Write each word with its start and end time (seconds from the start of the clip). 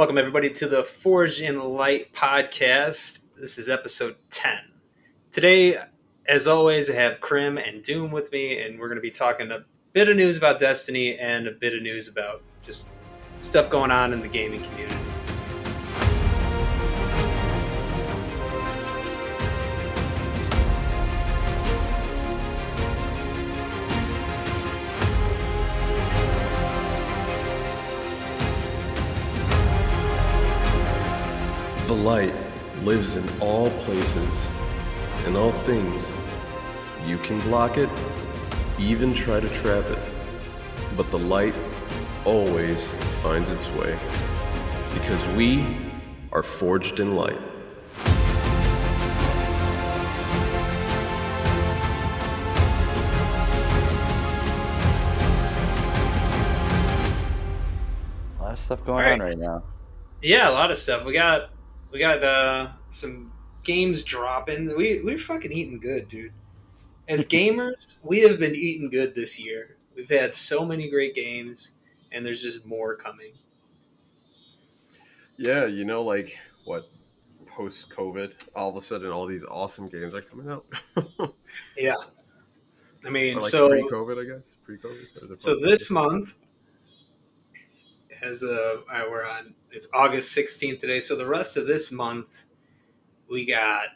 Welcome, 0.00 0.16
everybody, 0.16 0.48
to 0.48 0.66
the 0.66 0.82
Forged 0.82 1.42
in 1.42 1.60
Light 1.60 2.10
podcast. 2.14 3.20
This 3.38 3.58
is 3.58 3.68
episode 3.68 4.16
10. 4.30 4.56
Today, 5.30 5.76
as 6.26 6.48
always, 6.48 6.88
I 6.88 6.94
have 6.94 7.20
Krim 7.20 7.58
and 7.58 7.82
Doom 7.82 8.10
with 8.10 8.32
me, 8.32 8.62
and 8.62 8.80
we're 8.80 8.88
going 8.88 8.96
to 8.96 9.02
be 9.02 9.10
talking 9.10 9.50
a 9.50 9.66
bit 9.92 10.08
of 10.08 10.16
news 10.16 10.38
about 10.38 10.58
Destiny 10.58 11.18
and 11.18 11.46
a 11.46 11.50
bit 11.50 11.74
of 11.74 11.82
news 11.82 12.08
about 12.08 12.40
just 12.62 12.88
stuff 13.40 13.68
going 13.68 13.90
on 13.90 14.14
in 14.14 14.22
the 14.22 14.28
gaming 14.28 14.62
community. 14.62 15.09
Light 32.04 32.34
lives 32.82 33.16
in 33.16 33.28
all 33.40 33.68
places 33.80 34.48
and 35.26 35.36
all 35.36 35.52
things. 35.52 36.12
You 37.06 37.18
can 37.18 37.38
block 37.40 37.76
it, 37.76 37.90
even 38.78 39.12
try 39.12 39.38
to 39.38 39.48
trap 39.48 39.84
it, 39.84 39.98
but 40.96 41.10
the 41.10 41.18
light 41.18 41.54
always 42.24 42.90
finds 43.22 43.50
its 43.50 43.68
way 43.70 43.98
because 44.94 45.26
we 45.36 45.76
are 46.32 46.42
forged 46.42 47.00
in 47.00 47.14
light. 47.14 47.38
A 58.38 58.42
lot 58.42 58.52
of 58.52 58.58
stuff 58.58 58.84
going 58.84 59.04
All 59.04 59.12
on 59.12 59.20
right. 59.20 59.28
right 59.28 59.38
now. 59.38 59.62
Yeah, 60.22 60.48
a 60.48 60.52
lot 60.52 60.70
of 60.70 60.76
stuff. 60.76 61.04
We 61.04 61.12
got 61.12 61.50
we 61.92 61.98
got 61.98 62.22
uh, 62.22 62.68
some 62.88 63.32
games 63.62 64.02
dropping. 64.04 64.74
We 64.76 65.00
we're 65.02 65.18
fucking 65.18 65.52
eating 65.52 65.78
good, 65.78 66.08
dude. 66.08 66.32
As 67.08 67.26
gamers, 67.26 67.98
we 68.04 68.20
have 68.20 68.38
been 68.38 68.54
eating 68.54 68.90
good 68.90 69.14
this 69.14 69.38
year. 69.38 69.76
We've 69.94 70.08
had 70.08 70.34
so 70.34 70.64
many 70.64 70.88
great 70.88 71.14
games, 71.14 71.72
and 72.12 72.24
there's 72.24 72.42
just 72.42 72.66
more 72.66 72.96
coming. 72.96 73.32
Yeah, 75.36 75.66
you 75.66 75.84
know, 75.84 76.02
like 76.02 76.36
what 76.64 76.88
post 77.46 77.90
COVID, 77.90 78.32
all 78.54 78.70
of 78.70 78.76
a 78.76 78.82
sudden 78.82 79.10
all 79.10 79.26
these 79.26 79.44
awesome 79.44 79.88
games 79.88 80.14
are 80.14 80.22
coming 80.22 80.48
out. 80.48 80.66
Yeah, 81.76 81.96
I 83.04 83.10
mean, 83.10 83.38
like 83.38 83.50
so 83.50 83.68
pre 83.68 83.82
COVID, 83.82 84.20
I 84.20 84.36
guess. 84.36 84.54
Pre 84.64 84.78
COVID. 84.78 85.40
so 85.40 85.58
this 85.58 85.90
month, 85.90 86.36
as 88.22 88.42
uh, 88.42 88.76
uh, 88.92 89.02
we're 89.10 89.26
on, 89.26 89.54
it's 89.70 89.88
August 89.92 90.36
16th 90.36 90.80
today. 90.80 91.00
So 91.00 91.16
the 91.16 91.26
rest 91.26 91.56
of 91.56 91.66
this 91.66 91.90
month, 91.90 92.44
we 93.30 93.44
got 93.44 93.88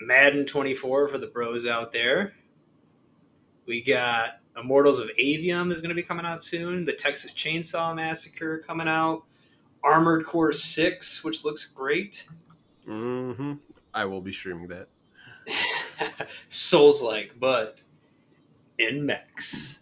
Madden 0.00 0.46
24 0.46 1.08
for 1.08 1.18
the 1.18 1.26
bros 1.26 1.66
out 1.66 1.92
there. 1.92 2.34
We 3.66 3.82
got 3.82 4.40
Immortals 4.56 4.98
of 4.98 5.10
Aveum 5.20 5.70
is 5.70 5.80
going 5.80 5.90
to 5.90 5.94
be 5.94 6.02
coming 6.02 6.26
out 6.26 6.42
soon. 6.42 6.84
The 6.84 6.92
Texas 6.92 7.32
Chainsaw 7.32 7.94
Massacre 7.94 8.58
coming 8.58 8.88
out. 8.88 9.24
Armored 9.84 10.26
Core 10.26 10.52
6, 10.52 11.22
which 11.22 11.44
looks 11.44 11.64
great. 11.64 12.26
Mm-hmm. 12.88 13.54
I 13.94 14.04
will 14.04 14.20
be 14.20 14.32
streaming 14.32 14.68
that. 14.68 14.88
Souls 16.48 17.02
like, 17.02 17.34
but 17.38 17.78
in 18.78 19.06
mechs. 19.06 19.80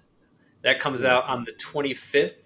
That 0.63 0.81
comes 0.81 1.05
out 1.05 1.25
on 1.25 1.45
the 1.45 1.53
25th. 1.53 2.46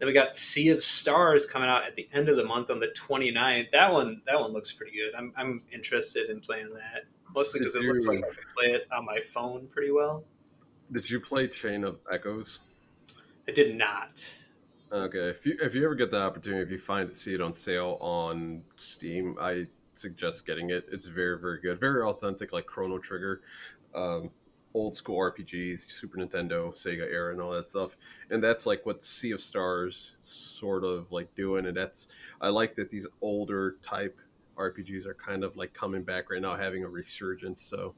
Then 0.00 0.06
we 0.06 0.14
got 0.14 0.34
Sea 0.34 0.70
of 0.70 0.82
Stars 0.82 1.44
coming 1.44 1.68
out 1.68 1.84
at 1.84 1.94
the 1.94 2.08
end 2.14 2.30
of 2.30 2.36
the 2.36 2.44
month 2.44 2.70
on 2.70 2.80
the 2.80 2.88
29th. 2.88 3.70
That 3.70 3.92
one 3.92 4.22
that 4.26 4.40
one 4.40 4.52
looks 4.52 4.72
pretty 4.72 4.96
good. 4.96 5.14
I'm, 5.14 5.32
I'm 5.36 5.62
interested 5.70 6.30
in 6.30 6.40
playing 6.40 6.70
that. 6.74 7.04
Mostly 7.34 7.60
because 7.60 7.76
it 7.76 7.82
looks 7.82 8.06
like 8.06 8.18
I 8.18 8.22
can 8.22 8.34
play 8.56 8.66
it 8.72 8.88
on 8.90 9.04
my 9.04 9.20
phone 9.20 9.68
pretty 9.68 9.92
well. 9.92 10.24
Did 10.90 11.08
you 11.08 11.20
play 11.20 11.46
Chained 11.46 11.86
Echoes? 12.10 12.60
I 13.46 13.52
did 13.52 13.76
not. 13.76 14.26
Okay, 14.90 15.28
if 15.28 15.44
you 15.44 15.56
if 15.60 15.74
you 15.74 15.84
ever 15.84 15.94
get 15.94 16.10
the 16.10 16.20
opportunity, 16.20 16.62
if 16.62 16.70
you 16.70 16.78
find 16.78 17.10
it, 17.10 17.16
see 17.16 17.34
it 17.34 17.42
on 17.42 17.52
sale 17.52 17.98
on 18.00 18.62
Steam, 18.78 19.36
I 19.38 19.66
suggest 19.92 20.46
getting 20.46 20.70
it. 20.70 20.86
It's 20.90 21.06
very 21.06 21.38
very 21.38 21.60
good, 21.60 21.78
very 21.78 22.02
authentic, 22.02 22.52
like 22.52 22.64
Chrono 22.66 22.98
Trigger, 22.98 23.42
um, 23.94 24.30
old 24.74 24.94
school 24.94 25.18
RPGs, 25.18 25.90
Super 25.90 26.18
Nintendo, 26.18 26.72
Sega 26.72 27.10
era, 27.10 27.32
and 27.32 27.40
all 27.40 27.50
that 27.52 27.70
stuff. 27.70 27.96
And 28.30 28.42
that's 28.42 28.66
like 28.66 28.86
what 28.86 29.04
Sea 29.04 29.32
of 29.32 29.40
Stars 29.40 30.12
sort 30.20 30.84
of 30.84 31.10
like 31.10 31.34
doing. 31.34 31.66
And 31.66 31.76
that's 31.76 32.08
I 32.40 32.48
like 32.48 32.74
that 32.76 32.90
these 32.90 33.06
older 33.20 33.76
type 33.82 34.18
RPGs 34.56 35.06
are 35.06 35.14
kind 35.14 35.42
of 35.42 35.56
like 35.56 35.72
coming 35.72 36.02
back 36.02 36.30
right 36.30 36.40
now, 36.40 36.56
having 36.56 36.84
a 36.84 36.88
resurgence. 36.88 37.60
So 37.60 37.94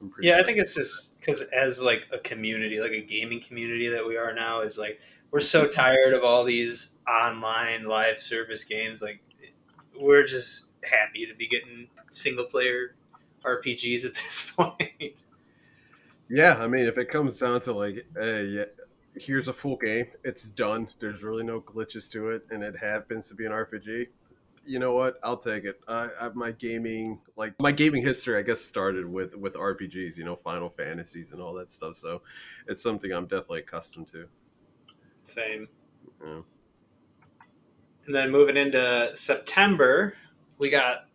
I'm 0.00 0.10
pretty. 0.10 0.28
Yeah, 0.28 0.38
I 0.38 0.42
think 0.42 0.58
it's 0.58 0.74
just 0.74 1.18
because 1.18 1.42
as 1.42 1.82
like 1.82 2.08
a 2.12 2.18
community, 2.18 2.80
like 2.80 2.92
a 2.92 3.02
gaming 3.02 3.40
community 3.40 3.88
that 3.88 4.06
we 4.06 4.16
are 4.16 4.32
now, 4.32 4.60
is 4.60 4.78
like 4.78 5.00
we're 5.30 5.40
so 5.40 5.66
tired 5.66 6.14
of 6.14 6.24
all 6.24 6.44
these 6.44 6.94
online 7.08 7.84
live 7.84 8.20
service 8.20 8.64
games. 8.64 9.02
Like 9.02 9.20
we're 10.00 10.24
just 10.24 10.70
happy 10.84 11.26
to 11.26 11.34
be 11.34 11.46
getting 11.46 11.88
single 12.10 12.44
player 12.44 12.94
RPGs 13.42 14.06
at 14.06 14.14
this 14.14 14.50
point. 14.56 15.24
Yeah, 16.28 16.56
I 16.58 16.66
mean, 16.66 16.86
if 16.86 16.98
it 16.98 17.10
comes 17.10 17.38
down 17.38 17.60
to 17.62 17.72
like, 17.72 18.06
hey, 18.16 18.44
yeah, 18.44 18.64
here's 19.16 19.48
a 19.48 19.52
full 19.52 19.76
game, 19.76 20.06
it's 20.24 20.44
done. 20.44 20.88
There's 20.98 21.22
really 21.22 21.44
no 21.44 21.60
glitches 21.60 22.10
to 22.12 22.30
it, 22.30 22.46
and 22.50 22.62
it 22.62 22.76
happens 22.76 23.28
to 23.28 23.34
be 23.34 23.44
an 23.44 23.52
RPG. 23.52 24.08
You 24.66 24.78
know 24.78 24.94
what? 24.94 25.18
I'll 25.22 25.36
take 25.36 25.64
it. 25.64 25.78
I, 25.86 26.08
I, 26.20 26.28
my 26.34 26.50
gaming, 26.52 27.20
like 27.36 27.54
my 27.60 27.70
gaming 27.70 28.02
history, 28.02 28.38
I 28.38 28.42
guess 28.42 28.60
started 28.60 29.06
with 29.06 29.34
with 29.34 29.54
RPGs. 29.54 30.16
You 30.16 30.24
know, 30.24 30.36
Final 30.36 30.70
Fantasies 30.70 31.32
and 31.32 31.42
all 31.42 31.52
that 31.54 31.70
stuff. 31.70 31.96
So 31.96 32.22
it's 32.66 32.82
something 32.82 33.12
I'm 33.12 33.26
definitely 33.26 33.60
accustomed 33.60 34.08
to. 34.08 34.26
Same. 35.24 35.68
Yeah. 36.24 36.40
And 38.06 38.14
then 38.14 38.30
moving 38.30 38.56
into 38.56 39.10
September, 39.14 40.16
we 40.58 40.70
got 40.70 41.08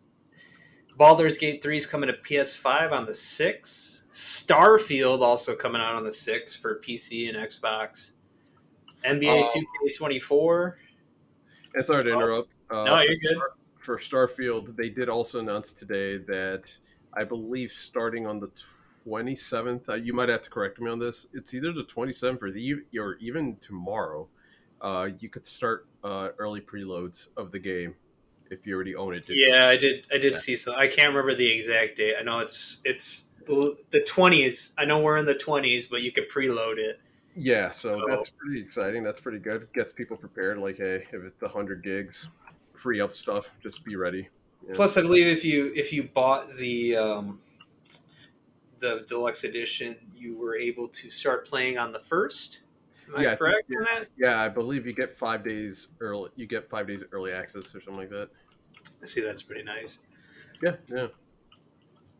Baldur's 1.00 1.38
Gate 1.38 1.62
3 1.62 1.78
is 1.78 1.86
coming 1.86 2.08
to 2.08 2.12
PS5 2.12 2.92
on 2.92 3.06
the 3.06 3.12
6th. 3.12 4.02
Starfield 4.10 5.22
also 5.22 5.56
coming 5.56 5.80
out 5.80 5.94
on 5.94 6.04
the 6.04 6.10
6th 6.10 6.60
for 6.60 6.78
PC 6.78 7.26
and 7.26 7.38
Xbox. 7.38 8.10
NBA 9.02 9.46
Oh. 9.48 9.64
2K24. 9.98 10.74
And 11.74 11.86
sorry 11.86 12.04
to 12.04 12.12
interrupt. 12.12 12.56
Uh, 12.68 12.84
No, 12.84 13.00
you're 13.00 13.16
good. 13.16 13.38
for 13.78 13.96
Starfield, 13.96 14.76
they 14.76 14.90
did 14.90 15.08
also 15.08 15.40
announce 15.40 15.72
today 15.72 16.18
that 16.18 16.70
I 17.14 17.24
believe 17.24 17.72
starting 17.72 18.26
on 18.26 18.38
the 18.38 18.50
27th, 19.06 19.88
uh, 19.88 19.94
you 19.94 20.12
might 20.12 20.28
have 20.28 20.42
to 20.42 20.50
correct 20.50 20.82
me 20.82 20.90
on 20.90 20.98
this. 20.98 21.28
It's 21.32 21.54
either 21.54 21.72
the 21.72 21.84
27th 21.84 22.42
or 22.42 22.50
the 22.50 22.74
or 22.98 23.14
even 23.20 23.56
tomorrow. 23.56 24.28
Uh, 24.82 25.08
you 25.18 25.30
could 25.30 25.46
start 25.46 25.86
uh, 26.04 26.28
early 26.36 26.60
preloads 26.60 27.28
of 27.38 27.52
the 27.52 27.58
game 27.58 27.94
if 28.50 28.66
you 28.66 28.74
already 28.74 28.94
own 28.94 29.14
it. 29.14 29.24
Yeah, 29.28 29.68
I 29.68 29.76
did. 29.76 30.06
I 30.12 30.18
did 30.18 30.32
Yeah. 30.32 30.38
see 30.38 30.56
some. 30.56 30.74
I 30.76 30.86
can't 30.88 31.08
remember 31.08 31.34
the 31.34 31.50
exact 31.50 31.96
date. 31.96 32.14
I 32.18 32.22
know 32.22 32.40
it's 32.40 32.80
it's 32.84 33.30
the 33.46 34.04
twenties. 34.06 34.72
I 34.78 34.84
know 34.84 35.00
we're 35.00 35.16
in 35.16 35.26
the 35.26 35.34
twenties, 35.34 35.86
but 35.86 36.02
you 36.02 36.12
could 36.12 36.28
preload 36.30 36.78
it. 36.78 37.00
Yeah, 37.36 37.70
so 37.70 37.98
So- 37.98 38.06
that's 38.08 38.30
pretty 38.30 38.60
exciting. 38.60 39.02
That's 39.02 39.20
pretty 39.20 39.38
good. 39.38 39.68
Gets 39.72 39.92
people 39.92 40.16
prepared. 40.16 40.58
Like, 40.58 40.76
hey, 40.78 41.06
if 41.12 41.22
it's 41.22 41.42
100 41.42 41.82
gigs, 41.82 42.28
free 42.74 43.00
up 43.00 43.14
stuff, 43.14 43.52
just 43.62 43.84
be 43.84 43.94
ready. 43.96 44.28
Yeah. 44.66 44.74
Plus, 44.74 44.96
I 44.96 45.02
believe 45.02 45.26
if 45.28 45.44
you 45.44 45.72
if 45.74 45.92
you 45.92 46.02
bought 46.04 46.56
the 46.56 46.96
um, 46.96 47.40
the 48.78 49.04
deluxe 49.06 49.44
edition, 49.44 49.96
you 50.14 50.36
were 50.36 50.56
able 50.56 50.88
to 50.88 51.08
start 51.10 51.46
playing 51.46 51.78
on 51.78 51.92
the 51.92 52.00
first. 52.00 52.60
Am 53.10 53.16
I 53.18 53.22
Yeah, 53.22 53.26
I 53.26 53.30
think- 53.30 53.38
correct 53.38 53.70
in 53.70 53.80
that? 53.80 54.06
yeah, 54.16 54.40
I 54.40 54.48
believe 54.48 54.86
you 54.86 54.92
get 54.92 55.16
five 55.16 55.44
days 55.44 55.88
early. 56.00 56.30
You 56.36 56.46
get 56.46 56.68
five 56.70 56.86
days 56.86 57.04
early 57.12 57.32
access 57.32 57.74
or 57.74 57.80
something 57.80 57.96
like 57.96 58.10
that. 58.10 58.28
I 59.02 59.06
see. 59.06 59.20
That's 59.20 59.42
pretty 59.42 59.62
nice. 59.64 60.00
Yeah, 60.62 60.76
yeah. 60.88 61.08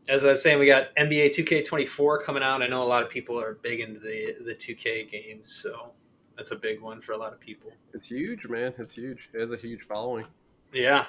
As 0.09 0.25
I 0.25 0.29
was 0.29 0.41
saying, 0.41 0.59
we 0.59 0.65
got 0.65 0.93
NBA 0.95 1.27
2K24 1.29 2.23
coming 2.23 2.41
out. 2.43 2.61
I 2.63 2.67
know 2.67 2.83
a 2.83 2.85
lot 2.85 3.03
of 3.03 3.09
people 3.09 3.39
are 3.39 3.53
big 3.61 3.79
into 3.79 3.99
the 3.99 4.35
the 4.43 4.55
2K 4.55 5.09
games, 5.09 5.51
so 5.51 5.91
that's 6.37 6.51
a 6.51 6.55
big 6.55 6.81
one 6.81 7.01
for 7.01 7.11
a 7.13 7.17
lot 7.17 7.33
of 7.33 7.39
people. 7.39 7.71
It's 7.93 8.07
huge, 8.07 8.47
man. 8.47 8.73
It's 8.79 8.93
huge. 8.95 9.29
It 9.33 9.39
has 9.41 9.51
a 9.51 9.57
huge 9.57 9.83
following. 9.83 10.25
Yeah, 10.73 11.05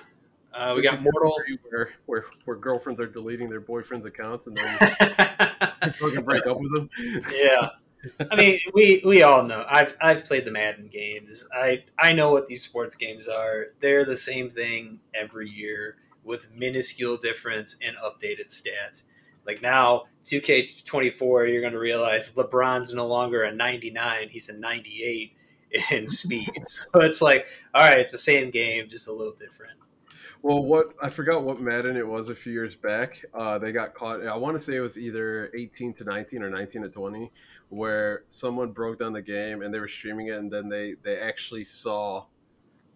uh, 0.53 0.75
we 0.77 0.83
got 0.83 1.01
Mortal. 1.03 1.35
where, 1.71 1.91
where 2.06 2.25
where 2.45 2.56
girlfriends 2.56 3.01
are 3.01 3.06
deleting 3.06 3.49
their 3.49 3.61
boyfriends' 3.62 4.05
accounts 4.05 4.47
and 4.47 4.56
then 4.56 4.79
fucking 5.95 6.23
break 6.23 6.47
up 6.47 6.59
with 6.61 6.73
them. 6.75 6.91
yeah. 7.35 7.71
I 8.31 8.37
mean, 8.37 8.59
we 8.75 9.03
we 9.05 9.23
all 9.23 9.43
know. 9.43 9.65
I've 9.69 9.97
I've 10.01 10.25
played 10.25 10.45
the 10.45 10.51
Madden 10.51 10.89
games. 10.89 11.47
I 11.55 11.85
I 11.99 12.13
know 12.13 12.33
what 12.33 12.47
these 12.47 12.63
sports 12.63 12.97
games 12.97 13.29
are. 13.29 13.67
They're 13.81 14.05
the 14.05 14.17
same 14.17 14.51
thing 14.51 15.01
every 15.15 15.49
year 15.49 15.97
with 16.25 16.49
minuscule 16.57 17.17
difference 17.17 17.79
and 17.85 17.97
updated 17.97 18.49
stats. 18.49 19.03
Like 19.45 19.61
now, 19.61 20.05
2K24, 20.25 21.53
you're 21.53 21.61
going 21.61 21.73
to 21.73 21.81
realize 21.81 22.33
LeBron's 22.37 22.95
no 22.95 23.09
longer 23.09 23.43
a 23.43 23.53
99; 23.53 24.29
he's 24.29 24.49
a 24.49 24.57
98, 24.57 25.35
in 25.91 26.07
speed. 26.07 26.51
So 26.69 27.01
it's 27.01 27.23
like, 27.23 27.47
all 27.75 27.85
right, 27.85 27.99
it's 27.99 28.13
the 28.13 28.19
same 28.19 28.51
game, 28.51 28.89
just 28.89 29.09
a 29.09 29.13
little 29.13 29.33
different. 29.33 29.73
Well, 30.43 30.63
what 30.63 30.95
I 31.01 31.09
forgot 31.09 31.45
what 31.45 31.61
Madden 31.61 31.97
it 31.97 32.07
was 32.07 32.29
a 32.29 32.35
few 32.35 32.53
years 32.53 32.75
back. 32.75 33.25
Uh, 33.33 33.59
they 33.59 33.71
got 33.71 33.95
caught. 33.95 34.27
I 34.27 34.37
want 34.37 34.57
to 34.57 34.61
say 34.61 34.77
it 34.77 34.81
was 34.81 34.99
either 34.99 35.51
18 35.55 35.93
to 35.95 36.05
19 36.05 36.43
or 36.43 36.51
19 36.51 36.83
to 36.83 36.89
20, 36.89 37.31
where 37.73 38.25
someone 38.29 38.71
broke 38.71 38.99
down 38.99 39.15
the 39.15 39.23
game 39.23 39.63
and 39.63 39.73
they 39.73 39.81
were 39.81 39.89
streaming 39.89 40.29
it, 40.29 40.37
and 40.37 40.53
then 40.53 40.69
they 40.69 40.95
they 41.03 41.19
actually 41.19 41.65
saw 41.65 42.27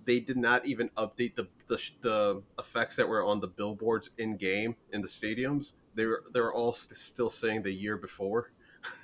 they 0.05 0.21
did 0.21 0.37
not 0.37 0.67
even 0.67 0.91
update 0.99 1.35
the 1.35 1.49
the, 1.67 1.83
the 2.03 2.43
effects 2.59 2.95
that 2.97 3.09
were 3.09 3.25
on 3.25 3.41
the 3.41 3.49
billboards 3.49 4.11
in 4.19 4.37
game 4.37 4.77
in 4.93 5.01
the 5.01 5.09
stadiums. 5.09 5.75
They 5.95 6.05
were 6.05 6.23
they 6.33 6.41
were 6.41 6.53
all 6.53 6.75
st- 6.75 6.99
still 6.99 7.31
saying 7.31 7.63
the 7.63 7.73
year 7.73 7.97
before. 7.97 8.53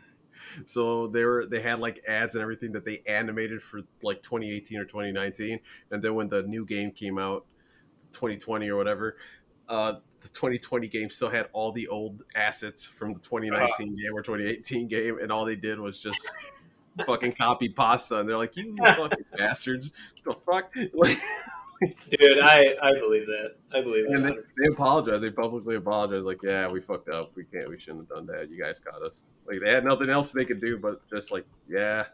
so 0.67 1.07
they 1.07 1.25
were 1.25 1.47
they 1.47 1.63
had 1.63 1.79
like 1.79 2.03
ads 2.07 2.35
and 2.35 2.43
everything 2.43 2.73
that 2.73 2.85
they 2.85 3.03
animated 3.07 3.63
for 3.63 3.81
like 4.03 4.23
2018 4.23 4.79
or 4.79 4.85
2019, 4.85 5.59
and 5.91 6.03
then 6.03 6.15
when 6.15 6.29
the 6.29 6.43
new 6.43 6.67
game 6.67 6.91
came 6.91 7.19
out 7.19 7.47
2020 8.13 8.69
or 8.69 8.77
whatever, 8.77 9.17
uh, 9.71 9.95
the 10.23 10.29
2020 10.29 10.89
game 10.89 11.11
still 11.11 11.31
had 11.31 11.49
all 11.53 11.73
the 11.73 11.89
old 11.89 12.23
assets 12.35 12.87
from 12.87 13.15
the 13.15 13.21
2019 13.21 13.69
uh, 13.71 14.03
game 14.03 14.15
or 14.15 14.23
2018 14.23 14.89
game, 14.89 15.19
and 15.21 15.31
all 15.33 15.45
they 15.45 15.57
did 15.57 15.79
was 15.79 15.99
just 15.99 16.31
fucking 17.07 17.33
copy 17.33 17.69
pasta. 17.69 18.19
And 18.19 18.29
they're 18.29 18.37
like, 18.37 18.57
"You 18.57 18.77
fucking 18.85 19.25
bastards! 19.37 19.93
The 20.25 20.33
fuck!" 20.33 20.73
Like, 20.93 21.19
Dude, 22.17 22.39
I, 22.39 22.77
I 22.81 22.93
believe 22.93 23.27
that. 23.27 23.57
I 23.75 23.81
believe 23.81 24.07
and 24.07 24.25
that. 24.25 24.35
They, 24.35 24.67
they 24.67 24.73
apologize. 24.73 25.21
They 25.21 25.31
publicly 25.31 25.77
apologize. 25.77 26.25
Like, 26.25 26.43
yeah, 26.43 26.71
we 26.71 26.81
fucked 26.81 27.09
up. 27.09 27.33
We 27.35 27.45
can't. 27.45 27.69
We 27.69 27.79
shouldn't 27.79 28.09
have 28.09 28.17
done 28.17 28.27
that. 28.27 28.51
You 28.51 28.63
guys 28.63 28.79
caught 28.79 29.03
us. 29.03 29.25
Like, 29.47 29.61
they 29.61 29.71
had 29.71 29.85
nothing 29.85 30.09
else 30.09 30.33
they 30.33 30.45
could 30.45 30.61
do 30.61 30.79
but 30.79 31.09
just 31.11 31.33
like, 31.33 31.45
yeah, 31.69 32.05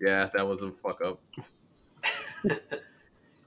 yeah, 0.00 0.28
that 0.34 0.46
was 0.46 0.62
a 0.62 0.70
fuck 0.70 1.00
up. 1.02 1.20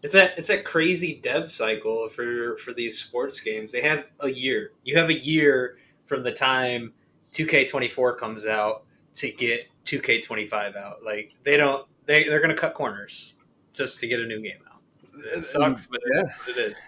It's 0.03 0.15
a 0.15 0.37
it's 0.37 0.49
a 0.49 0.61
crazy 0.61 1.19
dev 1.21 1.51
cycle 1.51 2.09
for 2.09 2.57
for 2.57 2.73
these 2.73 2.99
sports 2.99 3.39
games. 3.39 3.71
They 3.71 3.81
have 3.81 4.07
a 4.19 4.29
year. 4.29 4.71
You 4.83 4.97
have 4.97 5.09
a 5.09 5.17
year 5.17 5.77
from 6.07 6.23
the 6.23 6.31
time 6.31 6.93
2K24 7.33 8.17
comes 8.17 8.45
out 8.45 8.83
to 9.13 9.31
get 9.31 9.67
2K25 9.85 10.75
out. 10.75 11.03
Like 11.03 11.35
they 11.43 11.57
don't 11.57 11.87
they 12.05 12.23
they're 12.23 12.39
going 12.39 12.49
to 12.49 12.59
cut 12.59 12.73
corners 12.73 13.35
just 13.73 13.99
to 13.99 14.07
get 14.07 14.19
a 14.19 14.25
new 14.25 14.41
game 14.41 14.59
out. 14.71 14.81
It 15.35 15.45
sucks, 15.45 15.85
but 15.85 15.99
yeah. 16.15 16.23
it 16.49 16.57
is. 16.57 16.81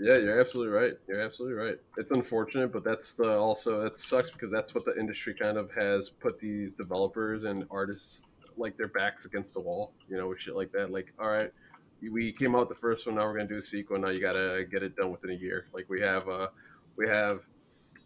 Yeah, 0.00 0.18
you're 0.18 0.40
absolutely 0.40 0.72
right. 0.72 0.92
You're 1.08 1.20
absolutely 1.20 1.56
right. 1.56 1.76
It's 1.96 2.12
unfortunate, 2.12 2.72
but 2.72 2.84
that's 2.84 3.14
the 3.14 3.36
also 3.36 3.84
it 3.84 3.98
sucks 3.98 4.30
because 4.30 4.52
that's 4.52 4.74
what 4.74 4.84
the 4.84 4.96
industry 4.98 5.34
kind 5.34 5.56
of 5.56 5.72
has 5.72 6.08
put 6.08 6.38
these 6.38 6.74
developers 6.74 7.44
and 7.44 7.64
artists 7.70 8.22
like 8.56 8.76
their 8.76 8.88
backs 8.88 9.24
against 9.24 9.54
the 9.54 9.60
wall, 9.60 9.92
you 10.08 10.16
know, 10.16 10.28
with 10.28 10.40
shit 10.40 10.54
like 10.54 10.70
that. 10.72 10.90
Like, 10.90 11.12
all 11.18 11.28
right, 11.28 11.52
we 12.00 12.32
came 12.32 12.54
out 12.54 12.68
the 12.68 12.74
first 12.74 13.06
one. 13.06 13.16
Now 13.16 13.26
we're 13.26 13.36
gonna 13.36 13.48
do 13.48 13.58
a 13.58 13.62
sequel. 13.62 13.98
Now 13.98 14.10
you 14.10 14.20
gotta 14.20 14.66
get 14.70 14.82
it 14.82 14.96
done 14.96 15.10
within 15.10 15.30
a 15.30 15.34
year. 15.34 15.66
Like 15.72 15.88
we 15.88 16.00
have, 16.00 16.28
uh, 16.28 16.48
we 16.96 17.08
have 17.08 17.40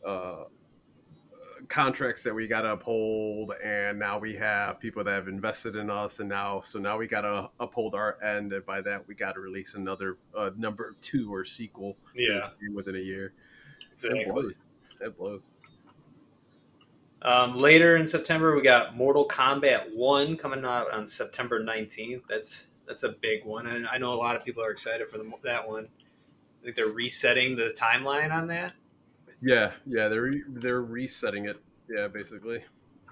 uh, 0.06 0.44
contracts 1.68 2.22
that 2.24 2.34
we 2.34 2.46
gotta 2.46 2.72
uphold, 2.72 3.52
and 3.62 3.98
now 3.98 4.18
we 4.18 4.34
have 4.34 4.80
people 4.80 5.04
that 5.04 5.12
have 5.12 5.28
invested 5.28 5.76
in 5.76 5.90
us, 5.90 6.20
and 6.20 6.28
now 6.28 6.60
so 6.60 6.78
now 6.78 6.98
we 6.98 7.06
gotta 7.06 7.50
uphold 7.60 7.94
our 7.94 8.22
end. 8.22 8.52
And 8.52 8.66
by 8.66 8.80
that, 8.80 9.06
we 9.06 9.14
gotta 9.14 9.40
release 9.40 9.74
another 9.74 10.18
uh, 10.36 10.50
number 10.56 10.96
two 11.00 11.32
or 11.32 11.44
sequel. 11.44 11.96
Yeah, 12.14 12.48
within 12.74 12.96
a 12.96 13.00
year. 13.00 13.32
Exactly. 13.92 14.24
That 14.24 14.32
blows. 14.32 14.52
That 15.00 15.18
blows. 15.18 15.42
Um, 17.22 17.56
later 17.56 17.96
in 17.96 18.06
September, 18.06 18.56
we 18.56 18.62
got 18.62 18.96
Mortal 18.96 19.28
Kombat 19.28 19.94
One 19.94 20.36
coming 20.36 20.64
out 20.64 20.92
on 20.92 21.06
September 21.06 21.62
nineteenth. 21.62 22.24
That's 22.28 22.66
that's 22.86 23.02
a 23.02 23.10
big 23.10 23.44
one, 23.44 23.66
and 23.66 23.86
I 23.86 23.98
know 23.98 24.12
a 24.12 24.16
lot 24.16 24.36
of 24.36 24.44
people 24.44 24.64
are 24.64 24.70
excited 24.70 25.08
for 25.08 25.18
the, 25.18 25.30
that 25.44 25.68
one. 25.68 25.88
I 26.60 26.64
think 26.64 26.76
they're 26.76 26.86
resetting 26.86 27.56
the 27.56 27.74
timeline 27.78 28.32
on 28.32 28.46
that. 28.48 28.72
Yeah, 29.40 29.72
yeah, 29.86 30.08
they're 30.08 30.22
re- 30.22 30.44
they're 30.48 30.82
resetting 30.82 31.46
it. 31.46 31.58
Yeah, 31.88 32.08
basically 32.08 32.62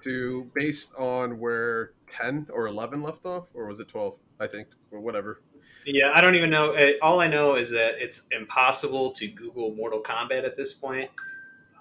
to 0.01 0.49
based 0.53 0.93
on 0.95 1.39
where 1.39 1.91
ten 2.07 2.47
or 2.51 2.67
eleven 2.67 3.01
left 3.01 3.25
off, 3.25 3.47
or 3.53 3.67
was 3.67 3.79
it 3.79 3.87
twelve? 3.87 4.15
I 4.39 4.47
think, 4.47 4.69
or 4.91 4.99
whatever. 4.99 5.41
Yeah, 5.85 6.11
I 6.13 6.21
don't 6.21 6.35
even 6.35 6.49
know. 6.49 6.75
All 7.01 7.19
I 7.19 7.27
know 7.27 7.55
is 7.55 7.71
that 7.71 7.95
it's 7.99 8.27
impossible 8.31 9.11
to 9.11 9.27
Google 9.27 9.73
Mortal 9.75 10.01
Kombat 10.01 10.45
at 10.45 10.55
this 10.55 10.73
point. 10.73 11.09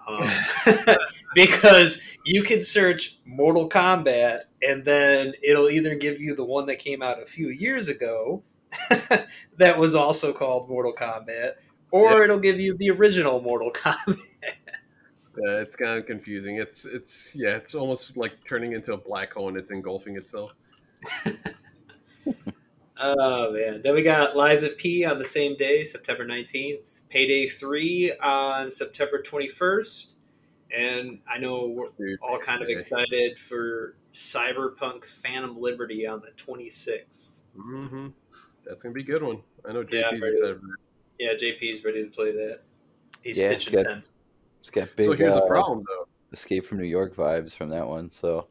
Um, 0.07 0.97
because 1.35 2.03
you 2.25 2.43
can 2.43 2.63
search 2.63 3.19
Mortal 3.25 3.69
Kombat 3.69 4.43
and 4.63 4.85
then 4.85 5.35
it'll 5.43 5.71
either 5.71 5.95
give 5.95 6.21
you 6.21 6.35
the 6.35 6.45
one 6.45 6.67
that 6.67 6.79
came 6.79 7.03
out 7.03 7.23
a 7.23 7.27
few 7.27 7.49
years 7.49 7.89
ago 7.89 8.43
that 9.57 9.79
was 9.79 9.95
also 9.95 10.33
called 10.33 10.69
Mortal 10.69 10.95
Kombat, 10.95 11.55
or 11.93 12.23
it'll 12.23 12.39
give 12.39 12.61
you 12.61 12.77
the 12.77 12.91
original 12.91 13.41
Mortal 13.41 13.73
Kombat. 13.75 14.19
Yeah, 15.37 15.61
it's 15.61 15.77
kind 15.77 15.99
of 15.99 16.07
confusing. 16.07 16.57
It's 16.57 16.85
it's 16.85 17.33
yeah, 17.35 17.57
it's 17.57 17.75
almost 17.75 18.17
like 18.17 18.33
turning 18.49 18.73
into 18.73 18.93
a 18.93 18.97
black 18.97 19.33
hole 19.33 19.49
and 19.49 19.57
it's 19.57 19.71
engulfing 19.71 20.17
itself. 20.17 20.53
oh 23.01 23.53
man! 23.53 23.83
Then 23.83 23.95
we 23.95 24.03
got 24.03 24.37
Lies 24.37 24.63
of 24.63 24.77
P 24.79 25.05
on 25.05 25.19
the 25.19 25.25
same 25.25 25.57
day, 25.57 25.85
September 25.85 26.25
nineteenth. 26.25 27.03
Payday 27.09 27.49
three 27.49 28.13
on 28.23 28.71
September 28.71 29.23
twenty 29.23 29.49
first 29.49 30.17
and 30.77 31.19
I 31.29 31.39
know 31.39 31.67
we're 31.67 31.89
Dude, 31.99 32.19
all 32.23 32.39
kind 32.39 32.63
of 32.63 32.69
excited 32.69 33.39
for 33.39 33.97
Cyberpunk 34.13 35.05
Phantom 35.05 35.59
Liberty 35.59 36.07
on 36.07 36.21
the 36.21 36.31
26th. 36.43 37.41
Mm-hmm. 37.57 38.09
That's 38.65 38.83
gonna 38.83 38.93
be 38.93 39.03
a 39.03 39.05
good 39.05 39.23
one. 39.23 39.41
I 39.69 39.73
know 39.73 39.83
JP's 39.83 39.93
yeah, 39.93 40.29
excited. 40.29 40.61
For 40.61 40.77
yeah, 41.19 41.33
JP's 41.35 41.85
ready 41.85 42.05
to 42.05 42.11
play 42.11 42.33
that. 42.33 42.61
He's 43.23 43.39
yeah, 43.39 43.49
pitching 43.51 43.75
it's 43.75 43.83
got, 43.83 43.91
tense. 43.91 44.13
It's 44.61 44.71
got 44.71 44.89
big. 44.97 45.07
So 45.07 45.13
here's 45.13 45.37
uh, 45.37 45.43
a 45.43 45.47
problem 45.47 45.85
though. 45.89 46.07
Escape 46.33 46.65
from 46.65 46.79
New 46.79 46.87
York 46.87 47.15
vibes 47.17 47.55
from 47.55 47.71
that 47.71 47.87
one. 47.87 48.11
So 48.11 48.49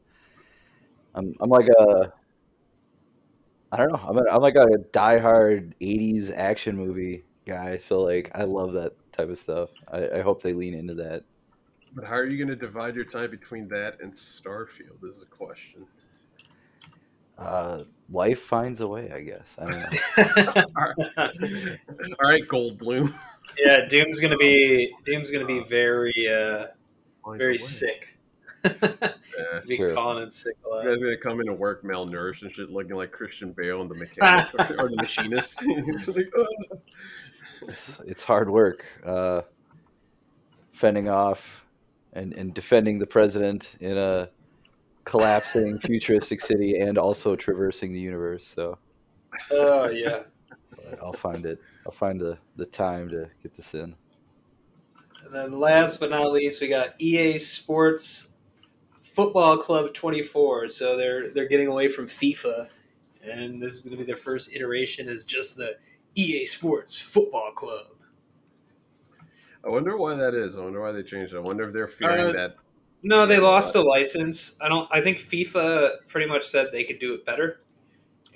I'm 1.16 1.34
I'm 1.40 1.50
like 1.50 1.68
a 1.68 2.12
I 3.72 3.78
don't 3.78 3.92
know. 3.92 4.00
I'm, 4.00 4.18
a, 4.18 4.24
I'm 4.30 4.42
like 4.42 4.56
a 4.56 4.68
diehard 4.92 5.74
'80s 5.82 6.36
action 6.36 6.76
movie 6.76 7.24
guy. 7.46 7.78
So 7.78 8.02
like 8.02 8.32
I 8.36 8.44
love 8.44 8.74
that 8.74 8.94
type 9.12 9.30
of 9.30 9.38
stuff. 9.38 9.70
I, 9.92 10.20
I 10.20 10.22
hope 10.22 10.42
they 10.42 10.54
lean 10.54 10.74
into 10.74 10.96
that. 10.96 11.24
But 11.94 12.06
how 12.06 12.16
are 12.16 12.26
you 12.26 12.38
going 12.38 12.50
to 12.50 12.56
divide 12.56 12.96
your 12.96 13.06
time 13.06 13.32
between 13.32 13.68
that 13.70 14.00
and 14.00 14.14
Starfield? 14.14 15.04
Is 15.10 15.24
a 15.24 15.26
question. 15.26 15.86
Uh, 17.38 17.84
life 18.12 18.42
finds 18.42 18.82
a 18.82 18.88
way, 18.88 19.12
I 19.12 19.22
guess. 19.22 19.56
I 19.58 19.66
don't 19.66 21.18
know. 21.18 21.28
All 22.22 22.30
right, 22.30 22.48
Goldblum. 22.48 23.14
Yeah, 23.58 23.86
Doom's 23.86 24.20
gonna 24.20 24.38
be 24.38 24.94
Doom's 25.06 25.32
gonna 25.32 25.46
be 25.46 25.64
very 25.64 26.14
uh, 26.28 26.68
very 27.38 27.58
sick. 27.58 28.19
Yeah, 28.64 29.12
be 29.68 29.78
true. 29.78 29.94
calling 29.94 30.24
in 30.24 30.32
sick 30.32 30.56
a 30.66 30.70
lot. 30.70 30.84
You 30.84 30.92
guys 30.92 31.00
gonna 31.00 31.18
come 31.18 31.40
into 31.40 31.54
work 31.54 31.84
malnourished 31.84 32.42
and 32.44 32.54
shit, 32.54 32.70
looking 32.70 32.96
like 32.96 33.12
Christian 33.12 33.52
Bale 33.52 33.82
and 33.82 33.90
the 33.90 33.96
mechanic 33.96 34.54
or 34.80 34.90
the 34.90 34.96
machinist. 34.98 35.60
it's, 35.66 36.08
like, 36.08 36.32
it's, 37.62 38.00
it's, 38.06 38.24
hard 38.24 38.50
work, 38.50 38.86
uh, 39.06 39.42
fending 40.72 41.10
off 41.10 41.66
and, 42.14 42.34
and 42.34 42.54
defending 42.54 43.00
the 43.00 43.08
president 43.08 43.76
in 43.80 43.98
a 43.98 44.30
collapsing 45.04 45.80
futuristic 45.80 46.42
city 46.42 46.80
and 46.80 46.98
also 46.98 47.36
traversing 47.36 47.94
the 47.94 48.00
universe. 48.00 48.46
So, 48.46 48.78
oh 49.52 49.90
yeah, 49.90 50.24
but 50.76 51.00
I'll 51.02 51.14
find 51.14 51.46
it. 51.46 51.60
I'll 51.86 51.92
find 51.92 52.20
the 52.20 52.38
the 52.58 52.66
time 52.66 53.10
to 53.10 53.30
get 53.42 53.56
this 53.56 53.74
in. 53.74 53.96
And 55.26 55.34
then 55.34 55.60
last 55.60 56.00
but 56.00 56.10
not 56.10 56.32
least, 56.32 56.62
we 56.62 56.68
got 56.68 57.00
EA 57.00 57.38
Sports 57.38 58.34
Football 59.20 59.58
Club 59.58 59.94
24. 59.94 60.70
So 60.70 60.96
they're 60.96 61.30
they're 61.32 61.50
getting 61.50 61.68
away 61.68 61.90
from 61.90 62.08
FIFA, 62.08 62.70
and 63.22 63.62
this 63.62 63.74
is 63.74 63.82
going 63.82 63.92
to 63.92 63.98
be 63.98 64.06
their 64.06 64.16
first 64.16 64.56
iteration 64.56 65.10
as 65.10 65.26
just 65.26 65.58
the 65.58 65.78
EA 66.16 66.46
Sports 66.46 67.02
Football 67.02 67.52
Club. 67.52 67.88
I 69.62 69.68
wonder 69.68 69.98
why 69.98 70.16
that 70.16 70.34
is. 70.34 70.56
I 70.56 70.62
wonder 70.62 70.80
why 70.80 70.94
they 70.94 71.04
changed 71.04 71.34
it. 71.34 71.38
I 71.38 71.42
wonder 71.42 71.68
if 71.68 71.74
they're 71.74 71.90
fearing 71.90 72.28
uh, 72.28 72.32
that. 72.32 72.56
No, 73.04 73.26
they 73.26 73.40
lost 73.40 73.74
the 73.74 73.82
license. 73.82 74.56
I 74.62 74.70
don't. 74.70 74.88
I 74.90 75.02
think 75.02 75.18
FIFA 75.18 76.08
pretty 76.08 76.30
much 76.30 76.46
said 76.46 76.68
they 76.72 76.86
could 76.86 77.00
do 77.00 77.14
it 77.14 77.26
better, 77.26 77.60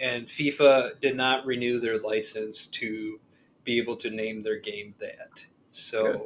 and 0.02 0.28
FIFA 0.28 1.00
did 1.00 1.16
not 1.16 1.46
renew 1.46 1.80
their 1.80 1.98
license 1.98 2.68
to 2.68 3.22
be 3.64 3.80
able 3.80 3.96
to 3.96 4.10
name 4.10 4.44
their 4.44 4.60
game 4.60 4.96
that. 5.00 5.46
So 5.70 6.12
good. 6.12 6.22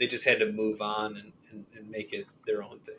they 0.00 0.06
just 0.08 0.24
had 0.24 0.40
to 0.40 0.50
move 0.50 0.82
on 0.82 1.16
and, 1.16 1.32
and, 1.52 1.66
and 1.76 1.88
make 1.88 2.12
it 2.12 2.26
their 2.46 2.64
own 2.64 2.80
thing. 2.80 2.96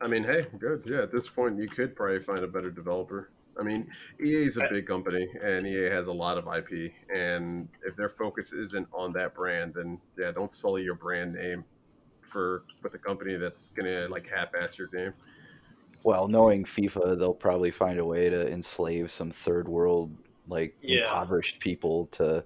I 0.00 0.08
mean, 0.08 0.24
hey, 0.24 0.46
good. 0.58 0.84
Yeah, 0.86 1.02
at 1.02 1.12
this 1.12 1.28
point, 1.28 1.58
you 1.58 1.68
could 1.68 1.96
probably 1.96 2.20
find 2.20 2.40
a 2.40 2.46
better 2.48 2.70
developer. 2.70 3.30
I 3.58 3.62
mean, 3.62 3.90
EA 4.22 4.44
is 4.44 4.56
a 4.56 4.66
big 4.70 4.86
company, 4.86 5.28
and 5.42 5.66
EA 5.66 5.90
has 5.90 6.06
a 6.06 6.12
lot 6.12 6.38
of 6.38 6.46
IP. 6.46 6.92
And 7.14 7.68
if 7.84 7.96
their 7.96 8.08
focus 8.08 8.52
isn't 8.52 8.88
on 8.92 9.12
that 9.12 9.34
brand, 9.34 9.74
then 9.74 10.00
yeah, 10.18 10.32
don't 10.32 10.50
sully 10.50 10.82
your 10.82 10.94
brand 10.94 11.34
name 11.34 11.64
for 12.22 12.64
with 12.82 12.94
a 12.94 12.98
company 12.98 13.36
that's 13.36 13.70
gonna 13.70 14.08
like 14.08 14.26
half-ass 14.26 14.78
your 14.78 14.88
game. 14.88 15.12
Well, 16.02 16.28
knowing 16.28 16.64
FIFA, 16.64 17.18
they'll 17.18 17.34
probably 17.34 17.70
find 17.70 17.98
a 18.00 18.04
way 18.04 18.30
to 18.30 18.50
enslave 18.50 19.10
some 19.10 19.30
third 19.30 19.68
world, 19.68 20.16
like 20.48 20.74
Yeah. 20.80 21.02
impoverished 21.02 21.60
people 21.60 22.06
to 22.12 22.44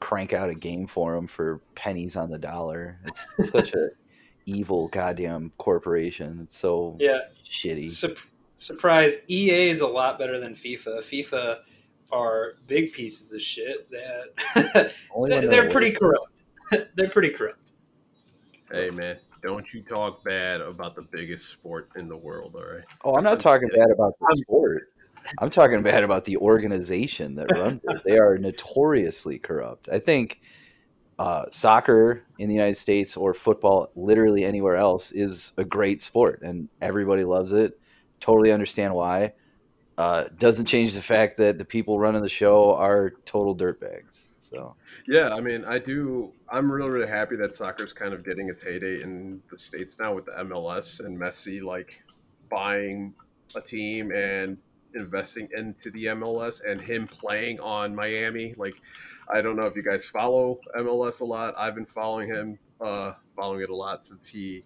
crank 0.00 0.32
out 0.32 0.50
a 0.50 0.54
game 0.54 0.86
for 0.86 1.14
them 1.14 1.26
for 1.26 1.60
pennies 1.74 2.16
on 2.16 2.30
the 2.30 2.38
dollar. 2.38 2.98
It's 3.04 3.50
such 3.50 3.74
a 3.74 3.90
evil 4.46 4.88
goddamn 4.88 5.52
corporation. 5.58 6.40
It's 6.42 6.56
so 6.56 6.96
Yeah, 6.98 7.20
shitty. 7.44 7.90
Sup- 7.90 8.16
surprise! 8.56 9.16
EA 9.28 9.68
is 9.68 9.80
a 9.82 9.86
lot 9.86 10.18
better 10.18 10.40
than 10.40 10.54
FIFA. 10.54 10.98
FIFA 10.98 11.58
are 12.12 12.54
big 12.68 12.92
pieces 12.92 13.32
of 13.32 13.42
shit 13.42 13.90
that 13.90 14.92
they're, 15.28 15.48
they're 15.48 15.70
pretty 15.70 15.90
corrupt. 15.90 16.42
they're 16.94 17.08
pretty 17.10 17.30
corrupt. 17.30 17.72
Hey 18.70 18.90
man, 18.90 19.16
don't 19.42 19.72
you 19.74 19.82
talk 19.82 20.24
bad 20.24 20.60
about 20.60 20.94
the 20.94 21.02
biggest 21.02 21.48
sport 21.48 21.88
in 21.96 22.08
the 22.08 22.16
world, 22.16 22.54
all 22.56 22.64
right? 22.64 22.84
Oh, 23.04 23.14
I'm 23.16 23.24
not 23.24 23.34
I'm 23.34 23.38
talking 23.38 23.68
kidding. 23.68 23.84
bad 23.84 23.90
about 23.92 24.14
the 24.20 24.36
sport. 24.38 24.88
I'm 25.38 25.50
talking 25.50 25.82
bad 25.82 26.04
about 26.04 26.24
the 26.24 26.36
organization 26.36 27.34
that 27.36 27.50
runs 27.56 27.80
it. 27.88 28.02
They 28.04 28.18
are 28.18 28.38
notoriously 28.38 29.38
corrupt. 29.40 29.88
I 29.90 29.98
think 29.98 30.40
uh, 31.18 31.46
soccer 31.50 32.24
in 32.38 32.48
the 32.48 32.54
United 32.54 32.76
States 32.76 33.16
or 33.16 33.32
football, 33.32 33.90
literally 33.96 34.44
anywhere 34.44 34.76
else, 34.76 35.12
is 35.12 35.52
a 35.56 35.64
great 35.64 36.02
sport, 36.02 36.42
and 36.42 36.68
everybody 36.80 37.24
loves 37.24 37.52
it. 37.52 37.78
Totally 38.20 38.52
understand 38.52 38.94
why. 38.94 39.32
Uh, 39.96 40.24
doesn't 40.38 40.66
change 40.66 40.92
the 40.92 41.00
fact 41.02 41.38
that 41.38 41.56
the 41.56 41.64
people 41.64 41.98
running 41.98 42.22
the 42.22 42.28
show 42.28 42.74
are 42.74 43.14
total 43.24 43.56
dirtbags. 43.56 44.26
So 44.40 44.76
Yeah, 45.08 45.34
I 45.34 45.40
mean, 45.40 45.64
I 45.64 45.78
do. 45.78 46.32
I'm 46.50 46.70
really, 46.70 46.90
really 46.90 47.08
happy 47.08 47.36
that 47.36 47.54
soccer's 47.54 47.92
kind 47.92 48.12
of 48.12 48.24
getting 48.24 48.48
its 48.48 48.62
heyday 48.62 49.02
in 49.02 49.42
the 49.50 49.56
states 49.56 49.98
now 49.98 50.14
with 50.14 50.26
the 50.26 50.32
MLS 50.32 51.04
and 51.04 51.18
Messi 51.18 51.62
like 51.62 52.02
buying 52.48 53.14
a 53.56 53.60
team 53.60 54.12
and 54.12 54.58
investing 54.94 55.48
into 55.56 55.90
the 55.90 56.06
MLS 56.06 56.62
and 56.64 56.80
him 56.80 57.06
playing 57.06 57.58
on 57.60 57.94
Miami. 57.94 58.54
Like, 58.56 58.76
I 59.28 59.40
don't 59.40 59.56
know 59.56 59.64
if 59.64 59.74
you 59.74 59.82
guys 59.82 60.06
follow 60.06 60.60
MLS 60.76 61.20
a 61.20 61.24
lot. 61.24 61.54
I've 61.56 61.74
been 61.74 61.86
following 61.86 62.28
him, 62.28 62.58
uh, 62.80 63.14
following 63.34 63.62
it 63.62 63.70
a 63.70 63.74
lot 63.74 64.04
since 64.04 64.26
he 64.26 64.64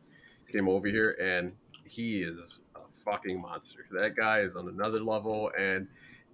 came 0.50 0.68
over 0.68 0.86
here, 0.88 1.16
and 1.20 1.52
he 1.84 2.22
is 2.22 2.60
a 2.76 2.80
fucking 3.04 3.40
monster. 3.40 3.86
That 3.90 4.16
guy 4.16 4.40
is 4.40 4.56
on 4.56 4.68
another 4.68 5.00
level, 5.00 5.50
and 5.58 5.88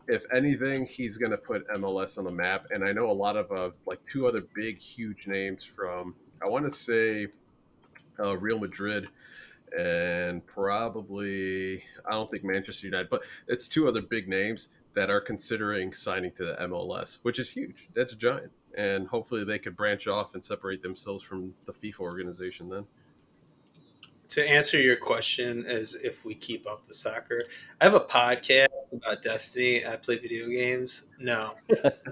if 0.08 0.24
anything, 0.32 0.86
he's 0.86 1.18
going 1.18 1.30
to 1.30 1.38
put 1.38 1.68
MLS 1.68 2.18
on 2.18 2.24
the 2.24 2.30
map. 2.30 2.66
And 2.70 2.84
I 2.84 2.92
know 2.92 3.10
a 3.10 3.12
lot 3.12 3.36
of 3.36 3.50
uh, 3.52 3.70
like 3.86 4.02
two 4.02 4.26
other 4.26 4.42
big, 4.54 4.78
huge 4.78 5.26
names 5.26 5.64
from 5.64 6.14
I 6.42 6.48
want 6.48 6.70
to 6.70 6.76
say 6.76 7.28
uh, 8.22 8.36
Real 8.36 8.58
Madrid 8.58 9.08
and 9.76 10.46
probably 10.46 11.82
I 12.04 12.12
don't 12.12 12.30
think 12.30 12.44
Manchester 12.44 12.86
United, 12.86 13.10
but 13.10 13.22
it's 13.48 13.68
two 13.68 13.88
other 13.88 14.02
big 14.02 14.28
names 14.28 14.68
that 14.96 15.10
are 15.10 15.20
considering 15.20 15.92
signing 15.92 16.32
to 16.32 16.46
the 16.46 16.54
MLS, 16.62 17.18
which 17.20 17.38
is 17.38 17.50
huge. 17.50 17.86
That's 17.94 18.14
a 18.14 18.16
giant, 18.16 18.50
and 18.76 19.06
hopefully 19.06 19.44
they 19.44 19.58
could 19.58 19.76
branch 19.76 20.08
off 20.08 20.32
and 20.32 20.42
separate 20.42 20.80
themselves 20.80 21.22
from 21.22 21.52
the 21.66 21.72
FIFA 21.72 22.00
organization. 22.00 22.70
Then, 22.70 22.86
To 24.30 24.48
answer 24.48 24.80
your 24.80 24.96
question, 24.96 25.66
as 25.66 25.96
if 25.96 26.24
we 26.24 26.34
keep 26.34 26.66
up 26.66 26.82
with 26.86 26.96
soccer, 26.96 27.42
I 27.78 27.84
have 27.84 27.92
a 27.92 28.00
podcast 28.00 28.68
about 28.90 29.22
Destiny. 29.22 29.86
I 29.86 29.96
play 29.96 30.16
video 30.16 30.48
games. 30.48 31.08
No, 31.20 31.52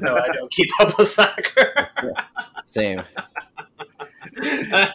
no, 0.00 0.16
I 0.16 0.28
don't 0.34 0.52
keep 0.52 0.68
up 0.78 0.98
with 0.98 1.08
soccer. 1.08 1.88
same. 2.66 3.02
uh, 4.42 4.88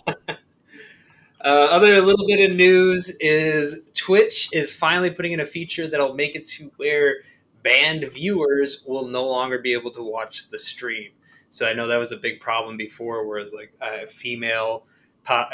other 1.42 2.00
little 2.02 2.28
bit 2.28 2.52
of 2.52 2.56
news 2.56 3.18
is 3.20 3.90
Twitch 3.96 4.50
is 4.54 4.76
finally 4.76 5.10
putting 5.10 5.32
in 5.32 5.40
a 5.40 5.46
feature 5.46 5.88
that'll 5.88 6.14
make 6.14 6.36
it 6.36 6.46
to 6.50 6.72
where 6.78 7.24
banned 7.64 8.12
viewers 8.12 8.84
will 8.88 9.08
no 9.08 9.28
longer 9.28 9.60
be 9.60 9.74
able 9.74 9.92
to 9.92 10.04
watch 10.04 10.50
the 10.50 10.60
stream. 10.60 11.12
So 11.50 11.68
I 11.68 11.74
know 11.74 11.88
that 11.88 11.98
was 11.98 12.12
a 12.12 12.18
big 12.18 12.40
problem 12.40 12.78
before, 12.78 13.28
whereas 13.28 13.54
like 13.54 13.74
uh, 13.82 14.06
female, 14.08 14.86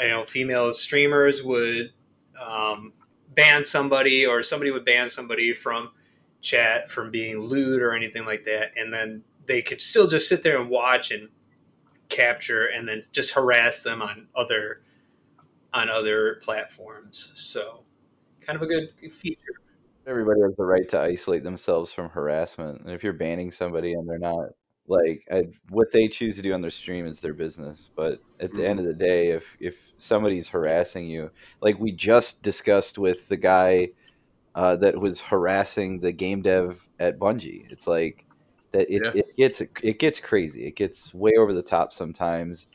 you 0.00 0.08
know, 0.08 0.24
female 0.24 0.72
streamers 0.72 1.42
would 1.42 1.92
um, 2.40 2.92
ban 3.34 3.64
somebody, 3.64 4.26
or 4.26 4.42
somebody 4.42 4.70
would 4.70 4.84
ban 4.84 5.08
somebody 5.08 5.54
from 5.54 5.90
chat 6.40 6.90
from 6.90 7.10
being 7.10 7.40
lewd 7.40 7.82
or 7.82 7.94
anything 7.94 8.24
like 8.24 8.44
that, 8.44 8.72
and 8.76 8.92
then 8.92 9.22
they 9.46 9.62
could 9.62 9.80
still 9.80 10.06
just 10.06 10.28
sit 10.28 10.42
there 10.42 10.60
and 10.60 10.68
watch 10.68 11.10
and 11.10 11.28
capture 12.08 12.66
and 12.66 12.88
then 12.88 13.02
just 13.12 13.34
harass 13.34 13.82
them 13.82 14.02
on 14.02 14.28
other 14.34 14.82
on 15.72 15.88
other 15.88 16.40
platforms. 16.42 17.30
So 17.34 17.82
kind 18.40 18.56
of 18.56 18.62
a 18.62 18.66
good 18.66 18.90
feature. 19.12 19.60
Everybody 20.06 20.40
has 20.42 20.56
the 20.56 20.64
right 20.64 20.88
to 20.90 21.00
isolate 21.00 21.42
themselves 21.42 21.92
from 21.92 22.10
harassment, 22.10 22.82
and 22.82 22.90
if 22.92 23.02
you're 23.02 23.12
banning 23.12 23.50
somebody 23.50 23.92
and 23.92 24.08
they're 24.08 24.18
not 24.18 24.50
like 24.86 25.24
I, 25.32 25.48
what 25.70 25.90
they 25.90 26.06
choose 26.08 26.36
to 26.36 26.42
do 26.42 26.52
on 26.54 26.60
their 26.60 26.70
stream 26.70 27.06
is 27.06 27.20
their 27.20 27.34
business. 27.34 27.90
But 27.96 28.20
at 28.38 28.54
the 28.54 28.64
end 28.66 28.78
of 28.78 28.84
the 28.86 28.94
day, 28.94 29.30
if 29.30 29.56
if 29.58 29.92
somebody's 29.98 30.48
harassing 30.48 31.06
you, 31.08 31.30
like 31.60 31.78
we 31.80 31.92
just 31.92 32.42
discussed 32.42 32.98
with 32.98 33.26
the 33.28 33.36
guy 33.36 33.90
uh, 34.54 34.76
that 34.76 34.98
was 35.00 35.20
harassing 35.20 36.00
the 36.00 36.12
game 36.12 36.42
dev 36.42 36.88
at 37.00 37.18
Bungie, 37.18 37.66
it's 37.70 37.86
like 37.86 38.26
that 38.72 38.88
it, 38.90 39.02
Yeah. 39.04 39.12
it 39.14 39.36
gets 39.36 39.60
it 39.60 39.98
gets 39.98 40.20
crazy. 40.20 40.66
It 40.66 40.76
gets 40.76 41.12
way 41.14 41.32
over 41.38 41.52
the 41.52 41.62
top 41.62 41.92
sometimes, 41.92 42.68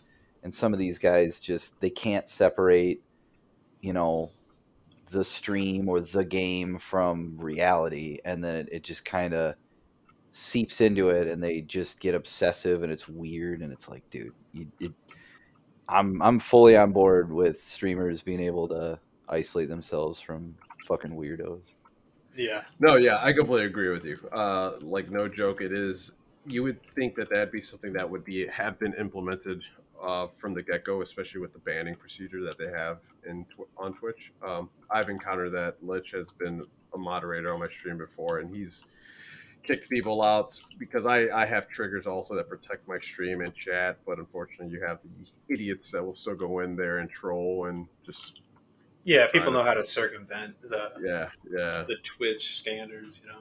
and 0.43 0.53
some 0.53 0.73
of 0.73 0.79
these 0.79 0.99
guys 0.99 1.39
just 1.39 1.79
they 1.81 1.89
can't 1.89 2.27
separate, 2.27 3.03
you 3.81 3.93
know, 3.93 4.31
the 5.11 5.23
stream 5.23 5.87
or 5.89 6.01
the 6.01 6.25
game 6.25 6.77
from 6.77 7.37
reality 7.37 8.19
and 8.25 8.43
then 8.43 8.55
it, 8.55 8.69
it 8.71 8.83
just 8.83 9.05
kind 9.05 9.33
of 9.33 9.55
seeps 10.31 10.81
into 10.81 11.09
it 11.09 11.27
and 11.27 11.43
they 11.43 11.61
just 11.61 11.99
get 11.99 12.15
obsessive 12.15 12.83
and 12.83 12.91
it's 12.91 13.07
weird 13.09 13.61
and 13.61 13.71
it's 13.73 13.89
like 13.89 14.09
dude 14.09 14.31
you, 14.53 14.65
it, 14.79 14.93
i'm 15.89 16.21
i'm 16.21 16.39
fully 16.39 16.77
on 16.77 16.91
board 16.93 17.31
with 17.31 17.61
streamers 17.61 18.21
being 18.21 18.39
able 18.39 18.67
to 18.67 18.97
isolate 19.27 19.67
themselves 19.69 20.21
from 20.21 20.55
fucking 20.87 21.11
weirdos 21.11 21.73
Yeah. 22.35 22.63
no, 22.79 22.95
yeah, 22.95 23.17
I 23.21 23.33
completely 23.33 23.65
agree 23.65 23.89
with 23.89 24.05
you. 24.05 24.17
Uh, 24.31 24.73
like, 24.81 25.11
no 25.11 25.27
joke, 25.27 25.61
it 25.61 25.73
is. 25.73 26.13
You 26.45 26.63
would 26.63 26.81
think 26.81 27.15
that 27.15 27.29
that'd 27.29 27.51
be 27.51 27.59
something 27.61 27.91
that 27.93 28.09
would 28.09 28.23
be 28.23 28.47
have 28.47 28.79
been 28.79 28.93
implemented 28.93 29.63
uh, 30.01 30.27
from 30.37 30.53
the 30.53 30.63
get 30.63 30.83
go, 30.83 31.01
especially 31.01 31.41
with 31.41 31.53
the 31.53 31.59
banning 31.59 31.95
procedure 31.95 32.43
that 32.43 32.57
they 32.57 32.67
have 32.67 32.99
in 33.27 33.45
on 33.77 33.93
Twitch. 33.93 34.33
Um, 34.45 34.69
I've 34.89 35.09
encountered 35.09 35.51
that. 35.53 35.77
Lich 35.81 36.11
has 36.11 36.31
been 36.31 36.65
a 36.93 36.97
moderator 36.97 37.53
on 37.53 37.59
my 37.59 37.69
stream 37.69 37.97
before, 37.97 38.39
and 38.39 38.53
he's 38.55 38.85
kicked 39.63 39.89
people 39.89 40.21
out 40.21 40.57
because 40.79 41.05
I, 41.05 41.29
I 41.29 41.45
have 41.45 41.67
triggers 41.69 42.07
also 42.07 42.35
that 42.35 42.49
protect 42.49 42.87
my 42.87 42.99
stream 42.99 43.41
and 43.41 43.53
chat. 43.53 43.99
But 44.05 44.17
unfortunately, 44.17 44.73
you 44.73 44.83
have 44.83 44.99
the 45.03 45.53
idiots 45.53 45.91
that 45.91 46.03
will 46.03 46.13
still 46.13 46.35
go 46.35 46.59
in 46.59 46.75
there 46.75 46.97
and 46.97 47.09
troll 47.09 47.65
and 47.65 47.87
just 48.05 48.41
Yeah, 49.03 49.27
people 49.27 49.51
know 49.51 49.63
how 49.63 49.73
to 49.75 49.83
circumvent 49.83 50.61
the 50.61 50.91
yeah, 51.03 51.29
yeah. 51.49 51.83
the 51.87 51.97
Twitch 52.03 52.57
standards, 52.57 53.21
you 53.23 53.29
know. 53.29 53.39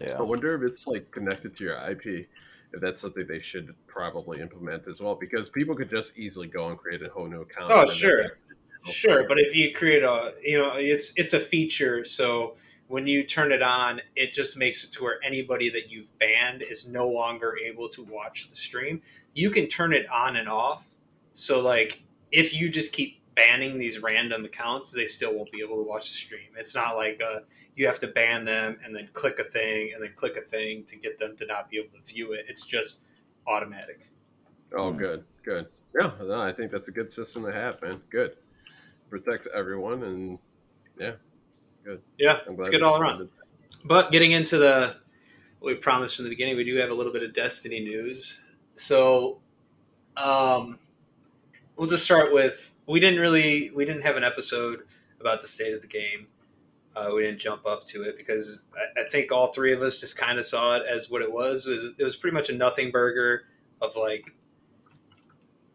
yeah 0.00 0.18
I 0.18 0.22
wonder 0.22 0.54
if 0.54 0.62
it's 0.68 0.86
like 0.86 1.10
connected 1.10 1.52
to 1.56 1.64
your 1.64 1.76
IP. 1.90 2.28
If 2.72 2.80
that's 2.80 3.00
something 3.00 3.26
they 3.26 3.40
should 3.40 3.74
probably 3.86 4.40
implement 4.40 4.86
as 4.86 5.00
well, 5.00 5.14
because 5.14 5.50
people 5.50 5.74
could 5.74 5.90
just 5.90 6.18
easily 6.18 6.46
go 6.46 6.68
and 6.68 6.76
create 6.78 7.02
a 7.02 7.08
whole 7.08 7.26
new 7.26 7.42
account. 7.42 7.72
Oh, 7.72 7.86
sure. 7.86 8.38
Sure, 8.84 9.26
but 9.26 9.38
if 9.38 9.56
you 9.56 9.72
create 9.72 10.04
a, 10.04 10.34
you 10.42 10.58
know, 10.58 10.74
it's 10.76 11.12
it's 11.16 11.32
a 11.32 11.40
feature. 11.40 12.04
So 12.04 12.54
when 12.88 13.06
you 13.06 13.24
turn 13.24 13.50
it 13.50 13.62
on, 13.62 14.00
it 14.14 14.32
just 14.32 14.56
makes 14.56 14.84
it 14.84 14.92
to 14.92 15.02
where 15.02 15.18
anybody 15.24 15.68
that 15.70 15.90
you've 15.90 16.16
banned 16.20 16.62
is 16.62 16.88
no 16.88 17.08
longer 17.08 17.56
able 17.64 17.88
to 17.88 18.04
watch 18.04 18.48
the 18.48 18.54
stream. 18.54 19.02
You 19.34 19.50
can 19.50 19.66
turn 19.66 19.92
it 19.92 20.08
on 20.08 20.36
and 20.36 20.48
off. 20.48 20.86
So 21.32 21.60
like, 21.60 22.02
if 22.30 22.54
you 22.54 22.68
just 22.68 22.92
keep 22.92 23.15
banning 23.36 23.78
these 23.78 24.00
random 24.00 24.44
accounts, 24.44 24.90
they 24.90 25.06
still 25.06 25.34
won't 25.34 25.52
be 25.52 25.62
able 25.62 25.76
to 25.76 25.82
watch 25.82 26.08
the 26.08 26.14
stream. 26.14 26.48
It's 26.56 26.74
not 26.74 26.96
like 26.96 27.20
uh, 27.22 27.40
you 27.76 27.86
have 27.86 28.00
to 28.00 28.08
ban 28.08 28.44
them 28.44 28.78
and 28.84 28.96
then 28.96 29.08
click 29.12 29.38
a 29.38 29.44
thing 29.44 29.92
and 29.94 30.02
then 30.02 30.12
click 30.16 30.36
a 30.36 30.40
thing 30.40 30.84
to 30.84 30.96
get 30.96 31.18
them 31.18 31.36
to 31.36 31.46
not 31.46 31.70
be 31.70 31.76
able 31.78 31.90
to 31.98 32.12
view 32.12 32.32
it. 32.32 32.46
It's 32.48 32.64
just 32.64 33.04
automatic. 33.46 34.08
Oh, 34.74 34.90
good, 34.90 35.24
good. 35.44 35.66
Yeah, 35.98 36.10
no, 36.20 36.40
I 36.40 36.52
think 36.52 36.72
that's 36.72 36.88
a 36.88 36.92
good 36.92 37.10
system 37.10 37.44
to 37.44 37.52
have, 37.52 37.80
man. 37.82 38.00
Good, 38.10 38.36
protects 39.08 39.46
everyone, 39.54 40.02
and 40.02 40.38
Yeah, 42.18 42.40
I'm 42.46 42.54
it's 42.54 42.68
good 42.68 42.82
all 42.82 43.00
around. 43.00 43.28
But 43.84 44.10
getting 44.10 44.32
into 44.32 44.58
the 44.58 44.96
what 45.60 45.70
we 45.70 45.74
promised 45.76 46.16
from 46.16 46.24
the 46.24 46.30
beginning, 46.30 46.56
we 46.56 46.64
do 46.64 46.76
have 46.76 46.90
a 46.90 46.94
little 46.94 47.12
bit 47.12 47.22
of 47.22 47.32
Destiny 47.32 47.80
news. 47.80 48.40
So, 48.74 49.40
um, 50.16 50.78
we'll 51.76 51.88
just 51.88 52.04
start 52.04 52.32
with 52.34 52.75
we 52.86 53.00
didn't 53.00 53.20
really 53.20 53.70
we 53.74 53.84
didn't 53.84 54.02
have 54.02 54.16
an 54.16 54.24
episode 54.24 54.80
about 55.20 55.40
the 55.40 55.48
state 55.48 55.72
of 55.74 55.80
the 55.80 55.88
game. 55.88 56.28
Uh, 56.94 57.10
we 57.14 57.22
didn't 57.22 57.40
jump 57.40 57.66
up 57.66 57.84
to 57.84 58.02
it 58.02 58.16
because 58.16 58.64
I, 58.74 59.02
I 59.02 59.08
think 59.08 59.30
all 59.32 59.48
three 59.48 59.72
of 59.72 59.82
us 59.82 60.00
just 60.00 60.16
kind 60.18 60.38
of 60.38 60.44
saw 60.44 60.76
it 60.76 60.82
as 60.90 61.10
what 61.10 61.22
it 61.22 61.32
was. 61.32 61.66
It 61.66 61.72
was 61.72 61.84
it 61.98 62.04
was 62.04 62.16
pretty 62.16 62.34
much 62.34 62.48
a 62.50 62.54
nothing 62.54 62.90
burger 62.90 63.44
of 63.82 63.96
like 63.96 64.34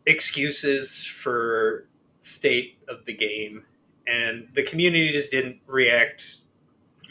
excuses 0.05 1.05
for 1.05 1.87
state 2.19 2.77
of 2.87 3.05
the 3.05 3.13
game, 3.13 3.65
and 4.07 4.47
the 4.53 4.63
community 4.63 5.11
just 5.11 5.31
didn't 5.31 5.59
react 5.67 6.37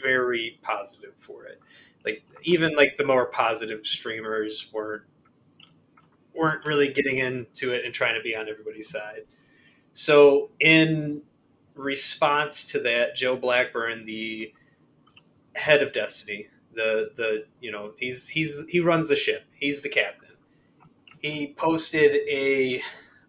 very 0.01 0.59
positive 0.61 1.13
for 1.19 1.45
it. 1.45 1.61
Like 2.05 2.23
even 2.43 2.75
like 2.75 2.97
the 2.97 3.05
more 3.05 3.27
positive 3.27 3.85
streamers 3.85 4.69
weren't 4.73 5.03
weren't 6.33 6.65
really 6.65 6.91
getting 6.91 7.17
into 7.17 7.73
it 7.73 7.85
and 7.85 7.93
trying 7.93 8.15
to 8.15 8.21
be 8.21 8.35
on 8.35 8.47
everybody's 8.47 8.89
side. 8.89 9.21
So 9.93 10.49
in 10.59 11.23
response 11.75 12.65
to 12.67 12.79
that, 12.79 13.15
Joe 13.15 13.35
Blackburn, 13.35 14.05
the 14.05 14.53
head 15.55 15.83
of 15.83 15.93
Destiny, 15.93 16.47
the 16.73 17.11
the 17.15 17.45
you 17.59 17.71
know 17.71 17.91
he's 17.97 18.29
he's 18.29 18.65
he 18.69 18.79
runs 18.79 19.09
the 19.09 19.15
ship. 19.15 19.45
He's 19.53 19.81
the 19.81 19.89
captain. 19.89 20.29
He 21.19 21.53
posted 21.55 22.15
a 22.29 22.81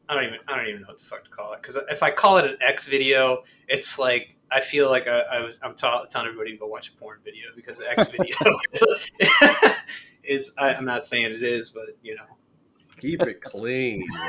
I 0.08 0.14
don't 0.14 0.24
even 0.24 0.38
I 0.46 0.56
don't 0.56 0.68
even 0.68 0.82
know 0.82 0.88
what 0.88 0.98
the 0.98 1.04
fuck 1.04 1.24
to 1.24 1.30
call 1.30 1.52
it 1.52 1.62
because 1.62 1.76
if 1.90 2.02
I 2.02 2.10
call 2.10 2.38
it 2.38 2.44
an 2.44 2.56
X 2.60 2.86
video, 2.86 3.42
it's 3.68 3.98
like 3.98 4.36
I 4.50 4.60
feel 4.60 4.90
like 4.90 5.08
I, 5.08 5.20
I 5.20 5.40
was 5.40 5.58
I'm 5.62 5.74
ta- 5.74 6.04
telling 6.04 6.28
everybody 6.28 6.52
to 6.52 6.58
go 6.58 6.66
watch 6.66 6.90
a 6.90 6.92
porn 6.92 7.18
video 7.24 7.46
because 7.56 7.80
X 7.80 8.08
video 8.10 8.36
is, 8.72 9.10
is 10.22 10.54
I, 10.58 10.74
I'm 10.74 10.84
not 10.84 11.04
saying 11.04 11.26
it 11.26 11.42
is, 11.42 11.70
but 11.70 11.96
you 12.02 12.14
know 12.14 12.24
Keep 13.02 13.22
it 13.22 13.40
clean. 13.40 14.06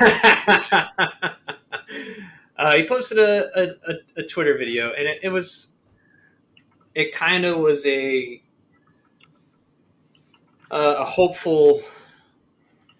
uh, 2.56 2.72
he 2.72 2.86
posted 2.86 3.18
a, 3.18 3.48
a, 3.88 3.94
a, 4.16 4.22
Twitter 4.22 4.56
video, 4.56 4.92
and 4.92 5.06
it, 5.06 5.20
it 5.22 5.28
was, 5.30 5.72
it 6.94 7.12
kind 7.12 7.44
of 7.44 7.58
was 7.58 7.86
a 7.86 8.42
uh, 10.70 10.96
a 10.98 11.04
hopeful 11.04 11.82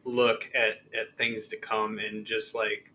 look 0.05 0.51
at, 0.55 0.81
at 0.99 1.17
things 1.17 1.49
to 1.49 1.57
come, 1.57 1.99
and 1.99 2.25
just 2.25 2.55
like 2.55 2.93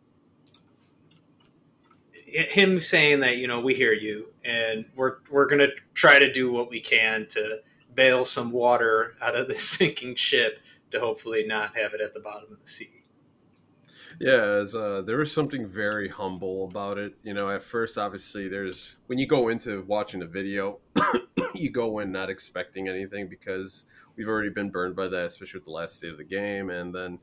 him 2.25 2.79
saying 2.79 3.21
that 3.21 3.37
you 3.37 3.47
know 3.47 3.59
we 3.59 3.73
hear 3.73 3.93
you, 3.93 4.27
and 4.43 4.85
we're 4.95 5.17
we're 5.29 5.47
gonna 5.47 5.69
try 5.93 6.19
to 6.19 6.31
do 6.31 6.51
what 6.51 6.69
we 6.69 6.79
can 6.79 7.27
to 7.27 7.59
bail 7.93 8.23
some 8.23 8.51
water 8.51 9.15
out 9.21 9.35
of 9.35 9.47
this 9.47 9.67
sinking 9.69 10.15
ship 10.15 10.59
to 10.91 10.99
hopefully 10.99 11.45
not 11.45 11.75
have 11.77 11.93
it 11.93 12.01
at 12.01 12.13
the 12.13 12.19
bottom 12.19 12.51
of 12.51 12.61
the 12.61 12.67
sea. 12.67 12.98
Yeah, 14.19 14.41
as, 14.41 14.75
uh, 14.75 15.01
there 15.01 15.17
was 15.17 15.31
something 15.31 15.65
very 15.65 16.09
humble 16.09 16.65
about 16.65 16.97
it. 16.97 17.15
You 17.23 17.33
know, 17.33 17.49
at 17.49 17.61
first, 17.61 17.97
obviously, 17.97 18.49
there's 18.49 18.97
when 19.07 19.17
you 19.17 19.25
go 19.25 19.47
into 19.47 19.83
watching 19.83 20.21
a 20.21 20.25
video, 20.25 20.79
you 21.55 21.69
go 21.71 21.99
in 21.99 22.11
not 22.11 22.29
expecting 22.29 22.89
anything 22.89 23.29
because 23.29 23.85
we've 24.17 24.27
already 24.27 24.49
been 24.49 24.69
burned 24.69 24.95
by 24.95 25.07
that, 25.07 25.25
especially 25.27 25.59
with 25.59 25.65
the 25.65 25.71
last 25.71 25.95
state 25.95 26.11
of 26.11 26.17
the 26.17 26.25
game. 26.25 26.69
And 26.69 26.93
then 26.93 27.19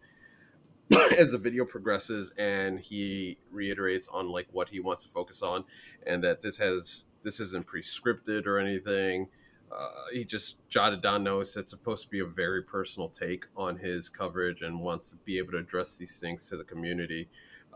as 1.19 1.33
the 1.33 1.39
video 1.39 1.65
progresses 1.65 2.33
and 2.39 2.81
he 2.81 3.37
reiterates 3.51 4.09
on 4.09 4.31
like 4.31 4.47
what 4.53 4.69
he 4.69 4.81
wants 4.81 5.03
to 5.03 5.09
focus 5.09 5.43
on 5.43 5.65
and 6.07 6.23
that 6.25 6.41
this 6.41 6.57
has 6.59 7.07
this 7.23 7.41
isn't 7.41 7.67
pre-scripted 7.67 8.47
or 8.47 8.59
anything 8.59 9.27
uh, 9.73 9.89
he 10.13 10.25
just 10.25 10.57
jotted 10.69 11.03
down 11.03 11.25
notes 11.25 11.57
it's 11.57 11.71
supposed 11.71 12.05
to 12.05 12.09
be 12.09 12.21
a 12.21 12.27
very 12.27 12.63
personal 12.63 13.09
take 13.09 13.47
on 13.57 13.77
his 13.77 14.09
coverage 14.09 14.63
and 14.63 14.79
wants 14.79 15.11
to 15.11 15.17
be 15.17 15.39
able 15.39 15.53
to 15.53 15.59
address 15.59 15.97
these 15.97 16.19
things 16.21 16.49
to 16.49 16.57
the 16.57 16.65
community. 16.65 17.29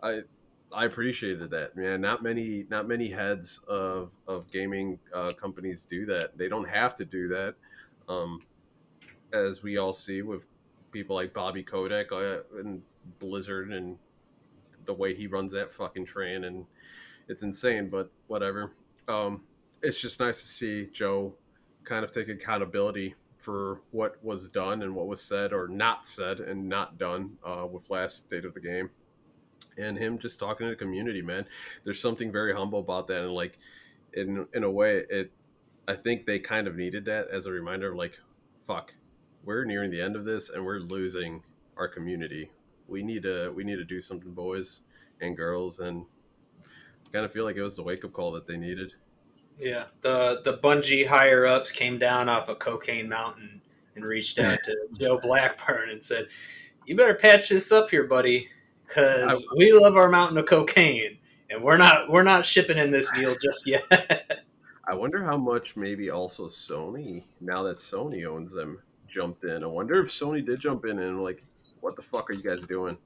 I 0.02 0.20
i 0.72 0.84
appreciated 0.84 1.50
that 1.50 1.76
man. 1.76 2.00
Not 2.00 2.22
many 2.22 2.66
not 2.70 2.86
many 2.86 3.08
heads 3.08 3.60
of 3.68 4.12
of 4.28 4.50
gaming 4.50 4.98
uh, 5.14 5.32
companies 5.32 5.84
do 5.84 6.06
that. 6.06 6.38
They 6.38 6.48
don't 6.48 6.68
have 6.68 6.94
to 6.96 7.04
do 7.04 7.28
that. 7.28 7.54
Um, 8.08 8.40
as 9.32 9.62
we 9.62 9.76
all 9.76 9.92
see 9.92 10.22
with 10.22 10.46
people 10.90 11.14
like 11.14 11.32
bobby 11.32 11.62
kotick 11.62 12.10
uh, 12.10 12.38
and 12.58 12.82
blizzard 13.20 13.70
and 13.72 13.96
the 14.86 14.92
way 14.92 15.14
he 15.14 15.28
runs 15.28 15.52
that 15.52 15.70
fucking 15.70 16.04
train 16.04 16.44
and 16.44 16.66
it's 17.28 17.42
insane 17.42 17.88
but 17.88 18.10
whatever. 18.26 18.72
Um, 19.06 19.42
it's 19.82 20.00
just 20.00 20.20
nice 20.20 20.40
to 20.40 20.48
see 20.48 20.88
joe 20.92 21.34
kind 21.84 22.04
of 22.04 22.12
take 22.12 22.28
accountability 22.28 23.14
for 23.38 23.80
what 23.90 24.22
was 24.22 24.48
done 24.48 24.82
and 24.82 24.94
what 24.94 25.06
was 25.06 25.22
said 25.22 25.52
or 25.52 25.66
not 25.66 26.06
said 26.06 26.40
and 26.40 26.68
not 26.68 26.98
done 26.98 27.38
uh, 27.44 27.66
with 27.70 27.88
last 27.90 28.18
state 28.18 28.44
of 28.44 28.54
the 28.54 28.60
game. 28.60 28.90
And 29.78 29.96
him 29.96 30.18
just 30.18 30.38
talking 30.38 30.66
to 30.66 30.70
the 30.70 30.76
community 30.76 31.22
man. 31.22 31.46
There's 31.84 32.00
something 32.00 32.30
very 32.30 32.54
humble 32.54 32.80
about 32.80 33.06
that. 33.06 33.22
And 33.22 33.32
like 33.32 33.58
in 34.12 34.46
in 34.52 34.64
a 34.64 34.70
way 34.70 35.04
it 35.08 35.30
i 35.86 35.94
think 35.94 36.26
they 36.26 36.36
kind 36.36 36.66
of 36.66 36.74
needed 36.74 37.04
that 37.04 37.28
as 37.28 37.46
a 37.46 37.50
reminder 37.52 37.92
of 37.92 37.96
like 37.96 38.18
fuck 38.66 38.92
we're 39.44 39.64
nearing 39.64 39.90
the 39.90 40.00
end 40.00 40.16
of 40.16 40.24
this 40.24 40.50
and 40.50 40.64
we're 40.64 40.78
losing 40.78 41.42
our 41.76 41.88
community. 41.88 42.50
We 42.88 43.02
need 43.02 43.22
to 43.22 43.52
we 43.54 43.64
need 43.64 43.76
to 43.76 43.84
do 43.84 44.00
something 44.00 44.32
boys 44.32 44.82
and 45.20 45.36
girls. 45.36 45.78
And 45.78 46.04
I 47.06 47.10
kind 47.10 47.24
of 47.24 47.32
feel 47.32 47.44
like 47.44 47.56
it 47.56 47.62
was 47.62 47.76
the 47.76 47.82
wake 47.82 48.04
up 48.04 48.12
call 48.12 48.32
that 48.32 48.46
they 48.46 48.56
needed 48.56 48.94
yeah, 49.60 49.84
the 50.00 50.40
the 50.44 50.58
Bungie 50.58 51.06
higher 51.06 51.46
ups 51.46 51.70
came 51.72 51.98
down 51.98 52.28
off 52.28 52.48
a 52.48 52.54
cocaine 52.54 53.08
mountain 53.08 53.60
and 53.94 54.04
reached 54.04 54.38
out 54.38 54.58
to 54.64 54.76
Joe 54.92 55.18
Blackburn 55.18 55.90
and 55.90 56.02
said, 56.02 56.28
"You 56.86 56.96
better 56.96 57.14
patch 57.14 57.48
this 57.48 57.70
up 57.72 57.90
here, 57.90 58.04
buddy, 58.04 58.48
because 58.86 59.44
we 59.56 59.72
love 59.72 59.96
our 59.96 60.08
mountain 60.08 60.38
of 60.38 60.46
cocaine, 60.46 61.18
and 61.50 61.62
we're 61.62 61.76
not 61.76 62.10
we're 62.10 62.22
not 62.22 62.44
shipping 62.44 62.78
in 62.78 62.90
this 62.90 63.10
deal 63.12 63.36
just 63.40 63.66
yet." 63.66 64.44
I 64.86 64.94
wonder 64.94 65.22
how 65.22 65.36
much 65.36 65.76
maybe 65.76 66.10
also 66.10 66.48
Sony, 66.48 67.22
now 67.40 67.62
that 67.62 67.78
Sony 67.78 68.26
owns 68.26 68.52
them, 68.52 68.80
jumped 69.06 69.44
in. 69.44 69.62
I 69.62 69.66
wonder 69.66 70.00
if 70.04 70.08
Sony 70.08 70.44
did 70.44 70.60
jump 70.60 70.84
in 70.84 70.98
and 70.98 71.22
like, 71.22 71.44
what 71.80 71.94
the 71.94 72.02
fuck 72.02 72.28
are 72.28 72.32
you 72.32 72.42
guys 72.42 72.66
doing? 72.66 72.96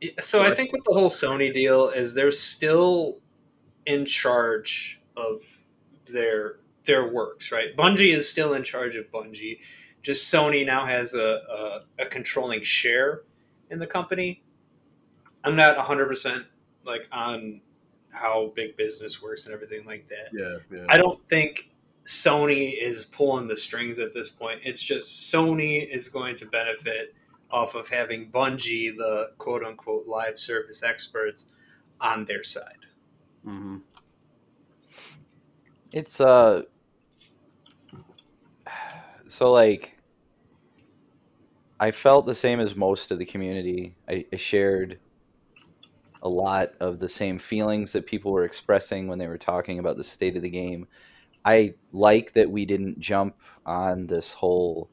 Yeah, 0.00 0.10
So 0.20 0.42
I 0.42 0.54
think 0.54 0.72
with 0.72 0.82
the 0.84 0.92
whole 0.92 1.08
Sony 1.08 1.54
deal 1.54 1.88
is 1.90 2.14
they're 2.14 2.32
still 2.32 3.18
in 3.86 4.06
charge 4.06 5.00
of 5.16 5.42
their 6.06 6.56
their 6.84 7.10
works, 7.10 7.50
right? 7.50 7.74
Bungie 7.76 8.12
is 8.12 8.28
still 8.28 8.54
in 8.54 8.62
charge 8.62 8.96
of 8.96 9.10
Bungie. 9.10 9.60
Just 10.02 10.32
Sony 10.32 10.66
now 10.66 10.84
has 10.84 11.14
a, 11.14 11.40
a, 11.98 12.02
a 12.02 12.06
controlling 12.06 12.62
share 12.62 13.22
in 13.70 13.78
the 13.78 13.86
company. 13.86 14.42
I'm 15.42 15.56
not 15.56 15.76
100% 15.78 16.44
like 16.84 17.08
on 17.10 17.62
how 18.10 18.52
big 18.54 18.76
business 18.76 19.22
works 19.22 19.46
and 19.46 19.54
everything 19.54 19.86
like 19.86 20.08
that. 20.08 20.28
Yeah, 20.32 20.58
yeah. 20.70 20.84
I 20.88 20.98
don't 20.98 21.24
think 21.26 21.70
Sony 22.06 22.74
is 22.80 23.04
pulling 23.04 23.48
the 23.48 23.56
strings 23.56 23.98
at 23.98 24.12
this 24.12 24.28
point. 24.28 24.60
It's 24.62 24.82
just 24.82 25.32
Sony 25.32 25.88
is 25.88 26.08
going 26.08 26.36
to 26.36 26.46
benefit 26.46 27.14
off 27.50 27.74
of 27.74 27.88
having 27.88 28.30
Bungie, 28.30 28.94
the 28.96 29.30
quote 29.38 29.64
unquote 29.64 30.06
live 30.06 30.38
service 30.38 30.82
experts, 30.82 31.46
on 32.00 32.24
their 32.26 32.42
side. 32.42 32.86
Mm-hmm. 33.46 33.78
It's 35.94 36.20
uh 36.20 36.62
so 39.28 39.52
like 39.52 39.96
I 41.78 41.92
felt 41.92 42.26
the 42.26 42.34
same 42.34 42.58
as 42.58 42.74
most 42.74 43.12
of 43.12 43.20
the 43.20 43.24
community. 43.24 43.94
I, 44.08 44.26
I 44.32 44.36
shared 44.36 44.98
a 46.20 46.28
lot 46.28 46.70
of 46.80 46.98
the 46.98 47.08
same 47.08 47.38
feelings 47.38 47.92
that 47.92 48.06
people 48.06 48.32
were 48.32 48.44
expressing 48.44 49.06
when 49.06 49.20
they 49.20 49.28
were 49.28 49.38
talking 49.38 49.78
about 49.78 49.96
the 49.96 50.02
state 50.02 50.34
of 50.34 50.42
the 50.42 50.50
game. 50.50 50.88
I 51.44 51.74
like 51.92 52.32
that 52.32 52.50
we 52.50 52.64
didn't 52.64 52.98
jump 52.98 53.36
on 53.64 54.08
this 54.08 54.32
whole 54.32 54.90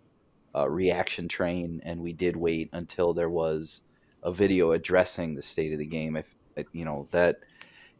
uh, 0.53 0.69
reaction 0.69 1.27
train 1.27 1.81
and 1.83 1.99
we 1.99 2.13
did 2.13 2.35
wait 2.35 2.69
until 2.73 3.11
there 3.11 3.29
was 3.29 3.81
a 4.21 4.31
video 4.31 4.73
addressing 4.73 5.33
the 5.33 5.41
state 5.41 5.73
of 5.73 5.79
the 5.79 5.85
game. 5.87 6.15
If 6.15 6.35
you 6.73 6.85
know 6.85 7.07
that 7.09 7.37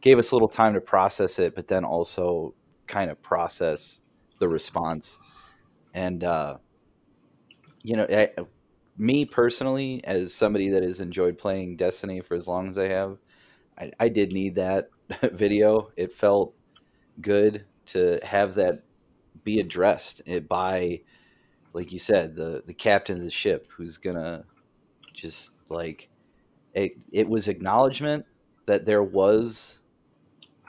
gave 0.02 0.20
us 0.20 0.30
a 0.30 0.36
little 0.36 0.48
time 0.48 0.76
to 0.76 0.82
process 0.82 1.40
it, 1.40 1.56
but 1.56 1.68
then 1.68 1.84
also 1.84 2.54
kind 2.92 3.10
of 3.10 3.22
process 3.24 4.02
the 4.40 4.50
response. 4.50 5.18
And, 5.94 6.24
uh, 6.24 6.58
you 7.84 7.96
know, 7.96 8.06
I, 8.10 8.30
me 8.98 9.26
personally, 9.26 10.02
as 10.04 10.34
somebody 10.34 10.70
that 10.70 10.84
has 10.84 11.00
enjoyed 11.00 11.38
playing 11.38 11.78
Destiny 11.78 12.22
for 12.22 12.36
as 12.36 12.48
long 12.48 12.70
as 12.70 12.78
I 12.78 12.90
have, 12.90 13.18
I, 13.80 13.92
I 14.00 14.10
did 14.10 14.34
need 14.34 14.56
that 14.56 14.90
video. 15.24 15.92
It 15.96 16.14
felt 16.14 16.54
good 17.20 17.66
to 17.88 18.20
have 18.24 18.56
that 18.56 18.84
be 19.44 19.60
addressed 19.60 20.22
eh, 20.28 20.40
by, 20.40 21.02
like 21.74 21.92
you 21.92 22.00
said, 22.00 22.36
the 22.36 22.64
the 22.66 22.74
captain 22.74 23.18
of 23.18 23.24
the 23.24 23.32
ship 23.32 23.68
who's 23.78 23.98
gonna 23.98 24.44
just 25.14 25.54
like 25.70 26.10
it. 26.74 26.94
It 27.12 27.30
was 27.30 27.48
acknowledgement 27.48 28.26
that 28.66 28.86
there 28.86 29.04
was 29.04 29.81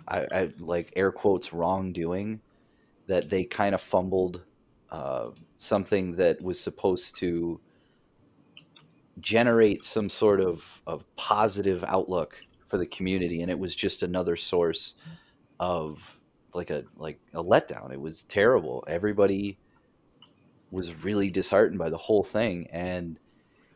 I, 0.07 0.27
I 0.33 0.51
like 0.59 0.93
air 0.97 1.13
quotes 1.13 1.53
wrongdoing 1.53 2.41
that 3.07 3.31
they 3.31 3.45
kind 3.45 3.75
of 3.75 3.81
fumbled 3.81 4.43
uh, 4.91 5.31
something 5.59 6.17
that 6.17 6.43
was 6.43 6.61
supposed 6.61 7.17
to 7.17 7.61
generate 9.21 9.85
some 9.85 10.09
sort 10.09 10.41
of, 10.41 10.81
of 10.87 11.05
positive 11.17 11.85
outlook 11.87 12.39
for 12.67 12.79
the 12.79 12.87
community 12.87 13.43
and 13.43 13.51
it 13.51 13.59
was 13.59 13.75
just 13.75 14.03
another 14.03 14.37
source 14.37 14.95
of 15.61 16.19
like 16.55 16.71
a 16.71 16.85
like 16.97 17.21
a 17.35 17.43
letdown. 17.43 17.93
It 17.93 18.01
was 18.01 18.25
terrible. 18.25 18.85
Everybody 18.87 19.59
was 20.71 21.05
really 21.05 21.31
disheartened 21.31 21.79
by 21.79 21.91
the 21.91 21.99
whole 21.99 22.23
thing 22.23 22.67
and 22.73 23.19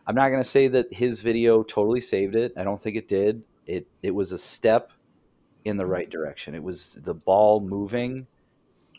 i'm 0.07 0.15
not 0.15 0.31
going 0.31 0.41
to 0.41 0.49
say 0.49 0.67
that 0.67 0.91
his 0.93 1.21
video 1.21 1.63
totally 1.63 2.01
saved 2.01 2.35
it. 2.35 2.53
I 2.57 2.65
don't 2.65 2.81
think 2.81 2.97
it 2.97 3.07
did. 3.07 3.43
It 3.67 3.87
it 4.03 4.15
was 4.15 4.33
a 4.33 4.39
step 4.39 4.93
in 5.67 5.79
the 5.79 5.87
right 5.87 6.11
direction. 6.11 6.55
It 6.57 6.65
was 6.65 6.95
the 7.05 7.15
ball 7.15 7.61
moving 7.61 8.29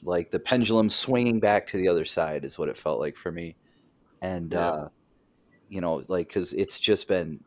like 0.04 0.32
the 0.32 0.40
pendulum 0.40 0.90
swinging 0.90 1.40
back 1.40 1.68
to 1.68 1.78
the 1.78 1.88
other 1.88 2.06
side 2.06 2.46
is 2.46 2.60
what 2.60 2.70
it 2.70 2.78
felt 2.78 3.00
like 3.00 3.18
for 3.18 3.32
me. 3.32 3.58
And 4.22 4.54
Yeah. 4.54 4.72
uh, 4.72 4.90
you 5.70 5.82
know, 5.82 6.04
like 6.10 6.30
because 6.30 6.54
it's 6.54 6.80
just 6.80 7.08
been 7.08 7.44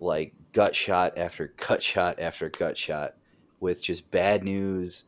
like 0.00 0.34
gut 0.52 0.76
shot 0.76 1.18
after 1.18 1.54
gut 1.58 1.82
shot 1.82 2.20
after 2.20 2.50
gut 2.50 2.78
shot 2.78 3.14
with 3.60 3.82
just 3.82 4.10
bad 4.10 4.44
news, 4.44 5.04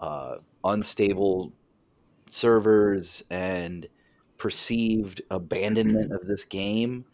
uh, 0.00 0.36
unstable 0.64 1.54
servers, 2.30 3.22
and 3.30 3.88
perceived 4.38 5.22
abandonment 5.30 6.12
of 6.12 6.26
this 6.26 6.44
game. 6.44 7.06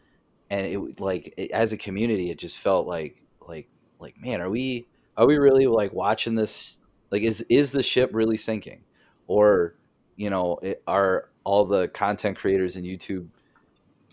And 0.50 0.66
it 0.66 1.00
like 1.00 1.34
it, 1.38 1.50
as 1.52 1.72
a 1.72 1.78
community, 1.78 2.30
it 2.30 2.38
just 2.38 2.58
felt 2.58 2.86
like 2.86 3.22
like 3.48 3.68
like 4.00 4.16
man, 4.20 4.40
are 4.42 4.50
we 4.50 4.88
are 5.16 5.26
we 5.26 5.36
really 5.36 5.66
like 5.66 5.92
watching 5.92 6.34
this? 6.34 6.78
Like, 7.10 7.22
is 7.22 7.44
is 7.48 7.72
the 7.72 7.82
ship 7.82 8.10
really 8.12 8.36
sinking, 8.36 8.82
or 9.26 9.74
you 10.16 10.30
know, 10.30 10.58
it, 10.62 10.82
are 10.86 11.30
all 11.44 11.64
the 11.64 11.88
content 11.88 12.36
creators 12.36 12.76
and 12.76 12.84
YouTube 12.84 13.28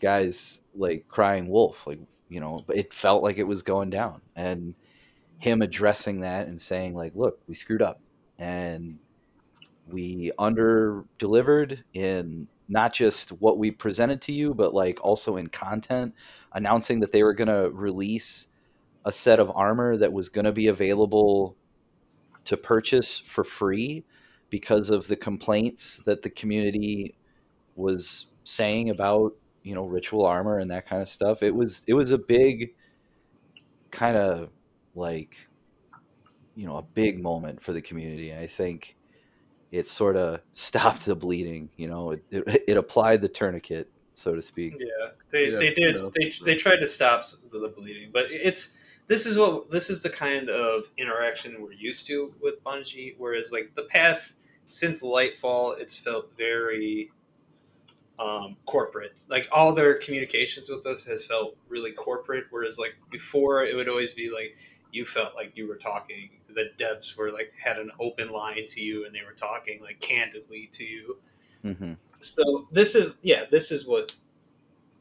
guys 0.02 0.60
like 0.76 1.08
crying 1.08 1.48
wolf? 1.50 1.86
Like, 1.86 2.00
you 2.30 2.40
know, 2.40 2.64
it 2.70 2.94
felt 2.94 3.24
like 3.24 3.38
it 3.38 3.48
was 3.48 3.64
going 3.64 3.90
down, 3.90 4.22
and 4.36 4.76
him 5.40 5.62
addressing 5.62 6.22
that 6.22 6.48
and 6.48 6.60
saying 6.60 6.96
like, 6.96 7.16
look, 7.16 7.40
we 7.48 7.54
screwed 7.54 7.82
up, 7.82 8.00
and 8.38 9.00
we 9.90 10.32
under 10.40 11.06
delivered 11.18 11.84
in 11.94 12.48
not 12.70 12.94
just 12.94 13.30
what 13.30 13.58
we 13.58 13.72
presented 13.72 14.22
to 14.22 14.32
you, 14.32 14.54
but 14.54 14.74
like 14.74 15.00
also 15.04 15.36
in 15.36 15.48
content, 15.48 16.14
announcing 16.54 17.02
that 17.02 17.12
they 17.12 17.24
were 17.24 17.34
going 17.34 17.50
to 17.50 17.70
release 17.72 18.48
a 19.06 19.12
set 19.12 19.40
of 19.40 19.52
armor 19.54 19.98
that 19.98 20.14
was 20.14 20.30
going 20.30 20.46
to 20.46 20.52
be 20.52 20.68
available 20.68 21.56
to 22.46 22.58
purchase 22.58 23.20
for 23.20 23.44
free 23.44 24.04
because 24.50 24.90
of 24.90 25.08
the 25.08 25.16
complaints 25.16 25.98
that 26.06 26.22
the 26.22 26.30
community 26.30 27.16
was 27.76 28.28
saying 28.44 28.90
about 28.90 29.34
you 29.64 29.74
know 29.74 29.86
ritual 29.86 30.26
armor 30.26 30.58
and 30.58 30.70
that 30.70 30.86
kind 30.88 31.02
of 31.02 31.08
stuff 31.08 31.42
it 31.42 31.56
was 31.56 31.82
it 31.88 31.94
was 31.94 32.12
a 32.12 32.18
big 32.18 32.74
kind 33.92 34.18
of 34.18 34.50
like 34.96 35.38
you 36.56 36.66
know 36.66 36.78
a 36.78 36.82
big 36.82 37.22
moment 37.22 37.64
for 37.64 37.72
the 37.72 37.82
community 37.82 38.32
and 38.32 38.40
i 38.42 38.46
think 38.46 38.96
it 39.72 39.88
sort 39.88 40.18
of 40.18 40.42
stopped 40.52 41.06
the 41.06 41.16
bleeding 41.16 41.70
you 41.78 41.88
know 41.88 42.12
it, 42.12 42.24
it, 42.30 42.64
it 42.68 42.78
applied 42.78 43.22
the 43.22 43.30
tourniquet 43.30 43.90
so 44.14 44.36
to 44.36 44.42
speak 44.42 44.76
Yeah, 44.80 45.12
they, 45.32 45.52
Yeah, 45.52 45.60
they 45.60 45.74
did. 45.74 45.96
yeah. 45.96 46.10
They, 46.16 46.32
they 46.46 46.56
tried 46.56 46.80
to 46.80 46.88
stop 46.88 47.24
the, 47.52 47.60
the 47.60 47.70
bleeding, 47.70 48.12
but 48.14 48.26
it's 48.30 48.76
this 49.08 49.26
is 49.26 49.38
what 49.38 49.70
this 49.72 49.90
is 49.90 50.04
the 50.04 50.10
kind 50.10 50.50
of 50.50 50.90
interaction 50.98 51.62
we're 51.62 51.74
used 51.74 52.08
to 52.08 52.34
with 52.42 52.64
Bungie. 52.64 53.16
Whereas 53.18 53.52
like 53.52 53.76
the 53.76 53.84
past 53.84 54.40
since 54.68 55.04
Lightfall, 55.04 55.80
it's 55.80 55.98
felt 55.98 56.36
very 56.36 57.12
um, 58.20 58.56
corporate. 58.66 59.16
Like 59.30 59.48
all 59.52 59.74
their 59.74 59.96
communications 59.96 60.70
with 60.70 60.86
us 60.86 61.04
has 61.06 61.26
felt 61.26 61.58
really 61.70 61.92
corporate. 61.92 62.46
Whereas 62.50 62.80
like 62.80 62.96
before, 63.12 63.64
it 63.64 63.76
would 63.76 63.90
always 63.90 64.14
be 64.14 64.32
like 64.32 64.58
you 64.92 65.06
felt 65.06 65.36
like 65.36 65.58
you 65.58 65.68
were 65.68 65.76
talking. 65.76 66.30
The 66.48 66.70
devs 66.78 67.18
were 67.18 67.32
like 67.32 67.54
had 67.62 67.80
an 67.80 67.92
open 68.00 68.30
line 68.30 68.66
to 68.68 68.82
you, 68.82 69.06
and 69.06 69.14
they 69.14 69.24
were 69.26 69.34
talking 69.34 69.82
like 69.82 70.00
candidly 70.00 70.70
to 70.74 70.84
you 70.84 71.18
hmm 71.64 71.94
so 72.20 72.68
this 72.72 72.96
is 72.96 73.20
yeah 73.22 73.44
this 73.52 73.72
is 73.72 73.86
what 73.86 74.16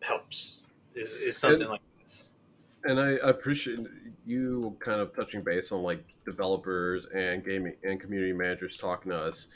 helps 0.00 0.58
is, 0.94 1.16
is 1.16 1.36
something 1.36 1.68
like 1.68 1.80
And 2.84 3.00
I 3.00 3.16
I 3.16 3.30
appreciate 3.30 3.78
you 4.24 4.76
kind 4.80 5.00
of 5.00 5.14
touching 5.14 5.42
base 5.42 5.72
on 5.72 5.82
like 5.82 6.04
developers 6.24 7.06
and 7.06 7.44
gaming 7.44 7.74
and 7.84 8.00
community 8.00 8.32
managers 8.32 8.76
talking 8.76 9.12
to 9.12 9.18
us. 9.18 9.48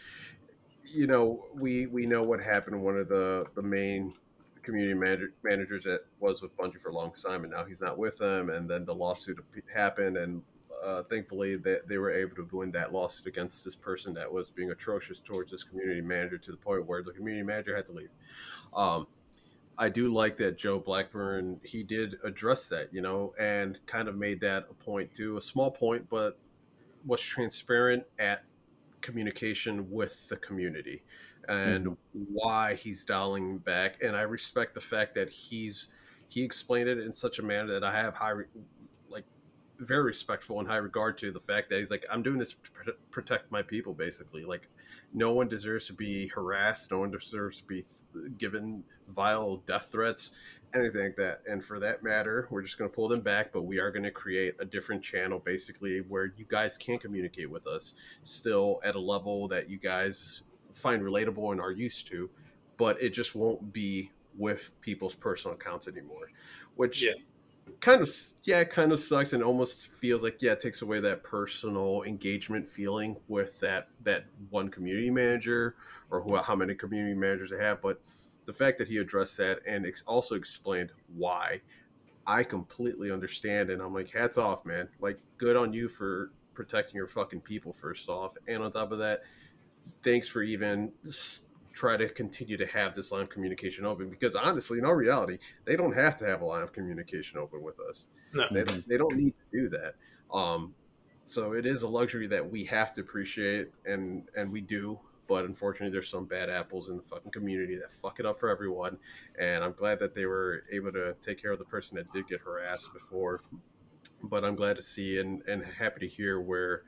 You 0.85 1.07
know, 1.07 1.47
we 1.55 1.87
we 1.87 2.07
know 2.07 2.23
what 2.23 2.41
happened. 2.41 2.81
One 2.83 2.97
of 2.97 3.09
the 3.09 3.47
the 3.55 3.63
main 3.63 4.15
community 4.63 4.95
manager, 4.95 5.33
managers 5.45 5.85
that 5.85 6.01
was 6.21 6.43
with 6.43 6.57
Bungie 6.57 6.81
for 6.81 6.91
a 6.91 6.95
long 6.95 7.13
time, 7.13 7.45
and 7.45 7.53
now 7.53 7.65
he's 7.65 7.81
not 7.81 7.97
with 7.97 8.19
them. 8.19 8.51
And 8.51 8.69
then 8.69 8.85
the 8.85 8.95
lawsuit 8.95 9.39
happened, 9.73 10.17
and 10.17 10.43
uh, 10.85 11.03
thankfully 11.05 11.57
they, 11.57 11.79
they 11.89 11.99
were 11.99 12.11
able 12.11 12.37
to 12.37 12.49
win 12.53 12.71
that 12.73 12.93
lawsuit 12.93 13.27
against 13.27 13.65
this 13.65 13.77
person 13.77 14.13
that 14.15 14.31
was 14.31 14.51
being 14.51 14.71
atrocious 14.71 15.21
towards 15.21 15.51
this 15.51 15.63
community 15.63 16.01
manager 16.01 16.39
to 16.39 16.51
the 16.51 16.57
point 16.57 16.87
where 16.87 17.03
the 17.03 17.13
community 17.13 17.45
manager 17.45 17.75
had 17.75 17.87
to 17.87 17.93
leave. 17.93 18.11
Um, 18.75 19.07
I 19.79 19.89
do 19.89 20.13
like 20.13 20.37
that 20.39 20.57
Joe 20.57 20.79
Blackburn 20.79 21.61
he 21.63 21.83
did 21.83 22.17
address 22.25 22.69
that, 22.71 22.93
you 22.93 23.03
know, 23.03 23.35
and 23.39 23.79
kind 23.87 24.09
of 24.09 24.17
made 24.17 24.41
that 24.41 24.67
a 24.71 24.75
point 24.75 25.13
too, 25.15 25.37
a 25.37 25.41
small 25.41 25.71
point, 25.71 26.09
but 26.09 26.39
was 27.05 27.21
transparent 27.21 28.05
at 28.19 28.45
communication 29.01 29.89
with 29.91 30.29
the 30.29 30.37
community 30.37 31.03
and 31.49 31.87
mm-hmm. 31.87 32.23
why 32.33 32.75
he's 32.75 33.05
dialing 33.05 33.59
back. 33.59 34.03
And 34.03 34.17
I 34.17 34.23
respect 34.23 34.75
the 34.75 34.81
fact 34.81 35.15
that 35.15 35.29
he's 35.29 35.89
he 36.29 36.43
explained 36.43 36.89
it 36.89 36.99
in 36.99 37.13
such 37.13 37.39
a 37.39 37.43
manner 37.43 37.73
that 37.73 37.85
I 37.85 37.95
have 37.97 38.15
high 38.15 38.33
like 39.09 39.25
very 39.79 40.03
respectful 40.05 40.59
and 40.59 40.69
high 40.69 40.77
regard 40.77 41.19
to 41.19 41.31
the 41.31 41.41
fact 41.41 41.71
that 41.71 41.79
he's 41.79 41.91
like 41.91 42.05
I'm 42.11 42.23
doing 42.23 42.39
this 42.39 42.55
to 42.85 42.95
protect 43.11 43.53
my 43.53 43.63
people 43.63 43.95
basically 43.95 44.45
like 44.45 44.69
no 45.13 45.33
one 45.33 45.49
deserves 45.49 45.87
to 45.87 45.93
be 45.93 46.27
harassed 46.29 46.91
no 46.91 46.99
one 46.99 47.11
deserves 47.11 47.59
to 47.59 47.65
be 47.65 47.83
th- 48.13 48.37
given 48.39 48.83
vile 49.15 49.57
death 49.67 49.89
threats 49.91 50.33
anything 50.75 51.05
like 51.05 51.17
that 51.17 51.41
and 51.47 51.63
for 51.63 51.79
that 51.79 52.03
matter 52.03 52.49
we're 52.51 52.63
just 52.63 52.77
going 52.77 52.91
to 52.91 52.95
pull 52.95 53.09
them 53.09 53.21
back 53.21 53.53
but 53.53 53.63
we 53.63 53.79
are 53.79 53.91
going 53.91 54.03
to 54.03 54.11
create 54.11 54.55
a 54.59 54.65
different 54.65 55.03
channel 55.03 55.39
basically 55.39 56.01
where 56.01 56.33
you 56.37 56.45
guys 56.49 56.77
can 56.77 56.99
communicate 56.99 57.49
with 57.51 57.67
us 57.67 57.95
still 58.23 58.81
at 58.85 58.95
a 58.95 59.01
level 59.01 59.49
that 59.49 59.71
you 59.71 59.79
guys 59.79 60.43
find 60.73 61.03
relatable 61.03 61.53
and 61.53 61.61
are 61.61 61.71
used 61.71 62.07
to 62.07 62.29
but 62.77 63.01
it 63.01 63.11
just 63.11 63.35
won't 63.35 63.73
be 63.73 64.11
with 64.37 64.71
people's 64.83 65.15
personal 65.15 65.55
accounts 65.55 65.89
anymore 65.89 66.29
which 66.75 67.03
Yeah. 67.05 67.13
Kind 67.81 68.01
of 68.01 68.09
yeah 68.45 68.63
kind 68.65 68.93
of 68.93 69.01
sucks 69.01 69.33
and 69.33 69.43
almost 69.43 69.93
feels 69.93 70.23
like 70.23 70.41
yeah 70.41 70.53
it 70.53 70.61
takes 70.61 70.83
away 70.83 71.01
that 71.01 71.23
personal 71.23 72.03
engagement 72.05 72.67
feeling 72.67 73.17
with 73.29 73.59
that 73.61 73.89
that 74.03 74.27
one 74.51 74.69
community 74.69 75.11
manager 75.11 75.77
or 76.11 76.21
who, 76.21 76.37
how 76.37 76.55
many 76.55 76.75
community 76.75 77.15
managers 77.15 77.51
they 77.51 77.59
have. 77.59 77.83
But 77.83 78.01
the 78.45 78.53
fact 78.53 78.79
that 78.79 78.87
he 78.89 78.99
addressed 78.99 79.37
that 79.39 79.61
and 79.67 79.85
ex- 79.87 80.03
also 80.07 80.37
explained 80.37 80.93
why 81.17 81.61
i 82.27 82.43
completely 82.45 83.11
understand 83.13 83.71
and 83.71 83.83
i'm 83.83 83.95
like 83.95 84.11
hats 84.11 84.39
off 84.39 84.65
man. 84.65 84.89
Like 85.01 85.21
good 85.39 85.57
on 85.57 85.73
you 85.73 85.89
for 85.89 86.33
protecting 86.55 86.97
your 86.97 87.09
fucking 87.09 87.43
people 87.43 87.73
first 87.73 88.09
off. 88.09 88.35
And 88.49 88.63
on 88.63 88.73
top 88.73 88.93
of 88.93 88.99
that 88.99 89.23
thanks 90.03 90.29
for 90.29 90.43
even 90.43 90.93
s- 91.07 91.46
try 91.77 91.95
to 91.95 92.09
continue 92.09 92.57
to 92.57 92.67
have 92.67 92.95
this 92.95 93.13
line 93.13 93.21
of 93.21 93.29
communication 93.29 93.85
open 93.85 94.09
because 94.09 94.35
honestly 94.35 94.79
in 94.79 94.85
our 94.87 94.97
reality 94.97 95.37
they 95.67 95.77
don't 95.77 95.93
have 95.93 96.17
to 96.17 96.25
have 96.25 96.41
a 96.41 96.45
line 96.45 96.63
of 96.63 96.73
communication 96.73 97.39
open 97.39 97.63
with 97.63 97.79
us. 97.81 98.07
No. 98.33 98.47
They 98.51 98.65
don't, 98.65 98.89
they 98.89 98.97
don't 98.97 99.15
need 99.15 99.35
to 99.53 99.61
do 99.61 99.69
that. 99.69 99.95
Um, 100.33 100.75
so 101.25 101.53
it 101.53 101.67
is 101.67 101.83
a 101.83 101.89
luxury 101.89 102.27
that 102.29 102.51
we 102.51 102.65
have 102.65 102.95
to 102.95 103.03
appreciate 103.03 103.69
and 103.85 104.23
and 104.37 104.51
we 104.51 104.61
do 104.61 104.99
but 105.29 105.45
unfortunately 105.45 105.91
there's 105.91 106.09
some 106.09 106.25
bad 106.25 106.49
apples 106.49 106.89
in 106.89 106.97
the 106.97 107.03
fucking 107.03 107.33
community 107.33 107.77
that 107.77 107.91
fuck 107.91 108.21
it 108.21 108.27
up 108.27 108.39
for 108.39 108.49
everyone 108.49 108.97
and 109.39 109.65
i'm 109.65 109.73
glad 109.73 109.99
that 109.99 110.15
they 110.15 110.25
were 110.25 110.63
able 110.71 110.93
to 110.93 111.15
take 111.21 111.41
care 111.43 111.51
of 111.51 111.59
the 111.59 111.65
person 111.65 111.97
that 111.97 112.11
did 112.13 112.27
get 112.29 112.41
harassed 112.41 112.93
before 112.93 113.43
but 114.23 114.45
i'm 114.45 114.55
glad 114.55 114.77
to 114.77 114.83
see 114.83 115.19
and 115.19 115.43
and 115.49 115.65
happy 115.65 115.99
to 115.99 116.07
hear 116.07 116.41
where 116.41 116.83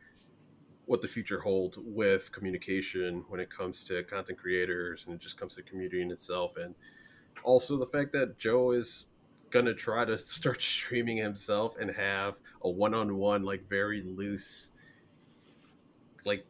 what 0.88 1.02
the 1.02 1.08
future 1.08 1.40
holds 1.40 1.78
with 1.78 2.32
communication 2.32 3.22
when 3.28 3.40
it 3.40 3.50
comes 3.50 3.84
to 3.84 4.02
content 4.04 4.38
creators 4.38 5.04
and 5.04 5.14
it 5.14 5.20
just 5.20 5.38
comes 5.38 5.54
to 5.54 5.62
community 5.62 6.00
in 6.00 6.10
itself. 6.10 6.56
And 6.56 6.74
also 7.44 7.76
the 7.76 7.86
fact 7.86 8.12
that 8.12 8.38
joe 8.38 8.72
is 8.72 9.06
gonna 9.50 9.74
try 9.74 10.04
to 10.04 10.16
start 10.18 10.60
streaming 10.60 11.16
himself 11.16 11.76
and 11.78 11.90
have 11.90 12.38
a 12.62 12.70
one-on-one 12.70 13.42
like 13.42 13.68
very 13.68 14.02
loose 14.02 14.72
like 16.24 16.44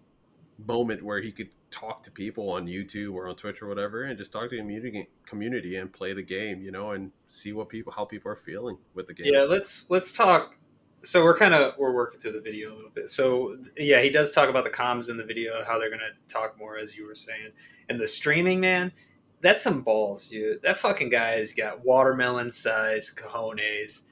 moment 0.67 1.03
where 1.03 1.21
he 1.21 1.31
could 1.31 1.51
talk 1.71 2.03
to 2.03 2.11
people 2.11 2.51
on 2.51 2.67
youtube 2.67 3.13
or 3.13 3.29
on 3.29 3.37
twitch 3.37 3.61
or 3.61 3.69
whatever 3.69 4.05
and 4.05 4.17
just 4.17 4.33
talk 4.33 4.49
to 4.49 4.57
the 4.57 4.63
community 4.63 5.09
community 5.27 5.77
and 5.77 5.93
play 5.93 6.13
the 6.15 6.23
game 6.23 6.63
you 6.63 6.71
know 6.71 6.93
and 6.93 7.13
see 7.27 7.53
what 7.53 7.69
people 7.69 7.93
how 7.93 8.05
people 8.05 8.31
are 8.31 8.37
feeling 8.37 8.79
with 8.95 9.07
the 9.07 9.15
game. 9.15 9.27
Yeah 9.33 9.43
let's 9.43 9.91
let's 9.91 10.13
talk 10.13 10.57
so 11.03 11.23
we're 11.23 11.37
kind 11.37 11.55
of 11.55 11.75
we're 11.79 11.95
working 11.95 12.21
through 12.21 12.33
the 12.33 12.41
video 12.41 12.73
a 12.73 12.77
little 12.77 12.91
bit. 12.91 13.11
So 13.11 13.57
yeah 13.77 14.01
he 14.01 14.11
does 14.11 14.33
talk 14.33 14.49
about 14.49 14.65
the 14.65 14.71
comms 14.71 15.09
in 15.09 15.17
the 15.17 15.25
video 15.25 15.65
how 15.65 15.79
they're 15.79 15.91
gonna 15.91 16.11
talk 16.29 16.59
more 16.59 16.79
as 16.79 16.97
you 16.97 17.07
were 17.07 17.15
saying. 17.15 17.51
And 17.89 17.99
the 17.99 18.07
streaming 18.07 18.61
man 18.61 18.93
that's 19.41 19.63
some 19.63 19.83
balls 19.83 20.29
dude. 20.29 20.63
That 20.63 20.79
fucking 20.79 21.11
guy's 21.11 21.53
got 21.53 21.85
watermelon 21.85 22.51
size 22.51 23.15
cojones 23.15 24.07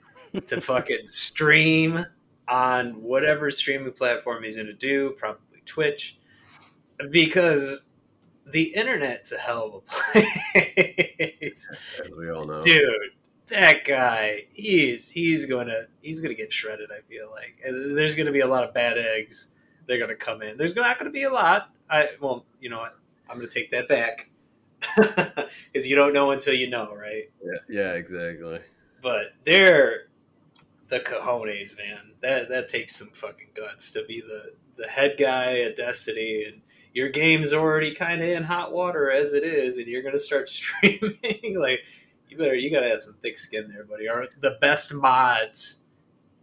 to 0.46 0.60
fucking 0.60 1.06
stream 1.08 2.06
on 2.48 3.02
whatever 3.02 3.50
streaming 3.50 3.92
platform 3.92 4.44
he's 4.44 4.56
gonna 4.56 4.72
do 4.72 5.10
probably 5.16 5.62
twitch 5.64 6.18
because 7.10 7.86
the 8.52 8.62
internet's 8.62 9.32
a 9.32 9.38
hell 9.38 9.66
of 9.66 9.74
a 9.74 10.22
place. 11.40 12.00
As 12.00 12.10
we 12.16 12.30
all 12.30 12.46
know. 12.46 12.62
Dude 12.62 13.15
that 13.48 13.84
guy 13.84 14.44
he's 14.52 15.10
he's 15.10 15.46
gonna 15.46 15.82
he's 16.02 16.20
gonna 16.20 16.34
get 16.34 16.52
shredded 16.52 16.90
i 16.90 17.00
feel 17.08 17.30
like 17.30 17.60
and 17.64 17.96
there's 17.96 18.14
gonna 18.14 18.32
be 18.32 18.40
a 18.40 18.46
lot 18.46 18.64
of 18.64 18.74
bad 18.74 18.98
eggs 18.98 19.52
they're 19.86 20.00
gonna 20.00 20.16
come 20.16 20.42
in 20.42 20.56
there's 20.56 20.74
not 20.74 20.98
gonna 20.98 21.10
be 21.10 21.22
a 21.22 21.30
lot 21.30 21.70
I 21.88 22.10
well, 22.20 22.44
you 22.60 22.70
know 22.70 22.78
what? 22.78 22.96
I'm 23.28 23.36
gonna 23.36 23.48
take 23.48 23.70
that 23.70 23.88
back 23.88 24.30
because 24.96 25.88
you 25.88 25.96
don't 25.96 26.12
know 26.12 26.30
until 26.30 26.54
you 26.54 26.68
know, 26.68 26.94
right? 26.94 27.30
Yeah, 27.42 27.58
yeah, 27.68 27.92
exactly. 27.92 28.60
But 29.02 29.34
they're 29.44 30.08
the 30.88 31.00
cojones, 31.00 31.76
man. 31.78 32.12
That 32.22 32.48
that 32.48 32.68
takes 32.68 32.96
some 32.96 33.08
fucking 33.08 33.48
guts 33.54 33.90
to 33.92 34.04
be 34.04 34.20
the 34.20 34.54
the 34.76 34.88
head 34.88 35.16
guy 35.18 35.60
at 35.60 35.76
Destiny, 35.76 36.44
and 36.44 36.62
your 36.92 37.08
game's 37.08 37.52
already 37.52 37.94
kind 37.94 38.22
of 38.22 38.28
in 38.28 38.44
hot 38.44 38.72
water 38.72 39.10
as 39.10 39.34
it 39.34 39.44
is, 39.44 39.78
and 39.78 39.86
you're 39.86 40.02
gonna 40.02 40.18
start 40.18 40.48
streaming. 40.48 41.58
like, 41.58 41.84
you 42.28 42.36
better 42.36 42.54
you 42.54 42.70
gotta 42.70 42.88
have 42.88 43.00
some 43.00 43.14
thick 43.14 43.38
skin 43.38 43.70
there, 43.72 43.84
buddy. 43.84 44.08
Are 44.08 44.26
the 44.40 44.58
best 44.60 44.94
mods 44.94 45.84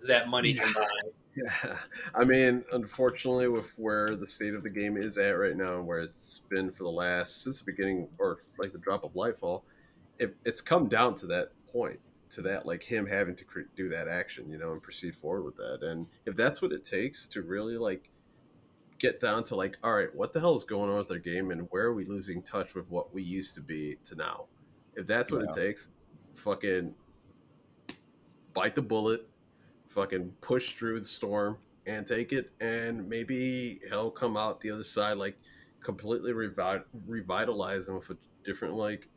that 0.08 0.28
money 0.28 0.54
can 0.54 0.72
buy. 0.74 0.88
Yeah, 1.36 1.78
I 2.16 2.24
mean, 2.24 2.64
unfortunately, 2.74 3.48
with 3.48 3.74
where 3.78 4.16
the 4.16 4.28
state 4.28 4.54
of 4.54 4.64
the 4.64 4.70
game 4.70 4.98
is 4.98 5.18
at 5.18 5.32
right 5.32 5.56
now, 5.56 5.78
and 5.78 5.88
where 5.88 6.00
it's 6.00 6.42
been 6.50 6.72
for 6.72 6.84
the 6.84 6.92
last 6.92 7.44
since 7.44 7.60
the 7.60 7.66
beginning, 7.66 8.08
or 8.20 8.40
like 8.58 8.72
the 8.72 8.78
drop 8.78 9.04
of 9.04 9.14
Lightfall, 9.14 9.64
it, 10.20 10.36
it's 10.46 10.62
come 10.62 10.88
down 10.88 11.16
to 11.16 11.28
that 11.28 11.50
point, 11.72 12.00
to 12.32 12.42
that 12.44 12.66
like 12.66 12.84
him 12.84 13.06
having 13.06 13.36
to 13.36 13.46
do 13.76 13.90
that 13.90 14.08
action, 14.08 14.50
you 14.50 14.58
know, 14.58 14.72
and 14.72 14.82
proceed 14.82 15.16
forward 15.16 15.44
with 15.44 15.56
that. 15.58 15.84
And 15.84 16.08
if 16.26 16.36
that's 16.36 16.62
what 16.62 16.72
it 16.72 16.84
takes 16.84 17.28
to 17.30 17.42
really 17.42 17.78
like 17.78 18.10
get 19.00 19.20
down 19.20 19.44
to 19.46 19.56
like, 19.56 19.78
all 19.84 19.94
right, 19.94 20.14
what 20.16 20.34
the 20.34 20.40
hell 20.40 20.56
is 20.56 20.64
going 20.64 20.90
on 20.90 20.98
with 20.98 21.08
their 21.08 21.20
game, 21.20 21.52
and 21.52 21.68
where 21.72 21.86
are 21.86 21.94
we 21.94 22.06
losing 22.06 22.42
touch 22.42 22.76
with 22.76 22.90
what 22.90 23.14
we 23.14 23.24
used 23.24 23.56
to 23.56 23.62
be 23.62 23.98
to 24.04 24.16
now? 24.16 24.46
If 24.96 25.08
that's 25.08 25.32
what 25.32 25.42
Yeah. 25.42 25.50
it 25.50 25.68
takes, 25.68 25.90
fucking 26.36 26.94
bite 28.54 28.76
the 28.76 28.82
bullet, 28.82 29.28
fucking 29.90 30.34
push 30.42 30.74
through 30.74 31.00
the 31.00 31.06
storm 31.06 31.58
and 31.86 32.06
take 32.06 32.32
it, 32.34 32.52
and 32.60 33.08
maybe 33.10 33.82
he'll 33.90 34.12
come 34.12 34.38
out 34.38 34.62
the 34.62 34.72
other 34.72 34.84
side 34.84 35.18
like 35.18 35.38
completely 35.82 36.32
revi- 36.32 36.84
revitalize 37.08 37.88
him 37.90 37.96
with 37.96 38.10
a 38.12 38.18
different 38.44 38.76
like 38.76 39.10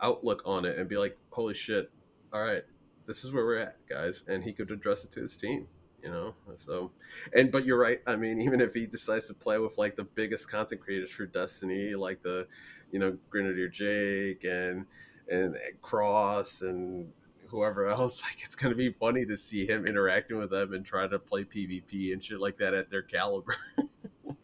outlook 0.00 0.42
on 0.44 0.64
it 0.64 0.78
and 0.78 0.88
be 0.88 0.96
like, 0.96 1.16
holy 1.30 1.54
shit, 1.54 1.90
all 2.32 2.42
right, 2.42 2.64
this 3.06 3.24
is 3.24 3.32
where 3.32 3.44
we're 3.44 3.58
at, 3.58 3.76
guys, 3.88 4.24
and 4.28 4.42
he 4.42 4.52
could 4.52 4.70
address 4.70 5.04
it 5.04 5.10
to 5.12 5.20
his 5.20 5.36
team. 5.36 5.68
You 6.02 6.08
know, 6.10 6.34
so 6.56 6.92
and 7.34 7.52
but 7.52 7.66
you're 7.66 7.78
right. 7.78 8.00
I 8.06 8.16
mean, 8.16 8.40
even 8.42 8.62
if 8.62 8.72
he 8.72 8.86
decides 8.86 9.26
to 9.28 9.34
play 9.34 9.58
with 9.58 9.76
like 9.76 9.96
the 9.96 10.04
biggest 10.04 10.50
content 10.50 10.80
creators 10.80 11.10
for 11.10 11.26
Destiny, 11.26 11.94
like 11.94 12.22
the, 12.22 12.48
you 12.90 12.98
know, 12.98 13.18
Grenadier 13.28 13.68
Jake 13.68 14.44
and 14.44 14.86
and 15.30 15.56
Cross 15.82 16.62
and 16.62 17.12
whoever 17.48 17.88
else, 17.88 18.22
like 18.24 18.42
it's 18.44 18.54
gonna 18.54 18.74
be 18.74 18.90
funny 18.90 19.24
to 19.26 19.36
see 19.36 19.66
him 19.66 19.86
interacting 19.86 20.38
with 20.38 20.50
them 20.50 20.72
and 20.74 20.84
trying 20.84 21.10
to 21.10 21.18
play 21.18 21.44
PvP 21.44 22.12
and 22.12 22.22
shit 22.22 22.40
like 22.40 22.58
that 22.58 22.74
at 22.74 22.90
their 22.90 23.02
caliber. 23.02 23.56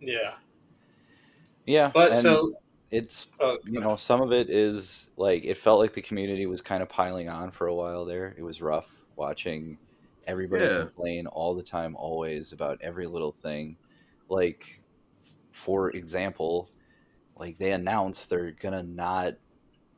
Yeah, 0.01 0.35
Yeah, 1.64 1.92
but 1.92 2.12
and 2.12 2.22
so 2.22 2.55
it's 2.90 3.27
oh, 3.40 3.59
you 3.64 3.81
know 3.81 3.96
some 3.96 4.20
of 4.22 4.33
it 4.33 4.49
is 4.51 5.11
like 5.16 5.44
it 5.44 5.59
felt 5.59 5.81
like 5.81 5.92
the 5.92 6.03
community 6.03 6.46
was 6.46 6.61
kind 6.62 6.83
of 6.83 6.88
piling 6.88 7.29
on 7.29 7.51
for 7.51 7.66
a 7.66 7.75
while 7.75 8.05
there. 8.05 8.35
It 8.38 8.42
was 8.42 8.62
rough 8.62 8.88
watching 9.16 9.79
everybody 10.27 10.64
Yeah. 10.64 10.79
complain 10.79 11.27
all 11.27 11.55
the 11.55 11.62
time, 11.62 11.96
always 11.96 12.53
about 12.53 12.79
every 12.83 13.07
little 13.07 13.33
thing. 13.33 13.79
Like, 14.29 14.81
for 15.53 15.90
example, 15.90 16.70
like 17.37 17.59
they 17.59 17.72
announced 17.72 18.31
they're 18.31 18.53
gonna 18.53 18.83
not 18.83 19.35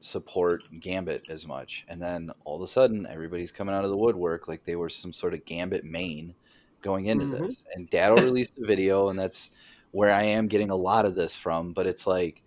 support 0.01 0.69
Gambit 0.81 1.25
as 1.29 1.47
much, 1.47 1.85
and 1.89 2.01
then 2.03 2.31
all 2.45 2.57
of 2.57 2.63
a 2.63 2.67
sudden 2.67 3.07
everybody's 3.07 3.53
coming 3.53 3.75
out 3.75 3.85
of 3.85 3.91
the 3.91 3.97
woodwork 3.97 4.49
like 4.49 4.65
they 4.65 4.77
were 4.77 4.89
some 4.91 5.13
sort 5.13 5.35
of 5.35 5.45
Gambit 5.45 5.85
main 5.85 6.35
going 6.83 7.07
into 7.07 7.27
Mhm. 7.27 7.31
this. 7.39 7.65
And 7.75 7.91
Datto 7.91 8.17
released 8.17 8.53
a 8.63 8.67
video, 8.67 9.09
and 9.09 9.19
that's 9.19 9.51
where 9.91 10.13
I 10.13 10.25
am 10.25 10.49
getting 10.49 10.71
a 10.71 10.77
lot 10.77 11.05
of 11.07 11.15
this 11.17 11.37
from. 11.37 11.73
But 11.73 11.87
it's 11.87 12.07
like 12.07 12.43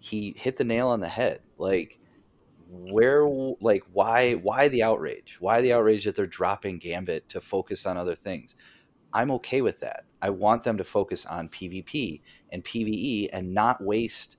he 0.00 0.34
hit 0.38 0.56
the 0.58 0.64
nail 0.64 0.88
on 0.88 1.00
the 1.00 1.08
head. 1.08 1.42
Like 1.58 2.00
where, 2.68 3.26
like 3.60 3.84
why, 3.92 4.34
why 4.34 4.68
the 4.68 4.82
outrage? 4.82 5.36
Why 5.40 5.60
the 5.60 5.72
outrage 5.74 6.04
that 6.04 6.16
they're 6.16 6.26
dropping 6.26 6.78
Gambit 6.78 7.28
to 7.30 7.40
focus 7.40 7.86
on 7.86 7.96
other 7.96 8.16
things? 8.16 8.56
I'm 9.12 9.30
okay 9.32 9.62
with 9.62 9.80
that. 9.80 10.06
I 10.22 10.30
want 10.30 10.64
them 10.64 10.78
to 10.78 10.84
focus 10.84 11.26
on 11.26 11.48
PvP 11.50 12.22
and 12.52 12.64
PvE 12.64 13.30
and 13.32 13.54
not 13.54 13.82
waste 13.82 14.38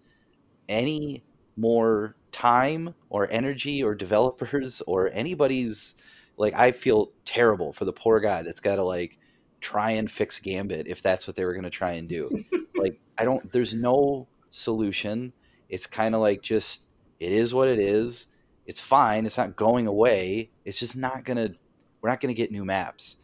any 0.70 1.26
more 1.58 2.17
time 2.32 2.94
or 3.10 3.30
energy 3.32 3.84
or 3.84 3.96
developers 3.96 4.82
or 4.88 5.10
anybody's 5.14 5.96
like 6.38 6.54
I 6.54 6.72
feel 6.72 7.12
terrible 7.26 7.74
for 7.74 7.86
the 7.86 7.94
poor 7.94 8.20
guy 8.20 8.44
that's 8.44 8.60
got 8.60 8.76
to 8.76 8.84
like 8.84 9.18
try 9.60 9.92
and 9.92 10.10
fix 10.10 10.40
Gambit 10.40 10.88
if 10.88 11.02
that's 11.02 11.28
what 11.28 11.36
they 11.36 11.44
were 11.44 11.54
going 11.54 11.64
to 11.64 11.70
try 11.70 11.94
and 11.94 12.08
do. 12.08 12.46
like 12.76 13.00
I 13.18 13.26
don't 13.26 13.52
there's 13.52 13.74
no 13.74 14.28
solution. 14.52 15.34
It's 15.70 15.88
kind 15.88 16.16
of 16.16 16.22
like 16.22 16.42
just 16.42 16.84
it 17.20 17.32
is 17.32 17.54
what 17.54 17.68
it 17.68 17.80
is. 17.80 18.28
It's 18.66 18.82
fine. 18.82 19.26
It's 19.26 19.38
not 19.38 19.56
going 19.56 19.88
away. 19.88 20.52
It's 20.66 20.80
just 20.80 20.98
not 20.98 21.24
going 21.24 21.38
to 21.38 21.58
we're 22.02 22.10
not 22.10 22.20
going 22.20 22.34
to 22.34 22.38
get 22.38 22.52
new 22.52 22.66
maps. 22.66 23.18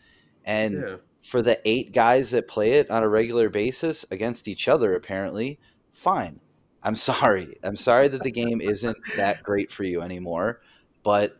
And 0.45 0.73
yeah, 0.73 0.95
for 1.23 1.41
the 1.41 1.59
eight 1.65 1.93
guys 1.93 2.31
that 2.31 2.47
play 2.47 2.73
it 2.73 2.91
on 2.91 3.01
a 3.01 3.09
regular 3.09 3.49
basis 3.49 4.05
against 4.11 4.47
each 4.47 4.67
other, 4.67 4.93
apparently, 4.93 5.59
fine. 5.93 6.39
I'm 6.83 6.95
sorry. 6.95 7.57
I'm 7.63 7.77
sorry 7.77 8.09
that 8.09 8.23
the 8.23 8.31
game 8.31 8.59
isn't 8.59 8.97
that 9.15 9.41
great 9.41 9.71
for 9.71 9.83
you 9.83 10.01
anymore, 10.01 10.61
but 11.03 11.37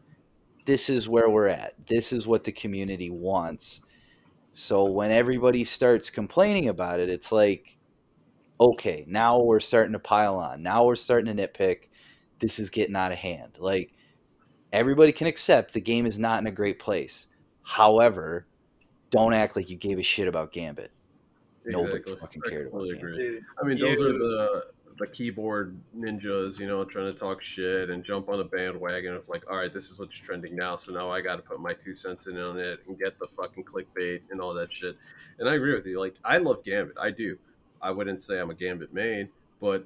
this 0.66 0.90
is 0.90 1.10
where 1.10 1.30
we're 1.30 1.50
at. 1.50 1.74
This 1.86 2.14
is 2.14 2.26
what 2.26 2.46
the 2.46 2.54
community 2.54 3.10
wants. 3.10 3.82
So 4.54 4.86
when 4.86 5.12
everybody 5.12 5.66
starts 5.66 6.10
complaining 6.10 6.70
about 6.70 7.02
it, 7.02 7.10
it's 7.10 7.32
like, 7.32 7.76
okay, 8.60 9.04
now 9.08 9.40
we're 9.42 9.60
starting 9.60 9.94
to 9.94 10.00
pile 10.00 10.36
on. 10.36 10.64
Now 10.64 10.86
we're 10.86 10.96
starting 10.96 11.36
to 11.36 11.48
nitpick. 11.48 11.90
This 12.40 12.60
is 12.60 12.70
getting 12.70 12.96
out 12.96 13.12
of 13.12 13.18
hand. 13.18 13.58
Like, 13.60 13.92
everybody 14.72 15.12
can 15.12 15.28
accept 15.28 15.74
the 15.74 15.82
game 15.82 16.06
is 16.06 16.18
not 16.18 16.40
in 16.40 16.48
a 16.48 16.52
great 16.52 16.80
place. 16.80 17.28
However, 17.64 18.46
don't 19.10 19.34
act 19.34 19.56
like 19.56 19.70
you 19.70 19.76
gave 19.76 20.00
a 20.00 20.04
shit 20.04 20.28
about 20.28 20.54
Gambit. 20.54 20.92
Nobody 21.66 21.96
exactly. 21.96 22.16
fucking 22.16 22.42
I 22.46 22.50
cared 22.50 22.68
about 22.68 22.80
completely 22.80 23.00
Gambit. 23.00 23.26
agree. 23.26 23.42
I 23.62 23.68
mean, 23.68 23.80
those 23.80 24.02
are 24.02 24.14
the 24.14 24.66
the 24.98 25.08
keyboard 25.08 25.80
ninjas, 25.98 26.60
you 26.60 26.68
know, 26.68 26.84
trying 26.84 27.12
to 27.12 27.18
talk 27.18 27.44
shit 27.44 27.90
and 27.90 28.04
jump 28.04 28.30
on 28.30 28.40
a 28.40 28.44
bandwagon 28.44 29.14
of 29.14 29.28
like, 29.28 29.44
all 29.50 29.58
right, 29.58 29.74
this 29.74 29.90
is 29.90 30.00
what's 30.00 30.18
trending 30.18 30.56
now, 30.56 30.78
so 30.78 30.92
now 30.92 31.10
I 31.10 31.22
got 31.22 31.38
to 31.38 31.42
put 31.42 31.60
my 31.60 31.74
two 31.74 31.96
cents 31.96 32.28
in 32.28 32.38
on 32.38 32.60
it 32.60 32.82
and 32.88 32.98
get 32.98 33.18
the 33.18 33.28
fucking 33.28 33.64
clickbait 33.64 34.22
and 34.32 34.40
all 34.40 34.54
that 34.54 34.74
shit. 34.74 34.98
And 35.40 35.50
I 35.50 35.56
agree 35.56 35.74
with 35.74 35.86
you. 35.86 36.00
Like, 36.00 36.16
I 36.24 36.38
love 36.38 36.64
Gambit, 36.64 36.96
I 37.00 37.12
do. 37.12 37.38
I 37.82 37.92
wouldn't 37.92 38.22
say 38.22 38.40
I'm 38.40 38.50
a 38.50 38.56
Gambit 38.56 38.94
main, 38.94 39.30
but 39.60 39.86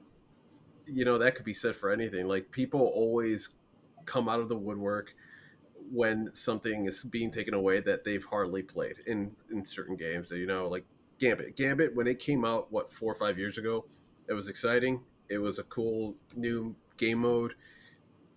you 0.86 1.04
know 1.04 1.18
that 1.18 1.36
could 1.36 1.46
be 1.46 1.54
said 1.54 1.76
for 1.76 1.92
anything. 1.92 2.28
Like, 2.28 2.52
people 2.52 2.82
always 2.82 3.50
come 4.06 4.30
out 4.30 4.40
of 4.40 4.50
the 4.50 4.58
woodwork 4.58 5.14
when 5.92 6.30
something 6.34 6.86
is 6.86 7.04
being 7.04 7.32
taken 7.32 7.54
away 7.54 7.80
that 7.80 8.04
they've 8.04 8.24
hardly 8.24 8.62
played 8.62 8.98
in 9.08 9.36
in 9.52 9.66
certain 9.66 9.96
games. 9.96 10.32
You 10.32 10.46
know, 10.46 10.68
like 10.68 10.86
Gambit. 11.20 11.56
Gambit 11.56 11.96
when 11.96 12.08
it 12.08 12.20
came 12.20 12.46
out, 12.46 12.72
what 12.72 12.92
four 12.92 13.12
or 13.12 13.16
five 13.16 13.38
years 13.38 13.58
ago, 13.58 13.86
it 14.28 14.34
was 14.34 14.48
exciting. 14.48 15.02
It 15.30 15.40
was 15.40 15.60
a 15.60 15.64
cool 15.64 16.16
new 16.36 16.76
game 16.98 17.20
mode. 17.20 17.54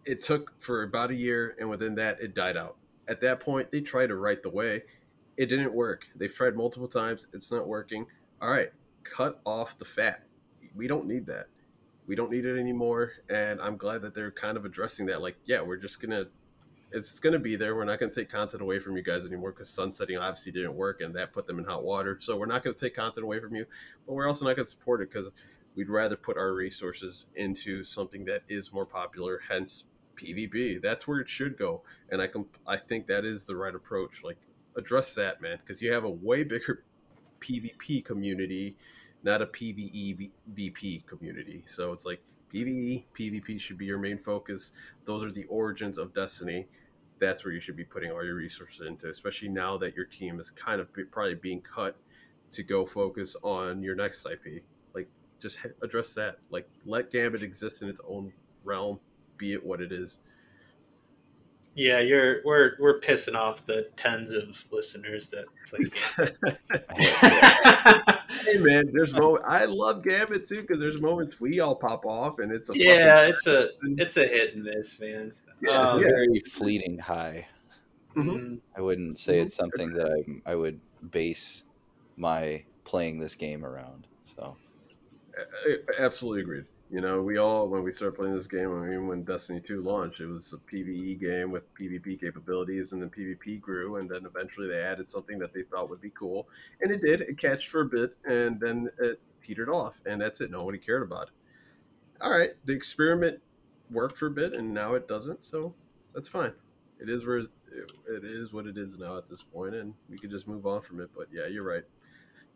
It 0.05 0.21
took 0.21 0.53
for 0.61 0.83
about 0.83 1.11
a 1.11 1.15
year, 1.15 1.57
and 1.59 1.69
within 1.69 1.95
that, 1.97 2.21
it 2.21 2.35
died 2.35 2.57
out. 2.57 2.77
At 3.09 3.21
that 3.21 3.41
point, 3.41 3.71
they 3.71 3.81
tried 3.81 4.09
to 4.09 4.17
right 4.17 4.43
the 4.43 4.51
way. 4.51 4.85
It 5.37 5.47
didn't 5.47 5.73
work. 5.73 6.07
They've 6.15 6.33
tried 6.33 6.57
multiple 6.57 6.89
times. 6.89 7.27
It's 7.33 7.51
not 7.51 7.67
working. 7.67 8.07
All 8.41 8.51
right, 8.51 8.71
cut 9.05 9.41
off 9.45 9.79
the 9.79 9.85
fat. 9.85 10.25
We 10.75 10.87
don't 10.87 11.07
need 11.07 11.27
that. 11.27 11.47
We 12.07 12.17
don't 12.17 12.31
need 12.31 12.45
it 12.45 12.59
anymore. 12.59 13.13
And 13.29 13.61
I'm 13.61 13.77
glad 13.77 14.03
that 14.03 14.15
they're 14.15 14.31
kind 14.31 14.57
of 14.57 14.65
addressing 14.65 15.07
that. 15.07 15.23
Like, 15.23 15.37
yeah, 15.45 15.61
we're 15.61 15.77
just 15.77 16.01
gonna 16.01 16.27
it's 16.93 17.21
going 17.21 17.33
to 17.33 17.39
be 17.39 17.57
there. 17.57 17.77
We're 17.77 17.85
not 17.85 17.99
going 17.99 18.11
to 18.11 18.21
take 18.21 18.31
content 18.31 18.63
away 18.63 18.79
from 18.79 18.97
you 18.97 19.03
guys 19.03 19.25
anymore 19.25 19.53
because 19.53 19.69
sunsetting 19.69 20.19
obviously 20.19 20.53
didn't 20.53 20.75
work 20.75 21.01
and 21.01 21.15
that 21.15 21.33
put 21.33 21.47
them 21.47 21.59
in 21.59 21.65
hot 21.65 21.85
water. 21.85 22.17
So 22.21 22.37
we're 22.37 22.47
not 22.47 22.63
going 22.63 22.75
to 22.75 22.81
take 22.81 22.95
content 22.97 23.25
away 23.25 23.41
from 23.41 23.55
you, 23.55 23.67
but 24.07 24.15
we're 24.15 24.27
also 24.27 24.45
not 24.45 24.57
going 24.57 24.67
to 24.67 24.71
support 24.71 25.01
it 25.01 25.11
because 25.11 25.31
we'd 25.75 25.89
rather 25.89 26.17
put 26.17 26.37
our 26.37 26.53
resources 26.53 27.27
into 27.35 27.85
something 27.85 28.25
that 28.27 28.43
is 28.49 28.73
more 28.73 28.87
popular. 28.87 29.41
Hence, 29.49 29.85
PvP. 30.17 30.83
That's 30.83 31.09
where 31.09 31.21
it 31.21 31.29
should 31.29 31.57
go, 31.57 31.83
and 32.11 32.21
I 32.21 32.27
can 32.27 32.47
I 32.67 32.77
think 32.77 33.07
that 33.07 33.25
is 33.25 33.47
the 33.47 33.57
right 33.57 33.75
approach. 33.75 34.23
Like 34.23 34.39
address 34.77 35.15
that, 35.15 35.41
man, 35.41 35.59
because 35.59 35.81
you 35.81 35.93
have 35.93 36.05
a 36.05 36.11
way 36.11 36.45
bigger 36.45 36.85
PvP 37.41 38.05
community, 38.05 38.77
not 39.23 39.43
a 39.43 39.47
PvE 39.47 40.31
VP 40.49 41.05
community. 41.07 41.63
So 41.67 41.93
it's 41.93 42.05
like 42.05 42.23
PvE, 42.53 43.05
PvP 43.19 43.61
should 43.61 43.79
be 43.79 43.87
your 43.87 43.99
main 43.99 44.19
focus. 44.19 44.73
Those 45.05 45.25
are 45.25 45.31
the 45.31 45.45
origins 45.45 45.99
of 45.99 46.13
Destiny 46.13 46.67
that's 47.21 47.45
where 47.45 47.55
you 47.55 47.61
should 47.61 47.77
be 47.77 47.85
putting 47.85 48.11
all 48.11 48.25
your 48.25 48.35
resources 48.35 48.87
into, 48.87 49.09
especially 49.09 49.49
now 49.49 49.77
that 49.77 49.95
your 49.95 50.07
team 50.07 50.41
is 50.41 50.51
kind 50.51 50.81
of 50.81 50.93
be, 50.93 51.05
probably 51.05 51.35
being 51.35 51.61
cut 51.61 51.97
to 52.51 52.63
go 52.65 52.85
focus 52.85 53.37
on 53.43 53.83
your 53.83 53.95
next 53.95 54.27
IP. 54.27 54.65
Like, 55.41 55.43
just 55.43 55.59
address 55.83 56.15
that. 56.15 56.39
Like, 56.51 56.69
let 56.85 57.11
Gambit 57.11 57.43
exist 57.43 57.83
in 57.83 57.89
its 57.89 58.01
own 58.07 58.33
realm, 58.65 59.01
be 59.39 59.53
it 59.53 59.65
what 59.65 59.81
it 59.81 59.91
is. 59.93 60.21
yeah, 61.75 62.01
you're 62.01 62.43
we're 62.45 62.73
we're 62.79 63.01
pissing 63.01 63.35
off 63.35 63.65
the 63.65 63.89
tens 63.97 64.33
of 64.33 64.65
listeners 64.71 65.31
that 65.31 65.47
play. 65.69 65.79
hey 68.45 68.59
man, 68.59 68.91
there's 68.93 69.15
moment. 69.15 69.45
I 69.47 69.65
love 69.67 70.03
Gambit 70.05 70.47
too 70.47 70.61
because 70.63 70.81
there's 70.81 71.01
moments 71.01 71.41
we 71.41 71.61
all 71.61 71.75
pop 71.75 72.05
off 72.05 72.39
and 72.39 72.53
it's 72.53 72.69
a 72.71 72.77
yeah, 72.77 73.17
fucking- 73.17 73.31
it's 73.33 73.47
a 73.47 73.69
it's 73.83 74.17
a 74.17 74.27
hit 74.27 74.55
and 74.55 74.65
miss, 74.65 75.01
man. 75.01 75.33
Yeah, 75.63 75.71
um, 75.73 76.01
yeah. 76.01 76.09
Very 76.09 76.41
fleeting 76.41 76.99
high. 76.99 77.47
Mhm. 78.17 78.27
Mm, 78.31 78.59
I 78.77 78.81
wouldn't 78.81 79.19
say 79.19 79.39
Mhm. 79.39 79.47
it's 79.47 79.55
something 79.55 79.93
that 79.95 80.07
I 80.47 80.53
I 80.53 80.55
would 80.55 80.81
base 81.11 81.63
my 82.17 82.65
playing 82.85 83.21
this 83.21 83.35
game 83.37 83.65
around. 83.65 84.07
So 84.37 84.57
Absolutely 85.99 86.43
agreed. 86.43 86.65
You 86.91 87.01
know, 87.01 87.23
we 87.23 87.37
all 87.37 87.69
when 87.69 87.85
we 87.85 87.93
started 87.93 88.17
playing 88.17 88.35
this 88.35 88.49
game, 88.49 88.75
I 88.75 88.89
mean, 88.89 89.07
when 89.07 89.23
Destiny 89.23 89.61
Two 89.61 89.81
launched, 89.81 90.21
it 90.21 90.27
was 90.27 90.53
a 90.53 90.57
PVE 90.57 91.21
game 91.21 91.53
with 91.53 91.73
PvP 91.77 92.21
capabilities, 92.21 92.91
and 92.91 93.01
then 93.01 93.11
PvP 93.11 93.61
grew, 93.61 93.97
and 93.97 94.11
then 94.11 94.27
eventually 94.27 94.67
they 94.67 94.81
added 94.81 95.09
something 95.09 95.39
that 95.39 95.55
they 95.55 95.63
thought 95.63 95.89
would 95.89 96.01
be 96.01 96.11
cool, 96.11 96.49
and 96.81 96.91
it 96.91 97.01
did. 97.01 97.21
It 97.21 97.39
catched 97.39 97.69
for 97.69 97.83
a 97.83 97.85
bit, 97.85 98.17
and 98.25 98.59
then 98.59 98.91
it 98.99 99.21
teetered 99.39 99.69
off, 99.69 100.01
and 100.05 100.21
that's 100.21 100.41
it. 100.41 100.51
Nobody 100.51 100.79
cared 100.79 101.05
about 101.05 101.29
it. 101.29 101.35
All 102.21 102.37
right, 102.37 102.51
the 102.65 102.73
experiment 102.73 103.41
worked 103.89 104.19
for 104.19 104.27
a 104.27 104.33
bit, 104.33 104.57
and 104.57 104.75
now 104.75 104.95
it 104.95 105.07
doesn't, 105.07 105.45
so 105.45 105.73
that's 106.13 106.29
fine. 106.29 106.53
It 106.99 107.09
is 107.09 107.25
where 107.25 107.39
it 107.39 108.25
is 108.25 108.53
what 108.53 108.67
it 108.67 108.77
is 108.77 108.99
now 108.99 109.17
at 109.17 109.29
this 109.29 109.45
point, 109.45 109.77
and 109.77 109.95
we 110.09 110.19
could 110.19 110.31
just 110.31 110.49
move 110.49 110.67
on 110.67 110.81
from 110.81 111.01
it. 111.01 111.11
But 111.17 111.29
yeah, 111.33 111.47
you're 111.47 111.63
right 111.63 111.85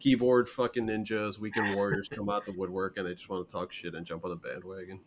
keyboard 0.05 0.47
fucking 0.49 0.87
ninjas, 0.87 1.39
weekend 1.39 1.75
warriors 1.75 2.09
come 2.09 2.29
out 2.29 2.45
the 2.45 2.53
woodwork 2.53 2.99
and 2.99 3.07
they 3.07 3.15
just 3.15 3.31
want 3.31 3.49
to 3.49 3.51
talk 3.51 3.73
shit 3.73 3.95
and 3.95 4.05
jump 4.05 4.23
on 4.25 4.31
the 4.31 4.37
bandwagon. 4.37 5.01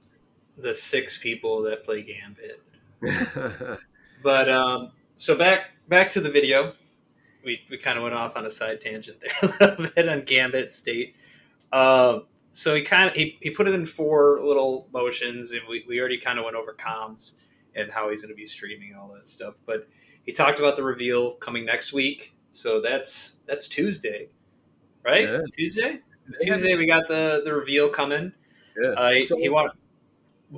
the 0.58 0.74
six 0.74 1.20
people 1.20 1.62
that 1.62 1.84
play 1.84 2.02
Gambit. 2.02 2.64
But 4.24 4.50
um, 4.50 4.92
so 5.20 5.38
back 5.38 5.72
back 5.88 6.10
to 6.12 6.22
the 6.22 6.30
video. 6.32 6.74
We, 7.46 7.62
we 7.70 7.78
kind 7.78 7.98
of 7.98 8.04
went 8.04 8.16
off 8.16 8.36
on 8.36 8.46
a 8.46 8.52
side 8.52 8.82
tangent 8.82 9.20
there 9.22 9.32
a 9.42 9.66
little 9.66 9.94
bit 9.96 10.10
on 10.10 10.24
Gambit 10.24 10.74
State. 10.74 11.16
Um, 11.72 12.24
so 12.52 12.74
he 12.74 12.82
kind 12.82 13.10
of 13.10 13.16
he, 13.16 13.38
he 13.42 13.52
put 13.52 13.68
it 13.68 13.76
in 13.76 13.86
four 13.86 14.42
little 14.42 14.88
motions, 14.92 15.52
and 15.52 15.62
we, 15.70 15.86
we 15.88 16.00
already 16.00 16.18
kind 16.18 16.40
of 16.40 16.46
went 16.46 16.58
over 16.58 16.74
comms 16.74 17.36
and 17.76 17.92
how 17.92 18.10
he's 18.10 18.22
going 18.24 18.34
to 18.34 18.36
be 18.36 18.48
streaming 18.48 18.90
and 18.90 19.00
all 19.00 19.14
that 19.14 19.28
stuff. 19.28 19.54
But 19.66 19.88
he 20.24 20.32
talked 20.32 20.58
about 20.58 20.76
the 20.76 20.84
reveal 20.84 21.36
coming 21.36 21.64
next 21.64 21.94
week. 21.94 22.34
So 22.52 22.82
that's 22.82 23.42
that's 23.46 23.68
Tuesday, 23.68 24.30
right? 25.08 25.28
Yeah. 25.28 25.40
Tuesday. 25.58 26.00
Tuesday 26.42 26.76
we 26.76 26.86
got 26.86 27.08
the 27.08 27.42
the 27.44 27.54
reveal 27.54 27.90
coming. 27.90 28.34
yeah. 28.82 28.90
Uh, 28.90 29.12
he, 29.12 29.24
so 29.24 29.38
he 29.38 29.50
want, 29.50 29.72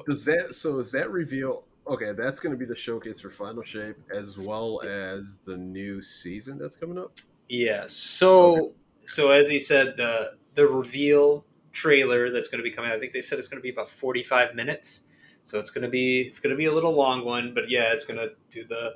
does 0.07 0.25
that 0.25 0.55
so 0.55 0.79
is 0.79 0.91
that 0.91 1.12
reveal 1.12 1.63
okay, 1.88 2.12
that's 2.12 2.39
gonna 2.39 2.55
be 2.55 2.65
the 2.65 2.75
showcase 2.75 3.21
for 3.21 3.29
Final 3.29 3.63
Shape 3.63 3.97
as 4.13 4.38
well 4.38 4.81
as 4.83 5.39
the 5.45 5.55
new 5.55 6.01
season 6.01 6.57
that's 6.57 6.75
coming 6.75 6.97
up? 6.97 7.13
Yeah. 7.47 7.83
So 7.88 8.73
so 9.05 9.31
as 9.31 9.49
he 9.49 9.59
said, 9.59 9.95
the 9.97 10.38
the 10.55 10.67
reveal 10.67 11.45
trailer 11.71 12.31
that's 12.31 12.47
going 12.47 12.59
to 12.59 12.63
be 12.63 12.71
coming. 12.71 12.91
out, 12.91 12.97
I 12.97 12.99
think 12.99 13.13
they 13.13 13.21
said 13.21 13.39
it's 13.39 13.47
going 13.47 13.59
to 13.59 13.63
be 13.63 13.71
about 13.71 13.89
forty 13.89 14.23
five 14.23 14.55
minutes. 14.55 15.03
So 15.43 15.57
it's 15.57 15.69
going 15.69 15.83
to 15.83 15.89
be 15.89 16.21
it's 16.21 16.39
going 16.39 16.51
to 16.51 16.57
be 16.57 16.65
a 16.65 16.73
little 16.73 16.93
long 16.93 17.25
one, 17.25 17.53
but 17.53 17.69
yeah, 17.69 17.91
it's 17.91 18.05
going 18.05 18.19
to 18.19 18.33
do 18.49 18.65
the 18.65 18.95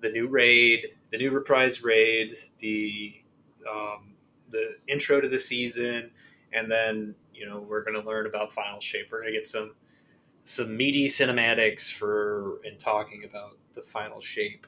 the 0.00 0.10
new 0.10 0.28
raid, 0.28 0.86
the 1.10 1.18
new 1.18 1.30
reprise 1.30 1.82
raid, 1.82 2.36
the 2.58 3.22
um, 3.70 4.14
the 4.50 4.76
intro 4.86 5.20
to 5.20 5.28
the 5.28 5.38
season, 5.38 6.10
and 6.52 6.70
then 6.70 7.14
you 7.34 7.48
know 7.48 7.60
we're 7.60 7.84
going 7.84 8.00
to 8.00 8.06
learn 8.06 8.26
about 8.26 8.52
Final 8.52 8.80
Shape. 8.80 9.08
We're 9.10 9.20
going 9.20 9.32
to 9.32 9.38
get 9.38 9.46
some 9.46 9.74
some 10.44 10.76
meaty 10.76 11.06
cinematics 11.06 11.92
for 11.92 12.60
in 12.64 12.78
talking 12.78 13.24
about 13.24 13.58
the 13.74 13.82
Final 13.82 14.20
Shape. 14.20 14.66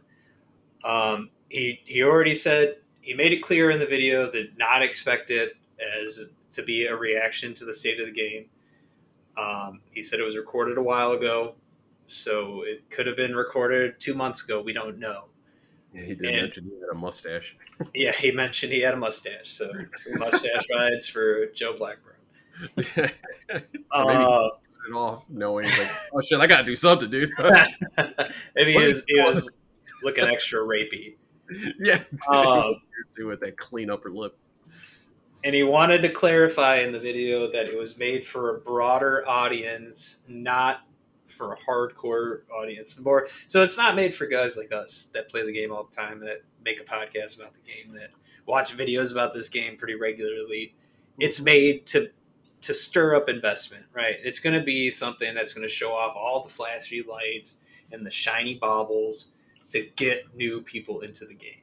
Um, 0.84 1.30
he 1.48 1.80
he 1.84 2.02
already 2.02 2.34
said 2.34 2.76
he 3.00 3.14
made 3.14 3.32
it 3.32 3.42
clear 3.42 3.70
in 3.70 3.78
the 3.78 3.86
video 3.86 4.30
that 4.30 4.56
not 4.58 4.82
expect 4.82 5.30
it 5.30 5.56
as 6.02 6.32
to 6.52 6.62
be 6.62 6.84
a 6.84 6.94
reaction 6.94 7.54
to 7.54 7.64
the 7.64 7.72
state 7.72 7.98
of 8.00 8.06
the 8.06 8.12
game. 8.12 8.46
Um, 9.38 9.80
he 9.90 10.02
said 10.02 10.20
it 10.20 10.24
was 10.24 10.36
recorded 10.36 10.76
a 10.76 10.82
while 10.82 11.12
ago, 11.12 11.54
so 12.04 12.62
it 12.62 12.90
could 12.90 13.06
have 13.06 13.16
been 13.16 13.34
recorded 13.34 13.98
two 13.98 14.14
months 14.14 14.44
ago. 14.44 14.60
We 14.60 14.72
don't 14.72 14.98
know. 14.98 15.29
Yeah, 15.92 16.02
he 16.02 16.14
did 16.14 16.24
And- 16.26 16.36
mention 16.42 16.64
he 16.64 16.80
had 16.80 16.88
a 16.92 16.94
mustache. 16.94 17.56
Yeah, 17.94 18.12
he 18.12 18.30
mentioned 18.30 18.72
he 18.72 18.80
had 18.80 18.94
a 18.94 18.96
mustache, 18.98 19.48
so 19.48 19.72
mustache 20.14 20.66
rides 20.74 21.08
for 21.08 21.46
Joe 21.54 21.76
Blackburn. 21.76 22.14
Maybe 22.76 23.10
Uh, 23.90 24.48
it 24.88 24.94
off 24.94 25.24
knowing 25.28 25.66
like, 25.66 25.90
oh 26.14 26.20
shit, 26.20 26.40
I 26.40 26.46
gotta 26.46 26.64
do 26.64 26.74
something, 26.76 27.10
dude. 27.10 27.30
maybe 28.56 28.72
he 28.72 28.78
was, 28.86 29.04
he 29.06 29.20
was 29.20 29.56
looking 30.02 30.24
extra 30.24 30.60
rapey. 30.60 31.16
yeah. 31.78 32.02
Um, 32.28 32.76
See 33.08 33.22
with 33.24 33.40
that 33.40 33.56
clean 33.56 33.90
upper 33.90 34.10
lip. 34.10 34.38
and 35.44 35.54
he 35.54 35.62
wanted 35.62 36.02
to 36.02 36.08
clarify 36.10 36.76
in 36.76 36.92
the 36.92 36.98
video 37.00 37.50
that 37.50 37.66
it 37.66 37.78
was 37.78 37.98
made 37.98 38.24
for 38.24 38.56
a 38.56 38.60
broader 38.60 39.26
audience, 39.28 40.22
not 40.28 40.82
for 41.40 41.54
a 41.54 41.58
hardcore 41.58 42.42
audience. 42.52 42.98
More 43.00 43.28
so, 43.46 43.62
it's 43.62 43.78
not 43.78 43.96
made 43.96 44.14
for 44.14 44.26
guys 44.26 44.58
like 44.58 44.72
us 44.72 45.10
that 45.14 45.30
play 45.30 45.44
the 45.46 45.52
game 45.52 45.72
all 45.72 45.88
the 45.90 45.96
time, 45.96 46.20
that 46.20 46.42
make 46.62 46.80
a 46.80 46.84
podcast 46.84 47.36
about 47.38 47.54
the 47.54 47.72
game, 47.72 47.94
that 47.94 48.10
watch 48.46 48.76
videos 48.76 49.12
about 49.12 49.32
this 49.32 49.48
game 49.48 49.76
pretty 49.78 49.94
regularly. 49.94 50.74
It's 51.18 51.40
made 51.40 51.86
to 51.88 52.10
to 52.62 52.74
stir 52.74 53.16
up 53.16 53.28
investment, 53.30 53.86
right? 53.94 54.16
It's 54.22 54.38
going 54.38 54.58
to 54.58 54.64
be 54.64 54.90
something 54.90 55.34
that's 55.34 55.54
going 55.54 55.66
to 55.66 55.74
show 55.74 55.92
off 55.92 56.14
all 56.14 56.42
the 56.42 56.48
flashy 56.50 57.02
lights 57.02 57.60
and 57.90 58.04
the 58.04 58.10
shiny 58.10 58.54
baubles 58.54 59.32
to 59.70 59.88
get 59.96 60.34
new 60.36 60.60
people 60.60 61.00
into 61.00 61.24
the 61.24 61.34
game. 61.34 61.62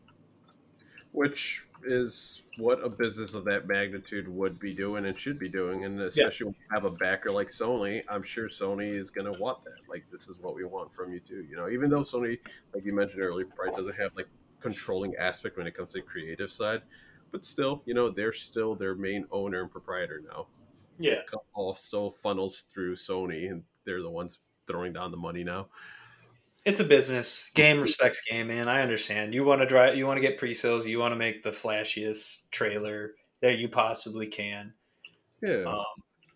which 1.12 1.67
is 1.88 2.44
what 2.58 2.84
a 2.84 2.90
business 2.90 3.34
of 3.34 3.46
that 3.46 3.68
magnitude 3.68 4.28
would 4.28 4.60
be 4.60 4.74
doing 4.74 5.06
and 5.06 5.20
should 5.20 5.40
be 5.40 5.50
doing 5.50 5.86
and 5.86 6.00
especially 6.02 6.46
when 6.48 6.56
you 6.60 6.76
have 6.76 6.86
a 6.86 6.92
backer 6.92 7.32
like 7.32 7.50
sony 7.50 8.04
i'm 8.10 8.24
sure 8.24 8.48
sony 8.48 8.90
is 8.90 9.10
going 9.10 9.32
to 9.32 9.40
want 9.40 9.64
that. 9.64 9.78
Like 9.90 10.04
this 10.12 10.28
is 10.28 10.38
what 10.42 10.56
we 10.56 10.64
want 10.64 10.94
from 10.94 11.14
you 11.14 11.20
too 11.20 11.46
you 11.50 11.56
know? 11.56 11.70
Even 11.70 11.90
though 11.90 12.02
sony 12.02 12.40
like 12.74 12.86
you 12.86 12.94
mentioned 12.94 13.22
earlier 13.22 13.46
probably 13.46 13.76
doesn't 13.76 14.02
have 14.02 14.12
like 14.16 14.28
controlling 14.60 15.16
aspect 15.16 15.58
when 15.58 15.68
it 15.68 15.76
comes 15.76 15.94
to 15.94 16.02
creative 16.02 16.52
side 16.52 16.82
but 17.32 17.46
still 17.46 17.82
you 17.86 17.94
know 17.94 18.10
they're 18.10 18.34
still 18.34 18.76
their 18.76 18.96
main 18.96 19.26
owner 19.32 19.62
and 19.62 19.72
proprietor 19.72 20.22
now. 20.32 20.48
Yeah. 21.00 21.22
all 21.54 21.76
still 21.76 22.12
funnels 22.12 22.66
through 22.74 22.96
sony 22.96 23.52
and 23.52 23.64
they're 23.86 24.02
the 24.02 24.10
ones 24.10 24.40
throwing 24.66 24.94
down 24.94 25.12
the 25.12 25.18
money 25.18 25.44
now 25.44 25.68
It's 26.68 26.82
a 26.82 26.84
business. 26.84 27.50
Game 27.56 27.80
respects 27.80 28.22
game, 28.30 28.48
man. 28.48 28.68
I 28.68 28.82
understand. 28.82 29.34
You 29.34 29.46
want 29.46 29.62
to 29.62 29.66
drive. 29.66 29.96
You 29.96 30.06
want 30.06 30.18
to 30.18 30.22
get 30.22 30.38
pre-sales. 30.38 30.86
You 30.86 31.00
want 31.00 31.14
to 31.14 31.16
make 31.16 31.42
the 31.42 31.52
flashiest 31.52 32.50
trailer 32.52 33.14
that 33.42 33.58
you 33.58 33.70
possibly 33.70 34.28
can. 34.28 34.74
yeah 35.42 35.64
Um, 35.64 35.86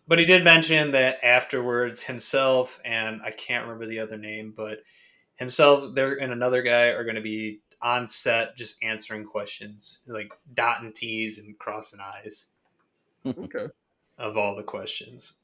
but 0.08 0.18
he 0.18 0.24
did 0.24 0.42
mention 0.42 0.90
that 0.92 1.22
afterwards, 1.22 2.02
himself 2.02 2.80
and 2.84 3.20
I 3.22 3.30
can't 3.30 3.66
remember 3.66 3.86
the 3.86 3.98
other 4.00 4.16
name, 4.16 4.54
but 4.56 4.78
himself, 5.36 5.94
there 5.94 6.14
and 6.14 6.32
another 6.32 6.62
guy 6.62 6.86
are 6.86 7.04
going 7.04 7.16
to 7.16 7.20
be 7.20 7.60
on 7.82 8.08
set 8.08 8.56
just 8.56 8.82
answering 8.82 9.24
questions, 9.24 10.00
like 10.06 10.32
dotting 10.54 10.92
T's 10.94 11.38
and 11.38 11.58
crossing 11.58 12.00
I's 12.00 12.46
okay 13.26 13.66
of 14.18 14.36
all 14.36 14.56
the 14.56 14.62
questions. 14.62 15.34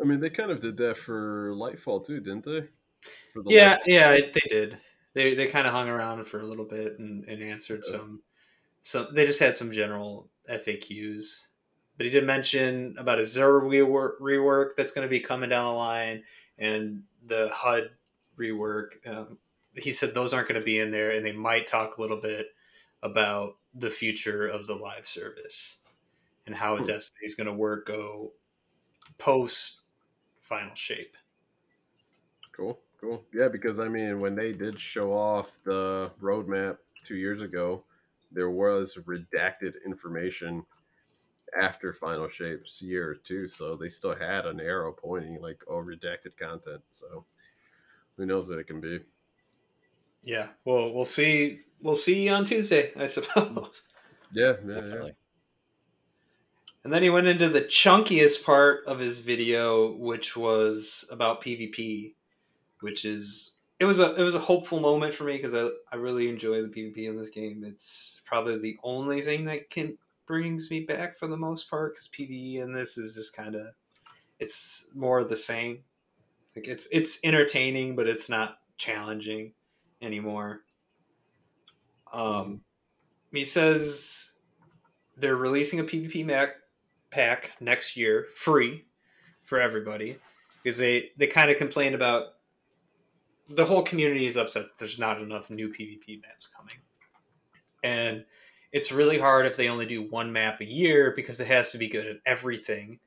i 0.00 0.04
mean 0.04 0.20
they 0.20 0.30
kind 0.30 0.50
of 0.50 0.60
did 0.60 0.76
that 0.76 0.96
for 0.96 1.52
lightfall 1.54 2.04
too 2.04 2.20
didn't 2.20 2.44
they 2.44 2.66
Yeah, 3.46 3.78
yeah, 3.86 4.12
they 4.12 4.40
did. 4.48 4.78
They 5.14 5.34
they 5.34 5.46
kind 5.46 5.66
of 5.66 5.72
hung 5.72 5.88
around 5.88 6.26
for 6.26 6.40
a 6.40 6.46
little 6.46 6.64
bit 6.64 6.98
and, 6.98 7.24
and 7.24 7.42
answered 7.42 7.82
Yeah. 7.86 7.98
some. 7.98 8.22
So 8.82 9.04
they 9.04 9.26
just 9.26 9.40
had 9.40 9.56
some 9.56 9.72
general 9.72 10.28
FAQs. 10.48 11.46
But 11.96 12.06
he 12.06 12.10
did 12.10 12.24
mention 12.24 12.94
about 12.98 13.18
a 13.18 13.24
Zero 13.24 13.60
rework, 13.62 14.20
rework 14.20 14.70
that's 14.76 14.92
going 14.92 15.06
to 15.06 15.10
be 15.10 15.20
coming 15.20 15.48
down 15.50 15.64
the 15.72 15.78
line 15.78 16.24
and 16.58 17.04
the 17.24 17.50
HUD 17.52 17.90
rework. 18.38 19.06
Um, 19.06 19.38
he 19.74 19.92
said 19.92 20.12
those 20.14 20.34
aren't 20.34 20.48
going 20.48 20.60
to 20.60 20.64
be 20.64 20.78
in 20.78 20.90
there, 20.90 21.10
and 21.10 21.24
they 21.24 21.32
might 21.32 21.66
talk 21.66 21.96
a 21.96 22.00
little 22.02 22.20
bit 22.20 22.48
about 23.02 23.56
the 23.74 23.90
future 23.90 24.46
of 24.46 24.66
the 24.66 24.74
live 24.74 25.06
service 25.08 25.78
and 26.46 26.54
how 26.54 26.76
Hmm. 26.76 26.84
Destiny 26.84 27.24
is 27.24 27.34
going 27.34 27.46
to 27.46 27.52
work 27.52 27.86
go 27.86 28.32
post 29.18 29.82
final 30.40 30.74
shape. 30.74 31.16
Cool, 32.52 32.78
cool. 33.00 33.24
Yeah, 33.32 33.48
because 33.48 33.80
I 33.80 33.88
mean, 33.88 34.20
when 34.20 34.34
they 34.34 34.52
did 34.52 34.78
show 34.78 35.12
off 35.12 35.58
the 35.64 36.10
roadmap 36.20 36.78
two 37.04 37.16
years 37.16 37.42
ago, 37.42 37.84
there 38.32 38.50
was 38.50 38.98
redacted 39.06 39.74
information 39.84 40.64
after 41.58 41.92
Final 41.92 42.28
Shape's 42.28 42.82
year 42.82 43.14
too, 43.14 43.48
so 43.48 43.76
they 43.76 43.88
still 43.88 44.14
had 44.14 44.46
an 44.46 44.60
arrow 44.60 44.92
pointing 44.92 45.40
like, 45.40 45.62
"Oh, 45.68 45.76
redacted 45.76 46.36
content." 46.36 46.82
So 46.90 47.24
who 48.16 48.26
knows 48.26 48.48
what 48.48 48.58
it 48.58 48.66
can 48.66 48.80
be? 48.80 49.00
Yeah, 50.22 50.48
well, 50.64 50.92
we'll 50.92 51.04
see. 51.04 51.60
We'll 51.80 51.94
see 51.94 52.28
on 52.28 52.44
Tuesday, 52.44 52.92
I 52.96 53.06
suppose. 53.06 53.88
Yeah, 54.32 54.54
yeah, 54.66 54.74
yeah. 54.74 54.80
Definitely. 54.80 55.14
And 56.82 56.92
then 56.92 57.02
he 57.02 57.10
went 57.10 57.28
into 57.28 57.48
the 57.48 57.62
chunkiest 57.62 58.44
part 58.44 58.84
of 58.86 58.98
his 58.98 59.20
video, 59.20 59.92
which 59.92 60.36
was 60.36 61.04
about 61.10 61.42
PvP, 61.42 62.14
which 62.80 63.04
is 63.04 63.52
it 63.78 63.84
was 63.84 64.00
a 64.00 64.14
it 64.14 64.22
was 64.22 64.34
a 64.34 64.40
hopeful 64.40 64.80
moment 64.80 65.14
for 65.14 65.24
me 65.24 65.36
because 65.36 65.54
I 65.54 65.68
I 65.92 65.96
really 65.96 66.28
enjoy 66.28 66.62
the 66.62 66.68
PvP 66.68 67.08
in 67.08 67.16
this 67.16 67.28
game. 67.28 67.64
It's 67.64 68.22
probably 68.24 68.58
the 68.58 68.78
only 68.82 69.20
thing 69.20 69.44
that 69.44 69.70
can 69.70 69.98
brings 70.26 70.70
me 70.70 70.80
back 70.80 71.16
for 71.16 71.28
the 71.28 71.36
most 71.36 71.70
part 71.70 71.94
because 71.94 72.08
PVE 72.08 72.56
in 72.56 72.72
this 72.72 72.98
is 72.98 73.14
just 73.14 73.36
kind 73.36 73.54
of 73.54 73.68
it's 74.38 74.90
more 74.94 75.20
of 75.20 75.28
the 75.28 75.36
same. 75.36 75.80
Like 76.54 76.68
it's 76.68 76.88
it's 76.90 77.20
entertaining, 77.22 77.96
but 77.96 78.06
it's 78.06 78.28
not 78.28 78.58
challenging 78.78 79.52
anymore. 80.00 80.62
Um, 82.12 82.62
he 83.32 83.44
says 83.44 84.32
they're 85.16 85.36
releasing 85.36 85.80
a 85.80 85.84
PvP 85.84 86.24
Mac 86.24 86.50
pack 87.10 87.52
next 87.60 87.96
year, 87.96 88.26
free 88.34 88.86
for 89.42 89.60
everybody, 89.60 90.18
because 90.62 90.78
they 90.78 91.10
they 91.16 91.26
kind 91.26 91.50
of 91.50 91.56
complained 91.56 91.94
about 91.94 92.35
the 93.48 93.64
whole 93.64 93.82
community 93.82 94.26
is 94.26 94.36
upset 94.36 94.66
there's 94.78 94.98
not 94.98 95.20
enough 95.20 95.50
new 95.50 95.68
PvP 95.68 96.22
maps 96.22 96.48
coming, 96.48 96.76
and 97.82 98.24
it's 98.72 98.92
really 98.92 99.18
hard 99.18 99.46
if 99.46 99.56
they 99.56 99.68
only 99.68 99.86
do 99.86 100.02
one 100.02 100.32
map 100.32 100.60
a 100.60 100.64
year 100.64 101.12
because 101.14 101.40
it 101.40 101.46
has 101.46 101.72
to 101.72 101.78
be 101.78 101.88
good 101.88 102.06
at 102.06 102.16
everything, 102.26 102.98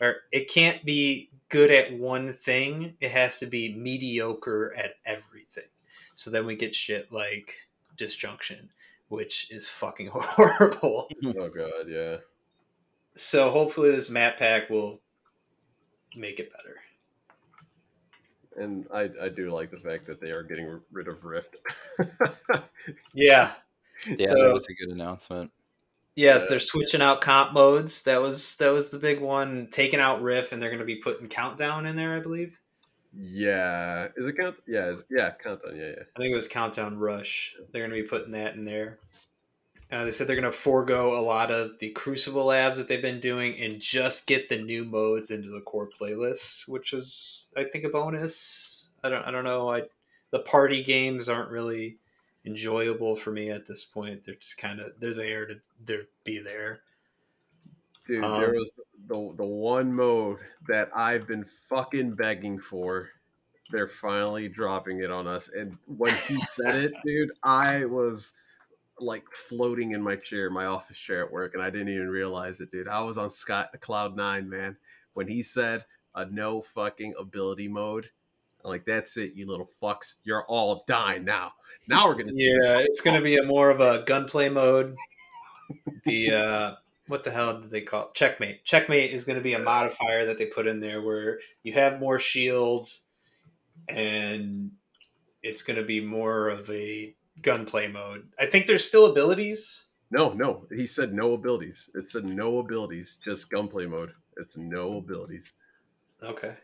or 0.00 0.16
it 0.32 0.50
can't 0.50 0.84
be 0.84 1.30
good 1.48 1.70
at 1.70 1.98
one 1.98 2.32
thing. 2.32 2.94
It 3.00 3.10
has 3.10 3.38
to 3.40 3.46
be 3.46 3.74
mediocre 3.74 4.74
at 4.76 4.94
everything. 5.04 5.64
So 6.14 6.30
then 6.30 6.46
we 6.46 6.56
get 6.56 6.74
shit 6.74 7.12
like 7.12 7.54
disjunction, 7.96 8.70
which 9.08 9.50
is 9.50 9.68
fucking 9.68 10.10
horrible. 10.12 11.08
Oh 11.24 11.48
god, 11.48 11.88
yeah. 11.88 12.16
So 13.16 13.50
hopefully 13.50 13.90
this 13.90 14.10
map 14.10 14.38
pack 14.38 14.68
will 14.68 15.00
make 16.16 16.38
it 16.38 16.52
better. 16.52 16.76
And 18.56 18.86
I, 18.92 19.10
I 19.22 19.28
do 19.28 19.50
like 19.50 19.70
the 19.70 19.76
fact 19.76 20.06
that 20.06 20.20
they 20.20 20.30
are 20.30 20.42
getting 20.42 20.80
rid 20.92 21.08
of 21.08 21.24
Rift. 21.24 21.56
Yeah. 23.14 23.52
Yeah, 24.06 24.26
So- 24.26 24.34
that 24.42 24.54
was 24.54 24.66
a 24.68 24.74
good 24.74 24.90
announcement. 24.94 25.50
Yeah, 26.14 26.38
Yeah. 26.38 26.46
they're 26.48 26.58
switching 26.60 27.02
out 27.02 27.20
comp 27.20 27.52
modes. 27.52 28.02
That 28.04 28.22
was 28.22 28.56
that 28.56 28.70
was 28.70 28.90
the 28.90 28.98
big 28.98 29.20
one. 29.20 29.68
Taking 29.70 30.00
out 30.00 30.22
Rift 30.22 30.52
and 30.52 30.62
they're 30.62 30.70
gonna 30.70 30.84
be 30.84 30.96
putting 30.96 31.28
countdown 31.28 31.86
in 31.86 31.96
there, 31.96 32.14
I 32.16 32.20
believe. 32.20 32.58
yeah, 33.18 34.08
is 34.16 34.26
it 34.28 34.36
count? 34.38 34.56
Yeah, 34.66 34.86
is, 34.88 35.02
yeah, 35.10 35.30
countdown. 35.42 35.76
Yeah, 35.76 35.88
yeah. 35.88 36.02
I 36.16 36.20
think 36.20 36.32
it 36.32 36.36
was 36.36 36.48
Countdown 36.48 36.98
Rush. 36.98 37.54
They're 37.72 37.80
going 37.86 37.90
to 37.96 38.02
be 38.02 38.08
putting 38.08 38.32
that 38.32 38.54
in 38.54 38.64
there. 38.66 38.98
Uh, 39.90 40.04
they 40.04 40.10
said 40.10 40.26
they're 40.26 40.34
going 40.34 40.50
to 40.50 40.52
forego 40.52 41.16
a 41.18 41.22
lot 41.22 41.50
of 41.50 41.78
the 41.78 41.90
Crucible 41.90 42.46
labs 42.46 42.76
that 42.76 42.88
they've 42.88 43.00
been 43.00 43.20
doing 43.20 43.56
and 43.58 43.80
just 43.80 44.26
get 44.26 44.48
the 44.48 44.58
new 44.58 44.84
modes 44.84 45.30
into 45.30 45.48
the 45.48 45.60
core 45.60 45.88
playlist, 45.88 46.66
which 46.66 46.92
is, 46.92 47.46
I 47.56 47.64
think, 47.64 47.84
a 47.84 47.88
bonus. 47.88 48.88
I 49.04 49.08
don't, 49.08 49.24
I 49.24 49.30
don't 49.30 49.44
know. 49.44 49.70
I 49.72 49.82
the 50.30 50.40
party 50.40 50.82
games 50.82 51.28
aren't 51.28 51.50
really 51.50 51.98
enjoyable 52.44 53.16
for 53.16 53.30
me 53.30 53.50
at 53.50 53.66
this 53.66 53.84
point. 53.84 54.24
They're 54.24 54.34
just 54.34 54.58
kind 54.58 54.80
of 54.80 54.92
they're 54.98 55.14
there 55.14 55.46
to 55.46 55.60
they're 55.84 56.06
be 56.24 56.38
there. 56.40 56.80
Dude, 58.04 58.24
Um, 58.24 58.40
there 58.40 58.52
was 58.52 58.74
the 59.08 59.34
the 59.36 59.44
one 59.44 59.92
mode 59.94 60.38
that 60.68 60.90
I've 60.94 61.26
been 61.26 61.44
fucking 61.44 62.14
begging 62.14 62.58
for. 62.60 63.10
They're 63.70 63.88
finally 63.88 64.48
dropping 64.48 65.00
it 65.00 65.10
on 65.10 65.26
us, 65.26 65.48
and 65.48 65.78
when 65.86 66.14
he 66.28 66.40
said 66.40 66.76
it, 66.76 66.92
dude, 67.04 67.32
I 67.42 67.84
was 67.86 68.32
like 69.00 69.24
floating 69.32 69.92
in 69.92 70.02
my 70.02 70.16
chair, 70.16 70.50
my 70.50 70.66
office 70.66 70.98
chair 70.98 71.24
at 71.24 71.32
work, 71.32 71.54
and 71.54 71.62
I 71.62 71.70
didn't 71.70 71.90
even 71.90 72.08
realize 72.08 72.60
it, 72.60 72.70
dude. 72.70 72.88
I 72.88 73.02
was 73.02 73.18
on 73.18 73.30
sky, 73.30 73.66
cloud 73.80 74.16
nine, 74.16 74.48
man. 74.48 74.76
When 75.14 75.28
he 75.28 75.42
said 75.42 75.84
a 76.14 76.26
no 76.26 76.62
fucking 76.62 77.14
ability 77.18 77.68
mode, 77.68 78.10
I'm 78.64 78.70
like 78.70 78.84
that's 78.84 79.16
it, 79.16 79.34
you 79.34 79.46
little 79.46 79.68
fucks. 79.82 80.14
You're 80.24 80.44
all 80.46 80.84
dying 80.86 81.24
now. 81.24 81.52
Now 81.88 82.08
we're 82.08 82.14
gonna 82.14 82.32
Yeah, 82.34 82.78
it's 82.78 83.00
going 83.00 83.16
to 83.16 83.22
be 83.22 83.36
a 83.36 83.44
more 83.44 83.70
of 83.70 83.80
a 83.80 84.02
gunplay 84.04 84.48
mode. 84.48 84.96
The 86.04 86.30
uh, 86.30 86.74
what 87.08 87.24
the 87.24 87.32
hell 87.32 87.60
did 87.60 87.70
they 87.70 87.80
call 87.80 88.04
it? 88.04 88.14
checkmate? 88.14 88.64
Checkmate 88.64 89.10
is 89.10 89.24
going 89.24 89.36
to 89.36 89.42
be 89.42 89.54
a 89.54 89.58
modifier 89.58 90.24
that 90.26 90.38
they 90.38 90.46
put 90.46 90.68
in 90.68 90.78
there 90.78 91.02
where 91.02 91.40
you 91.64 91.72
have 91.72 91.98
more 91.98 92.20
shields, 92.20 93.02
and 93.88 94.70
it's 95.42 95.62
going 95.62 95.76
to 95.76 95.84
be 95.84 96.00
more 96.00 96.48
of 96.48 96.70
a 96.70 97.16
gunplay 97.42 97.88
mode. 97.88 98.28
I 98.38 98.46
think 98.46 98.66
there's 98.66 98.84
still 98.84 99.06
abilities. 99.06 99.86
No, 100.10 100.32
no. 100.32 100.66
He 100.70 100.86
said 100.86 101.12
no 101.12 101.32
abilities. 101.32 101.90
It 101.94 102.08
said 102.08 102.24
no 102.24 102.58
abilities, 102.58 103.18
just 103.24 103.50
gunplay 103.50 103.86
mode. 103.86 104.12
It's 104.36 104.56
no 104.56 104.98
abilities. 104.98 105.52
Okay. 106.22 106.54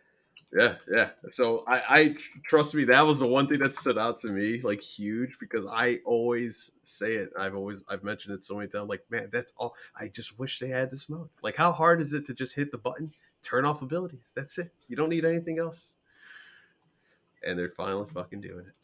Yeah, 0.55 0.75
yeah. 0.93 1.11
So 1.31 1.65
I, 1.67 1.83
I 1.89 2.17
trust 2.45 2.75
me, 2.75 2.85
that 2.85 3.07
was 3.07 3.21
the 3.21 3.27
one 3.27 3.49
thing 3.49 3.61
that 3.61 3.75
stood 3.75 3.97
out 3.97 4.21
to 4.21 4.29
me, 4.29 4.61
like 4.61 4.83
huge, 4.83 5.39
because 5.41 5.67
I 5.67 6.01
always 6.05 6.73
say 6.83 7.15
it. 7.15 7.31
I've 7.39 7.57
always 7.57 7.83
I've 7.89 8.05
mentioned 8.05 8.35
it 8.35 8.45
so 8.45 8.57
many 8.57 8.69
times. 8.69 8.89
Like, 8.89 9.03
man, 9.11 9.31
that's 9.33 9.55
all. 9.57 9.75
I 9.99 10.09
just 10.09 10.39
wish 10.39 10.59
they 10.59 10.69
had 10.69 10.91
this 10.91 11.09
mode. 11.09 11.31
Like, 11.43 11.57
how 11.57 11.73
hard 11.73 12.03
is 12.03 12.13
it 12.13 12.27
to 12.27 12.35
just 12.35 12.55
hit 12.55 12.71
the 12.71 12.77
button, 12.77 13.15
turn 13.41 13.65
off 13.65 13.81
abilities? 13.81 14.31
That's 14.37 14.59
it. 14.59 14.71
You 14.89 14.97
don't 14.97 15.09
need 15.09 15.25
anything 15.25 15.59
else. 15.59 15.93
And 17.43 17.59
they're 17.59 17.73
finally 17.75 18.09
fucking 18.13 18.43
doing 18.43 18.67
it. 18.67 18.75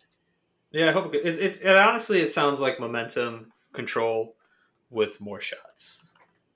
Yeah, 0.70 0.88
I 0.88 0.92
hope 0.92 1.14
it, 1.14 1.26
it, 1.26 1.38
it, 1.38 1.62
it 1.62 1.76
honestly 1.76 2.20
it 2.20 2.30
sounds 2.30 2.60
like 2.60 2.78
momentum 2.78 3.52
control 3.72 4.34
with 4.90 5.20
more 5.20 5.40
shots. 5.40 6.02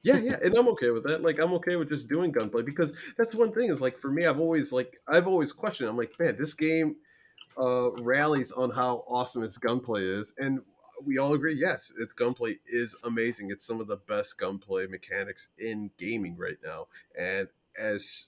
Yeah, 0.02 0.18
yeah, 0.18 0.36
and 0.42 0.56
I'm 0.56 0.66
okay 0.68 0.90
with 0.90 1.04
that. 1.04 1.22
Like, 1.22 1.38
I'm 1.38 1.52
okay 1.54 1.76
with 1.76 1.88
just 1.88 2.08
doing 2.08 2.32
gunplay 2.32 2.62
because 2.62 2.92
that's 3.16 3.36
one 3.36 3.52
thing. 3.52 3.70
Is 3.70 3.80
like 3.80 3.98
for 3.98 4.10
me, 4.10 4.26
I've 4.26 4.40
always 4.40 4.72
like 4.72 5.00
I've 5.06 5.28
always 5.28 5.52
questioned. 5.52 5.88
I'm 5.88 5.96
like, 5.96 6.18
man, 6.18 6.36
this 6.36 6.54
game 6.54 6.96
uh, 7.56 7.92
rallies 8.02 8.50
on 8.50 8.70
how 8.70 9.04
awesome 9.06 9.44
its 9.44 9.58
gunplay 9.58 10.04
is, 10.04 10.34
and 10.38 10.60
we 11.04 11.18
all 11.18 11.34
agree, 11.34 11.54
yes, 11.54 11.92
its 12.00 12.12
gunplay 12.12 12.58
is 12.66 12.96
amazing. 13.04 13.50
It's 13.50 13.64
some 13.64 13.80
of 13.80 13.86
the 13.86 13.96
best 13.96 14.38
gunplay 14.38 14.86
mechanics 14.86 15.48
in 15.58 15.90
gaming 15.98 16.36
right 16.36 16.58
now, 16.64 16.88
and 17.16 17.46
as 17.78 18.26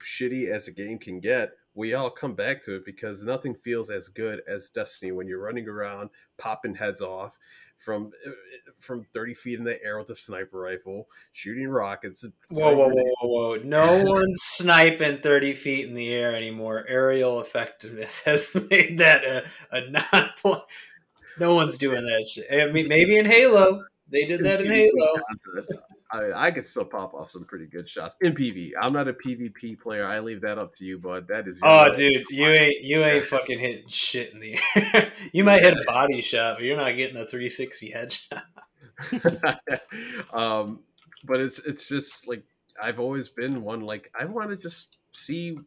shitty 0.00 0.50
as 0.50 0.68
a 0.68 0.72
game 0.72 0.98
can 0.98 1.20
get, 1.20 1.52
we 1.80 1.94
all 1.94 2.10
come 2.10 2.34
back 2.34 2.60
to 2.60 2.76
it 2.76 2.84
because 2.84 3.22
nothing 3.22 3.54
feels 3.54 3.88
as 3.88 4.08
good 4.08 4.42
as 4.46 4.68
Destiny 4.68 5.12
when 5.12 5.26
you're 5.26 5.42
running 5.42 5.66
around 5.66 6.10
popping 6.36 6.74
heads 6.74 7.00
off 7.00 7.38
from 7.78 8.12
uh, 8.26 8.30
from 8.78 9.06
30 9.14 9.32
feet 9.32 9.58
in 9.58 9.64
the 9.64 9.82
air 9.82 9.98
with 9.98 10.10
a 10.10 10.14
sniper 10.14 10.60
rifle, 10.60 11.08
shooting 11.32 11.68
rockets. 11.68 12.26
Whoa, 12.50 12.76
whoa, 12.76 12.88
whoa, 12.88 13.14
whoa, 13.22 13.28
whoa! 13.28 13.62
No 13.64 14.04
one's 14.06 14.42
sniping 14.42 15.22
thirty 15.22 15.54
feet 15.54 15.88
in 15.88 15.94
the 15.94 16.12
air 16.12 16.36
anymore. 16.36 16.84
Aerial 16.86 17.40
effectiveness 17.40 18.24
has 18.24 18.54
made 18.70 18.98
that 18.98 19.24
a, 19.24 19.44
a 19.72 19.90
non 19.90 20.30
point. 20.40 20.62
No 21.38 21.54
one's 21.54 21.78
doing 21.78 22.04
that 22.04 22.28
shit. 22.30 22.46
I 22.52 22.70
mean, 22.70 22.86
maybe 22.86 23.16
in 23.16 23.24
Halo 23.24 23.84
they 24.10 24.26
did 24.26 24.44
that 24.44 24.60
in 24.60 24.70
Halo. 24.70 25.14
I, 26.12 26.46
I 26.48 26.50
could 26.50 26.66
still 26.66 26.84
pop 26.84 27.14
off 27.14 27.30
some 27.30 27.44
pretty 27.44 27.66
good 27.66 27.88
shots 27.88 28.16
in 28.20 28.34
PV. 28.34 28.72
I'm 28.80 28.92
not 28.92 29.06
a 29.08 29.12
PvP 29.12 29.78
player. 29.80 30.04
I 30.04 30.18
leave 30.20 30.40
that 30.40 30.58
up 30.58 30.72
to 30.72 30.84
you, 30.84 30.98
bud. 30.98 31.28
That 31.28 31.46
is. 31.46 31.60
your 31.60 31.70
Oh, 31.70 31.76
life. 31.86 31.96
dude, 31.96 32.24
you 32.30 32.46
ain't 32.48 32.82
you 32.82 33.04
ain't 33.04 33.24
fucking 33.24 33.58
hitting 33.58 33.88
shit 33.88 34.32
in 34.32 34.40
the 34.40 34.58
air. 34.76 35.12
you 35.32 35.44
might 35.44 35.62
hit 35.62 35.78
a 35.78 35.84
body 35.86 36.20
shot, 36.20 36.56
but 36.56 36.64
you're 36.64 36.76
not 36.76 36.96
getting 36.96 37.16
a 37.16 37.26
360 37.26 37.92
headshot. 37.92 38.42
um, 40.32 40.80
but 41.24 41.40
it's 41.40 41.58
it's 41.60 41.88
just 41.88 42.28
like 42.28 42.44
I've 42.82 43.00
always 43.00 43.28
been 43.28 43.62
one. 43.62 43.80
Like 43.80 44.10
I 44.18 44.24
want 44.24 44.50
to 44.50 44.56
just 44.56 44.98
see. 45.12 45.58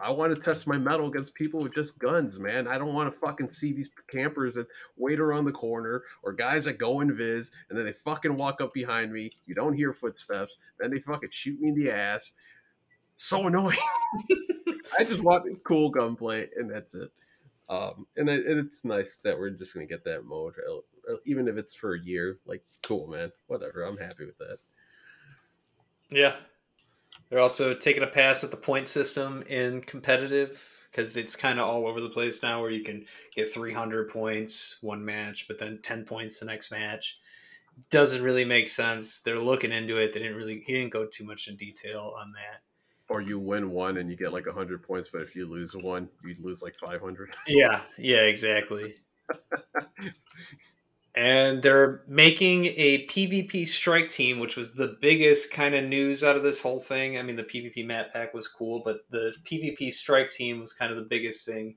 I 0.00 0.10
want 0.10 0.34
to 0.34 0.40
test 0.40 0.66
my 0.66 0.78
metal 0.78 1.08
against 1.08 1.34
people 1.34 1.60
with 1.60 1.74
just 1.74 1.98
guns, 1.98 2.38
man. 2.38 2.68
I 2.68 2.78
don't 2.78 2.94
want 2.94 3.12
to 3.12 3.18
fucking 3.18 3.50
see 3.50 3.72
these 3.72 3.90
campers 4.08 4.54
that 4.54 4.68
wait 4.96 5.18
around 5.18 5.44
the 5.44 5.52
corner 5.52 6.02
or 6.22 6.32
guys 6.32 6.64
that 6.64 6.78
go 6.78 7.00
in 7.00 7.12
vis 7.12 7.50
and 7.68 7.78
then 7.78 7.84
they 7.84 7.92
fucking 7.92 8.36
walk 8.36 8.60
up 8.60 8.72
behind 8.72 9.12
me. 9.12 9.30
You 9.46 9.54
don't 9.54 9.74
hear 9.74 9.92
footsteps. 9.92 10.58
Then 10.78 10.90
they 10.90 11.00
fucking 11.00 11.30
shoot 11.32 11.60
me 11.60 11.70
in 11.70 11.74
the 11.74 11.90
ass. 11.90 12.32
So 13.14 13.46
annoying. 13.48 13.78
I 14.98 15.04
just 15.04 15.24
want 15.24 15.64
cool 15.64 15.90
gunplay 15.90 16.48
and 16.56 16.70
that's 16.70 16.94
it. 16.94 17.10
Um, 17.68 18.06
and, 18.16 18.28
it, 18.28 18.46
and 18.46 18.58
it's 18.58 18.84
nice 18.84 19.18
that 19.24 19.38
we're 19.38 19.50
just 19.50 19.74
gonna 19.74 19.86
get 19.86 20.04
that 20.04 20.24
mode, 20.24 20.54
even 21.26 21.48
if 21.48 21.56
it's 21.56 21.74
for 21.74 21.94
a 21.94 22.00
year. 22.00 22.38
Like, 22.46 22.62
cool, 22.82 23.08
man. 23.08 23.30
Whatever. 23.48 23.82
I'm 23.82 23.98
happy 23.98 24.24
with 24.24 24.38
that. 24.38 24.58
Yeah. 26.10 26.36
They're 27.28 27.40
also 27.40 27.74
taking 27.74 28.02
a 28.02 28.08
pass 28.08 28.42
at 28.42 28.50
the 28.50 28.56
point 28.56 28.88
system 28.88 29.42
in 29.42 29.82
competitive 29.82 30.78
because 30.90 31.16
it's 31.16 31.36
kind 31.36 31.60
of 31.60 31.68
all 31.68 31.86
over 31.86 32.00
the 32.00 32.08
place 32.08 32.42
now 32.42 32.60
where 32.60 32.70
you 32.70 32.82
can 32.82 33.04
get 33.34 33.52
300 33.52 34.08
points 34.08 34.78
one 34.80 35.04
match, 35.04 35.46
but 35.46 35.58
then 35.58 35.80
10 35.82 36.04
points 36.04 36.40
the 36.40 36.46
next 36.46 36.70
match. 36.70 37.18
Doesn't 37.90 38.22
really 38.24 38.44
make 38.44 38.66
sense. 38.66 39.20
They're 39.20 39.38
looking 39.38 39.72
into 39.72 39.98
it. 39.98 40.12
They 40.12 40.20
didn't 40.20 40.36
really, 40.36 40.60
he 40.66 40.72
didn't 40.72 40.92
go 40.92 41.06
too 41.06 41.24
much 41.24 41.48
in 41.48 41.56
detail 41.56 42.14
on 42.18 42.32
that. 42.32 42.62
Or 43.10 43.22
you 43.22 43.38
win 43.38 43.70
one 43.70 43.96
and 43.98 44.10
you 44.10 44.16
get 44.16 44.32
like 44.32 44.46
hundred 44.46 44.82
points, 44.82 45.08
but 45.10 45.22
if 45.22 45.34
you 45.34 45.46
lose 45.46 45.74
one, 45.74 46.10
you 46.24 46.34
lose 46.40 46.60
like 46.60 46.74
five 46.74 47.00
hundred. 47.00 47.34
Yeah, 47.46 47.80
yeah, 47.96 48.22
exactly. 48.22 48.96
and 51.18 51.64
they're 51.64 52.02
making 52.06 52.66
a 52.66 53.04
PvP 53.08 53.66
strike 53.66 54.08
team, 54.08 54.38
which 54.38 54.56
was 54.56 54.74
the 54.74 54.96
biggest 55.00 55.52
kind 55.52 55.74
of 55.74 55.82
news 55.82 56.22
out 56.22 56.36
of 56.36 56.44
this 56.44 56.60
whole 56.60 56.78
thing. 56.78 57.18
I 57.18 57.22
mean, 57.22 57.34
the 57.34 57.42
PvP 57.42 57.84
map 57.84 58.12
pack 58.12 58.32
was 58.34 58.46
cool, 58.46 58.82
but 58.84 58.98
the 59.10 59.34
PvP 59.42 59.90
strike 59.92 60.30
team 60.30 60.60
was 60.60 60.72
kind 60.72 60.92
of 60.92 60.96
the 60.96 61.02
biggest 61.02 61.44
thing. 61.44 61.74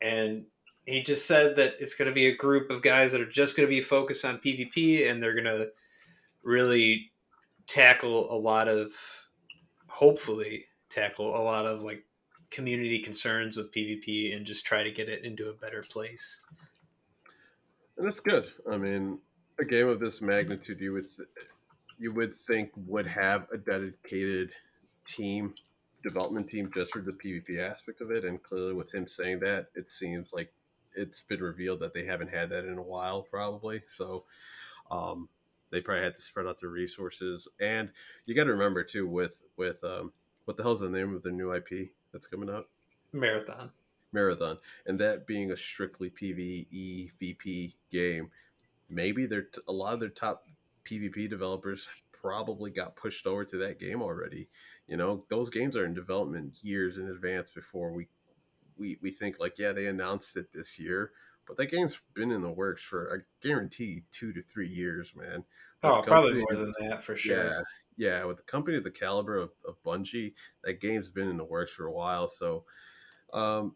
And 0.00 0.44
he 0.86 1.02
just 1.02 1.26
said 1.26 1.56
that 1.56 1.74
it's 1.80 1.96
going 1.96 2.08
to 2.08 2.14
be 2.14 2.28
a 2.28 2.36
group 2.36 2.70
of 2.70 2.80
guys 2.80 3.10
that 3.10 3.20
are 3.20 3.28
just 3.28 3.56
going 3.56 3.66
to 3.66 3.74
be 3.74 3.80
focused 3.80 4.24
on 4.24 4.38
PvP 4.38 5.10
and 5.10 5.20
they're 5.20 5.34
going 5.34 5.44
to 5.44 5.70
really 6.44 7.10
tackle 7.66 8.32
a 8.32 8.38
lot 8.38 8.68
of, 8.68 8.92
hopefully 9.88 10.66
tackle 10.88 11.36
a 11.36 11.42
lot 11.42 11.66
of 11.66 11.82
like 11.82 12.04
community 12.52 13.00
concerns 13.00 13.56
with 13.56 13.74
PvP 13.74 14.36
and 14.36 14.46
just 14.46 14.64
try 14.64 14.84
to 14.84 14.92
get 14.92 15.08
it 15.08 15.24
into 15.24 15.50
a 15.50 15.54
better 15.54 15.82
place. 15.82 16.40
And 17.98 18.06
that's 18.06 18.20
good. 18.20 18.46
I 18.70 18.76
mean, 18.78 19.18
a 19.58 19.64
game 19.64 19.88
of 19.88 20.00
this 20.00 20.22
magnitude, 20.22 20.80
you 20.80 20.92
would 20.92 21.08
th- 21.14 21.28
you 21.98 22.12
would 22.12 22.34
think 22.34 22.70
would 22.86 23.06
have 23.06 23.48
a 23.52 23.58
dedicated 23.58 24.52
team 25.04 25.52
development 26.04 26.48
team 26.48 26.70
just 26.72 26.92
for 26.92 27.00
the 27.00 27.12
PvP 27.12 27.58
aspect 27.58 28.00
of 28.00 28.12
it. 28.12 28.24
And 28.24 28.40
clearly, 28.40 28.72
with 28.72 28.94
him 28.94 29.08
saying 29.08 29.40
that, 29.40 29.66
it 29.74 29.88
seems 29.88 30.32
like 30.32 30.52
it's 30.94 31.22
been 31.22 31.40
revealed 31.40 31.80
that 31.80 31.92
they 31.92 32.04
haven't 32.04 32.32
had 32.32 32.50
that 32.50 32.64
in 32.64 32.78
a 32.78 32.82
while, 32.82 33.22
probably. 33.22 33.82
So 33.86 34.24
um, 34.92 35.28
they 35.70 35.80
probably 35.80 36.04
had 36.04 36.14
to 36.14 36.22
spread 36.22 36.46
out 36.46 36.60
their 36.60 36.70
resources. 36.70 37.48
And 37.60 37.90
you 38.26 38.34
got 38.34 38.44
to 38.44 38.52
remember 38.52 38.84
too, 38.84 39.08
with 39.08 39.42
with 39.56 39.82
um, 39.82 40.12
what 40.44 40.56
the 40.56 40.62
hell's 40.62 40.80
the 40.80 40.88
name 40.88 41.14
of 41.14 41.22
the 41.22 41.32
new 41.32 41.52
IP 41.52 41.90
that's 42.12 42.26
coming 42.26 42.48
out? 42.48 42.68
Marathon. 43.12 43.70
Marathon, 44.12 44.58
and 44.86 44.98
that 44.98 45.26
being 45.26 45.50
a 45.50 45.56
strictly 45.56 46.10
PVE 46.10 47.10
VP 47.18 47.76
game, 47.90 48.30
maybe 48.88 49.26
they're 49.26 49.42
t- 49.42 49.60
a 49.68 49.72
lot 49.72 49.94
of 49.94 50.00
their 50.00 50.08
top 50.08 50.46
PvP 50.84 51.28
developers 51.28 51.88
probably 52.12 52.70
got 52.70 52.96
pushed 52.96 53.26
over 53.26 53.44
to 53.44 53.56
that 53.58 53.78
game 53.78 54.02
already. 54.02 54.48
You 54.86 54.96
know, 54.96 55.24
those 55.28 55.50
games 55.50 55.76
are 55.76 55.84
in 55.84 55.94
development 55.94 56.62
years 56.62 56.98
in 56.98 57.08
advance 57.08 57.50
before 57.50 57.92
we 57.92 58.08
we, 58.78 58.96
we 59.02 59.10
think 59.10 59.40
like, 59.40 59.58
yeah, 59.58 59.72
they 59.72 59.86
announced 59.86 60.36
it 60.36 60.52
this 60.52 60.78
year, 60.78 61.10
but 61.46 61.56
that 61.56 61.70
game's 61.70 61.98
been 62.14 62.30
in 62.30 62.42
the 62.42 62.50
works 62.50 62.82
for 62.82 63.12
I 63.12 63.46
guarantee 63.46 64.04
two 64.10 64.32
to 64.32 64.40
three 64.40 64.68
years, 64.68 65.14
man. 65.16 65.44
oh, 65.82 66.02
probably 66.02 66.34
more 66.34 66.54
than 66.54 66.72
that 66.80 67.02
for 67.02 67.16
sure. 67.16 67.44
Yeah, 67.44 67.62
yeah. 67.96 68.24
With 68.24 68.40
a 68.40 68.42
company 68.42 68.76
of 68.76 68.84
the 68.84 68.90
caliber 68.90 69.36
of, 69.36 69.50
of 69.66 69.82
Bungie, 69.82 70.34
that 70.64 70.80
game's 70.80 71.08
been 71.08 71.28
in 71.28 71.36
the 71.36 71.44
works 71.44 71.72
for 71.72 71.86
a 71.86 71.92
while. 71.92 72.28
So, 72.28 72.64
um, 73.32 73.74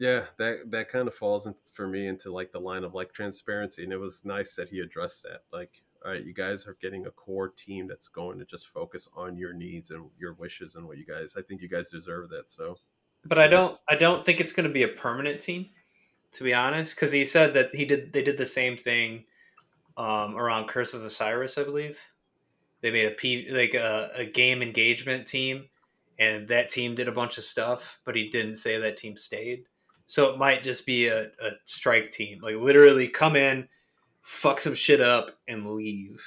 yeah, 0.00 0.22
that 0.38 0.70
that 0.70 0.88
kind 0.88 1.06
of 1.06 1.14
falls 1.14 1.46
into, 1.46 1.60
for 1.74 1.86
me 1.86 2.06
into 2.06 2.32
like 2.32 2.50
the 2.50 2.58
line 2.58 2.84
of 2.84 2.94
like 2.94 3.12
transparency, 3.12 3.84
and 3.84 3.92
it 3.92 4.00
was 4.00 4.24
nice 4.24 4.56
that 4.56 4.70
he 4.70 4.80
addressed 4.80 5.22
that. 5.24 5.42
Like, 5.52 5.82
all 6.02 6.12
right, 6.12 6.24
you 6.24 6.32
guys 6.32 6.66
are 6.66 6.78
getting 6.80 7.04
a 7.04 7.10
core 7.10 7.50
team 7.50 7.86
that's 7.86 8.08
going 8.08 8.38
to 8.38 8.46
just 8.46 8.68
focus 8.68 9.10
on 9.14 9.36
your 9.36 9.52
needs 9.52 9.90
and 9.90 10.08
your 10.18 10.32
wishes 10.32 10.74
and 10.74 10.86
what 10.86 10.96
you 10.96 11.04
guys. 11.04 11.36
I 11.36 11.42
think 11.42 11.60
you 11.60 11.68
guys 11.68 11.90
deserve 11.90 12.30
that. 12.30 12.48
So, 12.48 12.78
but 13.26 13.38
I 13.38 13.46
don't. 13.46 13.78
I 13.90 13.94
don't 13.94 14.24
think 14.24 14.40
it's 14.40 14.52
going 14.52 14.66
to 14.66 14.72
be 14.72 14.84
a 14.84 14.88
permanent 14.88 15.42
team, 15.42 15.66
to 16.32 16.44
be 16.44 16.54
honest, 16.54 16.96
because 16.96 17.12
he 17.12 17.26
said 17.26 17.52
that 17.52 17.74
he 17.74 17.84
did. 17.84 18.14
They 18.14 18.24
did 18.24 18.38
the 18.38 18.46
same 18.46 18.78
thing 18.78 19.24
um, 19.98 20.34
around 20.34 20.68
Curse 20.68 20.94
of 20.94 21.04
Osiris, 21.04 21.58
I 21.58 21.64
believe. 21.64 22.00
They 22.80 22.90
made 22.90 23.04
a 23.04 23.10
P 23.10 23.50
like 23.50 23.74
a, 23.74 24.12
a 24.14 24.24
game 24.24 24.62
engagement 24.62 25.26
team, 25.26 25.66
and 26.18 26.48
that 26.48 26.70
team 26.70 26.94
did 26.94 27.06
a 27.06 27.12
bunch 27.12 27.36
of 27.36 27.44
stuff, 27.44 28.00
but 28.06 28.16
he 28.16 28.30
didn't 28.30 28.56
say 28.56 28.78
that 28.78 28.96
team 28.96 29.18
stayed. 29.18 29.66
So 30.10 30.28
it 30.28 30.38
might 30.38 30.64
just 30.64 30.86
be 30.86 31.06
a, 31.06 31.26
a 31.26 31.50
strike 31.66 32.10
team, 32.10 32.40
like 32.42 32.56
literally 32.56 33.06
come 33.06 33.36
in, 33.36 33.68
fuck 34.22 34.58
some 34.58 34.74
shit 34.74 35.00
up, 35.00 35.38
and 35.46 35.70
leave. 35.70 36.20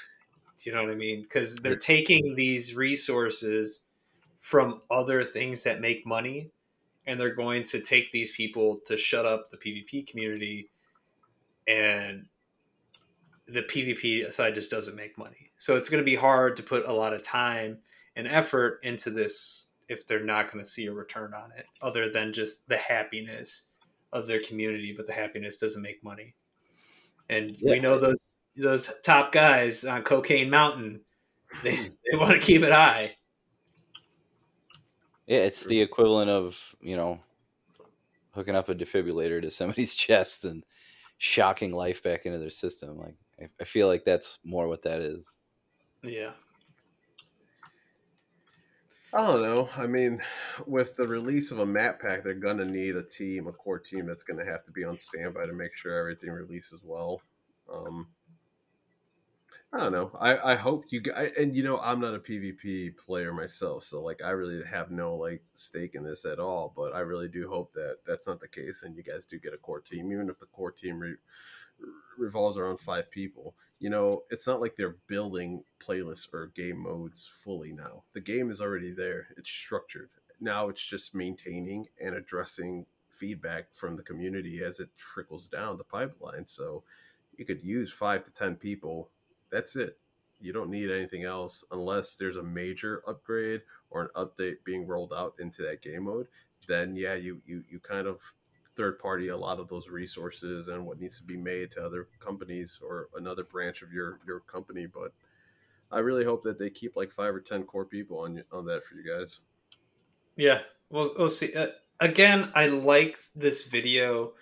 Do 0.58 0.70
you 0.70 0.74
know 0.74 0.84
what 0.84 0.94
I 0.94 0.96
mean? 0.96 1.22
Because 1.22 1.58
they're 1.58 1.76
taking 1.76 2.36
these 2.36 2.78
resources 2.78 3.82
from 4.40 4.84
other 4.90 5.26
things 5.26 5.66
that 5.66 5.82
make 5.82 6.08
money 6.08 6.50
and 7.06 7.20
they're 7.20 7.36
going 7.36 7.66
to 7.66 7.82
take 7.82 8.10
these 8.14 8.34
people 8.34 8.80
to 8.86 8.96
shut 8.96 9.26
up 9.26 9.50
the 9.50 9.58
PvP 9.58 10.08
community 10.08 10.70
and 11.68 12.28
the 13.50 13.64
PvP 13.64 14.32
side 14.32 14.56
just 14.56 14.72
doesn't 14.72 14.96
make 14.96 15.18
money. 15.18 15.52
So 15.58 15.76
it's 15.76 15.90
going 15.90 16.02
to 16.02 16.10
be 16.10 16.16
hard 16.16 16.56
to 16.56 16.64
put 16.64 16.88
a 16.88 16.94
lot 16.94 17.12
of 17.12 17.22
time 17.22 17.80
and 18.16 18.30
effort 18.30 18.80
into 18.82 19.10
this 19.10 19.68
if 19.90 20.08
they're 20.08 20.24
not 20.24 20.50
going 20.50 20.64
to 20.64 20.72
see 20.72 20.86
a 20.86 20.94
return 20.94 21.34
on 21.34 21.52
it 21.58 21.66
other 21.82 22.10
than 22.10 22.32
just 22.32 22.70
the 22.70 22.78
happiness 22.78 23.68
of 24.14 24.28
their 24.28 24.40
community, 24.40 24.94
but 24.96 25.08
the 25.08 25.14
happiness 25.14 25.58
doesn't 25.58 25.82
make 25.82 26.04
money. 26.04 26.36
And 27.30 27.56
yeah. 27.60 27.72
we 27.72 27.80
know 27.80 27.98
those 27.98 28.20
those 28.56 28.94
top 29.04 29.32
guys 29.32 29.84
on 29.84 30.04
Cocaine 30.04 30.50
Mountain, 30.50 31.02
they, 31.64 31.76
hmm. 31.76 31.84
they 32.12 32.18
want 32.18 32.34
to 32.34 32.40
keep 32.40 32.62
it 32.62 32.72
high. 32.72 33.16
Yeah, 35.26 35.40
it's 35.40 35.64
the 35.66 35.82
equivalent 35.82 36.30
of, 36.30 36.76
you 36.82 36.96
know, 36.96 37.20
hooking 38.32 38.56
up 38.56 38.70
a 38.70 38.76
defibrillator 38.76 39.42
to 39.42 39.52
somebody's 39.52 39.96
chest 39.96 40.46
and 40.46 40.64
shocking 41.18 41.74
life 41.74 42.04
back 42.04 42.26
into 42.26 42.40
their 42.40 42.50
system. 42.50 43.00
Like 43.00 43.50
I 43.60 43.64
feel 43.64 43.88
like 43.88 44.04
that's 44.04 44.40
more 44.44 44.68
what 44.68 44.84
that 44.84 45.02
is. 45.02 45.26
Yeah. 46.04 46.32
I 49.14 49.18
don't 49.20 49.44
know. 49.44 49.70
I 49.78 49.86
mean, 49.86 50.22
with 50.66 50.96
the 50.96 51.08
release 51.08 51.52
of 51.52 51.60
a 51.60 51.66
map 51.66 52.02
pack, 52.02 52.24
they're 52.24 52.34
gonna 52.34 52.66
need 52.66 52.96
a 52.96 53.04
team, 53.04 53.48
a 53.48 53.52
core 53.52 53.80
team 53.80 54.06
that's 54.08 54.24
gonna 54.24 54.46
have 54.46 54.64
to 54.66 54.72
be 54.72 54.84
on 54.84 54.98
standby 54.98 55.46
to 55.46 55.54
make 55.54 55.76
sure 55.78 55.98
everything 55.98 56.32
releases 56.32 56.82
well. 56.84 57.22
Um, 57.72 58.08
I 59.72 59.80
don't 59.80 59.92
know. 59.92 60.12
I, 60.20 60.54
I 60.54 60.56
hope 60.56 60.86
you 60.90 61.02
guys, 61.02 61.32
and 61.38 61.56
you 61.56 61.64
know, 61.64 61.80
I'm 61.80 62.00
not 62.00 62.14
a 62.14 62.20
PvP 62.20 62.96
player 62.98 63.34
myself, 63.34 63.84
so 63.84 64.02
like 64.02 64.24
I 64.24 64.30
really 64.32 64.64
have 64.66 64.92
no 64.92 65.16
like 65.16 65.42
stake 65.56 65.96
in 65.96 66.04
this 66.04 66.26
at 66.26 66.40
all. 66.40 66.74
But 66.76 66.94
I 66.96 67.00
really 67.00 67.28
do 67.28 67.48
hope 67.50 67.72
that 67.74 67.98
that's 68.06 68.28
not 68.28 68.40
the 68.40 68.48
case, 68.48 68.84
and 68.84 68.96
you 68.96 69.04
guys 69.04 69.26
do 69.26 69.40
get 69.40 69.54
a 69.54 69.58
core 69.58 69.82
team, 69.82 70.12
even 70.12 70.30
if 70.30 70.40
the 70.40 70.46
core 70.48 70.72
team 70.72 71.00
re- 71.00 71.16
revolves 72.18 72.58
around 72.58 72.80
five 72.80 73.10
people. 73.12 73.56
You 73.80 73.90
know, 73.90 74.24
it's 74.30 74.48
not 74.48 74.62
like 74.62 74.76
they're 74.76 74.98
building 75.08 75.64
playlists 75.80 76.34
or 76.34 76.48
game 76.56 76.78
modes 76.78 77.30
fully 77.44 77.74
now. 77.74 78.04
The 78.14 78.22
game 78.22 78.50
is 78.50 78.62
already 78.62 78.92
there. 78.92 79.28
It's 79.38 79.50
structured. 79.50 80.10
Now 80.40 80.70
it's 80.70 80.86
just 80.86 81.14
maintaining 81.16 81.88
and 82.00 82.16
addressing 82.16 82.86
feedback 83.10 83.74
from 83.74 83.96
the 83.96 84.04
community 84.04 84.62
as 84.64 84.80
it 84.80 84.90
trickles 84.98 85.48
down 85.48 85.78
the 85.78 85.84
pipeline. 85.84 86.48
So 86.48 86.84
you 87.38 87.46
could 87.46 87.64
use 87.64 87.92
five 87.92 88.24
to 88.24 88.32
ten 88.32 88.56
people 88.56 89.10
that's 89.54 89.76
it. 89.76 89.98
You 90.42 90.52
don't 90.52 90.72
need 90.72 90.90
anything 90.90 91.24
else 91.24 91.64
unless 91.72 92.16
there's 92.16 92.38
a 92.38 92.44
major 92.44 93.04
upgrade 93.08 93.62
or 93.92 94.02
an 94.02 94.10
update 94.16 94.58
being 94.66 94.88
rolled 94.88 95.14
out 95.14 95.36
into 95.40 95.62
that 95.62 95.82
game 95.82 96.04
mode. 96.04 96.28
Then 96.68 96.96
yeah, 96.96 97.14
you 97.14 97.42
you 97.46 97.64
you 97.70 97.80
kind 97.80 98.08
of 98.08 98.20
third 98.76 99.00
party 99.00 99.30
a 99.30 99.38
lot 99.38 99.60
of 99.60 99.68
those 99.68 99.90
resources 99.90 100.68
and 100.68 100.86
what 100.86 101.00
needs 101.00 101.18
to 101.18 101.24
be 101.24 101.38
made 101.38 101.72
to 101.72 101.82
other 101.86 102.08
companies 102.20 102.80
or 102.82 103.10
another 103.16 103.44
branch 103.44 103.82
of 103.82 103.92
your 103.92 104.20
your 104.26 104.42
company. 104.42 104.86
But 104.86 105.14
I 105.92 106.00
really 106.00 106.26
hope 106.26 106.44
that 106.44 106.58
they 106.58 106.70
keep 106.70 106.96
like 106.96 107.12
five 107.12 107.34
or 107.34 107.42
ten 107.42 107.64
core 107.64 107.86
people 107.86 108.20
on 108.20 108.44
on 108.52 108.66
that 108.66 108.84
for 108.84 108.96
you 108.96 109.04
guys. 109.04 109.40
Yeah, 110.36 110.62
we'll 110.90 111.14
we'll 111.18 111.30
see. 111.30 111.54
Uh, 111.54 111.68
again, 112.00 112.52
I 112.56 112.68
like 112.68 113.18
this 113.36 113.68
video, 113.68 114.34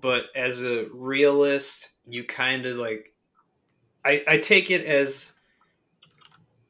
but 0.00 0.24
as 0.34 0.62
a 0.64 0.86
realist, 0.92 1.90
you 2.08 2.24
kind 2.24 2.66
of 2.66 2.76
like 2.76 3.14
I, 4.04 4.22
I 4.26 4.38
take 4.38 4.70
it 4.70 4.84
as 4.84 5.32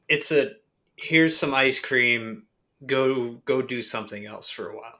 it's 0.07 0.31
a 0.31 0.51
here's 0.95 1.37
some 1.37 1.53
ice 1.53 1.79
cream 1.79 2.43
go 2.85 3.33
go 3.45 3.61
do 3.61 3.81
something 3.81 4.25
else 4.25 4.49
for 4.49 4.69
a 4.69 4.75
while 4.75 4.99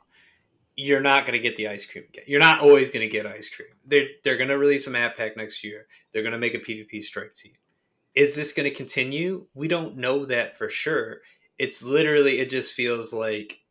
you're 0.78 1.02
not 1.02 1.26
going 1.26 1.34
to 1.34 1.40
get 1.40 1.58
the 1.58 1.68
ice 1.68 1.86
cream 1.86 2.06
again. 2.08 2.24
You're 2.28 2.40
not 2.40 2.62
always 2.62 2.92
going 2.92 3.02
to 3.02 3.12
get 3.12 3.26
ice 3.26 3.50
cream. 3.50 3.70
They're, 3.86 4.08
they're 4.24 4.38
going 4.38 4.50
to 4.50 4.60
release 4.60 4.86
a 4.86 4.92
map 4.92 5.18
pack 5.18 5.36
next 5.36 5.64
year. 5.64 5.88
They're 6.14 6.22
going 6.22 6.34
to 6.34 6.38
make 6.38 6.54
a 6.54 6.60
pvp 6.60 7.02
strike 7.02 7.34
team. 7.34 7.54
Is 8.14 8.36
this 8.36 8.54
going 8.54 8.70
to 8.70 8.76
continue? 8.76 9.48
We 9.56 9.68
don't 9.68 9.98
know 9.98 10.26
that 10.26 10.58
for 10.58 10.70
sure. 10.70 11.22
It's 11.58 11.84
literally 11.84 12.40
it 12.40 12.52
just 12.52 12.74
feels 12.74 13.12
like 13.12 13.62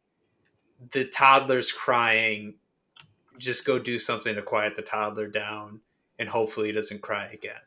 the 0.91 1.05
toddler's 1.05 1.71
crying. 1.71 2.55
Just 3.39 3.65
go 3.65 3.79
do 3.79 3.99
something 3.99 4.35
to 4.35 4.43
quiet 4.43 4.75
the 4.75 4.83
toddler 4.83 5.29
down 5.29 5.81
and 6.19 6.29
hopefully 6.29 6.69
he 6.69 6.73
doesn't 6.73 7.03
cry 7.03 7.27
again. 7.27 7.61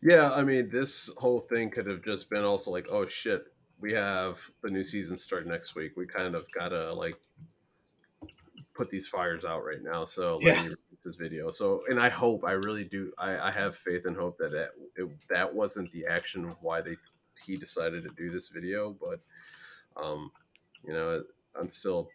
Yeah, 0.00 0.32
I 0.32 0.42
mean, 0.42 0.70
this 0.70 1.10
whole 1.18 1.40
thing 1.40 1.70
could 1.70 1.86
have 1.86 2.02
just 2.02 2.30
been 2.30 2.44
also 2.44 2.70
like, 2.70 2.88
oh 2.90 3.06
shit, 3.06 3.44
we 3.80 3.92
have 3.92 4.40
the 4.62 4.70
new 4.70 4.86
season 4.86 5.16
start 5.18 5.46
next 5.46 5.74
week. 5.74 5.96
We 5.96 6.06
kind 6.06 6.34
of 6.34 6.46
gotta 6.52 6.92
like 6.94 7.16
put 8.74 8.90
these 8.90 9.08
fires 9.08 9.44
out 9.44 9.64
right 9.64 9.82
now. 9.82 10.04
So 10.04 10.36
let 10.36 10.42
yeah. 10.42 10.62
me 10.62 10.68
release 10.68 11.02
this 11.04 11.16
video. 11.16 11.50
So, 11.50 11.82
and 11.88 12.00
I 12.00 12.08
hope, 12.08 12.44
I 12.44 12.52
really 12.52 12.84
do, 12.84 13.12
I, 13.18 13.48
I 13.48 13.50
have 13.50 13.76
faith 13.76 14.04
and 14.04 14.16
hope 14.16 14.36
that 14.38 14.50
that, 14.50 14.70
it, 14.96 15.08
that 15.30 15.54
wasn't 15.54 15.92
the 15.92 16.06
action 16.06 16.44
of 16.44 16.56
why 16.60 16.80
they 16.80 16.96
he 17.44 17.56
decided 17.56 18.02
to 18.04 18.10
do 18.16 18.30
this 18.30 18.48
video. 18.48 18.96
But, 19.00 19.20
um, 20.02 20.30
you 20.86 20.92
know, 20.92 21.22
I'm 21.58 21.70
still 21.70 22.08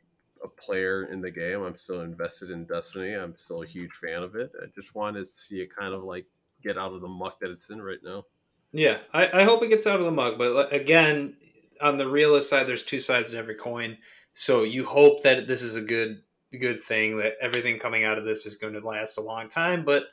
a 0.43 0.47
player 0.47 1.05
in 1.05 1.21
the 1.21 1.31
game. 1.31 1.63
I'm 1.63 1.77
still 1.77 2.01
invested 2.01 2.49
in 2.51 2.65
Destiny. 2.65 3.13
I'm 3.13 3.35
still 3.35 3.61
a 3.63 3.65
huge 3.65 3.93
fan 3.93 4.23
of 4.23 4.35
it. 4.35 4.51
I 4.61 4.65
just 4.75 4.95
wanted 4.95 5.31
to 5.31 5.35
see 5.37 5.61
it 5.61 5.75
kind 5.75 5.93
of 5.93 6.03
like 6.03 6.25
get 6.61 6.77
out 6.77 6.93
of 6.93 7.01
the 7.01 7.07
muck 7.07 7.39
that 7.39 7.51
it's 7.51 7.69
in 7.69 7.81
right 7.81 7.99
now. 8.03 8.25
Yeah, 8.71 8.99
I, 9.13 9.41
I 9.41 9.43
hope 9.45 9.63
it 9.63 9.69
gets 9.69 9.87
out 9.87 9.99
of 9.99 10.05
the 10.05 10.11
muck. 10.11 10.37
But 10.37 10.73
again, 10.73 11.35
on 11.81 11.97
the 11.97 12.07
realist 12.07 12.49
side, 12.49 12.67
there's 12.67 12.83
two 12.83 12.99
sides 12.99 13.31
to 13.31 13.37
every 13.37 13.55
coin. 13.55 13.97
So 14.31 14.63
you 14.63 14.85
hope 14.85 15.23
that 15.23 15.47
this 15.47 15.61
is 15.61 15.75
a 15.75 15.81
good 15.81 16.21
good 16.57 16.79
thing 16.79 17.17
that 17.17 17.33
everything 17.41 17.79
coming 17.79 18.03
out 18.03 18.17
of 18.17 18.25
this 18.25 18.45
is 18.45 18.55
going 18.55 18.73
to 18.73 18.79
last 18.87 19.17
a 19.17 19.21
long 19.21 19.49
time, 19.49 19.85
but 19.85 20.07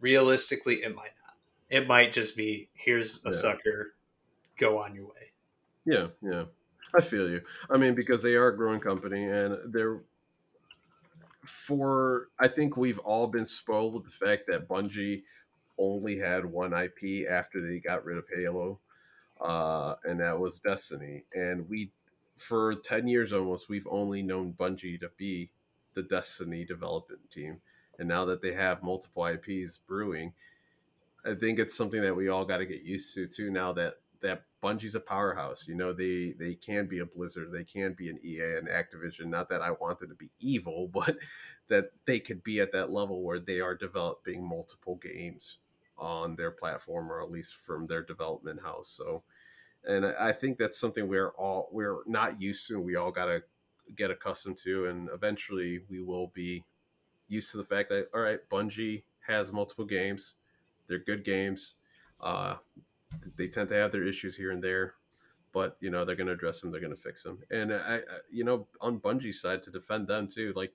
realistically, 0.00 0.82
it 0.82 0.94
might 0.94 1.12
not. 1.24 1.36
It 1.68 1.86
might 1.86 2.12
just 2.12 2.36
be 2.36 2.68
here's 2.74 3.24
a 3.24 3.28
Yeah. 3.28 3.32
sucker, 3.32 3.94
go 4.56 4.78
on 4.78 4.94
your 4.94 5.06
way. 5.06 5.32
Yeah, 5.84 6.08
yeah. 6.22 6.44
I 6.94 7.00
feel 7.00 7.28
you. 7.28 7.42
I 7.68 7.76
mean, 7.76 7.94
because 7.94 8.22
they 8.22 8.34
are 8.34 8.48
a 8.48 8.56
growing 8.56 8.80
company 8.80 9.24
and 9.24 9.72
they're 9.72 10.00
for 11.44 12.28
I 12.38 12.48
think 12.48 12.76
we've 12.76 12.98
all 13.00 13.26
been 13.26 13.46
spoiled 13.46 13.94
with 13.94 14.04
the 14.04 14.10
fact 14.10 14.44
that 14.48 14.68
Bungie 14.68 15.24
only 15.78 16.18
had 16.18 16.44
one 16.46 16.72
IP 16.72 17.26
after 17.28 17.60
they 17.60 17.80
got 17.80 18.04
rid 18.04 18.16
of 18.16 18.24
Halo. 18.34 18.80
Uh, 19.40 19.96
and 20.04 20.20
that 20.20 20.38
was 20.38 20.60
Destiny. 20.60 21.24
And 21.34 21.68
we 21.68 21.90
for 22.36 22.74
10 22.74 23.08
years 23.08 23.32
almost 23.32 23.68
we've 23.68 23.86
only 23.90 24.22
known 24.22 24.52
Bungie 24.52 25.00
to 25.00 25.10
be 25.16 25.50
the 25.94 26.02
Destiny 26.02 26.64
development 26.64 27.30
team. 27.30 27.60
And 27.98 28.08
now 28.08 28.24
that 28.24 28.42
they 28.42 28.52
have 28.52 28.82
multiple 28.82 29.24
IPs 29.24 29.78
brewing, 29.86 30.32
I 31.24 31.34
think 31.34 31.58
it's 31.58 31.76
something 31.76 32.02
that 32.02 32.16
we 32.16 32.28
all 32.28 32.44
got 32.44 32.58
to 32.58 32.66
get 32.66 32.82
used 32.82 33.14
to 33.14 33.26
too. 33.26 33.50
Now 33.50 33.72
that 33.74 33.94
that 34.20 34.44
Bungie's 34.62 34.94
a 34.94 35.00
powerhouse, 35.00 35.66
you 35.68 35.74
know 35.74 35.92
they 35.92 36.34
they 36.38 36.54
can 36.54 36.86
be 36.86 36.98
a 36.98 37.06
Blizzard, 37.06 37.52
they 37.52 37.64
can 37.64 37.92
be 37.92 38.08
an 38.08 38.18
EA 38.24 38.56
and 38.58 38.68
Activision. 38.68 39.26
Not 39.26 39.48
that 39.50 39.62
I 39.62 39.70
want 39.70 39.98
them 39.98 40.08
to 40.08 40.14
be 40.14 40.30
evil, 40.40 40.88
but 40.92 41.16
that 41.68 41.92
they 42.04 42.18
could 42.18 42.42
be 42.42 42.60
at 42.60 42.72
that 42.72 42.90
level 42.90 43.22
where 43.22 43.38
they 43.38 43.60
are 43.60 43.74
developing 43.74 44.46
multiple 44.46 44.96
games 44.96 45.58
on 45.96 46.36
their 46.36 46.50
platform, 46.50 47.10
or 47.10 47.22
at 47.22 47.30
least 47.30 47.56
from 47.56 47.86
their 47.86 48.02
development 48.02 48.60
house. 48.60 48.88
So, 48.88 49.22
and 49.86 50.06
I 50.06 50.32
think 50.32 50.58
that's 50.58 50.78
something 50.78 51.08
we're 51.08 51.30
all 51.30 51.68
we're 51.72 51.98
not 52.06 52.40
used 52.40 52.66
to. 52.68 52.74
and 52.74 52.84
We 52.84 52.96
all 52.96 53.10
got 53.10 53.26
to 53.26 53.42
get 53.94 54.10
accustomed 54.10 54.56
to, 54.58 54.86
and 54.86 55.08
eventually 55.12 55.80
we 55.88 56.00
will 56.00 56.28
be 56.34 56.64
used 57.28 57.50
to 57.52 57.58
the 57.58 57.64
fact 57.64 57.88
that 57.90 58.08
all 58.14 58.20
right, 58.20 58.40
Bungie 58.50 59.02
has 59.26 59.52
multiple 59.52 59.84
games. 59.84 60.34
They're 60.86 60.98
good 60.98 61.24
games. 61.24 61.74
Uh, 62.20 62.56
they 63.36 63.48
tend 63.48 63.68
to 63.68 63.74
have 63.74 63.92
their 63.92 64.06
issues 64.06 64.36
here 64.36 64.50
and 64.50 64.62
there, 64.62 64.94
but 65.52 65.76
you 65.80 65.90
know 65.90 66.04
they're 66.04 66.16
to 66.16 66.30
address 66.30 66.60
them. 66.60 66.70
They're 66.70 66.80
to 66.80 66.96
fix 66.96 67.22
them. 67.22 67.38
And 67.50 67.72
I, 67.72 67.96
I, 67.96 68.00
you 68.30 68.44
know, 68.44 68.66
on 68.80 69.00
Bungie's 69.00 69.40
side 69.40 69.62
to 69.64 69.70
defend 69.70 70.08
them 70.08 70.28
too, 70.28 70.52
like 70.56 70.72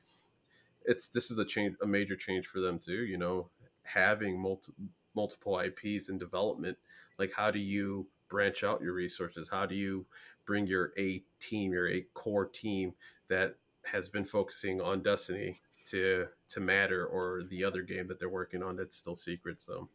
it's 0.85 1.09
this 1.09 1.31
is 1.31 1.39
a 1.39 1.45
change, 1.45 1.75
a 1.81 1.87
major 1.87 2.15
change 2.15 2.47
for 2.47 2.59
them 2.59 2.79
too. 2.79 3.05
You 3.05 3.17
know, 3.17 3.49
having 3.83 4.39
multi, 4.39 4.71
multiple 5.15 5.59
IPs 5.59 6.09
in 6.09 6.17
development, 6.17 6.77
like 7.17 7.31
how 7.35 7.51
do 7.51 7.59
you 7.59 8.07
branch 8.29 8.63
out 8.63 8.81
your 8.81 8.93
resources? 8.93 9.49
How 9.49 9.65
do 9.65 9.75
you 9.75 10.05
bring 10.45 10.67
your 10.67 10.93
A 10.97 11.23
team, 11.39 11.73
your 11.73 11.89
A 11.89 12.01
core 12.13 12.45
team 12.45 12.93
that 13.27 13.55
has 13.83 14.09
been 14.09 14.25
focusing 14.25 14.81
on 14.81 15.01
Destiny 15.01 15.61
to 15.85 16.27
to 16.49 16.59
matter 16.59 17.05
or 17.05 17.43
the 17.49 17.63
other 17.63 17.81
game 17.81 18.07
that 18.07 18.19
they're 18.19 18.29
working 18.29 18.63
on 18.63 18.75
that's 18.75 18.95
still 18.95 19.15
secret. 19.15 19.59
So 19.61 19.89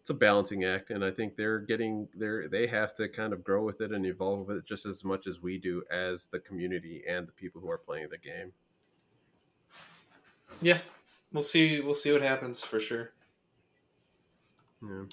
it's 0.00 0.10
a 0.10 0.14
balancing 0.14 0.64
act, 0.64 0.90
and 0.90 1.04
I 1.04 1.10
think 1.10 1.36
they're 1.36 1.58
getting 1.58 2.08
there. 2.14 2.48
They 2.48 2.66
have 2.68 2.94
to 2.94 3.08
kind 3.08 3.32
of 3.32 3.42
grow 3.42 3.64
with 3.64 3.80
it 3.80 3.90
and 3.90 4.06
evolve 4.06 4.46
with 4.46 4.58
it 4.58 4.64
just 4.64 4.86
as 4.86 5.04
much 5.04 5.26
as 5.26 5.42
we 5.42 5.58
do 5.58 5.82
as 5.90 6.28
the 6.28 6.38
community 6.38 7.02
and 7.08 7.26
the 7.26 7.32
people 7.32 7.60
who 7.60 7.70
are 7.70 7.78
playing 7.78 8.08
the 8.10 8.18
game. 8.18 8.52
Yeah, 10.60 10.78
we'll 11.32 11.42
see. 11.42 11.80
We'll 11.80 11.94
see 11.94 12.12
what 12.12 12.22
happens 12.22 12.62
for 12.62 12.78
sure. 12.78 13.10
Yeah. 14.80 15.04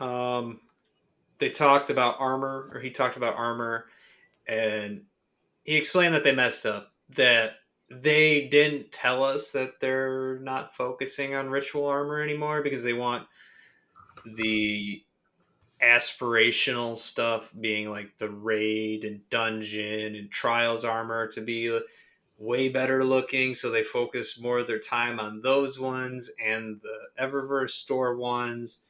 Um, 0.00 0.60
they 1.38 1.50
talked 1.50 1.90
about 1.90 2.16
armor, 2.18 2.70
or 2.72 2.80
he 2.80 2.90
talked 2.90 3.16
about 3.16 3.36
armor, 3.36 3.86
and 4.46 5.02
he 5.64 5.76
explained 5.76 6.14
that 6.14 6.24
they 6.24 6.34
messed 6.34 6.66
up. 6.66 6.92
That 7.16 7.52
they 7.90 8.46
didn't 8.48 8.92
tell 8.92 9.24
us 9.24 9.50
that 9.52 9.80
they're 9.80 10.38
not 10.40 10.76
focusing 10.76 11.34
on 11.34 11.50
ritual 11.50 11.86
armor 11.86 12.22
anymore 12.22 12.62
because 12.62 12.84
they 12.84 12.92
want 12.92 13.26
the 14.24 15.02
aspirational 15.82 16.96
stuff 16.96 17.52
being 17.58 17.90
like 17.90 18.16
the 18.18 18.28
raid 18.28 19.04
and 19.04 19.28
dungeon 19.30 20.14
and 20.14 20.30
trials 20.30 20.84
armor 20.84 21.26
to 21.26 21.40
be 21.40 21.80
way 22.38 22.68
better 22.68 23.04
looking 23.04 23.54
so 23.54 23.70
they 23.70 23.82
focus 23.82 24.38
more 24.38 24.58
of 24.58 24.66
their 24.66 24.78
time 24.78 25.18
on 25.18 25.40
those 25.40 25.78
ones 25.78 26.30
and 26.44 26.80
the 26.82 27.22
eververse 27.22 27.70
store 27.70 28.16
ones 28.16 28.84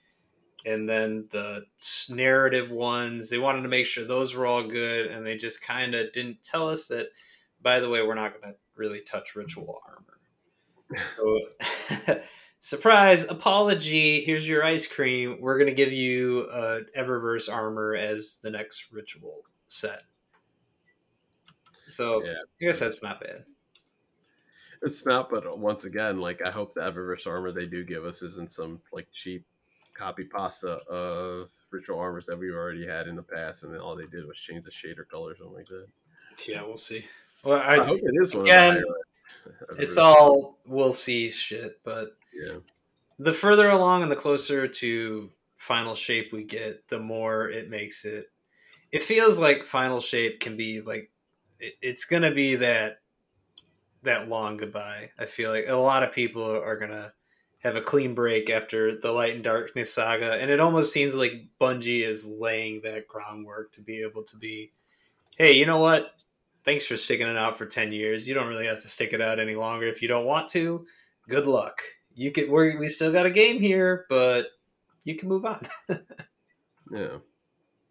and 0.66 0.88
then 0.88 1.26
the 1.30 1.64
narrative 2.10 2.70
ones 2.70 3.30
they 3.30 3.38
wanted 3.38 3.62
to 3.62 3.68
make 3.68 3.86
sure 3.86 4.04
those 4.04 4.34
were 4.34 4.46
all 4.46 4.62
good 4.62 5.06
and 5.06 5.24
they 5.24 5.36
just 5.36 5.62
kind 5.62 5.94
of 5.94 6.12
didn't 6.12 6.42
tell 6.42 6.68
us 6.68 6.88
that 6.88 7.06
by 7.62 7.80
the 7.80 7.88
way 7.88 8.02
we're 8.02 8.14
not 8.14 8.40
going 8.40 8.52
to 8.52 8.58
really 8.76 9.00
touch 9.00 9.34
ritual 9.36 9.80
armor. 9.86 10.18
So 11.04 11.40
surprise 12.60 13.24
apology 13.28 14.22
here's 14.24 14.48
your 14.48 14.64
ice 14.64 14.86
cream. 14.86 15.38
We're 15.40 15.58
going 15.58 15.68
to 15.70 15.74
give 15.74 15.92
you 15.92 16.48
uh, 16.52 16.80
eververse 16.98 17.52
armor 17.52 17.94
as 17.94 18.38
the 18.42 18.50
next 18.50 18.92
ritual 18.92 19.44
set. 19.68 20.02
So 21.88 22.22
Yeah. 22.24 22.32
i 22.60 22.64
guess 22.64 22.80
that's 22.80 23.02
not 23.02 23.20
bad. 23.20 23.44
It's 24.82 25.04
not, 25.04 25.28
but 25.28 25.58
once 25.58 25.84
again, 25.84 26.20
like 26.20 26.40
I 26.44 26.50
hope 26.50 26.72
the 26.74 26.80
Eververse 26.80 27.26
armor 27.26 27.52
they 27.52 27.66
do 27.66 27.84
give 27.84 28.04
us 28.04 28.22
isn't 28.22 28.50
some 28.50 28.80
like 28.92 29.08
cheap 29.12 29.44
copy 30.00 30.24
pasta 30.24 30.78
of 30.88 31.48
ritual 31.70 31.98
armors 31.98 32.26
that 32.26 32.38
we've 32.38 32.54
already 32.54 32.86
had 32.86 33.06
in 33.06 33.16
the 33.16 33.22
past, 33.22 33.64
and 33.64 33.72
then 33.72 33.80
all 33.80 33.94
they 33.94 34.06
did 34.06 34.26
was 34.26 34.38
change 34.38 34.64
the 34.64 34.70
shader 34.70 35.06
color 35.08 35.32
or 35.32 35.36
something 35.36 35.56
like 35.56 35.66
that. 35.66 35.86
yeah 36.48 36.62
we'll 36.62 36.76
see 36.76 37.04
well 37.44 37.60
I, 37.60 37.78
I, 37.78 37.84
hope 37.84 38.00
it 38.02 38.14
is 38.20 38.34
one 38.34 38.42
again, 38.42 38.76
of 38.76 38.82
the 39.76 39.82
it's 39.82 39.96
all 39.96 40.58
we'll 40.66 40.92
see 40.92 41.30
shit 41.30 41.80
but 41.84 42.16
yeah. 42.32 42.56
the 43.18 43.32
further 43.32 43.68
along 43.68 44.02
and 44.02 44.10
the 44.10 44.16
closer 44.16 44.66
to 44.66 45.30
final 45.60 45.94
shape 45.94 46.32
we 46.32 46.42
get, 46.42 46.88
the 46.88 46.98
more 46.98 47.50
it 47.50 47.68
makes 47.68 48.04
it. 48.04 48.30
It 48.90 49.02
feels 49.02 49.38
like 49.38 49.64
final 49.64 50.00
shape 50.00 50.40
can 50.40 50.56
be 50.56 50.80
like 50.80 51.10
it, 51.60 51.74
it's 51.82 52.06
gonna 52.06 52.32
be 52.32 52.56
that 52.56 53.00
that 54.02 54.28
long 54.28 54.56
goodbye. 54.56 55.10
I 55.18 55.26
feel 55.26 55.50
like 55.50 55.66
a 55.68 55.74
lot 55.74 56.02
of 56.02 56.12
people 56.12 56.42
are 56.42 56.76
gonna 56.76 57.12
have 57.60 57.76
a 57.76 57.80
clean 57.80 58.14
break 58.14 58.50
after 58.50 58.98
the 58.98 59.12
Light 59.12 59.34
and 59.34 59.44
Darkness 59.44 59.92
saga, 59.92 60.34
and 60.34 60.50
it 60.50 60.60
almost 60.60 60.92
seems 60.92 61.14
like 61.14 61.46
Bungie 61.60 62.06
is 62.06 62.26
laying 62.26 62.82
that 62.82 63.08
groundwork 63.08 63.72
to 63.72 63.80
be 63.80 64.02
able 64.02 64.22
to 64.24 64.36
be, 64.36 64.72
hey, 65.38 65.52
you 65.52 65.66
know 65.66 65.78
what? 65.78 66.14
Thanks 66.64 66.86
for 66.86 66.96
sticking 66.96 67.28
it 67.28 67.36
out 67.36 67.56
for 67.56 67.66
ten 67.66 67.92
years. 67.92 68.28
You 68.28 68.34
don't 68.34 68.48
really 68.48 68.66
have 68.66 68.80
to 68.80 68.88
stick 68.88 69.12
it 69.12 69.20
out 69.20 69.40
any 69.40 69.54
longer 69.54 69.86
if 69.86 70.02
you 70.02 70.08
don't 70.08 70.26
want 70.26 70.48
to. 70.50 70.86
Good 71.28 71.46
luck. 71.46 71.82
You 72.14 72.32
could. 72.32 72.50
We're, 72.50 72.78
we 72.78 72.88
still 72.88 73.12
got 73.12 73.26
a 73.26 73.30
game 73.30 73.60
here, 73.60 74.04
but 74.08 74.46
you 75.04 75.16
can 75.16 75.28
move 75.28 75.44
on. 75.44 75.66
Yeah. 76.90 77.18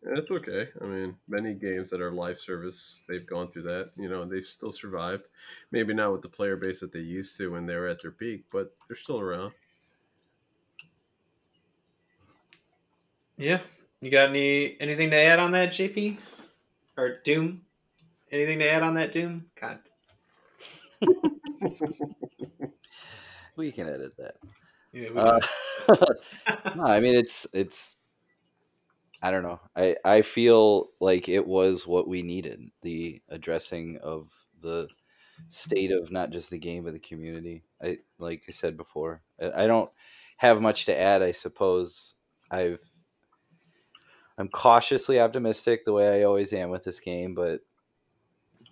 It's 0.01 0.31
okay. 0.31 0.69
I 0.81 0.85
mean, 0.85 1.15
many 1.27 1.53
games 1.53 1.89
that 1.89 2.01
are 2.01 2.11
live 2.11 2.39
service, 2.39 2.99
they've 3.07 3.25
gone 3.25 3.51
through 3.51 3.63
that, 3.63 3.91
you 3.97 4.07
know, 4.07 4.23
they've 4.23 4.43
still 4.43 4.71
survived. 4.71 5.23
Maybe 5.71 5.93
not 5.93 6.13
with 6.13 6.21
the 6.21 6.29
player 6.29 6.55
base 6.55 6.79
that 6.79 6.93
they 6.93 6.99
used 6.99 7.35
to 7.37 7.51
when 7.51 7.65
they 7.65 7.75
were 7.75 7.87
at 7.87 8.01
their 8.01 8.11
peak, 8.11 8.45
but 8.51 8.73
they're 8.87 8.95
still 8.95 9.19
around. 9.19 9.51
Yeah. 13.39 13.61
You 14.01 14.11
got 14.11 14.29
any 14.29 14.79
anything 14.81 15.11
to 15.11 15.15
add 15.15 15.39
on 15.39 15.51
that, 15.51 15.69
JP? 15.69 16.17
Or 16.97 17.19
Doom? 17.23 17.61
Anything 18.31 18.59
to 18.59 18.69
add 18.69 18.83
on 18.83 18.95
that, 18.95 19.13
Doom? 19.13 19.45
God. 19.59 19.79
We 23.55 23.73
can 23.73 23.89
edit 23.89 24.13
that. 24.17 24.35
Yeah, 24.93 25.09
we 25.09 25.19
Uh, 25.19 25.39
no, 26.77 26.83
I 26.85 27.01
mean 27.01 27.15
it's 27.15 27.45
it's. 27.51 27.97
I 29.21 29.31
don't 29.31 29.43
know. 29.43 29.59
I 29.75 29.97
I 30.05 30.21
feel 30.21 30.91
like 31.01 31.27
it 31.27 31.45
was 31.45 31.85
what 31.85 32.07
we 32.07 32.21
needed. 32.21 32.71
The 32.83 33.21
addressing 33.27 33.97
of 33.97 34.29
the 34.61 34.87
state 35.49 35.91
of 35.91 36.09
not 36.09 36.29
just 36.29 36.49
the 36.51 36.57
game 36.57 36.85
but 36.85 36.93
the 36.93 36.99
community. 36.99 37.65
I 37.83 37.97
like 38.17 38.43
I 38.47 38.53
said 38.53 38.77
before. 38.77 39.23
I, 39.41 39.63
I 39.63 39.67
don't 39.67 39.91
have 40.37 40.61
much 40.61 40.85
to 40.85 40.97
add. 40.97 41.21
I 41.21 41.33
suppose 41.33 42.15
I've. 42.49 42.79
I'm 44.39 44.47
cautiously 44.47 45.19
optimistic 45.19 45.83
the 45.83 45.91
way 45.91 46.21
I 46.21 46.23
always 46.23 46.53
am 46.53 46.69
with 46.69 46.85
this 46.85 47.01
game, 47.01 47.35
but 47.35 47.59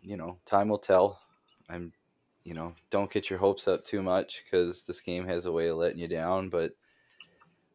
you 0.01 0.15
know, 0.15 0.37
time 0.45 0.69
will 0.69 0.77
tell. 0.79 1.19
I'm, 1.69 1.91
you 2.45 2.53
know, 2.53 2.73
don't 2.89 3.11
get 3.11 3.29
your 3.29 3.39
hopes 3.39 3.67
up 3.67 3.83
too 3.83 4.01
much 4.01 4.43
because 4.43 4.83
this 4.83 5.01
game 5.01 5.27
has 5.27 5.45
a 5.45 5.51
way 5.51 5.67
of 5.67 5.75
letting 5.75 5.99
you 5.99 6.07
down. 6.07 6.47
But 6.47 6.71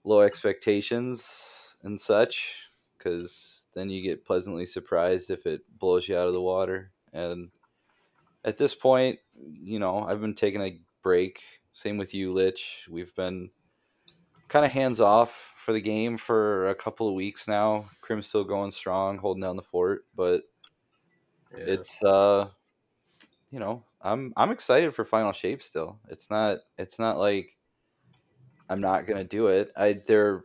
low 0.04 0.22
expectations 0.22 1.76
and 1.82 2.00
such 2.00 2.70
because 2.96 3.66
then 3.74 3.90
you 3.90 4.02
get 4.02 4.24
pleasantly 4.24 4.64
surprised 4.64 5.30
if 5.30 5.46
it 5.46 5.60
blows 5.78 6.08
you 6.08 6.16
out 6.16 6.28
of 6.28 6.32
the 6.32 6.40
water 6.40 6.90
and 7.12 7.50
at 8.44 8.58
this 8.58 8.74
point 8.74 9.18
you 9.34 9.78
know 9.78 10.04
i've 10.04 10.20
been 10.20 10.34
taking 10.34 10.60
a 10.60 10.78
break 11.02 11.40
same 11.72 11.96
with 11.96 12.14
you 12.14 12.30
lich 12.30 12.86
we've 12.90 13.14
been 13.14 13.50
kind 14.52 14.64
of 14.64 14.70
hands 14.70 15.00
off 15.00 15.54
for 15.56 15.72
the 15.72 15.80
game 15.80 16.16
for 16.18 16.68
a 16.68 16.74
couple 16.74 17.08
of 17.08 17.14
weeks 17.14 17.48
now 17.48 17.84
crim's 18.00 18.26
still 18.26 18.44
going 18.44 18.70
strong 18.70 19.16
holding 19.16 19.40
down 19.40 19.56
the 19.56 19.62
fort 19.62 20.04
but 20.14 20.42
Yeah. 21.56 21.64
it's 21.66 22.02
uh 22.04 22.48
you 23.50 23.58
know 23.58 23.82
i'm 24.02 24.32
i'm 24.36 24.50
excited 24.50 24.94
for 24.94 25.04
final 25.04 25.32
shape 25.32 25.62
still 25.62 25.98
it's 26.08 26.30
not 26.30 26.58
it's 26.78 26.98
not 26.98 27.18
like 27.18 27.56
I'm 28.72 28.80
not 28.80 29.06
gonna 29.06 29.24
do 29.24 29.48
it. 29.48 29.70
I 29.76 30.00
there 30.06 30.44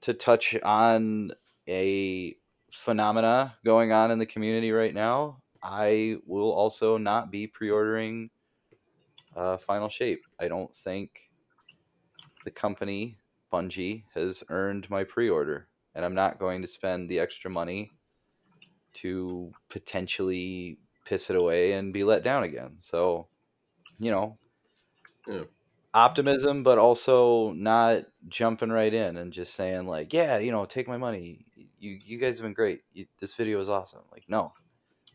to 0.00 0.12
touch 0.12 0.56
on 0.64 1.30
a 1.68 2.36
phenomena 2.72 3.56
going 3.64 3.92
on 3.92 4.10
in 4.10 4.18
the 4.18 4.26
community 4.26 4.72
right 4.72 4.92
now. 4.92 5.40
I 5.62 6.16
will 6.26 6.50
also 6.50 6.96
not 6.96 7.30
be 7.30 7.46
pre-ordering 7.46 8.30
uh, 9.36 9.56
Final 9.58 9.88
Shape. 9.88 10.22
I 10.40 10.48
don't 10.48 10.74
think 10.74 11.30
the 12.44 12.50
company 12.50 13.18
Bungie 13.52 14.04
has 14.14 14.42
earned 14.50 14.88
my 14.90 15.04
pre-order, 15.04 15.68
and 15.94 16.04
I'm 16.04 16.14
not 16.14 16.38
going 16.38 16.62
to 16.62 16.68
spend 16.68 17.08
the 17.08 17.20
extra 17.20 17.50
money 17.50 17.90
to 18.94 19.52
potentially 19.68 20.78
piss 21.04 21.30
it 21.30 21.36
away 21.36 21.72
and 21.72 21.92
be 21.92 22.04
let 22.04 22.22
down 22.22 22.42
again. 22.42 22.76
So, 22.78 23.28
you 23.98 24.10
know, 24.10 24.38
Yeah. 25.26 25.44
optimism, 25.94 26.62
but 26.62 26.78
also 26.78 27.52
not 27.52 28.04
jumping 28.28 28.70
right 28.70 28.92
in 28.92 29.16
and 29.16 29.32
just 29.32 29.54
saying 29.54 29.86
like, 29.86 30.12
yeah, 30.12 30.38
you 30.38 30.52
know, 30.52 30.64
take 30.64 30.88
my 30.88 30.96
money. 30.96 31.46
You 31.78 31.98
you 32.04 32.18
guys 32.18 32.38
have 32.38 32.44
been 32.44 32.54
great. 32.54 32.82
You, 32.92 33.06
this 33.18 33.34
video 33.34 33.60
is 33.60 33.68
awesome. 33.68 34.02
Like, 34.12 34.24
no, 34.28 34.52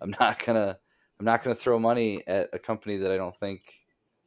I'm 0.01 0.15
not 0.19 0.43
gonna 0.45 0.77
I'm 1.19 1.25
not 1.25 1.43
gonna 1.43 1.55
throw 1.55 1.79
money 1.79 2.23
at 2.27 2.49
a 2.53 2.59
company 2.59 2.97
that 2.97 3.11
I 3.11 3.17
don't 3.17 3.35
think 3.37 3.61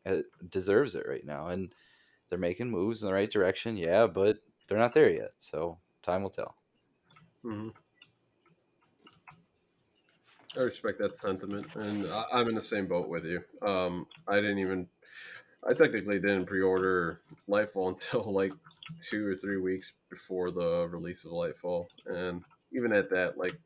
uh, 0.07 0.19
deserves 0.49 0.95
it 0.95 1.07
right 1.09 1.25
now. 1.25 1.49
And 1.49 1.73
they're 2.29 2.39
making 2.39 2.71
moves 2.71 3.03
in 3.03 3.09
the 3.09 3.15
right 3.15 3.31
direction, 3.31 3.77
yeah, 3.77 4.07
but 4.07 4.39
they're 4.67 4.79
not 4.79 4.95
there 4.95 5.11
yet. 5.11 5.33
So 5.39 5.79
time 6.03 6.23
will 6.23 6.31
tell. 6.31 6.55
Mhm. 7.45 7.73
I 10.57 10.61
respect 10.61 10.99
that 10.99 11.19
sentiment, 11.19 11.67
and 11.77 12.07
I, 12.07 12.25
I'm 12.33 12.49
in 12.49 12.55
the 12.55 12.63
same 12.63 12.87
boat 12.87 13.09
with 13.09 13.25
you. 13.25 13.45
Um, 13.63 14.07
I 14.27 14.37
didn't 14.37 14.59
even, 14.59 14.89
I 15.63 15.75
technically 15.75 16.19
didn't 16.19 16.47
pre-order 16.47 17.21
Lightfall 17.49 17.89
until 18.13 18.25
like 18.33 18.53
two 18.99 19.27
or 19.27 19.37
three 19.37 19.59
weeks 19.59 19.93
before 20.11 20.51
the 20.51 20.89
release 20.89 21.25
of 21.25 21.33
Lightfall, 21.33 21.87
and 22.07 22.43
even 22.73 22.93
at 22.93 23.11
that, 23.11 23.39
like, 23.39 23.59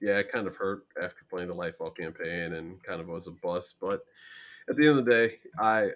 yeah, 0.00 0.18
it 0.18 0.30
kind 0.30 0.46
of 0.46 0.56
hurt 0.56 0.86
after 1.02 1.24
playing 1.28 1.48
the 1.48 1.54
Lightfall 1.54 1.96
campaign 1.96 2.54
and 2.54 2.82
kind 2.82 3.00
of 3.00 3.08
was 3.08 3.26
a 3.26 3.32
bust. 3.32 3.76
But 3.80 4.04
at 4.68 4.76
the 4.76 4.88
end 4.88 4.98
of 4.98 5.04
the 5.04 5.10
day, 5.10 5.38
I, 5.58 5.90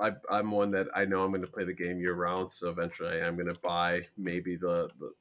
I 0.00 0.12
I'm 0.30 0.50
one 0.50 0.70
that 0.72 0.88
I 0.94 1.04
know 1.04 1.22
I'm 1.22 1.30
going 1.30 1.42
to 1.42 1.48
play 1.48 1.64
the 1.64 1.74
game 1.74 2.00
year 2.00 2.14
round, 2.14 2.50
so 2.50 2.68
eventually 2.70 3.10
I 3.20 3.26
am 3.26 3.36
going 3.36 3.52
to 3.52 3.60
buy 3.60 4.02
maybe 4.16 4.56
the 4.56 4.90
the 4.98 5.12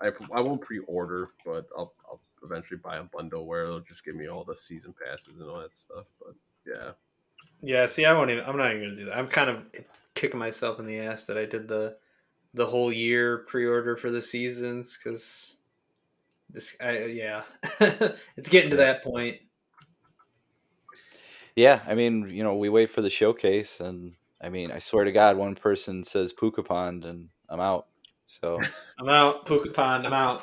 I, 0.00 0.10
I 0.34 0.40
won't 0.40 0.60
pre-order, 0.60 1.30
but 1.44 1.66
I'll, 1.76 1.94
I'll 2.08 2.20
eventually 2.42 2.78
buy 2.78 2.96
a 2.96 3.04
bundle 3.04 3.46
where 3.46 3.64
it'll 3.64 3.80
just 3.80 4.04
give 4.04 4.16
me 4.16 4.28
all 4.28 4.44
the 4.44 4.56
season 4.56 4.94
passes 5.04 5.40
and 5.40 5.48
all 5.48 5.60
that 5.60 5.74
stuff. 5.74 6.06
But 6.18 6.34
yeah, 6.66 6.92
Yeah, 7.62 7.86
see, 7.86 8.04
I 8.04 8.12
won't 8.12 8.30
even. 8.30 8.44
I'm 8.44 8.56
not 8.56 8.70
even 8.70 8.82
gonna 8.82 8.96
do 8.96 9.04
that. 9.06 9.16
I'm 9.16 9.28
kind 9.28 9.50
of 9.50 9.64
kicking 10.14 10.38
myself 10.38 10.78
in 10.78 10.86
the 10.86 11.00
ass 11.00 11.26
that 11.26 11.38
I 11.38 11.46
did 11.46 11.68
the 11.68 11.96
the 12.52 12.66
whole 12.66 12.92
year 12.92 13.38
pre-order 13.48 13.96
for 13.96 14.10
the 14.10 14.20
seasons 14.20 14.96
because 14.96 15.56
this. 16.50 16.76
I, 16.80 17.04
yeah, 17.06 17.44
it's 18.36 18.48
getting 18.48 18.70
to 18.70 18.76
that 18.76 19.02
point. 19.02 19.40
Yeah, 21.56 21.80
I 21.86 21.94
mean, 21.94 22.30
you 22.30 22.42
know, 22.42 22.56
we 22.56 22.68
wait 22.68 22.90
for 22.90 23.00
the 23.00 23.10
showcase, 23.10 23.80
and 23.80 24.14
I 24.40 24.48
mean, 24.48 24.70
I 24.70 24.78
swear 24.80 25.04
to 25.04 25.12
God, 25.12 25.36
one 25.36 25.54
person 25.54 26.02
says 26.04 26.32
Puka 26.32 26.62
Pond, 26.62 27.04
and 27.04 27.28
I'm 27.48 27.60
out. 27.60 27.86
So 28.26 28.60
I'm 28.98 29.08
out, 29.08 29.46
Puka 29.46 29.70
Pond. 29.70 30.06
I'm 30.06 30.12
out. 30.12 30.42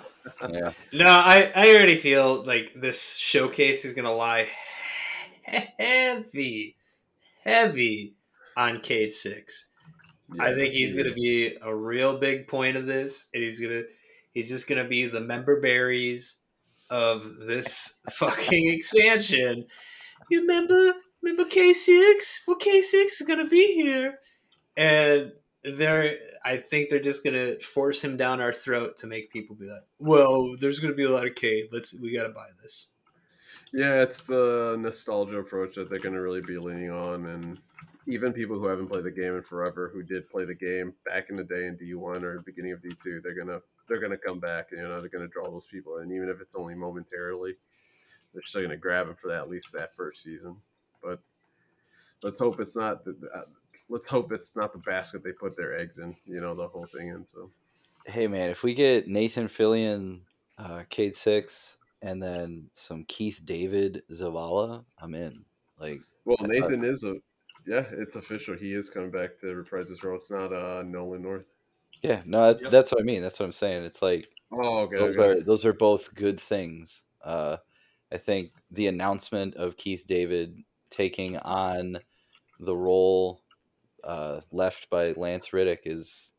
yeah, 0.50 0.72
No, 0.94 1.08
I 1.08 1.52
I 1.56 1.76
already 1.76 1.96
feel 1.96 2.44
like 2.44 2.74
this 2.76 3.18
showcase 3.18 3.86
is 3.86 3.94
gonna 3.94 4.14
lie 4.14 4.48
heavy, 5.44 6.78
heavy 7.44 8.16
on 8.56 8.80
Cayde 8.80 9.14
Six. 9.14 9.70
I 10.40 10.54
think 10.54 10.74
he's 10.74 10.94
he 10.94 10.98
gonna 10.98 11.14
be 11.14 11.58
a 11.62 11.76
real 11.76 12.18
big 12.18 12.48
point 12.48 12.78
of 12.78 12.86
this, 12.86 13.30
and 13.34 13.44
he's 13.44 13.62
gonna 13.62 13.84
he's 14.34 14.50
just 14.50 14.70
gonna 14.70 14.88
be 14.88 15.08
the 15.08 15.20
member 15.20 15.60
berries 15.60 16.40
of 16.90 17.38
this 17.38 18.00
fucking 18.12 18.70
expansion. 18.70 19.66
You 20.32 20.42
remember 20.42 20.94
remember 21.22 21.44
Cayde 21.44 21.76
six? 21.76 22.44
Well 22.48 22.56
Cayde 22.56 22.86
six 22.86 23.20
is 23.20 23.28
gonna 23.28 23.48
be 23.48 23.74
here. 23.74 24.20
And 24.78 25.34
they're 25.64 26.16
I 26.46 26.58
think 26.58 26.90
they're 26.90 27.00
just 27.00 27.24
gonna 27.24 27.60
force 27.60 28.02
him 28.02 28.16
down 28.16 28.40
our 28.40 28.54
throat 28.54 28.96
to 28.98 29.08
make 29.08 29.30
people 29.30 29.58
be 29.58 29.68
like, 29.68 29.84
Well, 30.00 30.56
there's 30.58 30.80
gonna 30.80 30.94
be 30.94 31.04
a 31.04 31.12
lot 31.12 31.28
of 31.28 31.36
K. 31.36 31.68
Let's 31.70 32.00
we 32.02 32.14
gotta 32.14 32.30
buy 32.30 32.48
this. 32.62 32.88
Yeah, 33.74 34.02
it's 34.02 34.24
the 34.24 34.78
nostalgia 34.80 35.38
approach 35.38 35.76
that 35.76 35.90
they're 35.90 36.00
going 36.00 36.16
to 36.16 36.22
really 36.22 36.42
be 36.42 36.58
leaning 36.58 36.92
on, 36.92 37.26
and 37.26 37.58
even 38.06 38.34
people 38.34 38.60
who 38.60 38.66
haven't 38.66 38.88
played 38.88 39.06
the 39.06 39.12
game 39.12 39.36
in 39.36 39.44
forever, 39.44 39.90
who 39.94 40.04
did 40.04 40.30
play 40.30 40.44
the 40.44 40.54
game 40.54 40.94
back 41.06 41.30
in 41.30 41.38
the 41.38 41.44
day 41.46 41.68
in 41.68 41.78
D 41.78 41.94
one 41.94 42.26
or 42.26 42.42
beginning 42.42 42.74
of 42.74 42.82
D 42.82 42.90
two, 43.02 43.22
they're 43.22 43.36
gonna 43.36 43.62
they're 43.88 44.02
gonna 44.02 44.18
come 44.18 44.40
back. 44.40 44.72
And 44.72 44.82
you 44.82 44.88
know, 44.88 45.00
they're 45.00 45.10
gonna 45.10 45.28
draw 45.28 45.50
those 45.50 45.68
people, 45.68 45.98
and 45.98 46.12
even 46.12 46.28
if 46.28 46.42
it's 46.42 46.56
only 46.56 46.76
momentarily, 46.76 47.56
they're 48.34 48.44
still 48.44 48.62
gonna 48.62 48.78
grab 48.78 49.08
him 49.08 49.16
for 49.16 49.28
that 49.30 49.42
at 49.42 49.50
least 49.50 49.72
that 49.74 49.96
first 49.96 50.24
season. 50.24 50.56
But 51.04 51.20
let's 52.24 52.40
hope 52.40 52.60
it's 52.60 52.76
not. 52.76 53.04
The, 53.06 53.16
uh, 53.34 53.42
let's 53.90 54.08
hope 54.08 54.32
it's 54.32 54.56
not 54.56 54.74
the 54.74 54.80
basket 54.80 55.24
they 55.24 55.32
put 55.34 55.56
their 55.58 55.78
eggs 55.78 55.98
in. 55.98 56.16
You 56.26 56.42
know, 56.42 56.56
the 56.56 56.68
whole 56.68 56.86
thing 56.86 57.10
in. 57.10 57.26
So 57.26 57.50
hey 58.06 58.28
man, 58.28 58.50
if 58.50 58.64
we 58.64 58.74
get 58.74 59.08
Nathan 59.08 59.48
Fillion, 59.48 60.20
uh, 60.58 60.84
Cayde 60.90 61.16
Six, 61.16 61.78
and 62.02 62.22
then 62.22 62.70
some 62.74 63.04
Keith 63.06 63.42
David 63.44 64.04
Zavala, 64.12 64.84
I'm 65.00 65.16
in. 65.16 65.44
Like, 65.80 66.02
well, 66.26 66.38
thought- 66.38 66.50
Nathan 66.50 66.84
is 66.84 67.04
a. 67.04 67.16
Yeah, 67.68 67.86
it's 67.92 68.16
official. 68.16 68.56
He 68.56 68.74
is 68.74 68.90
coming 68.90 69.12
back 69.12 69.38
to 69.40 69.54
reprise 69.54 69.88
his 69.88 70.04
role. 70.04 70.16
It's 70.16 70.32
not 70.32 70.52
uh, 70.52 70.82
Nolan 70.84 71.22
North. 71.22 71.52
yeah, 72.02 72.24
no, 72.26 72.50
Yep. 72.60 72.72
that's 72.72 72.92
what 72.92 73.02
I 73.02 73.04
mean. 73.04 73.22
That's 73.22 73.40
what 73.40 73.46
I'm 73.46 73.52
saying. 73.52 73.84
It's 73.84 74.02
like 74.02 74.30
Oh, 74.52 74.80
okay. 74.80 74.98
those 74.98 75.16
okay. 75.18 75.28
are 75.40 75.44
those 75.44 75.64
are 75.64 75.74
both 75.74 76.16
good 76.16 76.40
things. 76.40 77.04
Uh, 77.24 77.58
I 78.12 78.18
think 78.18 78.52
the 78.70 78.88
announcement 78.88 79.56
of 79.56 79.78
Keith 79.78 80.06
David 80.06 80.64
taking 80.90 81.38
on 81.38 82.00
the 82.60 82.76
role 82.76 83.42
uh, 84.04 84.42
left 84.52 84.90
by 84.90 85.14
Lance 85.14 85.54
Reddick 85.54 85.84
is 85.86 86.34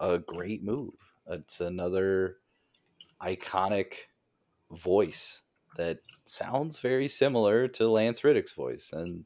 a 0.00 0.18
great 0.18 0.62
move. 0.62 0.94
It's 1.28 1.60
another 1.60 2.38
iconic 3.22 3.94
voice 4.70 5.42
that 5.76 5.98
sounds 6.24 6.78
very 6.80 7.08
similar 7.08 7.68
to 7.68 7.88
Lance 7.88 8.24
Reddick's 8.24 8.52
voice, 8.52 8.90
and 8.92 9.24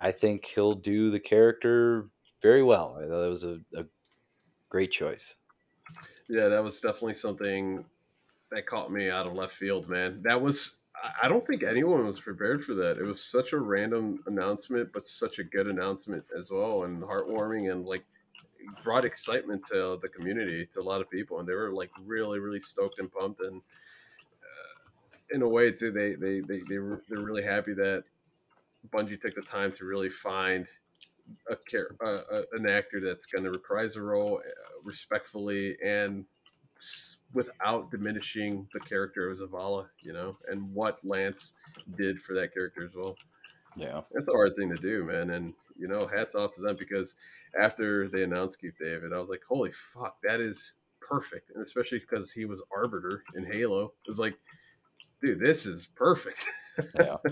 I 0.00 0.12
think 0.12 0.44
he'll 0.44 0.74
do 0.74 1.10
the 1.10 1.20
character 1.20 2.08
very 2.42 2.62
well. 2.62 2.98
I 2.98 3.06
thought 3.06 3.24
it 3.24 3.30
was 3.30 3.44
a, 3.44 3.60
a 3.76 3.84
great 4.68 4.90
choice. 4.90 5.34
Yeah, 6.28 6.48
that 6.48 6.62
was 6.62 6.80
definitely 6.80 7.14
something 7.14 7.84
that 8.50 8.66
caught 8.66 8.92
me 8.92 9.10
out 9.10 9.26
of 9.26 9.34
left 9.34 9.54
field, 9.54 9.88
man. 9.88 10.22
That 10.22 10.40
was 10.40 10.79
I- 11.22 11.28
don't 11.28 11.46
think 11.46 11.62
anyone 11.62 12.06
was 12.06 12.20
prepared 12.20 12.64
for 12.64 12.74
that. 12.74 12.98
It 12.98 13.04
was 13.04 13.22
such 13.22 13.52
a 13.52 13.58
random 13.58 14.22
announcement, 14.26 14.92
but 14.92 15.06
such 15.06 15.38
a 15.38 15.44
good 15.44 15.66
announcement 15.66 16.24
as 16.36 16.50
well, 16.50 16.84
and 16.84 17.02
heartwarming, 17.02 17.70
and 17.72 17.86
like 17.86 18.04
brought 18.84 19.04
excitement 19.04 19.64
to 19.66 19.98
the 20.00 20.08
community, 20.08 20.66
to 20.66 20.80
a 20.80 20.82
lot 20.82 21.00
of 21.00 21.10
people, 21.10 21.40
and 21.40 21.48
they 21.48 21.54
were 21.54 21.72
like 21.72 21.90
really, 22.04 22.38
really 22.38 22.60
stoked 22.60 22.98
and 22.98 23.10
pumped, 23.12 23.40
and 23.40 23.62
uh, 24.42 25.16
in 25.30 25.42
a 25.42 25.48
way 25.48 25.72
too, 25.72 25.90
they 25.90 26.14
they 26.14 26.40
they 26.40 26.60
they 26.68 26.78
were 26.78 27.02
they're 27.08 27.22
really 27.24 27.42
happy 27.42 27.74
that 27.74 28.04
Bungie 28.90 29.20
took 29.20 29.34
the 29.34 29.42
time 29.42 29.72
to 29.72 29.84
really 29.84 30.10
find 30.10 30.66
a 31.48 31.56
care 31.56 31.94
uh, 32.04 32.42
an 32.52 32.68
actor 32.68 33.00
that's 33.00 33.26
going 33.26 33.44
to 33.44 33.50
reprise 33.50 33.96
a 33.96 34.02
role 34.02 34.40
uh, 34.44 34.50
respectfully 34.82 35.76
and 35.84 36.24
without 37.32 37.90
diminishing 37.90 38.66
the 38.72 38.80
character 38.80 39.30
of 39.30 39.38
Zavala, 39.38 39.88
you 40.02 40.12
know, 40.12 40.36
and 40.48 40.72
what 40.74 40.98
Lance 41.04 41.54
did 41.96 42.20
for 42.20 42.34
that 42.34 42.52
character 42.52 42.84
as 42.84 42.94
well. 42.94 43.16
Yeah. 43.76 44.00
That's 44.12 44.28
a 44.28 44.32
hard 44.32 44.56
thing 44.56 44.70
to 44.70 44.76
do, 44.76 45.04
man. 45.04 45.30
And 45.30 45.54
you 45.78 45.88
know, 45.88 46.06
hats 46.06 46.34
off 46.34 46.54
to 46.54 46.60
them 46.60 46.76
because 46.78 47.16
after 47.60 48.08
they 48.08 48.22
announced 48.22 48.60
Keith 48.60 48.74
David, 48.80 49.12
I 49.12 49.18
was 49.18 49.30
like, 49.30 49.42
holy 49.48 49.72
fuck, 49.72 50.16
that 50.22 50.40
is 50.40 50.74
perfect. 51.00 51.50
And 51.54 51.62
especially 51.62 51.98
because 51.98 52.30
he 52.30 52.44
was 52.44 52.62
Arbiter 52.74 53.22
in 53.34 53.50
Halo, 53.50 53.94
it's 54.06 54.18
like, 54.18 54.38
dude, 55.22 55.40
this 55.40 55.66
is 55.66 55.88
perfect. 55.94 56.44
Yeah. 56.98 57.16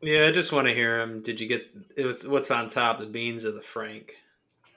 Yeah, 0.00 0.26
I 0.26 0.32
just 0.32 0.52
want 0.52 0.68
to 0.68 0.74
hear 0.74 1.00
him. 1.00 1.20
Did 1.20 1.40
you 1.40 1.48
get 1.48 1.66
it 1.96 2.06
was 2.06 2.26
what's 2.26 2.50
on 2.50 2.68
top, 2.68 3.00
the 3.00 3.06
beans 3.06 3.44
or 3.44 3.50
the 3.50 3.60
Frank? 3.60 4.14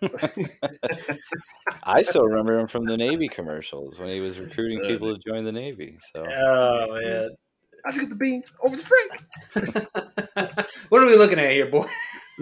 I 1.83 2.01
still 2.01 2.25
remember 2.25 2.57
him 2.59 2.67
from 2.67 2.85
the 2.85 2.97
Navy 2.97 3.27
commercials 3.27 3.99
when 3.99 4.09
he 4.09 4.19
was 4.19 4.39
recruiting 4.39 4.79
Yeah. 4.83 4.89
people 4.89 5.15
to 5.15 5.21
join 5.27 5.43
the 5.43 5.51
Navy. 5.51 5.97
So 6.13 6.25
Oh 6.25 6.99
man. 6.99 7.29
I 7.85 7.91
get 7.93 8.09
the 8.09 8.15
beans 8.15 8.51
over 8.65 8.75
the 8.75 8.83
Frank. 8.83 10.67
what 10.89 11.01
are 11.01 11.07
we 11.07 11.15
looking 11.17 11.39
at 11.39 11.51
here, 11.51 11.65
boy? 11.65 11.87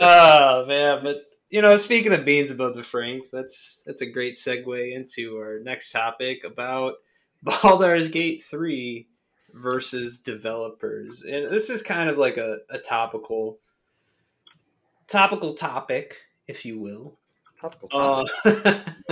oh 0.00 0.66
man, 0.66 1.02
but 1.02 1.16
you 1.50 1.62
know, 1.62 1.76
speaking 1.76 2.12
of 2.12 2.24
beans 2.24 2.50
above 2.50 2.74
the 2.74 2.82
Franks, 2.82 3.30
that's 3.30 3.82
that's 3.86 4.02
a 4.02 4.10
great 4.10 4.34
segue 4.34 4.94
into 4.94 5.36
our 5.38 5.60
next 5.60 5.92
topic 5.92 6.44
about 6.44 6.94
Baldur's 7.42 8.08
Gate 8.08 8.42
three 8.42 9.08
versus 9.60 10.18
developers, 10.18 11.22
and 11.22 11.52
this 11.52 11.70
is 11.70 11.82
kind 11.82 12.08
of 12.08 12.18
like 12.18 12.36
a, 12.36 12.58
a 12.70 12.78
topical 12.78 13.58
topical 15.08 15.54
topic, 15.54 16.18
if 16.46 16.64
you 16.64 16.78
will. 16.78 17.18
Topical 17.60 17.88
Uh, 17.92 18.24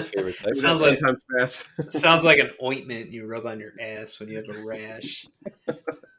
favorite 0.05 0.39
type. 0.43 0.55
sounds 0.55 0.81
like 0.81 1.01
sounds 1.89 2.25
like 2.25 2.39
an 2.39 2.51
ointment 2.63 3.11
you 3.11 3.27
rub 3.27 3.47
on 3.47 3.59
your 3.59 3.73
ass 3.81 4.21
when 4.21 4.29
you 4.29 4.37
have 4.37 4.49
a 4.57 4.65
rash. 4.65 5.27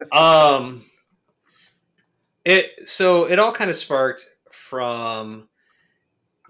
Um, 0.10 0.86
it 2.46 2.88
so 2.88 3.26
it 3.26 3.40
all 3.40 3.52
kind 3.52 3.70
of 3.70 3.76
sparked 3.76 4.26
from 4.54 5.50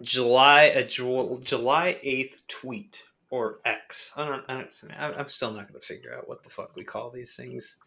July 0.03 0.65
a 0.65 0.84
July 0.84 1.97
eighth 2.03 2.41
tweet 2.47 3.01
or 3.32 3.59
X. 3.65 4.13
I 4.15 4.25
don't. 4.25 4.43
I 4.47 4.53
don't. 4.53 4.84
I'm 4.97 5.13
I'm 5.19 5.30
still 5.30 5.51
not 5.51 5.67
going 5.67 5.80
to 5.80 5.86
figure 5.86 6.15
out 6.15 6.28
what 6.28 6.43
the 6.43 6.49
fuck 6.49 6.75
we 6.75 6.84
call 6.84 7.09
these 7.09 7.36
things. 7.36 7.78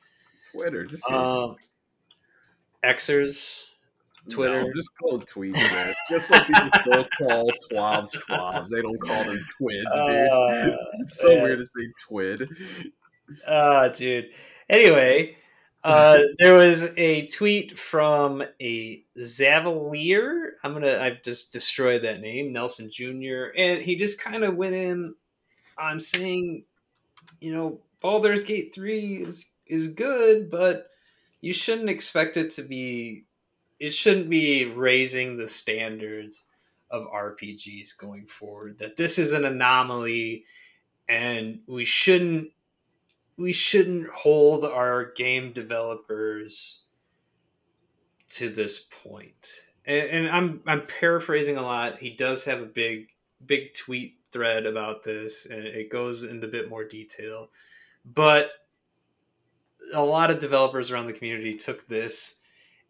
Twitter, 0.53 0.85
just 0.85 1.09
Um, 1.11 1.57
Xers, 2.85 3.67
Twitter. 4.29 4.63
No, 4.63 4.73
just 4.75 4.91
call 4.99 5.21
tweets, 5.21 5.55
man. 5.55 5.95
Just 6.09 6.31
like 6.31 6.47
people 6.47 6.69
still 6.81 7.07
call 7.19 7.51
twabs 7.71 8.17
twabs. 8.27 8.71
They 8.71 8.83
don't 8.83 9.01
call 9.01 9.25
them 9.25 9.45
twids, 9.59 9.85
dude. 9.95 10.29
Uh, 10.29 10.77
it's 11.01 11.21
so 11.21 11.31
yeah. 11.31 11.43
weird 11.43 11.59
to 11.59 11.65
say 11.65 11.93
twid. 12.09 12.49
Ah, 13.47 13.89
dude. 13.89 14.31
Anyway, 14.69 15.37
uh, 15.85 16.19
there 16.39 16.55
was 16.55 16.97
a 16.97 17.27
tweet 17.29 17.79
from 17.79 18.43
a 18.61 19.05
Zavalier. 19.19 20.51
I'm 20.63 20.73
gonna. 20.73 20.99
I've 20.99 21.23
just 21.23 21.53
destroyed 21.53 22.03
that 22.03 22.21
name, 22.21 22.53
Nelson 22.53 22.91
Jr. 22.91 23.47
And 23.57 23.81
he 23.81 23.97
just 23.97 24.21
kind 24.21 24.45
of 24.45 24.57
went 24.57 24.75
in 24.75 25.15
on 25.81 25.99
saying, 26.01 26.65
you 27.41 27.53
know, 27.53 27.81
Baldur's 28.01 28.45
Gate 28.45 28.75
three 28.75 29.17
is 29.17 29.51
is 29.67 29.89
good, 29.89 30.51
but 30.51 30.89
you 31.41 31.53
shouldn't 31.53 31.91
expect 31.91 32.37
it 32.37 32.51
to 32.53 32.63
be. 32.63 33.25
It 33.79 33.95
shouldn't 33.95 34.29
be 34.29 34.67
raising 34.67 35.37
the 35.37 35.49
standards 35.49 36.47
of 36.91 37.07
RPGs 37.07 37.97
going 37.97 38.27
forward. 38.27 38.79
That 38.79 38.97
this 38.97 39.19
is 39.19 39.33
an 39.33 39.45
anomaly, 39.45 40.45
and 41.09 41.61
we 41.67 41.85
shouldn't 41.85 42.51
we 43.37 43.53
shouldn't 43.53 44.09
hold 44.09 44.65
our 44.65 45.13
game 45.13 45.53
developers 45.53 46.83
to 48.29 48.51
this 48.51 48.79
point. 48.79 49.49
And, 49.87 50.11
and 50.11 50.29
I'm 50.29 50.63
I'm 50.67 50.87
paraphrasing 50.87 51.57
a 51.57 51.63
lot. 51.63 51.99
He 51.99 52.11
does 52.11 52.45
have 52.45 52.61
a 52.61 52.67
big 52.67 53.09
big 53.45 53.73
tweet 53.75 54.20
thread 54.33 54.67
about 54.67 55.03
this, 55.03 55.47
and 55.47 55.65
it 55.65 55.91
goes 55.91 56.23
into 56.23 56.47
a 56.47 56.51
bit 56.51 56.69
more 56.69 56.85
detail. 56.85 57.51
But 58.05 58.51
a 59.93 60.05
lot 60.05 60.31
of 60.31 60.39
developers 60.39 60.91
around 60.91 61.07
the 61.07 61.13
community 61.13 61.57
took 61.57 61.87
this 61.89 62.41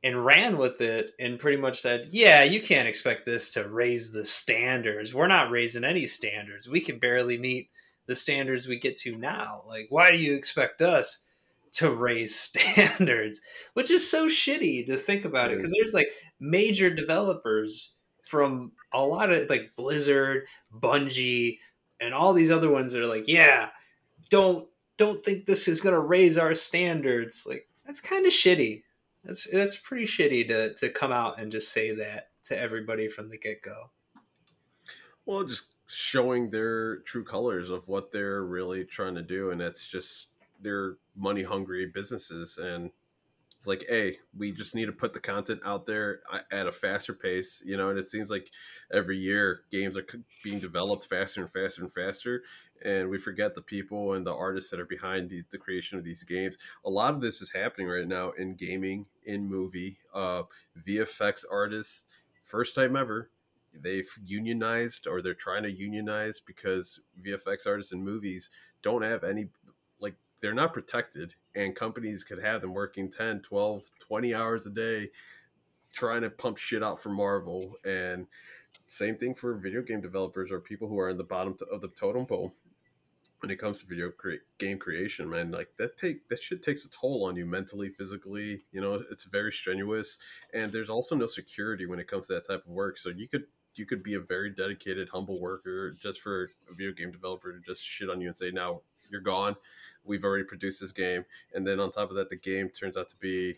and 0.03 0.25
ran 0.25 0.57
with 0.57 0.81
it 0.81 1.13
and 1.19 1.39
pretty 1.39 1.59
much 1.59 1.81
said, 1.81 2.09
"Yeah, 2.13 2.43
you 2.43 2.61
can't 2.61 2.89
expect 2.89 3.25
this 3.25 3.51
to 3.53 3.69
raise 3.69 4.13
the 4.13 4.25
standards. 4.25 5.15
We're 5.15 5.27
not 5.27 5.51
raising 5.51 5.85
any 5.85 6.07
standards. 6.07 6.69
We 6.69 6.81
can 6.81 6.99
barely 6.99 7.39
meet 7.39 7.71
the 8.07 8.15
standards 8.15 8.67
we 8.67 8.77
get 8.77 8.97
to 8.99 9.17
now. 9.17 9.63
Like, 9.69 9.87
why 9.89 10.11
do 10.11 10.17
you 10.17 10.35
expect 10.35 10.83
us 10.83 11.27
to 11.75 11.91
raise 11.91 12.35
standards? 12.39 13.41
Which 13.75 13.91
is 13.91 14.11
so 14.11 14.27
shitty 14.27 14.87
to 14.87 14.97
think 14.97 15.25
about 15.25 15.53
it 15.53 15.59
because 15.59 15.73
there's 15.79 15.95
like 15.95 16.13
major 16.41 16.91
developers 16.91 17.97
from 18.25 18.73
a 18.93 19.03
lot 19.03 19.31
of 19.31 19.49
like 19.49 19.73
Blizzard, 19.77 20.47
Bungie, 20.75 21.59
and 22.01 22.15
all 22.15 22.33
these 22.33 22.51
other 22.51 22.71
ones 22.71 22.93
that 22.93 23.03
are 23.03 23.09
like, 23.09 23.29
yeah, 23.29 23.69
don't 24.29 24.69
don't 24.97 25.25
think 25.25 25.47
this 25.47 25.69
is 25.69 25.81
gonna 25.81 26.01
raise 26.01 26.39
our 26.39 26.55
standards. 26.55 27.47
Like, 27.47 27.69
that's 27.87 28.01
kind 28.01 28.27
of 28.27 28.33
shitty. 28.33 28.83
That's 29.25 29.51
that's 29.51 29.77
pretty 29.77 30.07
shitty 30.07 30.49
to 30.49 30.75
to 30.75 30.89
come 30.89 31.13
out 31.13 31.41
and 31.41 31.53
just 31.53 31.73
say 31.73 31.95
that 31.95 32.31
to 32.45 32.59
everybody 32.59 33.09
from 33.09 33.29
the 33.29 33.39
get 33.39 33.63
go. 33.63 33.91
Well, 35.27 35.45
just 35.45 35.69
showing 35.87 36.51
their 36.51 36.99
true 36.99 37.25
colors 37.25 37.71
of 37.71 37.87
what 37.89 38.13
they're 38.13 38.45
really 38.45 38.85
trying 38.85 39.15
to 39.17 39.23
do, 39.23 39.51
and 39.51 39.61
it's 39.61 39.87
just 39.87 40.29
they're 40.61 40.97
money 41.17 41.43
hungry 41.43 41.87
businesses, 41.87 42.59
and 42.59 42.91
it's 43.61 43.67
like, 43.67 43.85
hey, 43.91 44.17
we 44.35 44.53
just 44.53 44.75
need 44.75 44.87
to 44.87 44.93
put 44.93 45.13
the 45.13 45.21
content 45.21 45.61
out 45.67 45.85
there 45.85 46.21
uh, 46.33 46.39
at 46.51 46.67
a 46.67 46.73
faster 46.73 47.13
pace, 47.13 47.63
you 47.63 47.77
know. 47.77 47.91
And 47.91 47.99
it 47.99 48.09
seems 48.09 48.31
like 48.31 48.49
every 48.91 49.19
year 49.19 49.65
games 49.71 49.99
are 49.99 50.07
being 50.43 50.61
developed 50.61 51.05
faster 51.05 51.43
and 51.43 51.53
faster 51.53 51.83
and 51.83 51.93
faster, 51.93 52.43
and 52.83 53.11
we 53.11 53.19
forget 53.19 53.55
the 53.55 53.61
people 53.61 54.15
and 54.15 54.27
the 54.27 54.35
artists 54.35 54.71
that 54.71 54.81
are 54.81 54.87
behind 54.87 55.29
the, 55.29 55.43
the 55.51 55.59
creation 55.59 55.99
of 55.99 56.05
these 56.05 56.23
games. 56.23 56.57
A 56.87 56.91
lot 56.91 57.13
of 57.13 57.21
this 57.21 57.43
is 57.43 57.53
happening 57.53 57.87
right 57.87 58.09
now 58.09 58.31
in 58.31 58.55
gaming, 58.55 59.05
in 59.25 59.47
movie, 59.47 59.99
uh, 60.15 60.45
VFX 60.89 61.45
artists, 61.53 62.05
first 62.43 62.75
time 62.75 62.97
ever 62.97 63.29
they've 63.73 64.11
unionized 64.25 65.07
or 65.07 65.23
they're 65.23 65.35
trying 65.35 65.63
to 65.63 65.71
unionize 65.71 66.41
because 66.41 66.99
VFX 67.25 67.67
artists 67.67 67.93
in 67.93 68.03
movies 68.03 68.51
don't 68.83 69.03
have 69.03 69.25
any 69.25 69.49
they're 70.41 70.55
not 70.55 70.73
protected 70.73 71.35
and 71.55 71.75
companies 71.75 72.25
could 72.25 72.43
have 72.43 72.61
them 72.61 72.75
working 72.75 73.11
10 73.11 73.41
12 73.41 73.91
20 73.99 74.35
hours 74.35 74.67
a 74.67 74.71
day 74.71 75.11
trying 75.93 76.23
to 76.23 76.31
pump 76.31 76.57
shit 76.57 76.83
out 76.83 77.03
for 77.03 77.11
Marvel. 77.11 77.77
And 77.85 78.27
same 78.87 79.17
thing 79.17 79.35
for 79.35 79.55
video 79.55 79.83
game 79.83 80.01
developers 80.01 80.51
or 80.51 80.61
people 80.61 80.89
who 80.89 80.99
are 80.99 81.11
in 81.11 81.17
the 81.17 81.25
bottom 81.25 81.57
of 81.71 81.81
the 81.81 81.89
totem 81.89 82.27
pole 82.27 82.55
when 83.41 83.51
it 83.51 83.59
comes 83.59 83.81
to 83.81 83.87
video 83.87 84.11
cre- 84.11 84.45
game 84.59 84.79
creation 84.79 85.29
man. 85.29 85.51
Like 85.51 85.71
that 85.79 85.97
take 85.97 86.29
that 86.29 86.43
shit 86.43 86.63
takes 86.63 86.85
a 86.85 86.91
toll 86.91 87.25
on 87.25 87.37
you 87.37 87.47
mentally 87.47 87.89
physically 87.89 88.65
you 88.73 88.81
know 88.81 89.03
it's 89.11 89.25
very 89.25 89.53
strenuous. 89.53 90.19
And 90.55 90.73
there's 90.73 90.91
also 90.91 91.17
no 91.17 91.27
security 91.27 91.87
when 91.87 91.99
it 91.99 92.09
comes 92.09 92.27
to 92.29 92.35
that 92.35 92.47
type 92.47 92.65
of 92.67 92.73
work. 92.73 92.99
So 92.99 93.11
you 93.11 93.29
could 93.29 93.45
you 93.75 93.87
could 93.87 94.03
be 94.03 94.15
a 94.15 94.21
very 94.21 94.51
dedicated 94.51 95.09
humble 95.09 95.41
worker 95.41 95.93
just 95.93 96.21
for 96.21 96.51
a 96.69 96.75
video 96.75 96.93
game 96.93 97.13
developer 97.13 97.53
to 97.53 97.61
just 97.61 97.85
shit 97.85 98.11
on 98.11 98.21
you 98.21 98.29
and 98.29 98.37
say 98.37 98.51
now 98.51 98.83
you're 99.11 99.21
gone 99.21 99.57
we've 100.05 100.25
already 100.25 100.45
produced 100.45 100.81
this 100.81 100.93
game 100.93 101.25
and 101.55 101.67
then 101.67 101.79
on 101.81 101.91
top 101.91 102.11
of 102.11 102.17
that 102.17 102.31
the 102.31 102.37
game 102.37 102.69
turns 102.69 102.97
out 102.97 103.09
to 103.09 103.17
be 103.19 103.55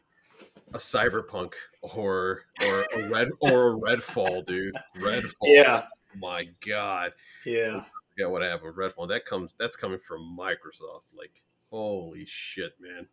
a 0.74 0.78
cyberpunk 0.78 1.52
or 1.82 2.42
or 2.62 2.84
a 2.96 3.08
red 3.08 3.28
or 3.40 3.72
a 3.72 3.80
redfall 3.80 4.44
dude 4.44 4.74
redfall 4.98 5.32
Yeah, 5.44 5.84
my 6.18 6.48
god 6.66 7.12
yeah. 7.46 7.84
forget 8.10 8.30
what 8.30 8.42
happened 8.42 8.74
with 8.74 8.92
redfall 8.94 9.08
that 9.08 9.24
comes 9.24 9.54
that's 9.58 9.76
coming 9.76 9.98
from 9.98 10.36
microsoft 10.38 11.04
like 11.16 11.42
holy 11.70 12.24
shit 12.26 12.72
man 12.80 13.06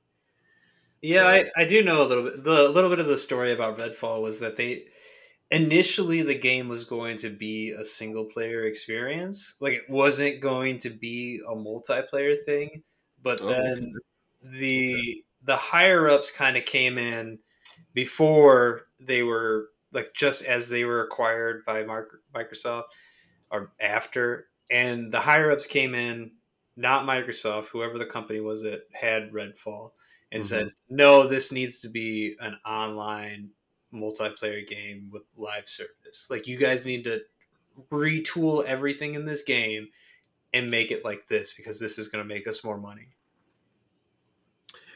Yeah, 1.01 1.21
So- 1.21 1.27
I, 1.55 1.61
I 1.61 1.65
do 1.65 1.83
know 1.83 2.01
a 2.01 2.07
little 2.07 2.23
bit. 2.25 2.43
The 2.43 2.67
little 2.69 2.89
bit 2.89 2.99
of 2.99 3.07
the 3.07 3.17
story 3.17 3.53
about 3.53 3.77
Redfall 3.77 4.21
was 4.21 4.41
that 4.41 4.57
they 4.57 4.87
initially 5.49 6.21
the 6.21 6.35
game 6.37 6.67
was 6.67 6.83
going 6.83 7.15
to 7.17 7.29
be 7.29 7.71
a 7.71 7.85
single 7.85 8.25
player 8.25 8.65
experience. 8.65 9.55
Like 9.61 9.73
it 9.73 9.89
wasn't 9.89 10.41
going 10.41 10.77
to 10.79 10.89
be 10.89 11.39
a 11.47 11.55
multiplayer 11.55 12.35
thing. 12.43 12.83
But 13.21 13.41
Oh, 13.41 13.53
then 13.55 13.93
the 14.41 15.23
the 15.41 15.57
higher 15.57 16.09
ups 16.09 16.31
kind 16.31 16.57
of 16.57 16.65
came 16.65 16.97
in 16.97 17.39
before 17.93 18.87
they 18.99 19.23
were 19.23 19.69
like 19.91 20.13
just 20.15 20.45
as 20.45 20.69
they 20.69 20.85
were 20.85 21.03
acquired 21.03 21.65
by 21.65 21.83
Microsoft 21.83 22.85
or 23.51 23.73
after, 23.79 24.49
and 24.69 25.11
the 25.11 25.19
higher 25.21 25.51
ups 25.51 25.67
came 25.67 25.95
in, 25.95 26.31
not 26.75 27.05
Microsoft, 27.05 27.67
whoever 27.67 27.97
the 27.97 28.05
company 28.05 28.39
was 28.39 28.63
that 28.63 28.83
had 28.93 29.31
Redfall 29.31 29.91
and 30.31 30.45
Mhm. 30.45 30.45
said, 30.45 30.73
"No, 30.89 31.27
this 31.27 31.51
needs 31.51 31.79
to 31.81 31.89
be 31.89 32.35
an 32.39 32.55
online 32.65 33.51
multiplayer 33.93 34.65
game 34.67 35.09
with 35.11 35.23
live 35.35 35.67
service. 35.67 36.29
Like 36.29 36.47
you 36.47 36.57
guys 36.57 36.85
need 36.85 37.03
to 37.05 37.25
retool 37.91 38.65
everything 38.65 39.15
in 39.15 39.25
this 39.25 39.43
game 39.43 39.89
and 40.53 40.69
make 40.69 40.91
it 40.91 41.05
like 41.05 41.27
this 41.27 41.53
because 41.53 41.79
this 41.79 41.97
is 41.97 42.07
going 42.07 42.23
to 42.23 42.27
make 42.27 42.47
us 42.47 42.63
more 42.63 42.77
money." 42.77 43.09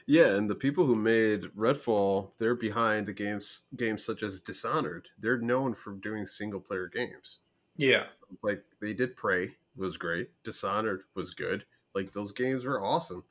Yeah, 0.06 0.36
and 0.36 0.50
the 0.50 0.56
people 0.56 0.86
who 0.86 0.96
made 0.96 1.44
Redfall, 1.58 2.32
they're 2.38 2.56
behind 2.56 3.08
the 3.08 3.14
games 3.14 3.64
games 3.76 4.04
such 4.04 4.24
as 4.24 4.42
Dishonored. 4.42 5.08
They're 5.18 5.38
known 5.38 5.74
for 5.76 5.94
doing 5.94 6.28
single 6.28 6.60
player 6.60 6.88
games. 6.88 7.40
Yeah. 7.78 8.08
Like 8.42 8.64
they 8.82 8.94
did 8.94 9.16
Prey 9.16 9.56
was 9.76 9.98
great. 9.98 10.30
Dishonored 10.44 11.04
was 11.16 11.34
good. 11.34 11.66
Like 11.96 12.12
those 12.12 12.32
games 12.32 12.66
were 12.66 12.82
awesome. 12.82 13.24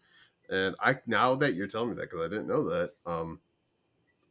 And 0.49 0.75
I 0.81 0.97
now 1.07 1.35
that 1.37 1.55
you're 1.55 1.66
telling 1.66 1.91
me 1.91 1.97
that 1.97 2.11
because 2.11 2.25
I 2.25 2.29
didn't 2.29 2.49
know 2.49 2.64
that, 2.64 2.93
um, 3.07 3.41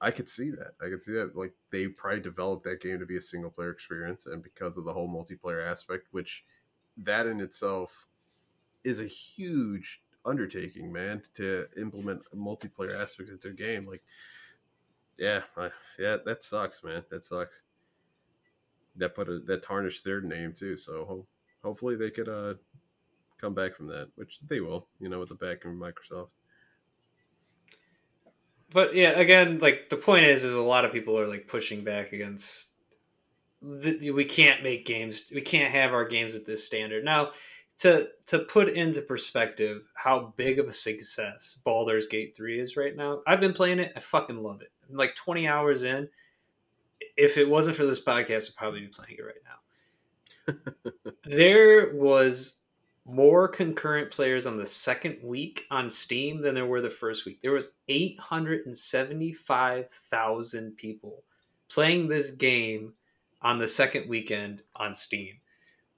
I 0.02 0.12
could 0.12 0.28
see 0.28 0.50
that. 0.50 0.72
I 0.82 0.90
could 0.90 1.04
see 1.04 1.14
that. 1.14 1.36
Like 1.36 1.54
they 1.72 1.88
probably 1.88 2.22
developed 2.22 2.64
that 2.64 2.82
game 2.82 3.00
to 3.00 3.06
be 3.06 3.18
a 3.18 3.22
single 3.22 3.52
player 3.52 3.72
experience, 3.72 4.26
and 4.26 4.42
because 4.42 4.78
of 4.78 4.86
the 4.86 4.94
whole 4.94 5.08
multiplayer 5.08 5.66
aspect, 5.66 6.08
which 6.12 6.44
that 6.98 7.28
in 7.28 7.40
itself 7.40 8.08
is 8.84 9.00
a 9.00 9.06
huge 9.06 10.02
undertaking, 10.26 10.92
man, 10.92 11.24
to 11.36 11.68
implement 11.78 12.22
multiplayer 12.36 13.00
aspects 13.00 13.32
into 13.32 13.50
a 13.50 13.54
game. 13.54 13.86
Like, 13.86 14.04
yeah, 15.18 15.42
I, 15.58 15.70
yeah, 16.00 16.18
that 16.26 16.44
sucks, 16.44 16.84
man. 16.84 17.04
That 17.10 17.24
sucks. 17.24 17.64
That 18.98 19.16
put 19.16 19.30
a 19.30 19.40
that 19.40 19.64
tarnished 19.64 20.04
their 20.04 20.22
name 20.22 20.54
too. 20.54 20.76
So 20.76 21.06
ho- 21.06 21.28
hopefully 21.64 21.96
they 21.96 22.10
could 22.10 22.28
uh 22.28 22.56
come 23.40 23.54
back 23.54 23.76
from 23.76 23.88
that, 23.88 24.10
which 24.16 24.40
they 24.42 24.60
will, 24.60 24.88
you 25.00 25.10
know, 25.10 25.20
with 25.20 25.30
the 25.30 25.36
backing 25.36 25.72
of 25.72 25.78
Microsoft. 25.78 26.30
but 28.72 28.96
yeah, 28.96 29.12
again, 29.12 29.60
like 29.60 29.90
the 29.90 29.98
point 29.98 30.26
is, 30.26 30.44
is 30.44 30.56
a 30.56 30.62
lot 30.62 30.86
of 30.86 30.92
people 30.92 31.18
are 31.20 31.28
like 31.28 31.48
pushing 31.48 31.84
back 31.84 32.14
against. 32.14 32.70
We 33.62 34.26
can't 34.26 34.64
make 34.64 34.86
games. 34.86 35.32
We 35.34 35.42
can't 35.42 35.72
have 35.72 35.94
our 35.94 36.06
games 36.06 36.36
at 36.36 36.46
this 36.46 36.66
standard 36.66 37.06
now. 37.06 37.32
To 37.80 38.10
to 38.28 38.40
put 38.40 38.70
into 38.70 39.02
perspective 39.02 39.82
how 39.96 40.34
big 40.36 40.60
of 40.60 40.68
a 40.68 40.74
success 40.74 41.60
Baldur's 41.64 42.08
Gate 42.08 42.36
three 42.36 42.60
is 42.60 42.78
right 42.78 42.96
now, 42.96 43.22
I've 43.26 43.40
been 43.40 43.54
playing 43.54 43.80
it. 43.80 43.94
I 43.96 44.00
fucking 44.00 44.42
love 44.42 44.62
it. 44.62 44.72
I'm 44.90 44.98
like 44.98 45.16
twenty 45.16 45.48
hours 45.48 45.84
in. 45.84 46.10
If 47.18 47.38
it 47.38 47.50
wasn't 47.50 47.78
for 47.78 47.86
this 47.86 48.04
podcast, 48.04 48.50
I'd 48.50 48.56
probably 48.56 48.82
be 48.82 48.88
playing 48.88 49.18
it 49.18 49.24
right 49.24 49.36
now. 49.44 49.52
there 51.26 51.94
was 51.96 52.62
more 53.06 53.48
concurrent 53.48 54.12
players 54.12 54.46
on 54.46 54.58
the 54.58 54.66
second 54.66 55.18
week 55.24 55.66
on 55.72 55.90
Steam 55.90 56.42
than 56.42 56.54
there 56.56 56.66
were 56.66 56.82
the 56.82 56.90
first 56.90 57.26
week. 57.26 57.40
There 57.42 57.52
was 57.52 57.76
875,000 57.88 60.78
people 60.78 61.24
playing 61.68 62.08
this 62.08 62.32
game 62.32 62.94
on 63.42 63.60
the 63.60 63.68
second 63.68 64.08
weekend 64.08 64.62
on 64.76 64.94
Steam, 64.94 65.38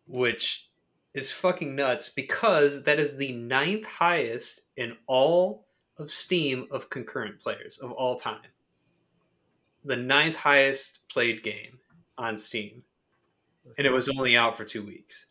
which 0.07 0.69
is 1.13 1.31
fucking 1.31 1.75
nuts 1.75 2.09
because 2.09 2.83
that 2.83 2.99
is 2.99 3.17
the 3.17 3.33
ninth 3.33 3.85
highest 3.85 4.61
in 4.75 4.95
all 5.07 5.65
of 5.97 6.09
Steam 6.09 6.67
of 6.71 6.89
concurrent 6.89 7.39
players 7.39 7.77
of 7.79 7.91
all 7.91 8.15
time. 8.15 8.39
The 9.85 9.95
ninth 9.95 10.37
highest 10.37 11.07
played 11.09 11.43
game 11.43 11.79
on 12.17 12.37
Steam. 12.37 12.83
And 13.77 13.85
it 13.85 13.91
was 13.91 14.09
only 14.09 14.35
out 14.35 14.57
for 14.57 14.65
two 14.65 14.83
weeks. 14.83 15.27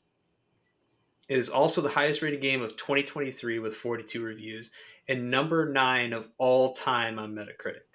It 1.29 1.39
is 1.39 1.49
also 1.49 1.81
the 1.81 1.89
highest 1.89 2.23
rated 2.23 2.41
game 2.41 2.63
of 2.63 2.77
2023 2.77 3.59
with 3.59 3.75
42 3.75 4.23
reviews 4.23 4.71
and 5.09 5.31
number 5.31 5.71
nine 5.71 6.13
of 6.13 6.29
all 6.39 6.73
time 6.73 7.19
on 7.19 7.35
Metacritic. 7.35 7.92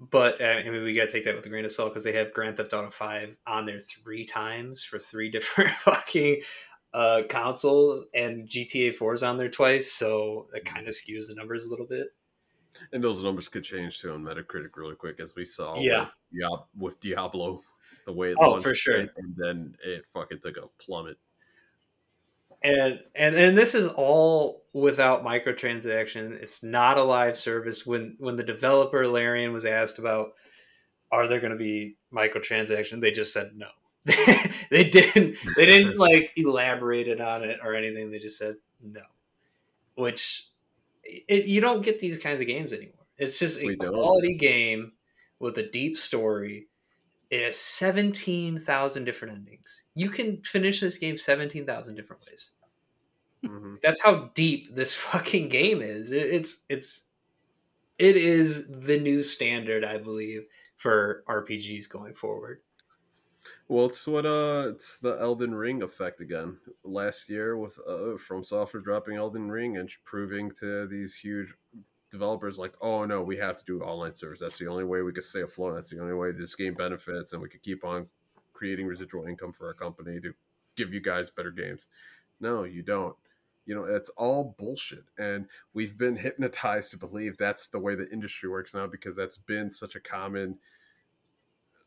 But 0.00 0.40
uh, 0.40 0.44
I 0.44 0.70
mean, 0.70 0.84
we 0.84 0.94
got 0.94 1.08
to 1.08 1.12
take 1.12 1.24
that 1.24 1.34
with 1.34 1.46
a 1.46 1.48
grain 1.48 1.64
of 1.64 1.72
salt 1.72 1.92
because 1.92 2.04
they 2.04 2.12
have 2.12 2.32
Grand 2.32 2.56
Theft 2.56 2.72
Auto 2.72 2.90
5 2.90 3.36
on 3.46 3.66
there 3.66 3.80
three 3.80 4.24
times 4.24 4.84
for 4.84 4.98
three 4.98 5.30
different 5.30 5.70
fucking 5.70 6.42
uh, 6.94 7.22
consoles, 7.28 8.04
and 8.14 8.48
GTA 8.48 8.94
4 8.94 9.14
is 9.14 9.22
on 9.22 9.36
there 9.36 9.48
twice, 9.48 9.90
so 9.92 10.48
it 10.54 10.64
kind 10.64 10.86
of 10.86 10.94
skews 10.94 11.28
the 11.28 11.34
numbers 11.34 11.64
a 11.64 11.68
little 11.68 11.86
bit. 11.86 12.08
And 12.92 13.02
those 13.02 13.22
numbers 13.24 13.48
could 13.48 13.64
change 13.64 14.00
too 14.00 14.12
on 14.12 14.22
Metacritic 14.22 14.76
really 14.76 14.94
quick, 14.94 15.18
as 15.20 15.34
we 15.34 15.44
saw. 15.44 15.80
Yeah, 15.80 16.06
with, 16.32 16.60
with 16.76 17.00
Diablo, 17.00 17.60
the 18.06 18.12
way 18.12 18.30
it 18.30 18.36
oh 18.40 18.60
for 18.60 18.74
sure, 18.74 19.00
and 19.00 19.34
then 19.36 19.74
it 19.84 20.04
fucking 20.12 20.38
took 20.40 20.58
a 20.58 20.68
plummet 20.78 21.18
and 22.62 23.00
and 23.14 23.34
and 23.34 23.56
this 23.56 23.74
is 23.74 23.88
all 23.88 24.64
without 24.72 25.24
microtransaction. 25.24 26.32
It's 26.32 26.62
not 26.62 26.98
a 26.98 27.02
live 27.02 27.36
service. 27.36 27.86
When 27.86 28.16
when 28.18 28.36
the 28.36 28.42
developer 28.42 29.06
larian 29.06 29.52
was 29.52 29.64
asked 29.64 29.98
about 29.98 30.32
are 31.10 31.26
there 31.26 31.40
going 31.40 31.52
to 31.52 31.58
be 31.58 31.96
microtransaction? 32.12 33.00
they 33.00 33.12
just 33.12 33.32
said 33.32 33.52
no. 33.56 33.68
They 34.70 34.88
didn't 34.88 35.38
they 35.56 35.64
didn't 35.64 35.96
like 35.98 36.32
elaborate 36.36 37.20
on 37.20 37.42
it 37.42 37.58
or 37.62 37.74
anything. 37.74 38.10
They 38.10 38.18
just 38.18 38.38
said 38.38 38.56
no. 38.82 39.02
Which 39.94 40.48
it, 41.02 41.46
you 41.46 41.60
don't 41.60 41.82
get 41.82 42.00
these 42.00 42.18
kinds 42.18 42.40
of 42.40 42.46
games 42.46 42.72
anymore. 42.72 43.06
It's 43.16 43.38
just 43.38 43.62
a 43.62 43.74
quality 43.76 44.34
game 44.34 44.92
with 45.40 45.56
a 45.58 45.68
deep 45.68 45.96
story 45.96 46.68
it 47.30 47.44
has 47.44 47.58
17,000 47.58 49.04
different 49.04 49.34
endings. 49.34 49.84
You 49.94 50.08
can 50.08 50.42
finish 50.42 50.80
this 50.80 50.98
game 50.98 51.18
17,000 51.18 51.94
different 51.94 52.22
ways. 52.26 52.50
Mm-hmm. 53.44 53.74
That's 53.82 54.02
how 54.02 54.30
deep 54.34 54.74
this 54.74 54.94
fucking 54.96 55.48
game 55.48 55.80
is. 55.82 56.12
It, 56.12 56.26
it's 56.26 56.64
it's 56.68 57.06
it 57.98 58.16
is 58.16 58.68
the 58.86 58.98
new 58.98 59.22
standard, 59.22 59.84
I 59.84 59.98
believe, 59.98 60.46
for 60.76 61.24
RPGs 61.28 61.88
going 61.88 62.14
forward. 62.14 62.60
Well, 63.68 63.86
it's 63.86 64.06
what 64.06 64.26
uh, 64.26 64.70
it's 64.70 64.98
the 64.98 65.16
Elden 65.20 65.54
Ring 65.54 65.82
effect 65.82 66.20
again. 66.20 66.58
Last 66.84 67.28
year, 67.28 67.56
with 67.56 67.78
uh, 67.86 68.16
From 68.16 68.42
Software 68.42 68.82
dropping 68.82 69.16
Elden 69.16 69.50
Ring 69.50 69.76
and 69.76 69.90
proving 70.04 70.50
to 70.60 70.86
these 70.86 71.14
huge 71.14 71.54
developers 72.10 72.58
like, 72.58 72.74
oh 72.80 73.04
no, 73.04 73.22
we 73.22 73.36
have 73.36 73.56
to 73.56 73.64
do 73.64 73.80
online 73.82 74.14
servers. 74.14 74.40
That's 74.40 74.58
the 74.58 74.68
only 74.68 74.84
way 74.84 75.02
we 75.02 75.12
could 75.12 75.24
stay 75.24 75.42
afloat. 75.42 75.74
That's 75.74 75.90
the 75.90 76.00
only 76.00 76.14
way 76.14 76.32
this 76.32 76.54
game 76.54 76.74
benefits, 76.74 77.32
and 77.32 77.42
we 77.42 77.48
could 77.48 77.62
keep 77.62 77.84
on 77.84 78.06
creating 78.52 78.86
residual 78.86 79.26
income 79.26 79.52
for 79.52 79.66
our 79.66 79.74
company 79.74 80.20
to 80.20 80.34
give 80.76 80.92
you 80.92 81.00
guys 81.00 81.30
better 81.30 81.50
games. 81.50 81.86
No, 82.40 82.64
you 82.64 82.82
don't. 82.82 83.16
You 83.66 83.74
know, 83.74 83.84
it's 83.84 84.08
all 84.10 84.54
bullshit, 84.58 85.04
and 85.18 85.46
we've 85.74 85.98
been 85.98 86.16
hypnotized 86.16 86.90
to 86.92 86.96
believe 86.96 87.36
that's 87.36 87.66
the 87.66 87.78
way 87.78 87.94
the 87.94 88.10
industry 88.10 88.48
works 88.48 88.74
now 88.74 88.86
because 88.86 89.14
that's 89.14 89.36
been 89.36 89.70
such 89.70 89.94
a 89.94 90.00
common 90.00 90.58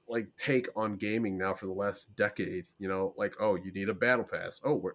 like 0.08 0.28
take 0.36 0.68
on 0.76 0.98
gaming 0.98 1.38
now 1.38 1.54
for 1.54 1.66
the 1.66 1.72
last 1.72 2.16
decade. 2.16 2.66
You 2.78 2.88
know, 2.88 3.14
like 3.18 3.34
oh, 3.40 3.56
you 3.56 3.72
need 3.72 3.90
a 3.90 3.96
battle 3.96 4.26
pass. 4.26 4.62
Oh, 4.64 4.92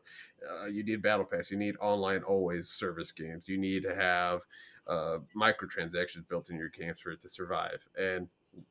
uh, 0.49 0.66
you 0.66 0.85
need 0.85 1.03
battle 1.03 1.24
pass. 1.24 1.51
You 1.51 1.57
need 1.57 1.74
online 1.81 2.22
always 2.22 2.68
service 2.68 3.11
games. 3.11 3.49
You 3.49 3.59
need 3.59 3.83
to 3.83 3.95
have 3.95 4.43
uh, 4.89 5.18
microtransactions 5.37 6.28
built 6.28 6.51
in 6.51 6.57
your 6.57 6.68
games 6.68 7.01
for 7.01 7.11
it 7.11 7.20
to 7.22 7.28
survive. 7.28 7.87
And 7.99 8.28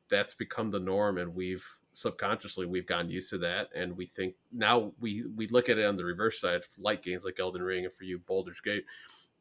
that's 0.08 0.34
become 0.34 0.70
the 0.70 0.80
norm. 0.80 1.18
And 1.18 1.34
we've 1.34 1.66
subconsciously 1.92 2.66
we've 2.66 2.86
gotten 2.86 3.10
used 3.10 3.30
to 3.30 3.38
that. 3.38 3.70
And 3.74 3.96
we 3.96 4.06
think 4.06 4.34
now 4.52 4.92
we 5.00 5.24
we 5.34 5.48
look 5.48 5.68
at 5.68 5.78
it 5.78 5.86
on 5.86 5.96
the 5.96 6.04
reverse 6.04 6.40
side, 6.40 6.62
light 6.78 7.02
games 7.02 7.24
like 7.24 7.40
Elden 7.40 7.62
Ring, 7.62 7.84
and 7.84 7.94
for 7.94 8.04
you, 8.04 8.18
Baldur's 8.18 8.60
Gate. 8.60 8.84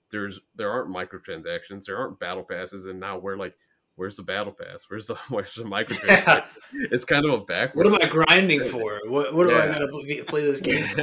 There's 0.09 0.39
there 0.55 0.71
aren't 0.71 0.89
microtransactions, 0.93 1.85
there 1.85 1.97
aren't 1.97 2.19
battle 2.19 2.43
passes, 2.43 2.85
and 2.85 2.99
now 2.99 3.17
we're 3.17 3.37
like 3.37 3.57
where's 3.95 4.17
the 4.17 4.23
battle 4.23 4.53
pass? 4.53 4.85
Where's 4.89 5.07
the 5.07 5.15
where's 5.29 5.55
the 5.55 5.63
microtransaction? 5.63 6.43
Yeah. 6.73 6.87
It's 6.91 7.05
kind 7.05 7.25
of 7.25 7.31
a 7.31 7.45
backwards. 7.45 7.89
What 7.89 8.01
am 8.01 8.09
I 8.09 8.11
grinding 8.11 8.63
for? 8.63 8.99
What, 9.07 9.33
what 9.33 9.47
yeah. 9.47 9.67
do 9.67 9.71
I 9.71 9.73
gotta 9.73 10.23
play 10.25 10.41
this 10.41 10.59
game 10.59 10.87
for? 10.95 11.01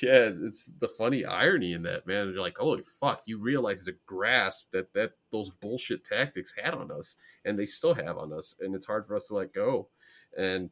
yeah, 0.00 0.30
it's 0.42 0.70
the 0.80 0.88
funny 0.96 1.24
irony 1.24 1.72
in 1.72 1.82
that 1.82 2.06
man. 2.06 2.32
You're 2.32 2.40
like, 2.40 2.56
holy 2.56 2.82
fuck! 3.00 3.22
You 3.26 3.38
realize 3.38 3.84
the 3.84 3.96
grasp 4.06 4.70
that 4.70 4.94
that 4.94 5.12
those 5.30 5.50
bullshit 5.50 6.04
tactics 6.04 6.54
had 6.62 6.72
on 6.72 6.90
us, 6.90 7.16
and 7.44 7.58
they 7.58 7.66
still 7.66 7.94
have 7.94 8.16
on 8.16 8.32
us, 8.32 8.54
and 8.60 8.74
it's 8.74 8.86
hard 8.86 9.06
for 9.06 9.16
us 9.16 9.26
to 9.26 9.34
let 9.34 9.52
go. 9.52 9.88
And 10.38 10.70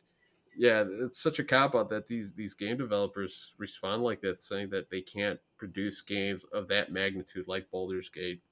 yeah, 0.57 0.84
it's 1.03 1.20
such 1.20 1.38
a 1.38 1.45
cop 1.45 1.74
out 1.74 1.90
that 1.90 2.07
these 2.07 2.32
these 2.32 2.55
game 2.55 2.78
developers 2.78 3.55
respond 3.59 4.03
like 4.03 4.22
that, 4.22 4.40
saying 4.40 4.70
that 4.70 4.90
they 4.90 5.03
can't 5.03 5.40
produce 5.59 6.01
games 6.01 6.45
of 6.45 6.68
that 6.68 6.92
magnitude 6.92 7.49
like 7.49 7.70
Baldur's 7.70 8.09
Gate 8.09 8.42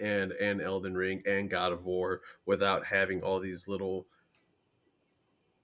and 0.00 0.32
and 0.32 0.60
Elden 0.60 0.94
Ring 0.94 1.22
and 1.26 1.50
God 1.50 1.72
of 1.72 1.84
War 1.84 2.22
without 2.46 2.84
having 2.86 3.22
all 3.22 3.40
these 3.40 3.68
little 3.68 4.06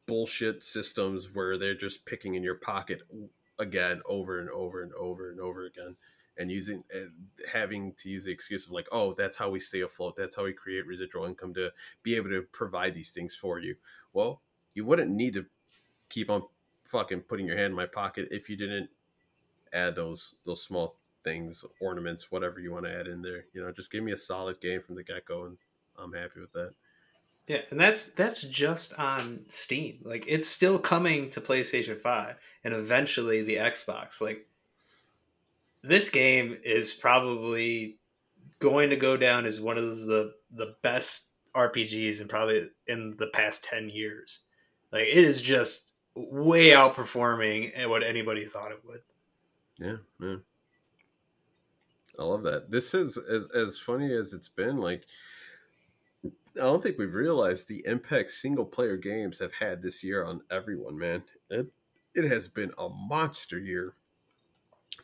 bullshit 0.06 0.62
systems 0.62 1.34
where 1.34 1.56
they're 1.56 1.74
just 1.74 2.04
picking 2.04 2.34
in 2.34 2.42
your 2.42 2.56
pocket 2.56 3.02
again 3.58 4.02
over 4.06 4.40
and 4.40 4.50
over 4.50 4.82
and 4.82 4.92
over 4.94 5.30
and 5.30 5.40
over 5.40 5.64
again 5.66 5.96
and 6.36 6.50
using 6.50 6.82
and 6.92 7.10
having 7.50 7.92
to 7.94 8.08
use 8.08 8.24
the 8.24 8.32
excuse 8.32 8.66
of 8.66 8.72
like 8.72 8.88
oh 8.92 9.14
that's 9.14 9.36
how 9.36 9.48
we 9.48 9.60
stay 9.60 9.80
afloat. 9.80 10.16
That's 10.16 10.36
how 10.36 10.44
we 10.44 10.52
create 10.52 10.86
residual 10.86 11.24
income 11.24 11.54
to 11.54 11.72
be 12.02 12.16
able 12.16 12.30
to 12.30 12.42
provide 12.52 12.94
these 12.94 13.10
things 13.10 13.34
for 13.34 13.58
you. 13.58 13.76
Well 14.12 14.42
you 14.74 14.84
wouldn't 14.84 15.10
need 15.10 15.34
to 15.34 15.46
keep 16.08 16.30
on 16.30 16.42
fucking 16.84 17.20
putting 17.20 17.46
your 17.46 17.56
hand 17.56 17.70
in 17.70 17.76
my 17.76 17.86
pocket 17.86 18.28
if 18.30 18.50
you 18.50 18.56
didn't 18.56 18.90
add 19.72 19.94
those 19.94 20.34
those 20.44 20.62
small 20.62 20.96
things, 21.24 21.64
ornaments, 21.80 22.30
whatever 22.30 22.60
you 22.60 22.70
want 22.72 22.84
to 22.84 22.94
add 22.94 23.06
in 23.06 23.22
there. 23.22 23.46
You 23.52 23.62
know, 23.62 23.72
just 23.72 23.90
give 23.90 24.04
me 24.04 24.12
a 24.12 24.16
solid 24.16 24.60
game 24.60 24.80
from 24.80 24.94
the 24.94 25.02
get 25.02 25.24
go, 25.24 25.44
and 25.44 25.56
I'm 25.98 26.12
happy 26.12 26.40
with 26.40 26.52
that. 26.52 26.74
Yeah, 27.46 27.60
and 27.70 27.78
that's 27.78 28.06
that's 28.12 28.42
just 28.42 28.98
on 28.98 29.40
Steam. 29.48 29.98
Like 30.02 30.24
it's 30.26 30.48
still 30.48 30.78
coming 30.78 31.30
to 31.30 31.40
PlayStation 31.40 31.98
5 31.98 32.36
and 32.64 32.72
eventually 32.72 33.42
the 33.42 33.56
Xbox. 33.56 34.20
Like 34.20 34.46
this 35.82 36.08
game 36.08 36.56
is 36.64 36.94
probably 36.94 37.98
going 38.60 38.90
to 38.90 38.96
go 38.96 39.16
down 39.18 39.44
as 39.44 39.60
one 39.60 39.76
of 39.76 39.84
the 40.06 40.32
the 40.50 40.74
best 40.80 41.32
RPGs 41.54 42.20
and 42.20 42.30
probably 42.30 42.70
in 42.86 43.14
the 43.18 43.26
past 43.26 43.64
10 43.64 43.90
years. 43.90 44.44
Like 44.90 45.08
it 45.08 45.24
is 45.24 45.42
just 45.42 45.92
way 46.14 46.70
outperforming 46.70 47.88
what 47.88 48.02
anybody 48.02 48.46
thought 48.46 48.72
it 48.72 48.80
would. 48.86 49.02
Yeah, 49.78 49.96
yeah. 50.20 50.36
I 52.18 52.24
love 52.24 52.42
that. 52.44 52.70
This 52.70 52.94
is 52.94 53.18
as 53.18 53.48
as 53.54 53.78
funny 53.78 54.12
as 54.12 54.32
it's 54.32 54.48
been. 54.48 54.78
Like, 54.78 55.04
I 56.24 56.30
don't 56.60 56.82
think 56.82 56.98
we've 56.98 57.14
realized 57.14 57.68
the 57.68 57.84
impact 57.86 58.30
single 58.30 58.64
player 58.64 58.96
games 58.96 59.38
have 59.38 59.52
had 59.54 59.82
this 59.82 60.04
year 60.04 60.24
on 60.24 60.42
everyone. 60.50 60.96
Man, 60.98 61.24
it 61.50 61.68
it 62.14 62.24
has 62.24 62.48
been 62.48 62.72
a 62.78 62.88
monster 62.88 63.58
year 63.58 63.94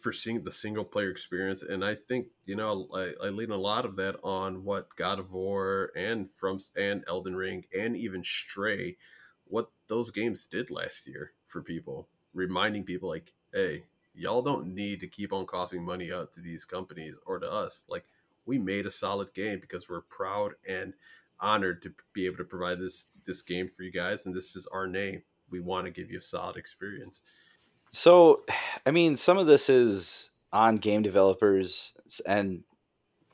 for 0.00 0.12
seeing 0.12 0.44
the 0.44 0.52
single 0.52 0.84
player 0.84 1.10
experience, 1.10 1.62
and 1.62 1.84
I 1.84 1.96
think 1.96 2.28
you 2.46 2.56
know 2.56 2.86
I, 2.94 3.12
I 3.24 3.28
lean 3.30 3.50
a 3.50 3.56
lot 3.56 3.84
of 3.84 3.96
that 3.96 4.16
on 4.22 4.64
what 4.64 4.94
God 4.96 5.18
of 5.18 5.32
War 5.32 5.90
and 5.96 6.30
from 6.30 6.58
and 6.76 7.04
Elden 7.08 7.34
Ring 7.34 7.64
and 7.76 7.96
even 7.96 8.22
Stray, 8.22 8.96
what 9.44 9.70
those 9.88 10.10
games 10.10 10.46
did 10.46 10.70
last 10.70 11.08
year 11.08 11.32
for 11.48 11.62
people, 11.62 12.08
reminding 12.32 12.84
people 12.84 13.08
like, 13.08 13.32
hey, 13.52 13.84
y'all 14.20 14.42
don't 14.42 14.74
need 14.74 15.00
to 15.00 15.08
keep 15.08 15.32
on 15.32 15.46
coughing 15.46 15.82
money 15.82 16.12
out 16.12 16.30
to 16.30 16.40
these 16.40 16.66
companies 16.66 17.18
or 17.26 17.38
to 17.38 17.50
us. 17.50 17.84
Like 17.88 18.04
we 18.44 18.58
made 18.58 18.84
a 18.84 18.90
solid 18.90 19.32
game 19.32 19.60
because 19.60 19.88
we're 19.88 20.02
proud 20.02 20.52
and 20.68 20.92
honored 21.40 21.80
to 21.82 21.92
be 22.12 22.26
able 22.26 22.36
to 22.36 22.44
provide 22.44 22.78
this 22.78 23.08
this 23.24 23.42
game 23.42 23.68
for 23.68 23.82
you 23.82 23.90
guys, 23.90 24.26
and 24.26 24.34
this 24.34 24.56
is 24.56 24.66
our 24.68 24.86
name. 24.86 25.22
We 25.50 25.60
want 25.60 25.86
to 25.86 25.90
give 25.90 26.10
you 26.10 26.18
a 26.18 26.22
solid 26.22 26.56
experience. 26.56 27.22
So, 27.92 28.44
I 28.86 28.90
mean, 28.90 29.16
some 29.16 29.38
of 29.38 29.46
this 29.46 29.70
is 29.70 30.30
on 30.52 30.76
game 30.76 31.02
developers, 31.02 31.94
and 32.26 32.62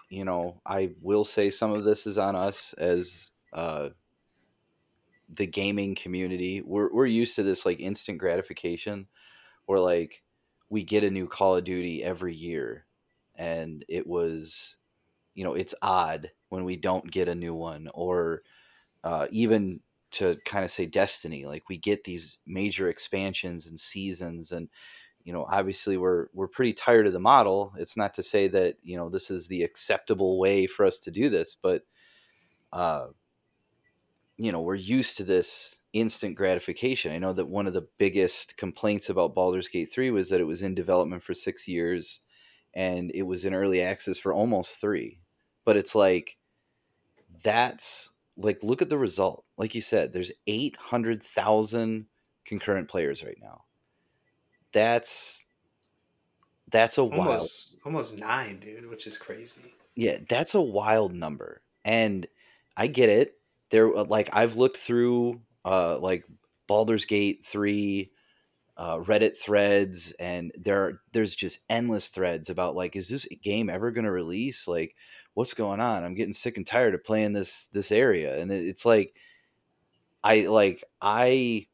you 0.08 0.24
know, 0.24 0.60
I 0.64 0.92
will 1.02 1.24
say 1.24 1.50
some 1.50 1.72
of 1.72 1.84
this 1.84 2.06
is 2.06 2.16
on 2.16 2.36
us 2.36 2.74
as 2.74 3.32
uh, 3.52 3.88
the 5.34 5.46
gaming 5.46 5.96
community. 5.96 6.62
We're 6.64 6.92
we're 6.92 7.06
used 7.06 7.34
to 7.36 7.42
this 7.42 7.66
like 7.66 7.80
instant 7.80 8.18
gratification, 8.18 9.08
where 9.66 9.80
like 9.80 10.22
we 10.68 10.82
get 10.82 11.04
a 11.04 11.10
new 11.10 11.26
Call 11.26 11.56
of 11.56 11.64
Duty 11.64 12.02
every 12.02 12.34
year, 12.34 12.86
and 13.34 13.84
it 13.88 14.06
was, 14.06 14.76
you 15.34 15.44
know, 15.44 15.54
it's 15.54 15.74
odd 15.82 16.30
when 16.48 16.64
we 16.64 16.76
don't 16.76 17.10
get 17.10 17.28
a 17.28 17.34
new 17.34 17.54
one, 17.54 17.88
or 17.94 18.42
uh, 19.04 19.26
even 19.30 19.80
to 20.12 20.36
kind 20.44 20.64
of 20.64 20.70
say 20.70 20.86
Destiny, 20.86 21.44
like 21.46 21.68
we 21.68 21.76
get 21.76 22.04
these 22.04 22.38
major 22.46 22.88
expansions 22.88 23.66
and 23.66 23.78
seasons, 23.78 24.52
and 24.52 24.68
you 25.24 25.32
know, 25.32 25.46
obviously 25.50 25.96
we're 25.96 26.28
we're 26.32 26.48
pretty 26.48 26.72
tired 26.72 27.06
of 27.06 27.12
the 27.12 27.20
model. 27.20 27.72
It's 27.78 27.96
not 27.96 28.14
to 28.14 28.22
say 28.22 28.48
that 28.48 28.76
you 28.82 28.96
know 28.96 29.08
this 29.08 29.30
is 29.30 29.48
the 29.48 29.62
acceptable 29.62 30.38
way 30.38 30.66
for 30.66 30.86
us 30.86 31.00
to 31.00 31.10
do 31.10 31.28
this, 31.28 31.56
but 31.60 31.82
uh, 32.72 33.06
you 34.36 34.52
know, 34.52 34.60
we're 34.60 34.74
used 34.74 35.16
to 35.16 35.24
this 35.24 35.78
instant 36.00 36.36
gratification. 36.36 37.12
I 37.12 37.18
know 37.18 37.32
that 37.32 37.48
one 37.48 37.66
of 37.66 37.74
the 37.74 37.88
biggest 37.98 38.56
complaints 38.56 39.08
about 39.08 39.34
Baldur's 39.34 39.68
Gate 39.68 39.90
3 39.92 40.10
was 40.10 40.28
that 40.28 40.40
it 40.40 40.46
was 40.46 40.62
in 40.62 40.74
development 40.74 41.22
for 41.22 41.34
6 41.34 41.68
years 41.68 42.20
and 42.74 43.10
it 43.14 43.22
was 43.22 43.44
in 43.44 43.54
early 43.54 43.82
access 43.82 44.18
for 44.18 44.32
almost 44.32 44.80
3. 44.80 45.18
But 45.64 45.76
it's 45.76 45.94
like 45.94 46.36
that's 47.42 48.10
like 48.36 48.62
look 48.62 48.82
at 48.82 48.88
the 48.88 48.98
result. 48.98 49.44
Like 49.56 49.74
you 49.74 49.80
said, 49.80 50.12
there's 50.12 50.32
800,000 50.46 52.06
concurrent 52.44 52.88
players 52.88 53.24
right 53.24 53.38
now. 53.40 53.64
That's 54.72 55.44
that's 56.70 56.98
a 56.98 57.02
almost, 57.02 57.76
wild 57.76 57.86
almost 57.86 58.18
nine, 58.18 58.60
dude, 58.60 58.90
which 58.90 59.06
is 59.06 59.16
crazy. 59.16 59.74
Yeah, 59.94 60.18
that's 60.28 60.54
a 60.54 60.60
wild 60.60 61.14
number. 61.14 61.62
And 61.84 62.26
I 62.76 62.88
get 62.88 63.08
it. 63.08 63.38
There 63.70 63.90
like 63.90 64.28
I've 64.32 64.56
looked 64.56 64.76
through 64.76 65.40
uh 65.66 65.98
like 65.98 66.24
Baldur's 66.66 67.04
Gate 67.04 67.44
3 67.44 68.10
uh, 68.76 68.98
Reddit 68.98 69.36
threads 69.38 70.12
and 70.20 70.52
there 70.56 70.82
are, 70.82 71.00
there's 71.12 71.34
just 71.34 71.60
endless 71.70 72.08
threads 72.08 72.50
about 72.50 72.76
like 72.76 72.94
is 72.94 73.08
this 73.08 73.26
game 73.42 73.70
ever 73.70 73.90
going 73.90 74.04
to 74.04 74.10
release? 74.10 74.68
Like 74.68 74.94
what's 75.34 75.54
going 75.54 75.80
on? 75.80 76.04
I'm 76.04 76.14
getting 76.14 76.34
sick 76.34 76.56
and 76.56 76.66
tired 76.66 76.94
of 76.94 77.04
playing 77.04 77.32
this 77.32 77.66
this 77.72 77.90
area. 77.90 78.40
And 78.40 78.52
it, 78.52 78.66
it's 78.66 78.84
like 78.84 79.14
i 80.24 80.40
like 80.46 80.82
i 81.00 81.66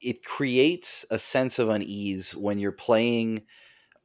it 0.00 0.24
creates 0.24 1.04
a 1.10 1.18
sense 1.18 1.58
of 1.58 1.68
unease 1.68 2.34
when 2.34 2.58
you're 2.58 2.72
playing 2.72 3.42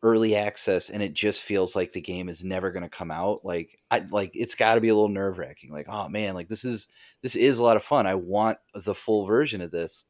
early 0.03 0.35
access 0.35 0.89
and 0.89 1.03
it 1.03 1.13
just 1.13 1.43
feels 1.43 1.75
like 1.75 1.93
the 1.93 2.01
game 2.01 2.27
is 2.27 2.43
never 2.43 2.71
going 2.71 2.83
to 2.83 2.89
come 2.89 3.11
out. 3.11 3.43
Like 3.43 3.79
i 3.89 4.05
like 4.11 4.31
it's 4.35 4.55
got 4.55 4.75
to 4.75 4.81
be 4.81 4.89
a 4.89 4.95
little 4.95 5.09
nerve 5.09 5.39
wracking 5.39 5.71
like 5.71 5.87
oh 5.89 6.07
man 6.07 6.35
like 6.35 6.49
this 6.49 6.65
is 6.65 6.87
this 7.21 7.35
is 7.35 7.57
a 7.57 7.63
lot 7.63 7.77
of 7.77 7.83
fun. 7.83 8.07
I 8.07 8.15
want 8.15 8.57
the 8.73 8.95
full 8.95 9.25
version 9.25 9.61
of 9.61 9.71
this 9.71 10.05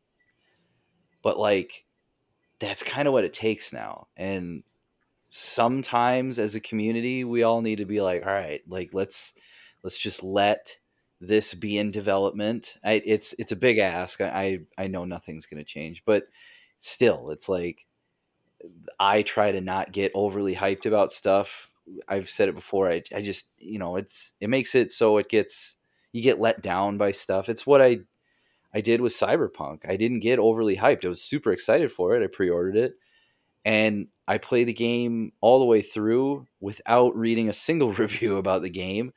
but 1.22 1.38
like 1.38 1.86
that's 2.60 2.84
kind 2.84 3.08
of 3.08 3.14
what 3.14 3.24
it 3.24 3.34
takes 3.34 3.74
now. 3.74 4.08
And 4.16 4.64
sometimes 5.30 6.40
as 6.40 6.56
a 6.56 6.60
community 6.60 7.24
we 7.24 7.44
all 7.44 7.62
need 7.62 7.78
to 7.78 7.86
be 7.86 8.02
like 8.02 8.22
all 8.26 8.34
right 8.34 8.62
like 8.68 8.94
let's 8.94 9.34
let's 9.82 9.98
just 9.98 10.24
let 10.24 10.78
this 11.22 11.54
be 11.54 11.78
in 11.78 11.92
development. 11.92 12.76
I, 12.84 13.02
it's 13.06 13.34
it's 13.40 13.52
a 13.52 13.58
big 13.58 13.78
ask. 13.78 14.20
I 14.22 14.60
i, 14.78 14.84
I 14.84 14.88
know 14.88 15.06
nothing's 15.06 15.46
going 15.46 15.64
to 15.64 15.70
change 15.70 16.04
but 16.06 16.26
still 16.80 17.30
it's 17.30 17.48
like 17.48 17.86
i 19.00 19.22
try 19.22 19.52
to 19.52 19.62
not 19.62 19.92
get 19.92 20.12
overly 20.16 20.56
hyped 20.56 20.86
about 20.86 21.12
stuff. 21.12 21.70
I've 22.08 22.30
said 22.30 22.50
it 22.50 22.56
before. 22.56 22.90
I, 22.90 23.04
I 23.14 23.22
just 23.22 23.50
you 23.58 23.80
know 23.80 23.96
it's 23.96 24.34
it 24.40 24.50
makes 24.50 24.76
it 24.76 24.92
so 24.92 25.18
it 25.18 25.30
gets 25.30 25.78
you 26.12 26.22
get 26.22 26.40
let 26.40 26.62
down 26.62 26.98
by 26.98 27.12
stuff 27.12 27.50
it's 27.50 27.66
what 27.66 27.82
i 27.82 28.00
i 28.74 28.82
did 28.82 29.02
with 29.02 29.14
cyberpunk 29.14 29.80
i 29.88 29.96
didn't 29.96 30.20
get 30.20 30.40
overly 30.40 30.78
hyped 30.78 31.06
i 31.06 31.08
was 31.08 31.22
super 31.22 31.52
excited 31.52 31.92
for 31.92 32.16
it 32.16 32.24
i 32.24 32.28
pre-ordered 32.28 32.76
it 32.76 32.96
and 33.66 34.08
I 34.28 34.38
play 34.38 34.64
the 34.64 34.74
game 34.74 35.34
all 35.42 35.60
the 35.60 35.66
way 35.66 35.82
through 35.82 36.48
without 36.60 37.16
reading 37.16 37.50
a 37.50 37.54
single 37.54 37.94
review 37.94 38.38
about 38.38 38.62
the 38.62 38.70
game. 38.70 39.12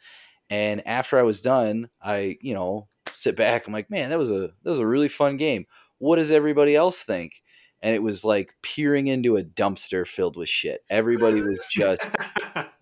And 0.51 0.87
after 0.87 1.19
I 1.19 1.23
was 1.23 1.41
done, 1.41 1.89
I, 2.03 2.37
you 2.41 2.55
know, 2.55 2.89
sit 3.13 3.37
back. 3.37 3.67
I'm 3.67 3.73
like, 3.73 3.91
man, 3.91 4.11
that 4.11 4.19
was 4.19 4.31
a 4.31 4.51
that 4.63 4.71
was 4.71 4.79
a 4.79 4.87
really 4.87 5.09
fun 5.09 5.37
game. 5.37 5.67
What 5.99 6.17
does 6.17 6.31
everybody 6.31 6.77
else 6.77 7.03
think? 7.03 7.43
And 7.81 7.95
it 7.95 8.03
was 8.03 8.25
like 8.25 8.55
peering 8.63 9.07
into 9.07 9.37
a 9.37 9.45
dumpster 9.45 10.07
filled 10.07 10.37
with 10.37 10.49
shit. 10.49 10.83
Everybody 10.91 11.43
was 11.43 11.65
just 11.71 12.07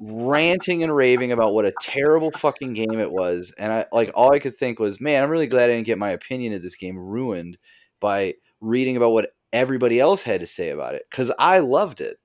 ranting 0.00 0.82
and 0.82 0.94
raving 0.94 1.30
about 1.30 1.52
what 1.52 1.66
a 1.66 1.74
terrible 1.80 2.30
fucking 2.32 2.72
game 2.72 2.98
it 2.98 3.12
was. 3.12 3.52
And 3.58 3.72
I 3.72 3.86
like 3.92 4.10
all 4.14 4.34
I 4.34 4.38
could 4.38 4.56
think 4.56 4.78
was, 4.78 5.00
man, 5.00 5.22
I'm 5.22 5.30
really 5.30 5.46
glad 5.46 5.68
I 5.68 5.74
didn't 5.74 5.86
get 5.86 5.98
my 5.98 6.10
opinion 6.10 6.54
of 6.54 6.62
this 6.62 6.76
game 6.76 6.98
ruined 6.98 7.58
by 8.00 8.34
reading 8.60 8.96
about 8.96 9.12
what 9.12 9.34
everybody 9.52 10.00
else 10.00 10.22
had 10.22 10.40
to 10.40 10.46
say 10.46 10.70
about 10.70 10.94
it 10.94 11.04
because 11.10 11.30
I 11.38 11.58
loved 11.58 12.00
it. 12.00 12.16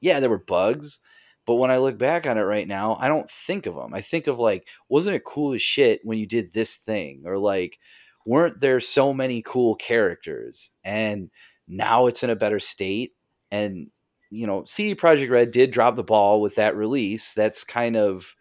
Yeah, 0.00 0.20
there 0.20 0.30
were 0.30 0.38
bugs, 0.38 1.00
but 1.44 1.56
when 1.56 1.70
I 1.70 1.78
look 1.78 1.98
back 1.98 2.26
on 2.26 2.38
it 2.38 2.42
right 2.42 2.66
now, 2.66 2.96
I 2.98 3.08
don't 3.08 3.30
think 3.30 3.66
of 3.66 3.74
them. 3.74 3.92
I 3.92 4.00
think 4.00 4.26
of 4.26 4.38
like, 4.38 4.66
wasn't 4.88 5.16
it 5.16 5.24
cool 5.24 5.52
as 5.52 5.60
shit 5.60 6.00
when 6.04 6.18
you 6.18 6.26
did 6.26 6.52
this 6.52 6.76
thing? 6.76 7.24
Or 7.26 7.36
like, 7.36 7.78
weren't 8.24 8.60
there 8.60 8.80
so 8.80 9.12
many 9.12 9.42
cool 9.42 9.74
characters? 9.74 10.70
And 10.82 11.30
now 11.66 12.06
it's 12.06 12.22
in 12.22 12.30
a 12.30 12.36
better 12.36 12.60
state. 12.60 13.12
And, 13.50 13.88
you 14.30 14.46
know, 14.46 14.64
CD 14.64 14.94
Projekt 14.94 15.30
Red 15.30 15.50
did 15.50 15.70
drop 15.70 15.96
the 15.96 16.02
ball 16.02 16.40
with 16.40 16.56
that 16.56 16.76
release. 16.76 17.32
That's 17.34 17.64
kind 17.64 17.96
of, 17.96 18.34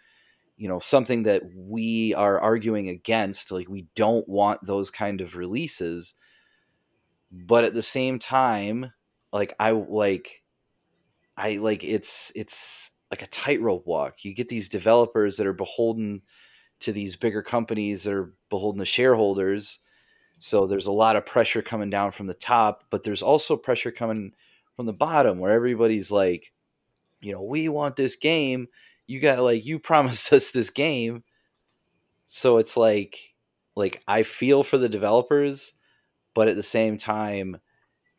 you 0.58 0.68
know, 0.68 0.80
something 0.80 1.24
that 1.24 1.44
we 1.56 2.14
are 2.16 2.40
arguing 2.40 2.90
against. 2.90 3.52
Like, 3.52 3.70
we 3.70 3.88
don't 3.96 4.28
want 4.28 4.66
those 4.66 4.90
kind 4.92 5.22
of 5.22 5.36
releases 5.36 6.16
but 7.32 7.64
at 7.64 7.74
the 7.74 7.82
same 7.82 8.20
time 8.20 8.92
like 9.34 9.54
i 9.60 9.72
like 9.72 10.44
i 11.36 11.58
like 11.58 11.84
it's 11.84 12.32
it's 12.36 12.92
like 13.12 13.22
a 13.22 13.28
tightrope 13.28 13.86
walk 13.86 14.24
you 14.24 14.34
get 14.34 14.50
these 14.50 14.70
developers 14.70 15.38
that 15.38 15.48
are 15.48 15.54
beholden 15.54 16.22
to 16.80 16.92
these 16.92 17.16
bigger 17.16 17.42
companies 17.42 18.04
that 18.04 18.14
are 18.14 18.34
beholden 18.50 18.80
to 18.80 18.86
shareholders 18.86 19.80
so 20.40 20.68
there's 20.68 20.88
a 20.88 20.92
lot 20.92 21.16
of 21.16 21.26
pressure 21.26 21.62
coming 21.62 21.90
down 21.90 22.12
from 22.12 22.28
the 22.28 22.34
top 22.34 22.84
but 22.90 23.04
there's 23.04 23.24
also 23.24 23.58
pressure 23.58 23.92
coming 23.92 24.32
from 24.78 24.86
the 24.86 24.94
bottom 24.94 25.40
where 25.40 25.52
everybody's 25.52 26.12
like 26.12 26.54
you 27.20 27.34
know 27.34 27.42
we 27.42 27.68
want 27.68 27.98
this 27.98 28.16
game. 28.16 28.68
You 29.06 29.20
got 29.20 29.40
like 29.40 29.66
you 29.66 29.80
promised 29.80 30.32
us 30.32 30.52
this 30.52 30.70
game. 30.70 31.24
So 32.26 32.58
it's 32.58 32.78
like 32.78 33.34
like 33.76 34.02
i 34.08 34.24
feel 34.24 34.64
for 34.64 34.80
the 34.80 34.90
developers 34.90 35.74
but 36.34 36.48
at 36.48 36.56
the 36.56 36.64
same 36.64 36.98
time 36.98 37.58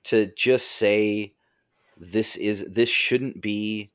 to 0.05 0.33
just 0.37 0.69
say 0.69 1.35
this 1.97 2.37
is 2.37 2.65
this 2.71 2.89
shouldn't 2.89 3.41
be 3.41 3.91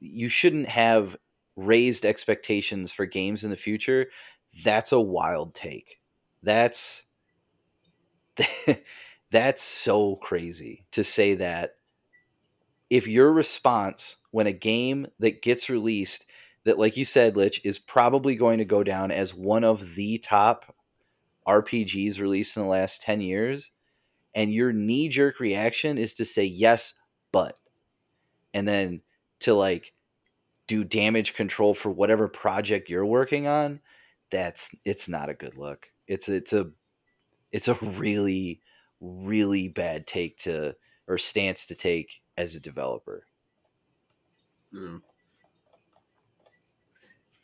you 0.00 0.28
shouldn't 0.28 0.68
have 0.68 1.16
raised 1.54 2.04
expectations 2.04 2.90
for 2.90 3.06
games 3.06 3.44
in 3.44 3.50
the 3.50 3.56
future 3.56 4.08
that's 4.64 4.92
a 4.92 5.00
wild 5.00 5.54
take. 5.54 6.00
That's 6.42 7.04
that's 9.30 9.62
so 9.62 10.16
crazy 10.16 10.86
to 10.92 11.04
say 11.04 11.34
that 11.34 11.76
if 12.90 13.06
your 13.06 13.32
response 13.32 14.16
when 14.30 14.46
a 14.46 14.52
game 14.52 15.06
that 15.18 15.42
gets 15.42 15.68
released 15.68 16.26
that 16.64 16.78
like 16.78 16.96
you 16.96 17.04
said 17.04 17.36
lich 17.36 17.60
is 17.64 17.78
probably 17.78 18.36
going 18.36 18.58
to 18.58 18.64
go 18.64 18.82
down 18.82 19.10
as 19.10 19.34
one 19.34 19.64
of 19.64 19.94
the 19.94 20.18
top 20.18 20.74
RPGs 21.48 22.20
released 22.20 22.56
in 22.56 22.62
the 22.62 22.68
last 22.68 23.00
10 23.00 23.22
years, 23.22 23.70
and 24.34 24.52
your 24.52 24.72
knee 24.72 25.08
jerk 25.08 25.40
reaction 25.40 25.96
is 25.96 26.14
to 26.14 26.24
say 26.26 26.44
yes, 26.44 26.92
but, 27.32 27.58
and 28.52 28.68
then 28.68 29.00
to 29.40 29.54
like 29.54 29.94
do 30.66 30.84
damage 30.84 31.34
control 31.34 31.72
for 31.72 31.90
whatever 31.90 32.28
project 32.28 32.90
you're 32.90 33.06
working 33.06 33.46
on, 33.46 33.80
that's 34.30 34.70
it's 34.84 35.08
not 35.08 35.30
a 35.30 35.34
good 35.34 35.56
look. 35.56 35.86
It's 36.06 36.28
it's 36.28 36.52
a 36.52 36.70
it's 37.50 37.68
a 37.68 37.74
really 37.74 38.60
really 39.00 39.68
bad 39.68 40.06
take 40.06 40.36
to 40.38 40.76
or 41.06 41.16
stance 41.16 41.64
to 41.66 41.74
take 41.74 42.20
as 42.38 42.54
a 42.54 42.60
developer. 42.60 43.26
Mm. 44.72 45.02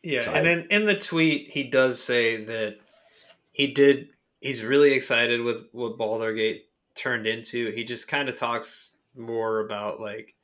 Yeah, 0.03 0.21
so 0.21 0.33
and 0.33 0.49
I, 0.49 0.53
in 0.53 0.67
in 0.71 0.87
the 0.87 0.95
tweet 0.95 1.51
he 1.51 1.65
does 1.65 2.03
say 2.03 2.45
that 2.45 2.79
he 3.53 3.67
did. 3.67 4.09
He's 4.41 4.63
really 4.63 4.93
excited 4.93 5.41
with 5.41 5.65
what 5.73 5.99
Baldur 5.99 6.35
Gate 6.35 6.67
turned 6.95 7.27
into. 7.27 7.71
He 7.71 7.83
just 7.83 8.09
kind 8.09 8.29
of 8.29 8.35
talks 8.37 8.97
more 9.17 9.61
about 9.61 10.01
like 10.01 10.35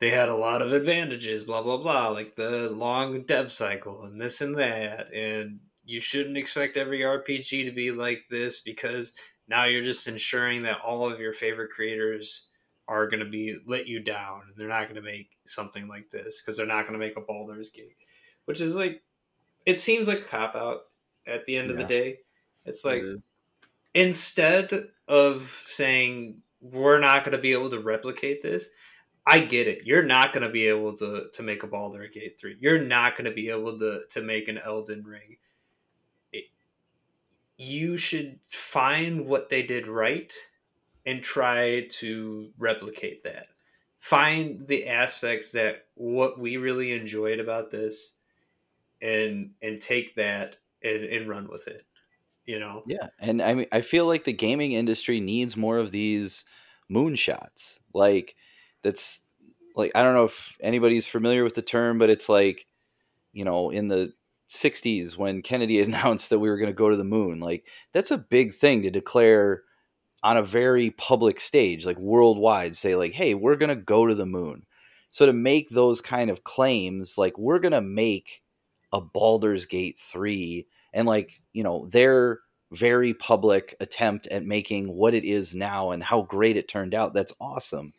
they 0.00 0.10
had 0.10 0.28
a 0.28 0.36
lot 0.36 0.62
of 0.62 0.72
advantages, 0.72 1.44
blah 1.44 1.62
blah 1.62 1.76
blah, 1.76 2.08
like 2.08 2.34
the 2.34 2.70
long 2.70 3.22
dev 3.22 3.52
cycle 3.52 4.04
and 4.04 4.20
this 4.20 4.40
and 4.40 4.58
that, 4.58 5.12
and 5.14 5.60
you 5.84 6.00
shouldn't 6.00 6.38
expect 6.38 6.76
every 6.76 7.00
RPG 7.00 7.66
to 7.66 7.72
be 7.72 7.92
like 7.92 8.24
this 8.30 8.60
because 8.60 9.14
now 9.46 9.64
you're 9.64 9.82
just 9.82 10.08
ensuring 10.08 10.62
that 10.62 10.80
all 10.80 11.08
of 11.08 11.20
your 11.20 11.34
favorite 11.34 11.70
creators 11.70 12.48
are 12.88 13.08
going 13.08 13.20
to 13.24 13.30
be 13.30 13.56
let 13.66 13.86
you 13.86 14.00
down 14.00 14.42
and 14.48 14.56
they're 14.56 14.68
not 14.68 14.84
going 14.84 14.96
to 14.96 15.02
make 15.02 15.36
something 15.44 15.88
like 15.88 16.10
this 16.10 16.42
because 16.42 16.56
they're 16.56 16.66
not 16.66 16.86
going 16.86 16.98
to 16.98 17.04
make 17.04 17.16
a 17.16 17.20
Baldur's 17.20 17.70
Gate, 17.70 17.96
which 18.46 18.60
is 18.60 18.76
like 18.76 19.02
it 19.66 19.80
seems 19.80 20.08
like 20.08 20.20
a 20.20 20.24
cop 20.24 20.54
out 20.56 20.82
at 21.26 21.46
the 21.46 21.56
end 21.56 21.70
of 21.70 21.76
the 21.78 21.84
day. 21.84 22.18
It's 22.64 22.84
like 22.84 23.02
It 23.02 23.22
instead 23.94 24.88
of 25.08 25.62
saying 25.66 26.42
we're 26.60 27.00
not 27.00 27.24
going 27.24 27.36
to 27.36 27.42
be 27.42 27.52
able 27.52 27.70
to 27.70 27.80
replicate 27.80 28.42
this, 28.42 28.68
I 29.26 29.40
get 29.40 29.68
it. 29.68 29.82
You're 29.84 30.04
not 30.04 30.32
going 30.32 30.46
to 30.46 30.52
be 30.52 30.66
able 30.66 30.96
to 30.98 31.28
to 31.32 31.42
make 31.42 31.62
a 31.62 31.66
Baldur's 31.66 32.10
Gate 32.12 32.38
3. 32.38 32.56
You're 32.60 32.80
not 32.82 33.16
going 33.16 33.26
to 33.26 33.32
be 33.34 33.50
able 33.50 33.78
to 33.78 34.02
to 34.10 34.22
make 34.22 34.48
an 34.48 34.58
Elden 34.58 35.04
Ring. 35.04 35.36
It, 36.32 36.46
you 37.56 37.96
should 37.96 38.40
find 38.48 39.26
what 39.26 39.48
they 39.48 39.62
did 39.62 39.86
right 39.86 40.32
and 41.06 41.22
try 41.22 41.86
to 41.88 42.50
replicate 42.58 43.24
that. 43.24 43.48
Find 43.98 44.66
the 44.66 44.88
aspects 44.88 45.52
that 45.52 45.86
what 45.94 46.38
we 46.38 46.56
really 46.56 46.92
enjoyed 46.92 47.40
about 47.40 47.70
this 47.70 48.16
and 49.00 49.50
and 49.62 49.80
take 49.80 50.14
that 50.16 50.56
and, 50.82 51.04
and 51.04 51.28
run 51.28 51.48
with 51.48 51.66
it. 51.66 51.86
You 52.44 52.60
know? 52.60 52.82
Yeah, 52.86 53.08
and 53.18 53.40
I 53.40 53.54
mean, 53.54 53.66
I 53.72 53.80
feel 53.80 54.06
like 54.06 54.24
the 54.24 54.32
gaming 54.32 54.72
industry 54.72 55.20
needs 55.20 55.56
more 55.56 55.78
of 55.78 55.90
these 55.90 56.44
moonshots. 56.90 57.78
Like 57.94 58.34
that's 58.82 59.22
like 59.74 59.92
I 59.94 60.02
don't 60.02 60.14
know 60.14 60.24
if 60.24 60.56
anybody's 60.60 61.06
familiar 61.06 61.42
with 61.42 61.54
the 61.54 61.62
term, 61.62 61.98
but 61.98 62.10
it's 62.10 62.28
like 62.28 62.66
you 63.32 63.44
know 63.44 63.70
in 63.70 63.88
the 63.88 64.12
60s 64.50 65.16
when 65.16 65.42
Kennedy 65.42 65.80
announced 65.82 66.30
that 66.30 66.38
we 66.38 66.48
were 66.48 66.58
going 66.58 66.70
to 66.70 66.74
go 66.74 66.90
to 66.90 66.96
the 66.96 67.04
moon. 67.04 67.40
Like 67.40 67.66
that's 67.92 68.10
a 68.10 68.18
big 68.18 68.54
thing 68.54 68.82
to 68.82 68.90
declare 68.90 69.62
on 70.24 70.36
a 70.36 70.42
very 70.42 70.90
public 70.90 71.38
stage, 71.38 71.86
like 71.86 71.98
worldwide, 71.98 72.74
say 72.74 72.96
like, 72.96 73.12
"Hey, 73.12 73.34
we're 73.34 73.56
going 73.56 73.68
to 73.68 73.76
go 73.76 74.06
to 74.06 74.14
the 74.14 74.26
moon." 74.26 74.66
So 75.12 75.26
to 75.26 75.32
make 75.32 75.70
those 75.70 76.00
kind 76.00 76.28
of 76.28 76.42
claims, 76.42 77.16
like 77.16 77.38
we're 77.38 77.60
going 77.60 77.70
to 77.70 77.80
make 77.80 78.42
a 78.92 79.00
Baldur's 79.00 79.66
Gate 79.66 79.96
3 80.00 80.66
and 80.92 81.06
like, 81.06 81.40
you 81.52 81.62
know, 81.62 81.86
their 81.90 82.40
very 82.72 83.14
public 83.14 83.76
attempt 83.80 84.26
at 84.28 84.44
making 84.44 84.88
what 84.88 85.14
it 85.14 85.24
is 85.24 85.54
now 85.54 85.90
and 85.90 86.02
how 86.02 86.22
great 86.22 86.56
it 86.56 86.68
turned 86.68 86.94
out, 86.94 87.14
that's 87.14 87.32
awesome. 87.40 87.92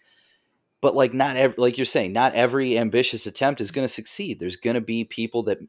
But 0.81 0.95
like 0.95 1.13
not 1.13 1.37
every, 1.37 1.55
like 1.57 1.77
you're 1.77 1.85
saying, 1.85 2.13
not 2.13 2.35
every 2.35 2.77
ambitious 2.77 3.25
attempt 3.25 3.61
is 3.61 3.71
going 3.71 3.87
to 3.87 3.93
succeed. 3.93 4.39
There's 4.39 4.57
going 4.57 4.75
to 4.75 4.81
be 4.81 5.03
people 5.03 5.43
that 5.43 5.59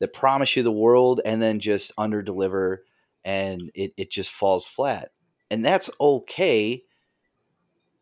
that 0.00 0.12
promise 0.12 0.56
you 0.56 0.62
the 0.62 0.72
world 0.72 1.20
and 1.24 1.40
then 1.42 1.60
just 1.60 1.92
under 1.98 2.22
deliver 2.22 2.84
and 3.24 3.70
it, 3.74 3.92
it 3.96 4.10
just 4.10 4.30
falls 4.30 4.66
flat. 4.66 5.10
And 5.50 5.64
that's 5.64 5.90
okay 6.00 6.84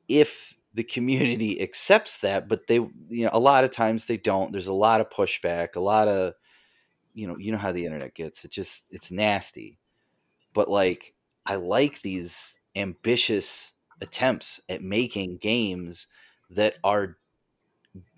if 0.08 0.56
the 0.74 0.84
community 0.84 1.60
accepts 1.62 2.18
that, 2.18 2.48
but 2.48 2.66
they 2.66 2.76
you 2.76 3.24
know, 3.24 3.30
a 3.32 3.38
lot 3.40 3.64
of 3.64 3.70
times 3.70 4.06
they 4.06 4.16
don't. 4.16 4.52
There's 4.52 4.66
a 4.66 4.72
lot 4.74 5.00
of 5.00 5.10
pushback, 5.10 5.76
a 5.76 5.80
lot 5.80 6.08
of 6.08 6.34
you 7.14 7.26
know, 7.26 7.36
you 7.38 7.52
know 7.52 7.58
how 7.58 7.72
the 7.72 7.86
internet 7.86 8.14
gets. 8.14 8.44
It 8.44 8.50
just 8.50 8.84
it's 8.90 9.10
nasty. 9.10 9.78
But 10.52 10.70
like 10.70 11.14
I 11.46 11.56
like 11.56 12.02
these 12.02 12.60
ambitious 12.74 13.72
attempts 14.00 14.60
at 14.68 14.82
making 14.82 15.38
games 15.38 16.08
that 16.50 16.74
are 16.84 17.16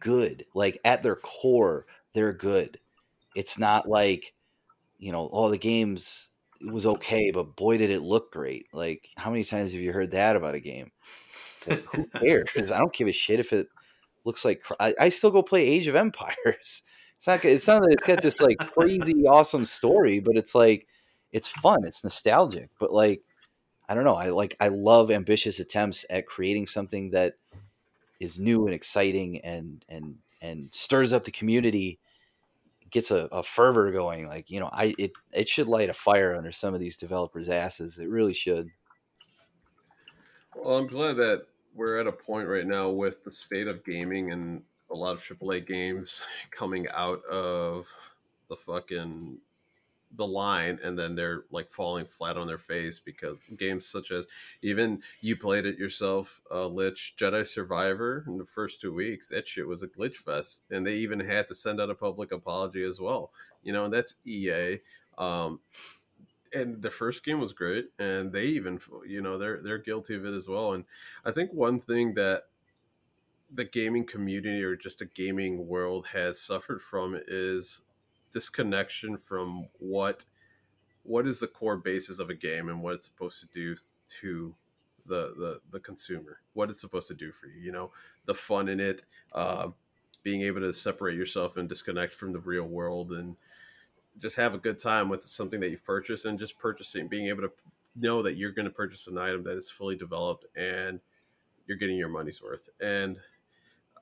good. 0.00 0.44
Like 0.55 0.80
at 0.84 1.02
their 1.02 1.16
core, 1.16 1.86
they're 2.12 2.32
good. 2.32 2.78
It's 3.34 3.59
not 3.59 3.88
like, 3.88 4.34
you 4.98 5.12
know, 5.12 5.26
all 5.26 5.48
the 5.48 5.59
games 5.59 6.30
was 6.62 6.86
okay, 6.86 7.30
but 7.30 7.56
boy 7.56 7.78
did 7.78 7.90
it 7.90 8.02
look 8.02 8.32
great. 8.32 8.66
Like 8.72 9.09
how 9.16 9.30
many 9.30 9.44
times 9.44 9.72
have 9.72 9.80
you 9.80 9.93
heard 9.93 10.12
that 10.12 10.36
about 10.36 10.55
a 10.55 10.60
game? 10.60 10.90
It's 11.56 11.68
like 11.68 11.85
who 11.86 12.06
cares? 12.06 12.72
I 12.72 12.78
don't 12.78 12.93
give 12.93 13.09
a 13.09 13.12
shit 13.12 13.40
if 13.40 13.52
it 13.52 13.68
looks 14.24 14.44
like 14.44 14.62
I, 14.80 14.94
I 14.98 15.09
still 15.09 15.30
go 15.30 15.43
play 15.43 15.66
Age 15.66 15.86
of 15.86 15.97
Empires. 15.97 16.82
It's 17.18 17.26
not. 17.26 17.44
It's 17.44 17.66
not 17.66 17.82
that 17.82 17.90
it's 17.90 18.05
got 18.05 18.22
this 18.22 18.40
like 18.40 18.59
crazy 18.59 19.26
awesome 19.26 19.64
story, 19.64 20.20
but 20.20 20.36
it's 20.36 20.55
like 20.55 20.86
it's 21.32 21.48
fun. 21.48 21.85
It's 21.85 22.05
nostalgic. 22.05 22.70
But 22.78 22.93
like 22.93 23.22
I 23.89 23.94
don't 23.94 24.05
know. 24.05 24.14
I 24.14 24.30
like 24.30 24.56
I 24.60 24.68
love 24.68 25.10
ambitious 25.10 25.59
attempts 25.59 26.06
at 26.10 26.26
creating 26.26 26.66
something 26.66 27.10
that 27.10 27.35
is 28.20 28.39
new 28.39 28.66
and 28.66 28.74
exciting 28.74 29.40
and 29.40 29.85
and 29.89 30.18
and 30.40 30.68
stirs 30.72 31.12
up 31.12 31.24
the 31.24 31.32
community, 31.32 31.98
gets 32.90 33.10
a, 33.10 33.28
a 33.32 33.43
fervor 33.43 33.90
going. 33.93 34.28
Like 34.28 34.51
you 34.51 34.60
know, 34.60 34.70
I 34.73 34.94
it 34.98 35.12
it 35.32 35.48
should 35.48 35.69
light 35.69 35.90
a 35.90 35.94
fire 35.94 36.35
under 36.36 36.52
some 36.52 36.74
of 36.74 36.81
these 36.81 36.97
developers' 36.97 37.48
asses. 37.48 37.98
It 37.98 38.09
really 38.09 38.35
should. 38.35 38.70
Well, 40.56 40.77
I'm 40.77 40.86
glad 40.86 41.16
that 41.16 41.47
we're 41.74 41.98
at 41.98 42.06
a 42.06 42.12
point 42.12 42.48
right 42.48 42.66
now 42.66 42.90
with 42.90 43.23
the 43.23 43.31
state 43.31 43.69
of 43.69 43.85
gaming 43.85 44.32
and 44.32 44.62
a 44.90 44.94
lot 44.94 45.15
of 45.15 45.20
AAA 45.20 45.66
games 45.66 46.23
coming 46.51 46.86
out 46.93 47.24
of 47.27 47.93
the 48.48 48.56
fucking 48.56 49.39
the 50.16 50.26
line 50.26 50.78
and 50.82 50.98
then 50.98 51.14
they're 51.14 51.44
like 51.51 51.70
falling 51.70 52.06
flat 52.06 52.36
on 52.36 52.47
their 52.47 52.59
face 52.59 52.98
because 52.98 53.40
games 53.56 53.86
such 53.86 54.10
as 54.10 54.26
even 54.62 55.02
you 55.20 55.36
played 55.36 55.66
it 55.66 55.78
yourself 55.78 56.40
uh 56.51 56.66
lich 56.66 57.14
jedi 57.18 57.47
survivor 57.47 58.24
in 58.26 58.39
the 58.39 58.44
first 58.44 58.80
two 58.80 58.93
weeks 58.93 59.28
that 59.28 59.47
shit 59.47 59.66
was 59.66 59.82
a 59.82 59.89
glitch 59.89 60.16
fest 60.16 60.64
and 60.70 60.86
they 60.86 60.94
even 60.94 61.20
had 61.20 61.47
to 61.47 61.55
send 61.55 61.80
out 61.80 61.90
a 61.90 61.94
public 61.94 62.32
apology 62.32 62.82
as 62.82 63.01
well 63.01 63.30
you 63.62 63.72
know 63.72 63.85
and 63.85 63.93
that's 63.93 64.16
ea 64.26 64.78
um 65.18 65.60
and 66.55 66.80
the 66.80 66.90
first 66.90 67.24
game 67.24 67.40
was 67.40 67.52
great 67.52 67.90
and 67.98 68.32
they 68.32 68.47
even 68.47 68.80
you 69.06 69.20
know 69.20 69.36
they're 69.36 69.60
they're 69.62 69.78
guilty 69.78 70.14
of 70.14 70.24
it 70.24 70.32
as 70.32 70.48
well 70.48 70.72
and 70.72 70.85
i 71.24 71.30
think 71.30 71.52
one 71.52 71.78
thing 71.78 72.14
that 72.14 72.44
the 73.52 73.64
gaming 73.64 74.05
community 74.05 74.62
or 74.62 74.76
just 74.76 75.01
a 75.01 75.06
gaming 75.06 75.66
world 75.66 76.06
has 76.12 76.40
suffered 76.40 76.82
from 76.82 77.18
is 77.28 77.82
disconnection 78.30 79.16
from 79.16 79.68
what 79.78 80.24
what 81.02 81.26
is 81.26 81.40
the 81.40 81.46
core 81.46 81.76
basis 81.76 82.18
of 82.18 82.28
a 82.28 82.34
game 82.34 82.68
and 82.68 82.82
what 82.82 82.94
it's 82.94 83.06
supposed 83.06 83.40
to 83.40 83.46
do 83.46 83.76
to 84.20 84.55
the 85.06 85.34
the, 85.36 85.60
the 85.70 85.80
consumer? 85.80 86.40
What 86.55 86.70
it's 86.70 86.80
supposed 86.80 87.09
to 87.09 87.14
do 87.14 87.32
for 87.32 87.46
you 87.46 87.60
you 87.60 87.72
know? 87.72 87.90
The 88.26 88.34
fun 88.34 88.68
in 88.68 88.80
it 88.80 89.02
uh, 89.32 89.68
being 90.22 90.42
able 90.42 90.60
to 90.60 90.72
separate 90.72 91.16
yourself 91.16 91.56
and 91.56 91.68
disconnect 91.68 92.12
from 92.12 92.32
the 92.32 92.40
real 92.40 92.64
world 92.64 93.12
and 93.12 93.36
just 94.18 94.36
have 94.36 94.55
a 94.55 94.59
good 94.59 94.78
time 94.78 95.09
with 95.09 95.24
something 95.24 95.60
that 95.60 95.70
you've 95.70 95.84
purchased 95.84 96.24
and 96.24 96.38
just 96.38 96.59
purchasing 96.59 97.09
being 97.09 97.28
able 97.28 97.42
to 97.42 97.52
know 97.96 98.22
that 98.22 98.36
you're 98.36 98.52
going 98.52 98.66
to 98.66 98.70
purchase 98.70 99.06
an 99.06 99.16
item 99.16 99.44
that 99.44 99.56
is 99.56 99.70
fully 99.70 99.96
developed 99.96 100.44
and 100.56 101.00
you're 101.66 101.78
getting 101.78 101.96
your 101.96 102.09
money's 102.09 102.42
worth. 102.42 102.68
And 102.80 103.18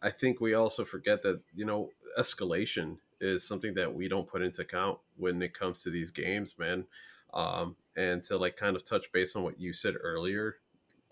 i 0.02 0.10
think 0.10 0.40
we 0.40 0.54
also 0.54 0.84
forget 0.84 1.22
that 1.22 1.40
you 1.54 1.64
know 1.64 1.90
escalation 2.18 2.98
is 3.20 3.46
something 3.46 3.74
that 3.74 3.94
we 3.94 4.08
don't 4.08 4.28
put 4.28 4.42
into 4.42 4.62
account 4.62 4.98
when 5.16 5.40
it 5.42 5.54
comes 5.54 5.82
to 5.82 5.90
these 5.90 6.10
games 6.10 6.58
man. 6.58 6.84
Um, 7.34 7.76
and 7.96 8.22
to 8.24 8.36
like 8.36 8.56
kind 8.56 8.76
of 8.76 8.84
touch 8.84 9.10
base 9.12 9.36
on 9.36 9.42
what 9.42 9.60
you 9.60 9.72
said 9.72 9.94
earlier 10.00 10.56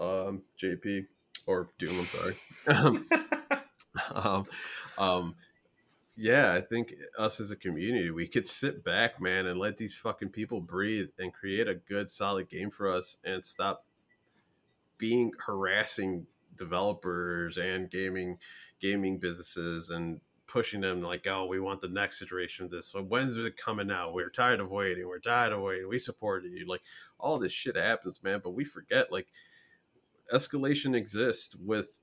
um, 0.00 0.42
jp 0.60 1.06
or 1.46 1.68
doom 1.78 2.00
i'm 2.00 2.06
sorry. 2.06 3.06
Um, 4.12 4.46
um, 4.98 5.34
yeah, 6.16 6.52
I 6.52 6.60
think 6.60 6.94
us 7.18 7.40
as 7.40 7.50
a 7.50 7.56
community, 7.56 8.10
we 8.10 8.28
could 8.28 8.46
sit 8.46 8.84
back, 8.84 9.20
man, 9.20 9.46
and 9.46 9.58
let 9.58 9.76
these 9.76 9.96
fucking 9.96 10.28
people 10.28 10.60
breathe 10.60 11.08
and 11.18 11.32
create 11.32 11.68
a 11.68 11.74
good, 11.74 12.08
solid 12.08 12.48
game 12.48 12.70
for 12.70 12.88
us 12.88 13.18
and 13.24 13.44
stop 13.44 13.84
being 14.96 15.32
harassing 15.44 16.26
developers 16.56 17.56
and 17.56 17.90
gaming 17.90 18.38
gaming 18.80 19.18
businesses 19.18 19.90
and 19.90 20.20
pushing 20.54 20.82
them 20.82 21.02
like, 21.02 21.26
oh, 21.26 21.46
we 21.46 21.58
want 21.58 21.80
the 21.80 21.88
next 21.88 22.22
iteration 22.22 22.64
of 22.64 22.70
this. 22.70 22.86
So 22.86 23.02
when's 23.02 23.36
it 23.36 23.56
coming 23.56 23.90
out? 23.90 24.14
We're 24.14 24.30
tired 24.30 24.60
of 24.60 24.70
waiting. 24.70 25.08
We're 25.08 25.18
tired 25.18 25.52
of 25.52 25.60
waiting. 25.60 25.88
We 25.88 25.98
support 25.98 26.44
you. 26.44 26.64
Like 26.64 26.82
all 27.18 27.40
this 27.40 27.50
shit 27.50 27.74
happens, 27.74 28.22
man. 28.22 28.40
But 28.42 28.54
we 28.54 28.62
forget 28.62 29.10
like 29.10 29.26
escalation 30.32 30.94
exists 30.94 31.56
with 31.56 31.98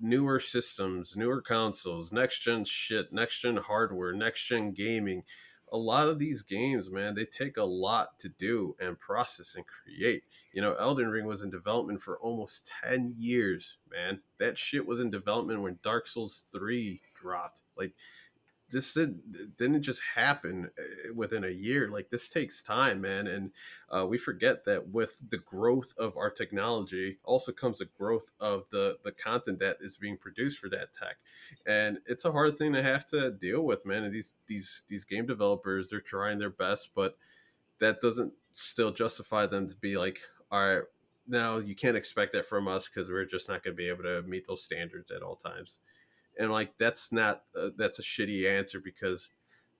newer 0.00 0.40
systems, 0.40 1.18
newer 1.18 1.42
consoles, 1.42 2.12
next 2.12 2.38
gen 2.38 2.64
shit, 2.64 3.12
next 3.12 3.40
gen 3.40 3.58
hardware, 3.58 4.14
next 4.14 4.46
gen 4.46 4.72
gaming. 4.72 5.24
A 5.70 5.76
lot 5.76 6.08
of 6.08 6.18
these 6.18 6.42
games, 6.42 6.90
man, 6.90 7.14
they 7.14 7.26
take 7.26 7.58
a 7.58 7.62
lot 7.62 8.18
to 8.20 8.30
do 8.30 8.74
and 8.80 8.98
process 8.98 9.54
and 9.54 9.66
create. 9.66 10.22
You 10.54 10.62
know, 10.62 10.74
Elden 10.76 11.08
Ring 11.08 11.26
was 11.26 11.42
in 11.42 11.50
development 11.50 12.00
for 12.00 12.18
almost 12.20 12.72
10 12.84 13.12
years, 13.14 13.76
man. 13.90 14.20
That 14.38 14.56
shit 14.56 14.86
was 14.86 15.00
in 15.00 15.10
development 15.10 15.60
when 15.60 15.78
Dark 15.82 16.06
Souls 16.06 16.46
3 16.52 17.00
dropped. 17.22 17.62
Like, 17.76 17.94
this 18.72 18.94
did, 18.94 19.56
didn't 19.56 19.82
just 19.82 20.00
happen 20.14 20.70
uh, 20.78 21.14
within 21.14 21.44
a 21.44 21.50
year. 21.50 21.88
Like 21.88 22.08
this 22.08 22.30
takes 22.30 22.62
time, 22.62 23.02
man, 23.02 23.26
and 23.26 23.50
uh, 23.90 24.06
we 24.06 24.16
forget 24.18 24.64
that 24.64 24.88
with 24.88 25.16
the 25.28 25.38
growth 25.38 25.92
of 25.98 26.16
our 26.16 26.30
technology, 26.30 27.18
also 27.22 27.52
comes 27.52 27.78
the 27.78 27.84
growth 27.84 28.30
of 28.40 28.64
the 28.70 28.96
the 29.04 29.12
content 29.12 29.58
that 29.60 29.76
is 29.80 29.98
being 29.98 30.16
produced 30.16 30.58
for 30.58 30.68
that 30.70 30.92
tech, 30.92 31.18
and 31.66 31.98
it's 32.06 32.24
a 32.24 32.32
hard 32.32 32.56
thing 32.56 32.72
to 32.72 32.82
have 32.82 33.04
to 33.06 33.30
deal 33.30 33.62
with, 33.62 33.86
man. 33.86 34.04
And 34.04 34.14
these 34.14 34.34
these 34.46 34.84
these 34.88 35.04
game 35.04 35.26
developers, 35.26 35.90
they're 35.90 36.00
trying 36.00 36.38
their 36.38 36.50
best, 36.50 36.90
but 36.94 37.16
that 37.78 38.00
doesn't 38.00 38.32
still 38.52 38.90
justify 38.90 39.46
them 39.46 39.68
to 39.68 39.76
be 39.76 39.96
like, 39.96 40.20
all 40.50 40.66
right, 40.66 40.84
now 41.28 41.58
you 41.58 41.74
can't 41.74 41.96
expect 41.96 42.32
that 42.32 42.46
from 42.46 42.68
us 42.68 42.88
because 42.88 43.10
we're 43.10 43.24
just 43.24 43.48
not 43.48 43.62
going 43.62 43.76
to 43.76 43.82
be 43.82 43.88
able 43.88 44.04
to 44.04 44.22
meet 44.22 44.46
those 44.46 44.62
standards 44.62 45.10
at 45.10 45.22
all 45.22 45.36
times 45.36 45.80
and 46.38 46.50
like 46.50 46.76
that's 46.78 47.12
not 47.12 47.42
uh, 47.58 47.70
that's 47.76 47.98
a 47.98 48.02
shitty 48.02 48.48
answer 48.48 48.80
because 48.80 49.30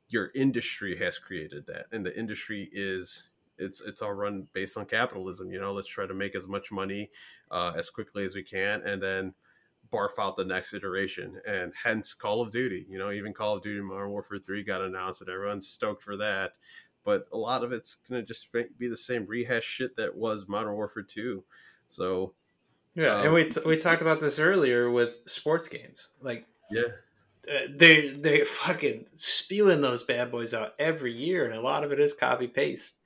your 0.08 0.30
industry 0.34 0.98
has 0.98 1.18
created 1.18 1.66
that. 1.66 1.86
And 1.92 2.04
the 2.04 2.16
industry 2.18 2.68
is 2.72 3.28
it's 3.58 3.80
it's 3.80 4.02
all 4.02 4.12
run 4.12 4.46
based 4.52 4.76
on 4.76 4.86
capitalism 4.86 5.50
you 5.50 5.60
know? 5.60 5.72
Let's 5.72 5.88
try 5.88 6.06
to 6.06 6.14
make 6.14 6.34
as 6.34 6.46
much 6.46 6.70
money 6.70 7.10
uh, 7.50 7.72
as 7.76 7.90
quickly 7.90 8.24
as 8.24 8.34
we 8.34 8.42
can 8.42 8.82
and 8.82 9.02
then 9.02 9.34
barf 9.92 10.18
out 10.18 10.36
the 10.36 10.44
next 10.44 10.74
iteration. 10.74 11.40
And 11.46 11.72
hence 11.84 12.14
call 12.14 12.42
of 12.42 12.50
duty 12.50 12.86
you 12.88 12.98
know? 12.98 13.10
Even 13.10 13.32
call 13.32 13.56
of 13.56 13.62
duty 13.62 13.80
modern 13.80 14.10
warfare 14.10 14.38
3 14.38 14.62
got 14.62 14.82
announced 14.82 15.22
and 15.22 15.30
everyone's 15.30 15.68
stoked 15.68 16.02
for 16.02 16.16
that. 16.16 16.52
But 17.04 17.26
a 17.32 17.36
lot 17.36 17.64
of 17.64 17.72
it's 17.72 17.96
to 18.08 18.22
just 18.22 18.48
be 18.52 18.86
the 18.86 18.96
same 18.96 19.26
rehash 19.26 19.64
shit 19.64 19.96
that 19.96 20.14
was 20.14 20.46
modern 20.46 20.74
warfare 20.74 21.02
2 21.02 21.42
so 21.88 22.32
yeah, 22.94 23.16
um, 23.16 23.26
and 23.26 23.34
we 23.34 23.48
t- 23.48 23.60
we 23.64 23.76
talked 23.76 24.02
about 24.02 24.20
this 24.20 24.38
earlier 24.38 24.90
with 24.90 25.10
sports 25.26 25.68
games. 25.68 26.08
Like, 26.20 26.46
yeah, 26.70 26.82
uh, 27.48 27.66
they 27.74 28.08
they 28.08 28.44
fucking 28.44 29.06
spewing 29.16 29.80
those 29.80 30.02
bad 30.02 30.30
boys 30.30 30.54
out 30.54 30.74
every 30.78 31.12
year, 31.12 31.46
and 31.46 31.54
a 31.54 31.60
lot 31.60 31.84
of 31.84 31.92
it 31.92 32.00
is 32.00 32.14
copy 32.14 32.46
paste. 32.46 32.96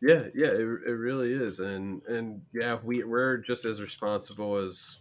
Yeah, 0.00 0.24
yeah, 0.34 0.48
it, 0.48 0.60
it 0.60 0.96
really 0.96 1.32
is, 1.32 1.60
and 1.60 2.02
and 2.04 2.42
yeah, 2.52 2.78
we 2.82 3.04
we're 3.04 3.38
just 3.38 3.64
as 3.64 3.82
responsible 3.82 4.56
as 4.56 5.00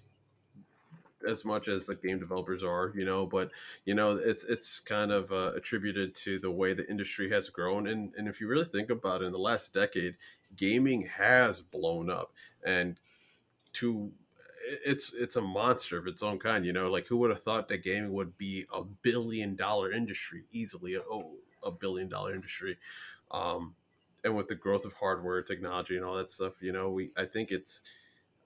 as 1.27 1.43
much 1.43 1.67
as 1.67 1.85
the 1.85 1.95
game 1.95 2.19
developers 2.19 2.63
are, 2.63 2.91
you 2.95 3.05
know. 3.05 3.25
But 3.25 3.51
you 3.85 3.95
know, 3.95 4.11
it's 4.11 4.43
it's 4.43 4.79
kind 4.79 5.11
of 5.11 5.31
uh, 5.31 5.53
attributed 5.55 6.15
to 6.15 6.39
the 6.39 6.51
way 6.51 6.73
the 6.73 6.89
industry 6.89 7.29
has 7.31 7.49
grown, 7.49 7.87
and 7.87 8.13
and 8.17 8.27
if 8.27 8.41
you 8.41 8.47
really 8.47 8.65
think 8.65 8.89
about 8.89 9.21
it, 9.21 9.25
in 9.25 9.31
the 9.31 9.39
last 9.39 9.73
decade, 9.73 10.15
gaming 10.55 11.03
has 11.03 11.61
blown 11.61 12.09
up, 12.09 12.33
and 12.65 12.99
to 13.73 14.11
it's 14.85 15.13
it's 15.13 15.35
a 15.35 15.41
monster 15.41 15.97
of 15.97 16.07
its 16.07 16.23
own 16.23 16.39
kind. 16.39 16.65
You 16.65 16.73
know, 16.73 16.89
like 16.89 17.07
who 17.07 17.17
would 17.17 17.29
have 17.29 17.41
thought 17.41 17.67
that 17.69 17.83
gaming 17.83 18.13
would 18.13 18.37
be 18.37 18.65
a 18.73 18.83
billion 18.83 19.55
dollar 19.55 19.91
industry 19.91 20.43
easily? 20.51 20.97
Oh, 20.97 21.33
a 21.63 21.71
billion 21.71 22.09
dollar 22.09 22.33
industry. 22.33 22.77
Um, 23.31 23.75
and 24.23 24.35
with 24.35 24.47
the 24.47 24.55
growth 24.55 24.85
of 24.85 24.93
hardware 24.93 25.41
technology 25.41 25.95
and 25.95 26.05
all 26.05 26.15
that 26.15 26.31
stuff, 26.31 26.61
you 26.61 26.71
know, 26.71 26.89
we 26.91 27.11
I 27.17 27.25
think 27.25 27.51
it's 27.51 27.81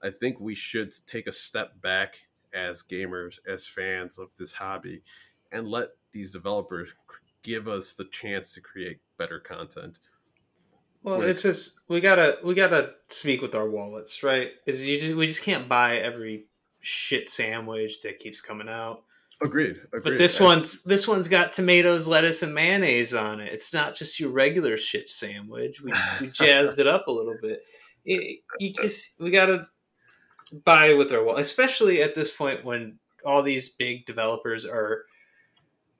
I 0.02 0.10
think 0.10 0.40
we 0.40 0.54
should 0.54 0.94
take 1.06 1.26
a 1.26 1.32
step 1.32 1.80
back 1.80 2.20
as 2.52 2.82
gamers, 2.82 3.38
as 3.46 3.66
fans 3.66 4.18
of 4.18 4.34
this 4.36 4.52
hobby, 4.52 5.02
and 5.50 5.68
let 5.68 5.90
these 6.12 6.32
developers 6.32 6.94
give 7.42 7.66
us 7.68 7.94
the 7.94 8.04
chance 8.04 8.54
to 8.54 8.60
create 8.60 9.00
better 9.16 9.40
content. 9.40 9.98
Well, 11.02 11.22
it's 11.22 11.42
just 11.42 11.80
we 11.88 12.00
gotta 12.00 12.38
we 12.44 12.54
gotta 12.54 12.94
speak 13.08 13.42
with 13.42 13.54
our 13.54 13.68
wallets, 13.68 14.22
right? 14.22 14.50
Is 14.66 14.86
you 14.86 15.00
just 15.00 15.14
we 15.14 15.26
just 15.26 15.42
can't 15.42 15.68
buy 15.68 15.96
every 15.96 16.46
shit 16.80 17.28
sandwich 17.28 18.02
that 18.02 18.18
keeps 18.18 18.40
coming 18.40 18.68
out. 18.68 19.02
Agreed. 19.42 19.80
Agreed. 19.92 20.02
But 20.04 20.18
this 20.18 20.38
one's 20.38 20.84
this 20.84 21.08
one's 21.08 21.28
got 21.28 21.52
tomatoes, 21.52 22.06
lettuce, 22.06 22.42
and 22.42 22.54
mayonnaise 22.54 23.14
on 23.14 23.40
it. 23.40 23.52
It's 23.52 23.72
not 23.72 23.96
just 23.96 24.20
your 24.20 24.30
regular 24.30 24.76
shit 24.76 25.10
sandwich. 25.10 25.82
We, 25.82 25.92
we 26.20 26.26
jazzed 26.32 26.78
it 26.78 26.86
up 26.86 27.08
a 27.08 27.12
little 27.12 27.36
bit. 27.40 27.62
It, 28.04 28.40
you 28.60 28.72
just 28.72 29.20
we 29.20 29.30
gotta 29.30 29.66
buy 30.64 30.94
with 30.94 31.12
our 31.12 31.24
wallet, 31.24 31.40
especially 31.40 32.02
at 32.02 32.14
this 32.14 32.30
point 32.30 32.64
when 32.64 32.98
all 33.24 33.42
these 33.42 33.70
big 33.70 34.06
developers 34.06 34.64
are 34.64 35.04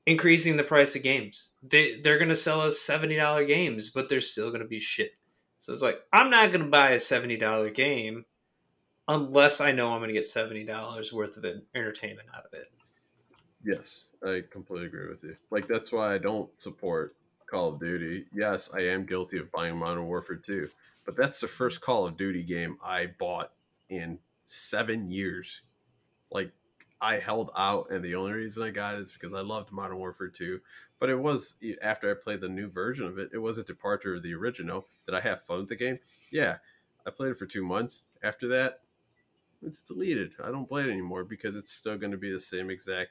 increasing 0.07 0.57
the 0.57 0.65
price 0.65 0.97
of 0.97 1.03
games. 1.03 1.53
They 1.63 2.01
they're 2.01 2.19
gonna 2.19 2.35
sell 2.35 2.61
us 2.61 2.81
seventy 2.81 3.17
dollar 3.17 3.45
games, 3.45 3.91
but 3.91 4.09
they're 4.09 4.21
still 4.21 4.51
gonna 4.51 4.65
be 4.65 4.79
shit. 4.79 5.15
So 5.59 5.73
it's 5.73 5.83
like 5.83 6.01
I'm 6.13 6.31
not 6.31 6.53
gonna 6.53 6.67
buy 6.67 6.91
a 6.91 7.01
seventy 7.01 7.37
dollar 7.37 7.71
game 7.71 8.25
unless 9.09 9.61
I 9.61 9.73
know 9.73 9.89
I'm 9.89 10.01
gonna 10.01 10.13
get 10.13 10.27
seventy 10.27 10.65
dollars 10.65 11.13
worth 11.13 11.37
of 11.37 11.45
entertainment 11.75 12.29
out 12.35 12.47
of 12.47 12.53
it. 12.55 12.71
Yes, 13.65 14.07
I 14.27 14.43
completely 14.51 14.87
agree 14.87 15.09
with 15.09 15.23
you. 15.23 15.35
Like 15.51 15.69
that's 15.69 15.93
why 15.93 16.15
I 16.15 16.19
don't 16.19 16.57
support 16.59 17.15
Call 17.47 17.69
of 17.69 17.81
Duty. 17.81 18.27
Yes, 18.35 18.71
I 18.75 18.81
am 18.81 19.07
guilty 19.07 19.39
of 19.39 19.53
buying 19.53 19.77
Modern 19.77 20.07
Warfare 20.07 20.37
2, 20.37 20.69
but 21.05 21.17
that's 21.17 21.41
the 21.41 21.49
first 21.49 21.81
Call 21.81 22.07
of 22.07 22.17
Duty 22.17 22.43
game 22.43 22.77
I 22.85 23.07
bought 23.19 23.53
in 23.89 24.19
seven 24.47 25.07
years. 25.11 25.63
Like 26.31 26.51
I 27.03 27.19
held 27.19 27.51
out, 27.57 27.91
and 27.91 28.03
the 28.03 28.15
only 28.15 28.33
reason 28.33 28.63
I 28.63 28.71
got 28.71 28.95
it 28.95 29.01
is 29.01 29.13
because 29.13 29.35
I 29.35 29.41
loved 29.41 29.73
Modern 29.73 29.99
Warfare 29.99 30.29
2. 30.29 30.61
But 31.01 31.11
it 31.11 31.19
was 31.19 31.57
after 31.83 32.09
I 32.09 32.15
played 32.15 32.41
the 32.41 32.49
new 32.49 32.69
version 32.69 33.07
of 33.07 33.19
it, 33.19 33.31
it 33.35 33.39
was 33.39 33.59
a 33.59 33.65
departure 33.65 34.15
of 34.15 34.23
the 34.23 34.35
original. 34.35 34.87
Did 35.05 35.17
I 35.17 35.21
have 35.21 35.43
fun 35.43 35.59
with 35.59 35.69
the 35.69 35.77
game? 35.77 35.99
Yeah. 36.31 36.59
I 37.05 37.11
played 37.11 37.33
it 37.33 37.39
for 37.39 37.47
two 37.47 37.65
months. 37.65 38.05
After 38.23 38.47
that, 38.49 38.83
it's 39.67 39.81
deleted. 39.81 40.35
I 40.43 40.53
don't 40.53 40.69
play 40.69 40.85
it 40.85 40.91
anymore 40.91 41.25
because 41.25 41.57
it's 41.57 41.73
still 41.73 41.99
going 41.99 42.13
to 42.13 42.19
be 42.19 42.31
the 42.31 42.39
same 42.39 42.71
exact 42.71 43.11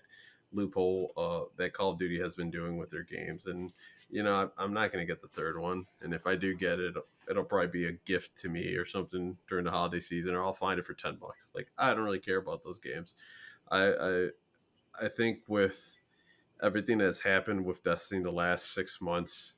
loophole 0.53 1.11
uh, 1.17 1.51
that 1.57 1.73
Call 1.73 1.91
of 1.91 1.99
Duty 1.99 2.17
has 2.21 2.33
been 2.33 2.49
doing 2.49 2.77
with 2.77 2.89
their 2.89 3.03
games. 3.03 3.45
And, 3.45 3.73
you 4.09 4.23
know, 4.23 4.51
I'm 4.57 4.73
not 4.73 4.93
going 4.93 5.05
to 5.05 5.11
get 5.11 5.21
the 5.21 5.27
third 5.27 5.59
one. 5.59 5.85
And 6.01 6.13
if 6.13 6.25
I 6.25 6.37
do 6.37 6.55
get 6.55 6.79
it, 6.79 6.95
it'll 7.29 7.43
probably 7.43 7.67
be 7.67 7.87
a 7.87 7.93
gift 8.05 8.37
to 8.37 8.49
me 8.49 8.75
or 8.75 8.85
something 8.85 9.37
during 9.49 9.65
the 9.65 9.71
holiday 9.71 9.99
season, 9.99 10.33
or 10.33 10.43
I'll 10.43 10.53
find 10.53 10.79
it 10.79 10.85
for 10.85 10.93
10 10.93 11.15
bucks. 11.15 11.51
Like, 11.53 11.67
I 11.77 11.93
don't 11.93 12.05
really 12.05 12.19
care 12.19 12.37
about 12.37 12.63
those 12.63 12.79
games. 12.79 13.15
I, 13.71 13.93
I 13.93 14.27
I 15.01 15.07
think 15.07 15.39
with 15.47 16.01
everything 16.61 16.99
that's 16.99 17.21
happened 17.21 17.65
with 17.65 17.83
Destiny 17.83 18.21
the 18.21 18.31
last 18.31 18.73
six 18.73 19.01
months, 19.01 19.55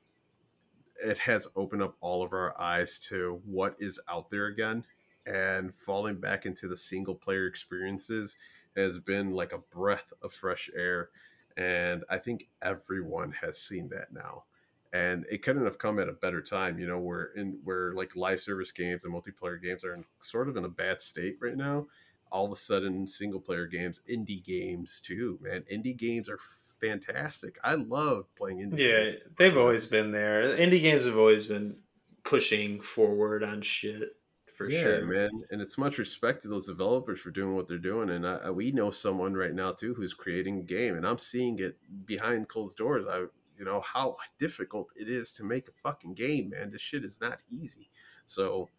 it 1.02 1.18
has 1.18 1.48
opened 1.56 1.82
up 1.82 1.96
all 2.00 2.22
of 2.22 2.32
our 2.32 2.58
eyes 2.60 2.98
to 3.08 3.40
what 3.44 3.76
is 3.78 4.00
out 4.08 4.30
there 4.30 4.46
again. 4.46 4.84
And 5.26 5.74
falling 5.74 6.20
back 6.20 6.46
into 6.46 6.68
the 6.68 6.76
single 6.76 7.14
player 7.14 7.46
experiences 7.46 8.36
has 8.76 8.98
been 8.98 9.32
like 9.32 9.52
a 9.52 9.58
breath 9.58 10.12
of 10.22 10.32
fresh 10.32 10.70
air. 10.76 11.10
And 11.56 12.04
I 12.10 12.18
think 12.18 12.48
everyone 12.62 13.32
has 13.40 13.60
seen 13.60 13.88
that 13.90 14.12
now. 14.12 14.44
And 14.92 15.24
it 15.30 15.42
couldn't 15.42 15.64
have 15.64 15.78
come 15.78 15.98
at 15.98 16.08
a 16.08 16.12
better 16.12 16.40
time, 16.40 16.78
you 16.78 16.86
know, 16.86 16.98
where 16.98 17.32
in 17.36 17.58
where 17.64 17.92
like 17.94 18.14
live 18.16 18.40
service 18.40 18.70
games 18.70 19.04
and 19.04 19.12
multiplayer 19.12 19.60
games 19.60 19.84
are 19.84 19.94
in, 19.94 20.04
sort 20.20 20.48
of 20.48 20.56
in 20.56 20.64
a 20.64 20.68
bad 20.68 21.00
state 21.00 21.36
right 21.40 21.56
now 21.56 21.86
all 22.34 22.46
of 22.46 22.52
a 22.52 22.56
sudden 22.56 23.06
single 23.06 23.38
player 23.38 23.66
games, 23.66 24.00
indie 24.10 24.44
games 24.44 25.00
too, 25.00 25.38
man. 25.40 25.64
Indie 25.72 25.96
games 25.96 26.28
are 26.28 26.40
fantastic. 26.80 27.58
I 27.62 27.74
love 27.74 28.26
playing 28.34 28.58
indie. 28.58 28.78
Yeah, 28.78 29.04
games. 29.04 29.22
they've 29.38 29.56
always 29.56 29.86
been 29.86 30.10
there. 30.10 30.56
Indie 30.56 30.80
games 30.82 31.06
have 31.06 31.16
always 31.16 31.46
been 31.46 31.76
pushing 32.24 32.80
forward 32.80 33.44
on 33.44 33.62
shit 33.62 34.16
for 34.56 34.68
yeah, 34.68 34.82
sure, 34.82 35.06
man. 35.06 35.44
And 35.52 35.62
it's 35.62 35.78
much 35.78 35.98
respect 35.98 36.42
to 36.42 36.48
those 36.48 36.66
developers 36.66 37.20
for 37.20 37.30
doing 37.30 37.54
what 37.54 37.68
they're 37.68 37.78
doing. 37.78 38.10
And 38.10 38.26
I, 38.26 38.50
we 38.50 38.72
know 38.72 38.90
someone 38.90 39.34
right 39.34 39.54
now 39.54 39.70
too 39.70 39.94
who's 39.94 40.12
creating 40.12 40.58
a 40.58 40.62
game, 40.62 40.96
and 40.96 41.06
I'm 41.06 41.18
seeing 41.18 41.60
it 41.60 41.76
behind 42.04 42.48
closed 42.48 42.76
doors. 42.76 43.06
I, 43.06 43.18
you 43.56 43.64
know, 43.64 43.80
how 43.80 44.16
difficult 44.40 44.90
it 44.96 45.08
is 45.08 45.30
to 45.34 45.44
make 45.44 45.68
a 45.68 45.72
fucking 45.84 46.14
game, 46.14 46.50
man. 46.50 46.72
This 46.72 46.82
shit 46.82 47.04
is 47.04 47.20
not 47.20 47.38
easy. 47.48 47.88
So, 48.26 48.70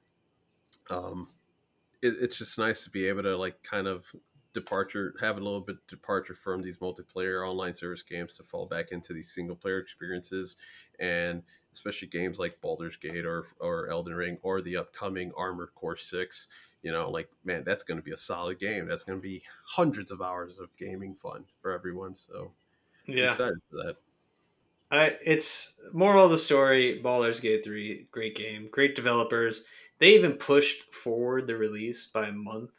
um, 0.90 1.30
it, 2.06 2.15
it's 2.22 2.38
just 2.38 2.57
nice 2.57 2.84
to 2.84 2.90
be 2.90 3.07
able 3.07 3.23
to 3.23 3.36
like 3.38 3.61
kind 3.64 3.88
of 3.88 4.14
departure 4.53 5.14
have 5.19 5.38
a 5.38 5.41
little 5.41 5.60
bit 5.60 5.76
departure 5.88 6.34
from 6.34 6.61
these 6.61 6.77
multiplayer 6.77 7.48
online 7.48 7.76
service 7.76 8.02
games 8.02 8.38
to 8.38 8.44
fall 8.44 8.65
back 8.65 8.91
into 8.91 9.11
these 9.14 9.30
single 9.30 9.56
player 9.56 9.80
experiences 9.80 10.56
and 10.99 11.44
especially 11.73 12.07
games 12.07 12.40
like 12.40 12.60
Baldur's 12.61 12.95
Gate 12.95 13.26
or 13.26 13.45
or 13.60 13.90
Elden 13.90 14.15
Ring 14.15 14.38
or 14.44 14.61
the 14.61 14.77
upcoming 14.77 15.32
Armored 15.38 15.76
Core 15.76 15.98
6 15.98 16.48
you 16.84 16.91
know 16.91 17.10
like 17.11 17.30
man 17.44 17.64
that's 17.65 17.84
going 17.84 17.98
to 17.98 18.03
be 18.03 18.14
a 18.14 18.18
solid 18.18 18.60
game. 18.60 18.88
That's 18.88 19.03
going 19.03 19.19
to 19.19 19.23
be 19.23 19.44
hundreds 19.65 20.11
of 20.11 20.22
hours 20.22 20.57
of 20.57 20.76
gaming 20.77 21.15
fun 21.15 21.44
for 21.61 21.73
everyone 21.73 22.15
so 22.15 22.52
yeah. 23.07 23.23
I'm 23.23 23.30
excited 23.30 23.60
for 23.69 23.76
that. 23.84 23.95
I 24.90 25.18
it's 25.26 25.73
moral 25.91 26.26
of 26.26 26.32
the 26.32 26.38
story 26.38 26.99
Baldur's 26.99 27.41
Gate 27.41 27.65
3 27.65 28.07
great 28.10 28.36
game 28.36 28.69
great 28.72 28.95
developers 28.95 29.65
they 30.00 30.16
even 30.16 30.34
pushed 30.34 30.94
forward 30.94 31.48
the 31.48 31.56
release 31.56 32.06
by 32.06 32.28
a 32.28 32.32
month 32.32 32.72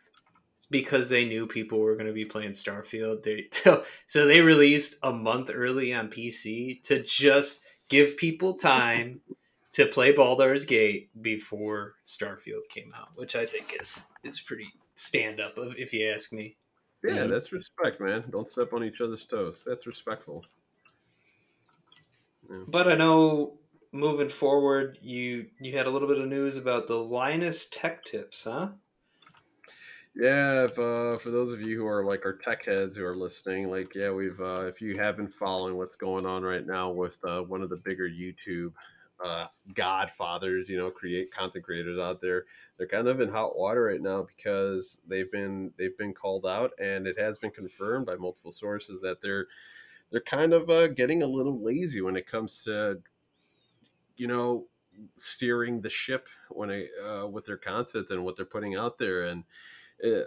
because 0.70 1.08
they 1.08 1.24
knew 1.24 1.46
people 1.46 1.78
were 1.78 1.94
going 1.94 2.06
to 2.06 2.12
be 2.12 2.24
playing 2.24 2.52
Starfield. 2.52 3.22
They 3.22 3.48
so 4.06 4.26
they 4.26 4.40
released 4.40 4.96
a 5.02 5.12
month 5.12 5.50
early 5.52 5.94
on 5.94 6.08
PC 6.08 6.82
to 6.84 7.02
just 7.02 7.64
give 7.88 8.16
people 8.16 8.54
time 8.54 9.20
to 9.72 9.86
play 9.86 10.12
Baldur's 10.12 10.64
Gate 10.64 11.10
before 11.22 11.94
Starfield 12.06 12.68
came 12.70 12.92
out, 12.96 13.10
which 13.16 13.36
I 13.36 13.46
think 13.46 13.76
is 13.78 14.06
is 14.24 14.40
pretty 14.40 14.68
stand 14.94 15.40
up 15.40 15.58
of 15.58 15.76
if 15.76 15.92
you 15.92 16.08
ask 16.08 16.32
me. 16.32 16.56
Yeah, 17.04 17.16
mm-hmm. 17.16 17.30
that's 17.30 17.52
respect, 17.52 18.00
man. 18.00 18.24
Don't 18.30 18.50
step 18.50 18.72
on 18.72 18.82
each 18.82 19.00
other's 19.00 19.26
toes. 19.26 19.64
That's 19.66 19.86
respectful. 19.86 20.44
Yeah. 22.50 22.64
But 22.66 22.88
I 22.88 22.94
know 22.94 23.58
moving 23.96 24.28
forward, 24.28 24.98
you 25.02 25.46
you 25.60 25.76
had 25.76 25.86
a 25.86 25.90
little 25.90 26.08
bit 26.08 26.18
of 26.18 26.28
news 26.28 26.56
about 26.56 26.86
the 26.86 26.96
Linus 26.96 27.68
Tech 27.68 28.04
Tips, 28.04 28.44
huh? 28.44 28.68
Yeah, 30.14 30.64
if, 30.64 30.78
uh, 30.78 31.18
for 31.18 31.30
those 31.30 31.52
of 31.52 31.60
you 31.60 31.76
who 31.76 31.86
are 31.86 32.02
like 32.02 32.24
our 32.24 32.32
tech 32.32 32.64
heads 32.64 32.96
who 32.96 33.04
are 33.04 33.14
listening, 33.14 33.70
like 33.70 33.94
yeah, 33.94 34.10
we've 34.10 34.40
uh, 34.40 34.64
if 34.66 34.80
you 34.80 34.96
have 34.98 35.18
been 35.18 35.28
following 35.28 35.76
what's 35.76 35.96
going 35.96 36.24
on 36.24 36.42
right 36.42 36.66
now 36.66 36.90
with 36.90 37.18
uh, 37.24 37.42
one 37.42 37.60
of 37.60 37.68
the 37.68 37.76
bigger 37.76 38.08
YouTube 38.08 38.72
uh, 39.22 39.46
godfathers, 39.74 40.70
you 40.70 40.78
know, 40.78 40.90
create 40.90 41.30
content 41.30 41.64
creators 41.64 41.98
out 41.98 42.20
there, 42.20 42.44
they're 42.78 42.86
kind 42.86 43.08
of 43.08 43.20
in 43.20 43.28
hot 43.28 43.58
water 43.58 43.82
right 43.84 44.00
now 44.00 44.22
because 44.22 45.02
they've 45.06 45.30
been 45.30 45.72
they've 45.76 45.98
been 45.98 46.14
called 46.14 46.46
out, 46.46 46.72
and 46.80 47.06
it 47.06 47.18
has 47.18 47.36
been 47.36 47.50
confirmed 47.50 48.06
by 48.06 48.16
multiple 48.16 48.52
sources 48.52 49.02
that 49.02 49.20
they're 49.20 49.46
they're 50.10 50.20
kind 50.22 50.54
of 50.54 50.70
uh, 50.70 50.88
getting 50.88 51.22
a 51.22 51.26
little 51.26 51.62
lazy 51.62 52.00
when 52.00 52.16
it 52.16 52.26
comes 52.26 52.62
to 52.64 53.00
you 54.16 54.26
know 54.26 54.66
steering 55.14 55.82
the 55.82 55.90
ship 55.90 56.26
when 56.48 56.70
it, 56.70 56.90
uh, 57.04 57.26
with 57.26 57.44
their 57.44 57.56
content 57.56 58.08
and 58.10 58.24
what 58.24 58.34
they're 58.34 58.46
putting 58.46 58.76
out 58.76 58.98
there 58.98 59.24
and 59.24 59.44
it, 59.98 60.26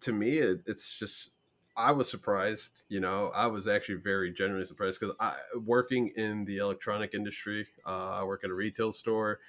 to 0.00 0.12
me, 0.12 0.38
it, 0.38 0.62
it's 0.66 0.98
just 0.98 1.32
I 1.76 1.92
was 1.92 2.10
surprised. 2.10 2.82
You 2.88 3.00
know, 3.00 3.30
I 3.34 3.46
was 3.46 3.68
actually 3.68 3.96
very 3.96 4.32
genuinely 4.32 4.66
surprised 4.66 5.00
because 5.00 5.14
I 5.20 5.34
working 5.64 6.12
in 6.16 6.44
the 6.44 6.58
electronic 6.58 7.14
industry. 7.14 7.66
Uh, 7.86 8.18
I 8.20 8.24
work 8.24 8.44
at 8.44 8.50
a 8.50 8.54
retail 8.54 8.92
store. 8.92 9.40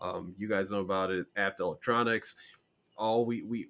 Um, 0.00 0.34
you 0.38 0.48
guys 0.48 0.70
know 0.70 0.80
about 0.80 1.10
it, 1.10 1.26
Apt 1.36 1.60
Electronics. 1.60 2.36
All 2.96 3.26
we 3.26 3.42
we 3.42 3.68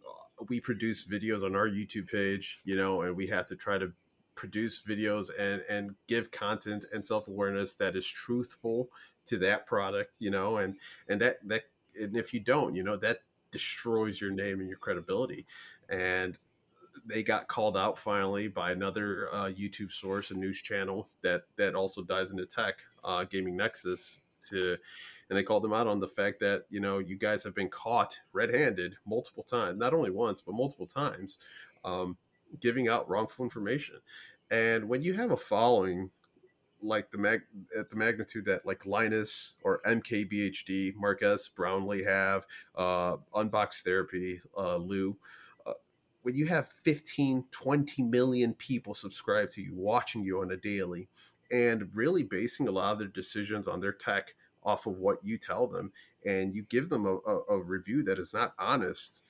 we 0.48 0.60
produce 0.60 1.06
videos 1.06 1.44
on 1.44 1.54
our 1.56 1.68
YouTube 1.68 2.10
page, 2.10 2.60
you 2.64 2.76
know, 2.76 3.02
and 3.02 3.16
we 3.16 3.26
have 3.28 3.46
to 3.48 3.56
try 3.56 3.78
to 3.78 3.92
produce 4.34 4.82
videos 4.82 5.30
and 5.38 5.62
and 5.68 5.94
give 6.06 6.30
content 6.30 6.84
and 6.92 7.04
self 7.04 7.28
awareness 7.28 7.74
that 7.76 7.96
is 7.96 8.06
truthful 8.06 8.88
to 9.26 9.38
that 9.38 9.66
product, 9.66 10.14
you 10.18 10.30
know, 10.30 10.58
and 10.58 10.76
and 11.08 11.20
that 11.20 11.38
that 11.48 11.62
and 12.00 12.16
if 12.16 12.34
you 12.34 12.40
don't, 12.40 12.74
you 12.74 12.82
know, 12.82 12.96
that 12.96 13.18
destroys 13.50 14.20
your 14.20 14.30
name 14.30 14.60
and 14.60 14.68
your 14.68 14.78
credibility. 14.78 15.46
And 15.88 16.36
they 17.06 17.22
got 17.22 17.48
called 17.48 17.76
out 17.76 17.98
finally 17.98 18.48
by 18.48 18.72
another 18.72 19.28
uh, 19.32 19.46
YouTube 19.46 19.92
source, 19.92 20.30
a 20.30 20.34
news 20.34 20.60
channel 20.60 21.08
that 21.22 21.42
that 21.56 21.74
also 21.74 22.02
dives 22.02 22.30
into 22.30 22.46
tech, 22.46 22.76
uh, 23.04 23.24
Gamers 23.24 23.52
Nexus, 23.52 24.20
to 24.48 24.76
and 25.28 25.38
they 25.38 25.42
called 25.42 25.62
them 25.62 25.72
out 25.72 25.86
on 25.86 26.00
the 26.00 26.08
fact 26.08 26.40
that 26.40 26.64
you 26.70 26.80
know 26.80 26.98
you 26.98 27.16
guys 27.16 27.42
have 27.44 27.54
been 27.54 27.68
caught 27.68 28.18
red-handed 28.32 28.96
multiple 29.06 29.42
times, 29.42 29.78
not 29.78 29.94
only 29.94 30.10
once 30.10 30.40
but 30.40 30.54
multiple 30.54 30.86
times, 30.86 31.38
um, 31.84 32.16
giving 32.60 32.88
out 32.88 33.08
wrongful 33.08 33.44
information. 33.44 33.96
And 34.50 34.88
when 34.88 35.02
you 35.02 35.14
have 35.14 35.30
a 35.30 35.36
following 35.36 36.10
like 36.84 37.10
the 37.10 37.18
mag 37.18 37.42
at 37.76 37.90
the 37.90 37.96
magnitude 37.96 38.44
that 38.44 38.66
like 38.66 38.86
Linus 38.86 39.56
or 39.62 39.80
MKBHD, 39.86 40.94
Marques 40.96 41.48
Brownlee 41.48 42.04
have, 42.04 42.46
uh, 42.76 43.16
Unbox 43.34 43.82
Therapy, 43.82 44.40
uh, 44.56 44.76
Lou. 44.76 45.16
Uh, 45.66 45.72
when 46.22 46.36
you 46.36 46.46
have 46.46 46.68
15, 46.84 47.44
20 47.50 48.02
million 48.02 48.54
people 48.54 48.94
subscribe 48.94 49.50
to 49.50 49.62
you, 49.62 49.74
watching 49.74 50.22
you 50.22 50.40
on 50.40 50.52
a 50.52 50.56
daily, 50.56 51.08
and 51.50 51.88
really 51.94 52.22
basing 52.22 52.68
a 52.68 52.72
lot 52.72 52.92
of 52.92 52.98
their 52.98 53.08
decisions 53.08 53.66
on 53.66 53.80
their 53.80 53.92
tech 53.92 54.34
off 54.62 54.86
of 54.86 54.98
what 54.98 55.18
you 55.22 55.38
tell 55.38 55.66
them, 55.66 55.92
and 56.24 56.54
you 56.54 56.64
give 56.68 56.88
them 56.88 57.06
a, 57.06 57.16
a, 57.16 57.40
a 57.50 57.62
review 57.62 58.02
that 58.02 58.18
is 58.18 58.32
not 58.32 58.54
honest, 58.58 59.22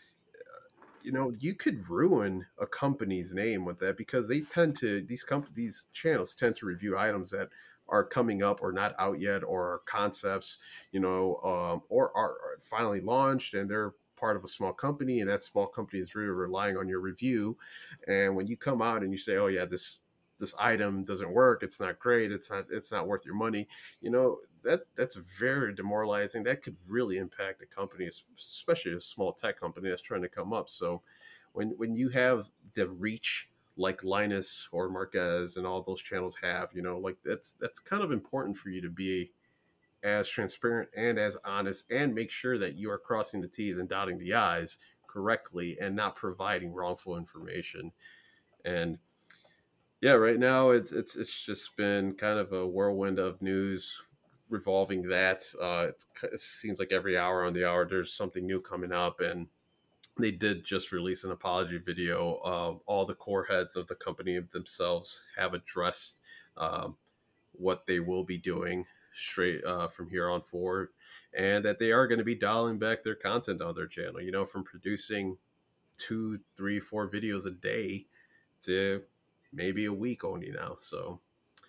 you 1.04 1.12
know 1.12 1.32
you 1.38 1.54
could 1.54 1.88
ruin 1.88 2.46
a 2.58 2.66
company's 2.66 3.34
name 3.34 3.64
with 3.64 3.78
that 3.78 3.96
because 3.96 4.28
they 4.28 4.40
tend 4.40 4.74
to 4.76 5.02
these 5.02 5.22
comp- 5.22 5.54
these 5.54 5.88
channels 5.92 6.34
tend 6.34 6.56
to 6.56 6.66
review 6.66 6.98
items 6.98 7.30
that 7.30 7.48
are 7.88 8.04
coming 8.04 8.42
up 8.42 8.60
or 8.62 8.72
not 8.72 8.94
out 8.98 9.20
yet 9.20 9.44
or 9.44 9.82
concepts 9.86 10.58
you 10.92 11.00
know 11.00 11.36
um, 11.44 11.82
or 11.88 12.10
are 12.16 12.34
finally 12.62 13.00
launched 13.00 13.54
and 13.54 13.70
they're 13.70 13.92
part 14.16 14.36
of 14.36 14.44
a 14.44 14.48
small 14.48 14.72
company 14.72 15.20
and 15.20 15.28
that 15.28 15.42
small 15.42 15.66
company 15.66 16.00
is 16.00 16.14
really 16.14 16.30
relying 16.30 16.76
on 16.76 16.88
your 16.88 17.00
review. 17.00 17.56
And 18.08 18.34
when 18.34 18.46
you 18.46 18.56
come 18.56 18.80
out 18.80 19.02
and 19.02 19.12
you 19.12 19.18
say 19.18 19.36
oh 19.36 19.48
yeah 19.48 19.66
this 19.66 19.98
this 20.38 20.54
item 20.58 21.04
doesn't 21.04 21.30
work. 21.32 21.62
It's 21.62 21.78
not 21.78 21.98
great. 21.98 22.32
It's 22.32 22.50
not 22.50 22.66
it's 22.70 22.90
not 22.90 23.06
worth 23.06 23.24
your 23.24 23.34
money. 23.36 23.68
You 24.00 24.10
know 24.10 24.38
that 24.64 24.80
that's 24.96 25.16
very 25.16 25.74
demoralizing. 25.74 26.42
That 26.42 26.62
could 26.62 26.76
really 26.88 27.18
impact 27.18 27.62
a 27.62 27.66
company 27.66 28.08
especially 28.38 28.92
a 28.92 29.00
small 29.00 29.32
tech 29.32 29.58
company 29.58 29.88
that's 29.88 30.02
trying 30.02 30.22
to 30.22 30.28
come 30.28 30.52
up. 30.52 30.68
So 30.68 31.02
when 31.52 31.70
when 31.76 31.94
you 31.94 32.08
have 32.10 32.50
the 32.74 32.88
reach 32.88 33.48
like 33.76 34.04
linus 34.04 34.68
or 34.72 34.88
Marques 34.88 35.56
and 35.56 35.66
all 35.66 35.82
those 35.82 36.00
channels 36.00 36.36
have 36.42 36.70
you 36.74 36.82
know 36.82 36.98
like 36.98 37.16
that's 37.24 37.54
that's 37.60 37.80
kind 37.80 38.02
of 38.02 38.12
important 38.12 38.56
for 38.56 38.70
you 38.70 38.80
to 38.80 38.90
be 38.90 39.32
as 40.04 40.28
transparent 40.28 40.88
and 40.96 41.18
as 41.18 41.36
honest 41.44 41.90
and 41.90 42.14
make 42.14 42.30
sure 42.30 42.58
that 42.58 42.74
you 42.74 42.90
are 42.90 42.98
crossing 42.98 43.40
the 43.40 43.48
t's 43.48 43.78
and 43.78 43.88
dotting 43.88 44.18
the 44.18 44.34
i's 44.34 44.78
correctly 45.14 45.78
and 45.80 45.94
not 45.94 46.16
providing 46.16 46.72
wrongful 46.72 47.16
information. 47.16 47.92
And 48.64 48.98
yeah, 50.00 50.12
right 50.12 50.38
now 50.38 50.70
it's 50.70 50.92
it's 50.92 51.16
it's 51.16 51.44
just 51.44 51.76
been 51.76 52.14
kind 52.14 52.38
of 52.38 52.52
a 52.52 52.66
whirlwind 52.66 53.18
of 53.18 53.40
news 53.40 54.02
revolving 54.48 55.08
that. 55.08 55.42
Uh, 55.60 55.88
it 56.22 56.40
seems 56.40 56.78
like 56.78 56.92
every 56.92 57.18
hour 57.18 57.44
on 57.44 57.52
the 57.52 57.68
hour 57.68 57.86
there's 57.86 58.12
something 58.12 58.46
new 58.46 58.60
coming 58.60 58.92
up, 58.92 59.20
and 59.20 59.48
they 60.18 60.30
did 60.30 60.64
just 60.64 60.92
release 60.92 61.24
an 61.24 61.32
apology 61.32 61.78
video. 61.78 62.36
Uh, 62.44 62.74
all 62.86 63.04
the 63.04 63.14
core 63.14 63.44
heads 63.44 63.76
of 63.76 63.86
the 63.88 63.94
company 63.94 64.38
themselves 64.52 65.20
have 65.36 65.54
addressed 65.54 66.20
um, 66.56 66.96
what 67.52 67.86
they 67.86 68.00
will 68.00 68.24
be 68.24 68.38
doing 68.38 68.84
straight 69.12 69.64
uh, 69.64 69.88
from 69.88 70.08
here 70.08 70.28
on 70.28 70.42
forward, 70.42 70.88
and 71.32 71.64
that 71.64 71.78
they 71.78 71.92
are 71.92 72.06
going 72.06 72.18
to 72.18 72.24
be 72.24 72.34
dialing 72.34 72.78
back 72.78 73.02
their 73.02 73.14
content 73.14 73.62
on 73.62 73.74
their 73.74 73.86
channel. 73.86 74.20
You 74.20 74.32
know, 74.32 74.44
from 74.44 74.64
producing 74.64 75.38
two, 75.96 76.40
three, 76.56 76.80
four 76.80 77.08
videos 77.10 77.46
a 77.46 77.50
day 77.50 78.06
to 78.62 79.02
maybe 79.52 79.84
a 79.84 79.92
week 79.92 80.24
only 80.24 80.50
now. 80.50 80.76
So 80.80 81.20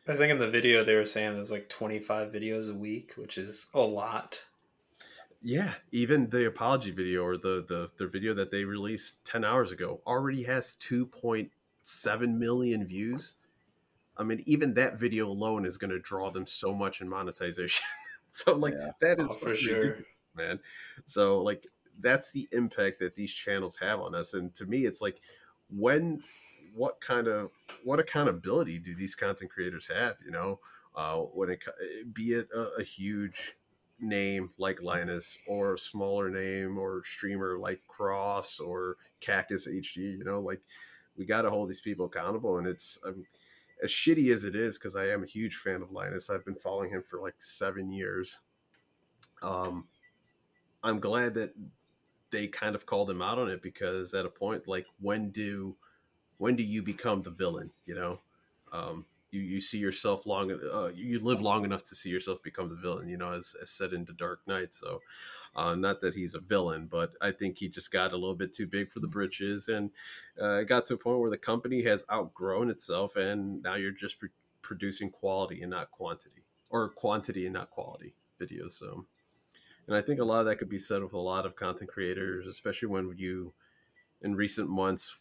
I 0.08 0.16
think 0.16 0.32
in 0.32 0.40
the 0.40 0.50
video 0.50 0.84
they 0.84 0.96
were 0.96 1.06
saying 1.06 1.34
there's 1.34 1.52
like 1.52 1.70
25 1.70 2.32
videos 2.32 2.70
a 2.70 2.76
week, 2.76 3.14
which 3.16 3.38
is 3.38 3.68
a 3.74 3.80
lot. 3.80 4.42
Yeah, 5.42 5.74
even 5.92 6.30
the 6.30 6.48
apology 6.48 6.92
video 6.92 7.24
or 7.24 7.38
the 7.38 7.66
the, 7.68 7.90
the 7.98 8.08
video 8.08 8.34
that 8.36 8.52
they 8.52 8.66
released 8.66 9.26
10 9.26 9.44
hours 9.44 9.72
ago 9.72 10.02
already 10.06 10.44
has 10.44 10.78
2.7 10.78 12.38
million 12.38 12.86
views. 12.86 13.36
I 14.18 14.24
mean, 14.24 14.44
even 14.46 14.76
that 14.76 15.00
video 15.00 15.28
alone 15.28 15.66
is 15.66 15.78
going 15.78 15.92
to 15.92 16.00
draw 16.00 16.30
them 16.30 16.48
so 16.48 16.74
much 16.74 17.02
in 17.02 17.10
monetization. 17.10 17.84
so 18.32 18.56
like 18.56 18.76
yeah. 18.80 18.92
that 19.02 19.20
is 19.20 19.30
oh, 19.30 19.36
for 19.36 19.56
sure, 19.56 19.98
man. 20.36 20.60
So 21.06 21.42
like 21.42 21.68
that's 22.00 22.32
the 22.32 22.48
impact 22.52 23.00
that 23.00 23.16
these 23.16 23.34
channels 23.34 23.78
have 23.78 24.00
on 24.00 24.16
us 24.16 24.34
and 24.34 24.54
to 24.54 24.66
me 24.66 24.86
it's 24.86 25.02
like 25.02 25.20
when 25.70 26.22
what 26.76 27.00
kind 27.02 27.28
of 27.28 27.52
what 27.84 28.00
accountability 28.00 28.80
do 28.80 28.94
these 28.94 29.16
content 29.16 29.52
creators 29.52 29.88
have? 29.88 30.16
You 30.24 30.32
know, 30.32 30.60
uh, 30.96 31.18
when 31.18 31.50
it 31.50 31.64
be 32.14 32.34
it 32.34 32.48
a, 32.54 32.82
a 32.82 32.84
huge 32.84 33.56
name 34.00 34.52
like 34.58 34.82
Linus 34.82 35.38
or 35.48 35.76
a 35.76 35.78
smaller 35.78 36.30
name 36.30 36.78
or 36.78 37.02
streamer 37.06 37.58
like 37.58 37.82
Cross 37.88 38.60
or 38.60 38.98
Cactus 39.22 39.68
HD, 39.68 40.18
you 40.18 40.24
know, 40.26 40.40
like 40.40 40.62
we 41.18 41.26
got 41.26 41.44
to 41.44 41.50
hold 41.50 41.70
these 41.70 41.82
people 41.82 42.08
accountable. 42.08 42.58
And 42.58 42.68
it's 42.68 43.00
um, 43.06 43.26
as 43.82 43.92
shitty 43.92 44.32
as 44.34 44.44
it 44.44 44.56
is, 44.56 44.78
because 44.78 44.96
I 44.96 45.08
am 45.08 45.24
a 45.24 45.28
huge 45.28 45.56
fan 45.56 45.82
of 45.82 45.92
Linus. 45.92 46.30
I've 46.30 46.46
been 46.46 46.56
following 46.56 46.90
him 46.90 47.04
for 47.10 47.20
like 47.22 47.36
seven 47.38 47.92
years. 47.92 48.42
Um, 49.42 49.88
I'm 50.84 51.00
glad 51.00 51.34
that 51.36 51.54
they 52.32 52.48
kind 52.48 52.76
of 52.76 52.86
called 52.86 53.10
him 53.10 53.22
out 53.22 53.40
on 53.40 53.50
it 53.50 53.62
because 53.62 54.14
at 54.14 54.26
a 54.26 54.30
point, 54.30 54.68
like, 54.68 54.86
when 55.00 55.30
do 55.32 55.76
when 56.38 56.56
do 56.56 56.64
you 56.64 56.82
become 56.82 57.22
the 57.22 57.30
villain? 57.30 57.72
You 57.86 57.96
know, 57.96 58.20
um, 58.72 59.06
you 59.32 59.42
you 59.42 59.62
see 59.62 59.78
yourself 59.78 60.26
long, 60.26 60.52
uh, 60.52 60.92
you 60.96 61.20
live 61.20 61.42
long 61.42 61.66
enough 61.66 61.84
to 61.86 61.96
see 61.96 62.10
yourself 62.10 62.42
become 62.44 62.70
the 62.70 62.76
villain. 62.76 63.08
You 63.08 63.18
know, 63.18 63.34
as, 63.34 63.56
as 63.62 63.70
said 63.70 63.94
in 63.94 64.06
the 64.06 64.14
Dark 64.14 64.42
Knight. 64.48 64.74
So, 64.74 65.02
uh, 65.56 65.76
not 65.76 66.02
that 66.02 66.16
he's 66.16 66.36
a 66.36 66.40
villain, 66.40 66.88
but 66.88 67.14
I 67.22 67.32
think 67.32 67.58
he 67.58 67.70
just 67.70 67.92
got 67.92 68.14
a 68.14 68.18
little 68.18 68.36
bit 68.36 68.54
too 68.54 68.68
big 68.68 68.90
for 68.90 69.00
the 69.00 69.08
britches, 69.08 69.68
and 69.68 69.92
uh, 70.42 70.60
it 70.60 70.68
got 70.68 70.86
to 70.88 70.96
a 70.96 70.98
point 70.98 71.20
where 71.20 71.30
the 71.30 71.38
company 71.38 71.84
has 71.84 72.04
outgrown 72.12 72.70
itself, 72.70 73.16
and 73.16 73.62
now 73.64 73.76
you're 73.76 73.92
just 73.92 74.20
pro- 74.20 74.30
producing 74.62 75.10
quality 75.10 75.62
and 75.62 75.72
not 75.72 75.92
quantity, 75.92 76.44
or 76.70 76.90
quantity 76.90 77.46
and 77.46 77.54
not 77.54 77.70
quality 77.70 78.14
videos. 78.40 78.74
So. 78.74 79.06
And 79.88 79.96
I 79.96 80.02
think 80.02 80.20
a 80.20 80.24
lot 80.24 80.40
of 80.40 80.48
that 80.48 80.56
could 80.56 80.68
be 80.68 80.80
said 80.80 81.04
with 81.04 81.14
a 81.14 81.20
lot 81.20 81.46
of 81.46 81.56
content 81.56 81.92
creators, 81.92 82.48
especially 82.48 82.88
when 82.88 83.14
you, 83.18 83.54
in 84.24 84.36
recent 84.36 84.68
months, 84.68 85.20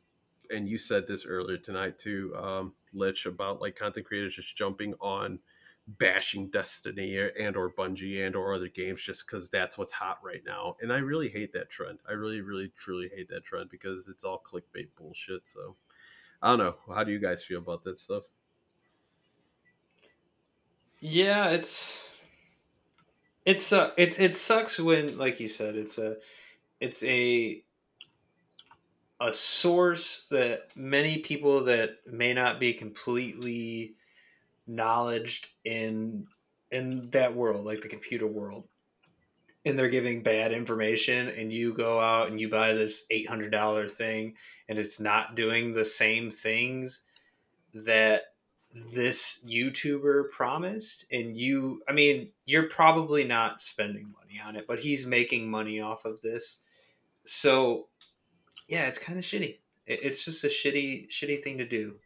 and 0.52 0.68
you 0.68 0.78
said 0.78 1.06
this 1.06 1.26
earlier 1.26 1.56
tonight 1.56 1.98
too, 1.98 2.34
um, 2.36 2.74
Lich, 2.92 3.26
about 3.26 3.60
like 3.60 3.76
content 3.76 4.06
creators 4.06 4.36
just 4.36 4.56
jumping 4.56 4.94
on 5.00 5.38
bashing 5.86 6.48
Destiny 6.48 7.18
and 7.38 7.56
or 7.56 7.70
Bungie 7.70 8.26
and 8.26 8.34
or 8.34 8.54
other 8.54 8.68
games 8.68 9.02
just 9.02 9.26
because 9.26 9.48
that's 9.50 9.76
what's 9.76 9.92
hot 9.92 10.18
right 10.22 10.42
now. 10.46 10.76
And 10.80 10.92
I 10.92 10.98
really 10.98 11.28
hate 11.28 11.52
that 11.52 11.70
trend. 11.70 11.98
I 12.08 12.12
really, 12.12 12.40
really, 12.40 12.72
truly 12.76 13.10
hate 13.14 13.28
that 13.28 13.44
trend 13.44 13.70
because 13.70 14.08
it's 14.08 14.24
all 14.24 14.42
clickbait 14.44 14.88
bullshit. 14.96 15.46
So 15.46 15.76
I 16.40 16.50
don't 16.50 16.58
know. 16.58 16.76
How 16.94 17.04
do 17.04 17.12
you 17.12 17.18
guys 17.18 17.44
feel 17.44 17.58
about 17.58 17.84
that 17.84 17.98
stuff? 17.98 18.24
Yeah, 21.00 21.50
it's 21.50 22.14
it's 23.44 23.72
uh, 23.72 23.90
it's 23.98 24.18
it 24.18 24.36
sucks 24.36 24.80
when, 24.80 25.18
like 25.18 25.38
you 25.38 25.48
said, 25.48 25.76
it's 25.76 25.98
a 25.98 26.16
it's 26.80 27.04
a 27.04 27.62
a 29.20 29.32
source 29.32 30.26
that 30.30 30.68
many 30.76 31.18
people 31.18 31.64
that 31.64 31.98
may 32.06 32.34
not 32.34 32.58
be 32.60 32.74
completely 32.74 33.94
knowledged 34.66 35.48
in 35.64 36.26
in 36.70 37.10
that 37.10 37.34
world, 37.34 37.64
like 37.64 37.82
the 37.82 37.88
computer 37.88 38.26
world, 38.26 38.66
and 39.64 39.78
they're 39.78 39.88
giving 39.88 40.22
bad 40.22 40.52
information, 40.52 41.28
and 41.28 41.52
you 41.52 41.72
go 41.72 42.00
out 42.00 42.28
and 42.28 42.40
you 42.40 42.48
buy 42.48 42.72
this 42.72 43.04
eight 43.10 43.28
hundred 43.28 43.50
dollar 43.50 43.88
thing, 43.88 44.34
and 44.68 44.78
it's 44.78 44.98
not 44.98 45.36
doing 45.36 45.72
the 45.72 45.84
same 45.84 46.30
things 46.30 47.04
that 47.72 48.34
this 48.74 49.44
YouTuber 49.48 50.30
promised, 50.30 51.04
and 51.12 51.36
you, 51.36 51.82
I 51.88 51.92
mean, 51.92 52.30
you're 52.44 52.68
probably 52.68 53.22
not 53.22 53.60
spending 53.60 54.12
money 54.12 54.40
on 54.44 54.56
it, 54.56 54.66
but 54.66 54.80
he's 54.80 55.06
making 55.06 55.48
money 55.48 55.80
off 55.80 56.04
of 56.04 56.20
this. 56.22 56.62
So, 57.24 57.88
yeah, 58.68 58.86
it's 58.86 58.98
kind 58.98 59.18
of 59.18 59.24
shitty. 59.24 59.58
It's 59.86 60.24
just 60.24 60.44
a 60.44 60.48
shitty, 60.48 61.08
shitty 61.08 61.42
thing 61.42 61.58
to 61.58 61.66
do. 61.66 61.96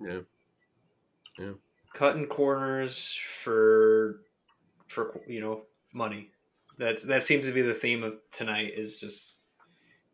Yeah. 0.00 0.20
Yeah. 1.38 1.52
Cutting 1.92 2.26
corners 2.26 3.18
for, 3.42 4.20
for 4.86 5.20
you 5.26 5.40
know, 5.40 5.64
money. 5.92 6.30
That's 6.78 7.04
that 7.04 7.24
seems 7.24 7.46
to 7.46 7.52
be 7.52 7.62
the 7.62 7.74
theme 7.74 8.02
of 8.02 8.18
tonight. 8.30 8.72
Is 8.74 8.96
just 8.96 9.40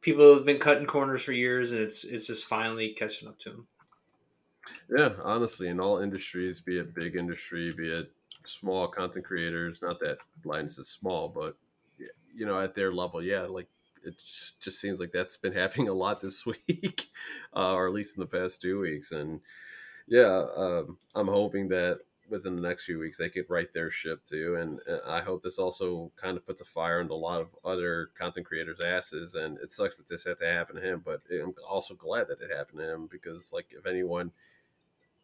people 0.00 0.34
have 0.34 0.44
been 0.44 0.58
cutting 0.58 0.86
corners 0.86 1.22
for 1.22 1.32
years, 1.32 1.72
and 1.72 1.82
it's 1.82 2.02
it's 2.02 2.26
just 2.26 2.46
finally 2.46 2.88
catching 2.88 3.28
up 3.28 3.38
to 3.40 3.50
them. 3.50 3.66
Yeah, 4.96 5.10
honestly, 5.22 5.68
in 5.68 5.78
all 5.78 5.98
industries, 5.98 6.60
be 6.60 6.78
it 6.78 6.94
big 6.94 7.14
industry, 7.14 7.72
be 7.72 7.92
it 7.92 8.10
small 8.42 8.88
content 8.88 9.24
creators, 9.24 9.80
not 9.82 10.00
that 10.00 10.18
Linus 10.44 10.78
is 10.78 10.88
small, 10.88 11.28
but 11.28 11.56
you 12.34 12.46
know, 12.46 12.60
at 12.60 12.74
their 12.74 12.92
level, 12.92 13.22
yeah, 13.22 13.42
like 13.42 13.68
it 14.06 14.14
just 14.60 14.80
seems 14.80 15.00
like 15.00 15.12
that's 15.12 15.36
been 15.36 15.52
happening 15.62 15.88
a 15.88 15.94
lot 15.94 16.20
this 16.20 16.46
week, 16.68 17.06
uh, 17.54 17.72
or 17.72 17.86
at 17.86 17.94
least 17.94 18.16
in 18.16 18.20
the 18.20 18.26
past 18.26 18.62
two 18.62 18.80
weeks. 18.80 19.12
And 19.12 19.40
yeah, 20.06 20.46
um, 20.56 20.98
I'm 21.14 21.28
hoping 21.28 21.68
that 21.68 22.00
within 22.28 22.56
the 22.56 22.62
next 22.62 22.84
few 22.84 22.98
weeks 22.98 23.18
they 23.18 23.28
could 23.28 23.48
right 23.48 23.72
their 23.72 23.90
ship 23.90 24.24
too. 24.24 24.56
And 24.56 24.80
I 25.06 25.20
hope 25.20 25.42
this 25.42 25.58
also 25.58 26.10
kind 26.16 26.36
of 26.36 26.46
puts 26.46 26.60
a 26.60 26.64
fire 26.64 27.00
into 27.00 27.14
a 27.14 27.14
lot 27.14 27.40
of 27.40 27.48
other 27.64 28.10
content 28.18 28.46
creators' 28.46 28.80
asses. 28.80 29.34
And 29.34 29.58
it 29.58 29.70
sucks 29.70 29.96
that 29.96 30.08
this 30.08 30.24
had 30.24 30.38
to 30.38 30.46
happen 30.46 30.76
to 30.76 30.82
him, 30.82 31.02
but 31.04 31.22
I'm 31.30 31.54
also 31.68 31.94
glad 31.94 32.28
that 32.28 32.40
it 32.40 32.56
happened 32.56 32.78
to 32.78 32.92
him 32.92 33.08
because, 33.10 33.52
like, 33.52 33.66
if 33.76 33.86
anyone 33.86 34.32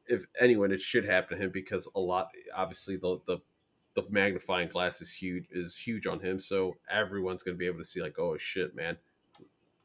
if 0.07 0.27
anyone, 0.39 0.73
it 0.73 0.81
should 0.81 1.05
happen 1.05 1.39
to 1.39 1.45
him 1.45 1.51
because 1.51 1.89
a 1.95 2.01
lot, 2.01 2.31
obviously, 2.55 2.97
the 2.97 3.21
the 3.27 3.39
the 3.95 4.05
magnifying 4.09 4.69
glass 4.69 5.01
is 5.01 5.13
huge 5.13 5.47
is 5.51 5.77
huge 5.77 6.07
on 6.07 6.21
him. 6.21 6.39
So 6.39 6.77
everyone's 6.91 7.43
going 7.43 7.57
to 7.57 7.59
be 7.59 7.67
able 7.67 7.79
to 7.79 7.85
see 7.85 8.01
like, 8.01 8.19
oh 8.19 8.37
shit, 8.37 8.75
man, 8.75 8.97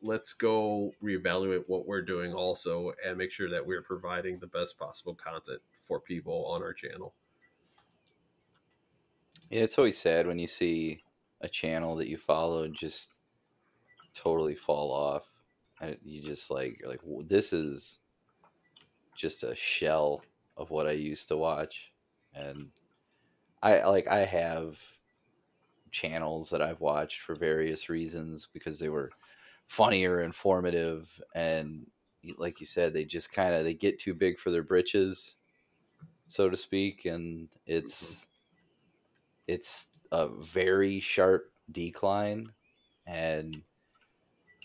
let's 0.02 0.34
go 0.34 0.92
reevaluate 1.04 1.64
what 1.68 1.86
we're 1.86 2.02
doing 2.02 2.34
also 2.34 2.94
and 3.06 3.18
make 3.18 3.32
sure 3.32 3.50
that 3.50 3.66
we're 3.66 3.82
providing 3.82 4.40
the 4.40 4.48
best 4.48 4.78
possible 4.78 5.16
content 5.16 5.60
for 5.88 6.00
people 6.00 6.46
on 6.48 6.62
our 6.62 6.74
channel. 6.74 7.14
Yeah, 9.50 9.64
it's 9.64 9.78
always 9.78 9.98
sad 9.98 10.28
when 10.28 10.40
you 10.40 10.48
see 10.48 11.00
a 11.42 11.48
channel 11.48 11.96
that 11.96 12.10
you 12.10 12.18
follow 12.18 12.68
just 12.68 13.14
totally 14.14 14.56
fall 14.56 14.92
off. 14.92 15.24
And 15.80 15.98
you 16.04 16.22
just 16.22 16.50
like, 16.50 16.80
you're 16.80 16.90
like 16.90 17.02
this 17.28 17.54
is 17.54 18.00
just 19.16 19.44
a 19.44 19.56
shell 19.56 20.24
of 20.58 20.70
what 20.70 20.88
I 20.88 20.92
used 20.92 21.28
to 21.28 21.38
watch. 21.38 21.92
And 22.34 22.72
I 23.62 23.84
like 23.86 24.08
I 24.08 24.26
have 24.26 24.78
channels 25.92 26.50
that 26.50 26.62
I've 26.62 26.82
watched 26.82 27.22
for 27.22 27.36
various 27.36 27.90
reasons 27.90 28.48
because 28.54 28.80
they 28.80 28.90
were 28.90 29.12
funny 29.68 30.06
or 30.06 30.22
informative 30.22 31.08
and 31.36 31.88
like 32.38 32.60
you 32.60 32.66
said 32.66 32.94
they 32.94 33.04
just 33.04 33.32
kind 33.32 33.54
of 33.54 33.64
they 33.64 33.74
get 33.74 34.00
too 34.00 34.14
big 34.14 34.40
for 34.40 34.52
their 34.52 34.64
britches 34.64 35.36
so 36.28 36.50
to 36.50 36.58
speak 36.58 37.06
and 37.06 37.50
it's 37.66 38.04
mm-hmm. 38.04 39.54
it's 39.54 39.88
a 40.12 40.28
very 40.28 41.00
sharp 41.00 41.52
decline 41.72 42.52
and 43.06 43.64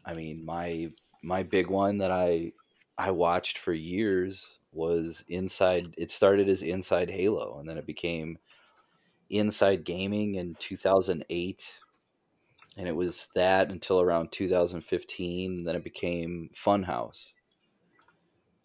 I 0.04 0.14
mean 0.14 0.44
my 0.44 0.90
my 1.22 1.42
big 1.42 1.68
one 1.68 1.98
that 1.98 2.10
I 2.10 2.52
I 2.98 3.10
watched 3.10 3.58
for 3.58 3.72
years 3.72 4.58
was 4.72 5.24
Inside. 5.28 5.94
It 5.96 6.10
started 6.10 6.48
as 6.48 6.62
Inside 6.62 7.10
Halo, 7.10 7.58
and 7.58 7.68
then 7.68 7.78
it 7.78 7.86
became 7.86 8.38
Inside 9.32 9.84
Gaming 9.84 10.36
in 10.36 10.54
2008, 10.58 11.72
and 12.76 12.88
it 12.88 12.94
was 12.94 13.28
that 13.34 13.70
until 13.70 14.00
around 14.00 14.30
2015. 14.32 15.64
Then 15.64 15.76
it 15.76 15.84
became 15.84 16.50
Funhaus. 16.54 17.32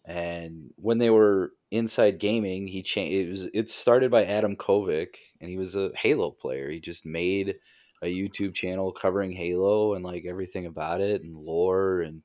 And 0.04 0.70
when 0.76 0.98
they 0.98 1.10
were 1.10 1.52
Inside 1.70 2.18
Gaming, 2.18 2.66
he 2.66 2.82
changed. 2.82 3.14
It 3.14 3.30
was 3.30 3.44
it 3.52 3.70
started 3.70 4.10
by 4.10 4.24
Adam 4.24 4.56
Kovic, 4.56 5.16
and 5.40 5.50
he 5.50 5.56
was 5.56 5.76
a 5.76 5.90
Halo 5.94 6.30
player. 6.30 6.70
He 6.70 6.80
just 6.80 7.04
made 7.04 7.56
a 8.02 8.06
YouTube 8.06 8.54
channel 8.54 8.92
covering 8.92 9.32
Halo 9.32 9.94
and 9.94 10.04
like 10.04 10.24
everything 10.26 10.66
about 10.66 11.00
it 11.00 11.22
and 11.22 11.36
lore 11.36 12.02
and 12.02 12.22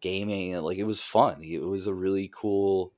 gaming 0.00 0.54
and 0.54 0.62
like 0.62 0.78
it 0.78 0.84
was 0.84 1.00
fun. 1.00 1.42
It 1.42 1.58
was 1.58 1.86
a 1.86 1.94
really 1.94 2.30
cool 2.34 2.92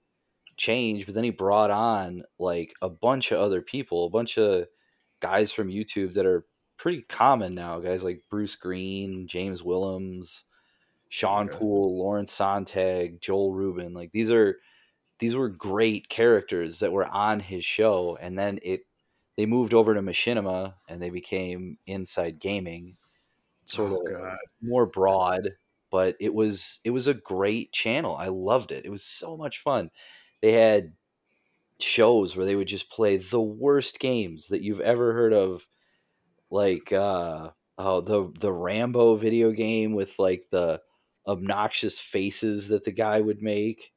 change, 0.58 1.06
but 1.06 1.14
then 1.14 1.24
he 1.24 1.30
brought 1.30 1.70
on 1.70 2.22
like 2.38 2.74
a 2.82 2.90
bunch 2.90 3.32
of 3.32 3.40
other 3.40 3.62
people, 3.62 4.04
a 4.04 4.10
bunch 4.10 4.36
of 4.36 4.66
guys 5.20 5.50
from 5.50 5.68
YouTube 5.68 6.14
that 6.14 6.26
are 6.26 6.44
pretty 6.76 7.02
common 7.08 7.54
now, 7.54 7.78
guys 7.80 8.04
like 8.04 8.22
Bruce 8.28 8.56
Green, 8.56 9.26
James 9.26 9.62
Willems, 9.62 10.44
Sean 11.08 11.48
okay. 11.48 11.58
Poole, 11.58 11.98
Lawrence 11.98 12.36
Sonntag, 12.36 13.20
Joel 13.20 13.54
Rubin. 13.54 13.94
Like 13.94 14.12
these 14.12 14.30
are 14.30 14.58
these 15.18 15.34
were 15.34 15.48
great 15.48 16.08
characters 16.08 16.80
that 16.80 16.92
were 16.92 17.06
on 17.06 17.40
his 17.40 17.64
show 17.64 18.18
and 18.20 18.38
then 18.38 18.58
it 18.62 18.82
they 19.36 19.46
moved 19.46 19.72
over 19.72 19.94
to 19.94 20.02
Machinima 20.02 20.74
and 20.88 21.00
they 21.00 21.10
became 21.10 21.78
Inside 21.86 22.40
Gaming, 22.40 22.96
sort 23.66 23.92
oh, 23.92 24.00
of 24.00 24.20
God. 24.20 24.36
more 24.60 24.84
broad 24.84 25.50
but 25.90 26.16
it 26.20 26.34
was 26.34 26.80
it 26.84 26.90
was 26.90 27.06
a 27.06 27.14
great 27.14 27.72
channel. 27.72 28.16
I 28.16 28.28
loved 28.28 28.72
it. 28.72 28.84
It 28.84 28.90
was 28.90 29.02
so 29.02 29.36
much 29.36 29.62
fun. 29.62 29.90
They 30.42 30.52
had 30.52 30.94
shows 31.80 32.36
where 32.36 32.46
they 32.46 32.56
would 32.56 32.68
just 32.68 32.90
play 32.90 33.16
the 33.18 33.40
worst 33.40 34.00
games 34.00 34.48
that 34.48 34.62
you've 34.62 34.80
ever 34.80 35.12
heard 35.12 35.32
of, 35.32 35.66
like 36.50 36.92
uh, 36.92 37.50
oh 37.78 38.00
the 38.00 38.32
the 38.40 38.52
Rambo 38.52 39.16
video 39.16 39.52
game 39.52 39.92
with 39.94 40.18
like 40.18 40.44
the 40.50 40.80
obnoxious 41.26 41.98
faces 41.98 42.68
that 42.68 42.84
the 42.84 42.92
guy 42.92 43.20
would 43.20 43.42
make. 43.42 43.92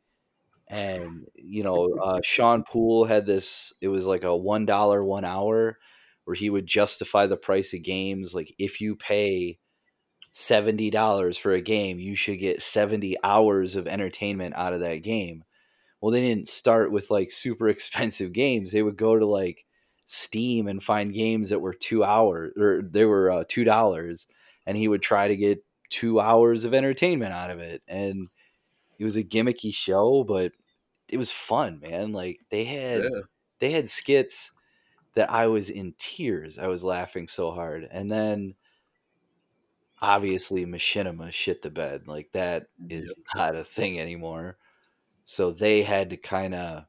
And 0.68 1.28
you 1.36 1.64
know, 1.64 1.94
uh, 2.04 2.22
Sean 2.24 2.64
Poole 2.64 3.06
had 3.06 3.26
this. 3.26 3.74
It 3.82 3.90
was 3.90 4.06
like 4.06 4.24
a 4.24 4.36
one 4.36 4.66
dollar 4.66 5.04
one 5.04 5.26
hour, 5.26 5.78
where 6.26 6.36
he 6.36 6.50
would 6.50 6.68
justify 6.68 7.28
the 7.28 7.38
price 7.38 7.74
of 7.74 7.84
games. 7.84 8.34
Like 8.34 8.54
if 8.60 8.82
you 8.82 8.96
pay 8.96 9.60
$70 10.34 11.38
for 11.38 11.52
a 11.54 11.62
game, 11.62 12.00
you 12.00 12.16
should 12.16 12.40
get 12.40 12.64
70 12.64 13.18
hours 13.24 13.76
of 13.76 13.88
entertainment 13.88 14.56
out 14.56 14.74
of 14.74 14.80
that 14.82 15.04
game. 15.04 15.44
Well, 16.02 16.12
they 16.12 16.22
didn't 16.22 16.50
start 16.50 16.92
with 16.92 17.12
like 17.12 17.32
super 17.32 17.70
expensive 17.70 18.34
games. 18.34 18.72
They 18.72 18.84
would 18.84 18.98
go 18.98 19.18
to 19.18 19.26
like 19.26 19.66
Steam 20.06 20.68
and 20.68 20.84
find 20.84 21.14
games 21.14 21.50
that 21.50 21.62
were 21.62 21.74
two 21.74 22.04
hours 22.04 22.52
or 22.58 22.82
they 22.82 23.06
were 23.06 23.32
uh, 23.32 23.44
two 23.48 23.64
dollars, 23.64 24.28
and 24.66 24.76
he 24.76 24.88
would 24.88 25.02
try 25.02 25.28
to 25.28 25.38
get 25.38 25.64
two 25.90 26.20
hours 26.20 26.66
of 26.66 26.74
entertainment 26.74 27.34
out 27.34 27.52
of 27.52 27.60
it. 27.60 27.82
And 27.88 28.28
it 29.00 29.04
was 29.06 29.16
a 29.16 29.24
gimmicky 29.24 29.74
show, 29.74 30.24
but 30.24 30.52
it 31.08 31.18
was 31.18 31.32
fun, 31.32 31.80
man. 31.80 32.12
Like 32.12 32.40
they 32.50 32.66
had 32.66 33.04
yeah. 33.04 33.22
they 33.60 33.72
had 33.72 33.90
skits 33.90 34.52
that 35.14 35.32
I 35.32 35.48
was 35.48 35.70
in 35.70 35.94
tears. 35.98 36.58
I 36.58 36.68
was 36.68 36.84
laughing 36.84 37.28
so 37.28 37.52
hard, 37.52 37.88
and 37.90 38.10
then 38.10 38.56
obviously 40.02 40.66
machinima 40.66 41.32
shit 41.32 41.62
the 41.62 41.70
bed 41.70 42.08
like 42.08 42.32
that 42.32 42.66
is 42.90 43.14
yep. 43.16 43.26
not 43.36 43.56
a 43.56 43.64
thing 43.64 44.00
anymore 44.00 44.58
so 45.26 45.52
they 45.52 45.84
had 45.84 46.10
to 46.10 46.18
kind 46.18 46.54
of 46.56 46.86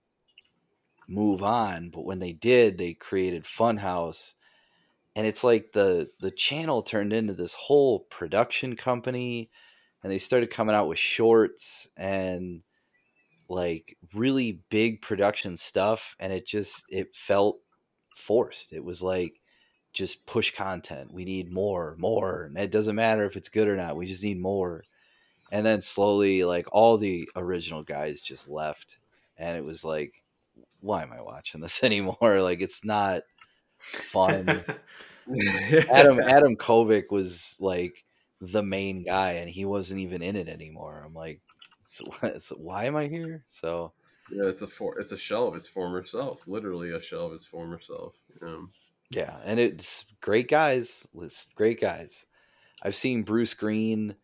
move 1.09 1.43
on 1.43 1.91
but 1.91 2.05
when 2.05 2.19
they 2.19 2.33
did 2.33 2.79
they 2.79 2.95
created 2.95 3.45
Funhaus 3.45 4.35
and 5.15 5.27
it's 5.27 5.45
like 5.45 5.73
the 5.73 6.11
the 6.21 6.31
channel 6.31 6.83
turned 6.83 7.13
into 7.13 7.35
this 7.35 7.55
whole 7.55 8.01
production 8.01 8.77
company 8.77 9.51
and 10.03 10.11
they 10.11 10.19
started 10.19 10.51
coming 10.51 10.75
out 10.75 10.89
with 10.89 10.99
shorts 10.99 11.89
and 11.97 12.63
like 13.49 13.97
really 14.15 14.61
big 14.71 15.03
production 15.03 15.57
stuff 15.57 16.17
and 16.19 16.33
it 16.33 16.47
just 16.47 16.87
it 16.89 17.15
felt 17.15 17.59
forced 18.17 18.73
it 18.73 18.85
was 18.85 19.03
like 19.03 19.43
just 19.93 20.27
push 20.27 20.55
content. 20.55 21.13
We 21.13 21.25
need 21.25 21.53
more, 21.53 21.97
more. 21.99 22.45
And 22.45 22.59
it 22.59 22.71
doesn't 22.71 22.97
matter 22.97 23.25
if 23.25 23.37
it's 23.37 23.49
good 23.49 23.69
or 23.69 23.77
not. 23.77 23.97
We 23.97 24.07
just 24.07 24.25
need 24.25 24.41
more. 24.41 24.85
And 25.53 25.65
then 25.65 25.83
slowly, 25.83 26.43
like 26.43 26.67
all 26.73 26.99
the 26.99 27.29
original 27.37 27.85
guys 27.85 28.21
just 28.21 28.49
left, 28.49 28.99
and 29.37 29.57
it 29.57 29.65
was 29.65 29.85
like 29.85 30.23
why 30.83 31.03
am 31.03 31.13
I 31.13 31.23
watching 31.23 31.61
this 31.61 31.83
anymore? 31.85 32.43
Like 32.43 32.61
it's 32.61 32.85
not 32.85 33.23
fun. 33.79 34.49
Adam 35.91 36.21
Adam 36.21 36.57
Kovic 36.57 37.11
was 37.11 37.57
like 37.59 38.05
the 38.41 38.63
main 38.63 39.05
guy, 39.05 39.33
and 39.33 39.49
he 39.49 39.65
wasn't 39.65 40.01
even 40.01 40.21
in 40.21 40.37
it 40.37 40.49
anymore. 40.49 41.03
I'm 41.07 41.15
like, 41.15 41.41
so, 41.81 42.11
so 42.39 42.57
why 42.57 42.85
am 42.85 42.97
I 42.97 43.07
here? 43.07 43.45
So 43.49 43.93
yeah, 44.31 44.49
it's 44.49 44.63
a 44.63 44.67
for, 44.67 44.99
it's 44.99 45.13
a 45.13 45.17
shell 45.17 45.47
of 45.47 45.55
its 45.55 45.67
former 45.67 46.05
self, 46.05 46.47
literally 46.47 46.91
a 46.91 47.01
shell 47.01 47.27
of 47.27 47.33
its 47.33 47.47
former 47.47 47.79
self. 47.79 48.15
Um, 48.43 48.73
yeah, 49.11 49.37
and 49.45 49.61
it's 49.61 50.07
great 50.21 50.49
guys. 50.49 51.07
It's 51.15 51.47
great 51.55 51.81
guys. 51.81 52.27
I've 52.83 52.97
seen 52.97 53.23
Bruce 53.23 53.55
Green 53.55 54.17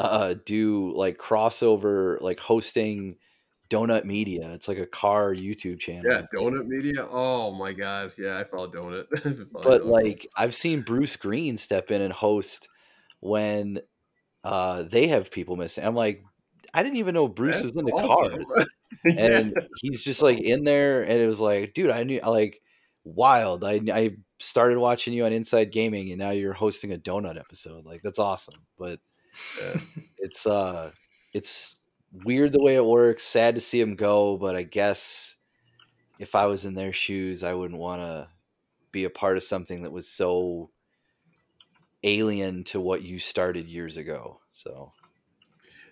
uh, 0.00 0.34
do 0.46 0.96
like 0.96 1.18
crossover, 1.18 2.20
like 2.22 2.40
hosting 2.40 3.16
Donut 3.68 4.04
Media. 4.04 4.50
It's 4.52 4.66
like 4.66 4.78
a 4.78 4.86
car 4.86 5.34
YouTube 5.34 5.78
channel. 5.78 6.04
Yeah, 6.10 6.22
Donut 6.34 6.66
Media. 6.66 7.06
Oh 7.08 7.52
my 7.52 7.74
god. 7.74 8.12
Yeah, 8.16 8.38
I 8.38 8.44
follow 8.44 8.70
Donut. 8.70 9.48
but 9.52 9.84
like 9.84 10.26
I've 10.36 10.54
seen 10.54 10.80
Bruce 10.80 11.16
Green 11.16 11.56
step 11.56 11.90
in 11.90 12.00
and 12.00 12.12
host 12.12 12.68
when 13.20 13.80
uh 14.42 14.84
they 14.84 15.08
have 15.08 15.30
people 15.30 15.56
missing. 15.56 15.84
I'm 15.84 15.94
like, 15.94 16.24
I 16.72 16.82
didn't 16.82 16.96
even 16.96 17.14
know 17.14 17.28
Bruce 17.28 17.56
That's 17.56 17.74
was 17.74 17.76
in 17.76 17.84
the 17.84 17.92
awesome. 17.92 18.44
yeah. 19.04 19.36
And 19.36 19.54
he's 19.76 20.02
just 20.02 20.22
like 20.22 20.40
in 20.40 20.64
there 20.64 21.02
and 21.02 21.20
it 21.20 21.26
was 21.26 21.40
like, 21.40 21.74
dude, 21.74 21.90
I 21.90 22.04
knew 22.04 22.20
like 22.20 22.62
wild. 23.04 23.64
I 23.64 23.82
I 23.92 24.16
started 24.38 24.78
watching 24.78 25.12
you 25.12 25.26
on 25.26 25.34
Inside 25.34 25.72
Gaming 25.72 26.08
and 26.08 26.18
now 26.18 26.30
you're 26.30 26.54
hosting 26.54 26.94
a 26.94 26.98
donut 26.98 27.38
episode. 27.38 27.84
Like 27.84 28.00
that's 28.02 28.18
awesome. 28.18 28.62
But 28.78 28.98
it's 30.18 30.46
uh 30.46 30.90
it's 31.32 31.80
weird 32.12 32.52
the 32.52 32.62
way 32.62 32.74
it 32.74 32.84
works. 32.84 33.24
Sad 33.24 33.54
to 33.54 33.60
see 33.60 33.80
him 33.80 33.94
go, 33.94 34.36
but 34.36 34.56
I 34.56 34.62
guess 34.62 35.36
if 36.18 36.34
I 36.34 36.46
was 36.46 36.64
in 36.64 36.74
their 36.74 36.92
shoes, 36.92 37.42
I 37.42 37.54
wouldn't 37.54 37.80
want 37.80 38.02
to 38.02 38.28
be 38.92 39.04
a 39.04 39.10
part 39.10 39.36
of 39.36 39.44
something 39.44 39.82
that 39.82 39.92
was 39.92 40.08
so 40.08 40.70
alien 42.02 42.64
to 42.64 42.80
what 42.80 43.02
you 43.02 43.18
started 43.18 43.66
years 43.66 43.96
ago. 43.96 44.40
So 44.52 44.92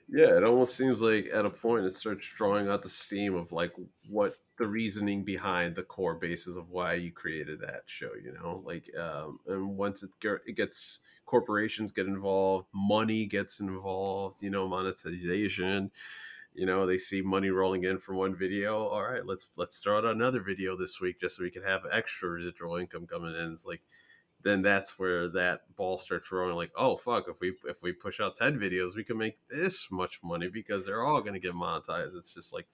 yeah, 0.08 0.36
it 0.36 0.44
almost 0.44 0.76
seems 0.76 1.02
like 1.02 1.28
at 1.32 1.46
a 1.46 1.50
point 1.50 1.84
it 1.84 1.94
starts 1.94 2.26
drawing 2.26 2.68
out 2.68 2.82
the 2.82 2.88
steam 2.88 3.34
of 3.34 3.52
like 3.52 3.72
what 4.08 4.36
the 4.58 4.66
reasoning 4.66 5.22
behind 5.22 5.76
the 5.76 5.82
core 5.82 6.14
basis 6.14 6.56
of 6.56 6.70
why 6.70 6.94
you 6.94 7.12
created 7.12 7.60
that 7.60 7.82
show. 7.86 8.10
You 8.22 8.32
know, 8.32 8.62
like 8.64 8.90
um, 8.98 9.40
and 9.46 9.76
once 9.76 10.02
it, 10.02 10.10
it 10.46 10.56
gets 10.56 11.00
corporations 11.28 11.92
get 11.92 12.06
involved, 12.06 12.66
money 12.74 13.26
gets 13.26 13.60
involved, 13.60 14.42
you 14.42 14.50
know, 14.50 14.66
monetization. 14.66 15.90
You 16.54 16.66
know, 16.66 16.86
they 16.86 16.98
see 16.98 17.20
money 17.20 17.50
rolling 17.50 17.84
in 17.84 17.98
from 17.98 18.16
one 18.16 18.34
video. 18.34 18.88
All 18.88 19.04
right, 19.04 19.24
let's 19.24 19.50
let's 19.56 19.78
throw 19.78 19.98
out 19.98 20.04
another 20.04 20.40
video 20.40 20.76
this 20.76 21.00
week 21.00 21.20
just 21.20 21.36
so 21.36 21.44
we 21.44 21.50
can 21.50 21.62
have 21.62 21.82
extra 21.92 22.30
residual 22.30 22.76
income 22.76 23.06
coming 23.06 23.34
in. 23.34 23.52
It's 23.52 23.66
like 23.66 23.82
then 24.42 24.62
that's 24.62 24.98
where 24.98 25.28
that 25.28 25.60
ball 25.76 25.98
starts 25.98 26.30
rolling 26.30 26.54
like 26.54 26.70
oh 26.76 26.96
fuck 26.96 27.24
if 27.28 27.40
we 27.40 27.52
if 27.64 27.82
we 27.82 27.92
push 27.92 28.20
out 28.20 28.36
10 28.36 28.56
videos 28.58 28.94
we 28.94 29.02
can 29.02 29.18
make 29.18 29.36
this 29.50 29.88
much 29.90 30.20
money 30.22 30.48
because 30.48 30.86
they're 30.86 31.04
all 31.04 31.20
going 31.20 31.34
to 31.34 31.40
get 31.40 31.54
monetized 31.54 32.16
it's 32.16 32.32
just 32.32 32.52
like 32.54 32.68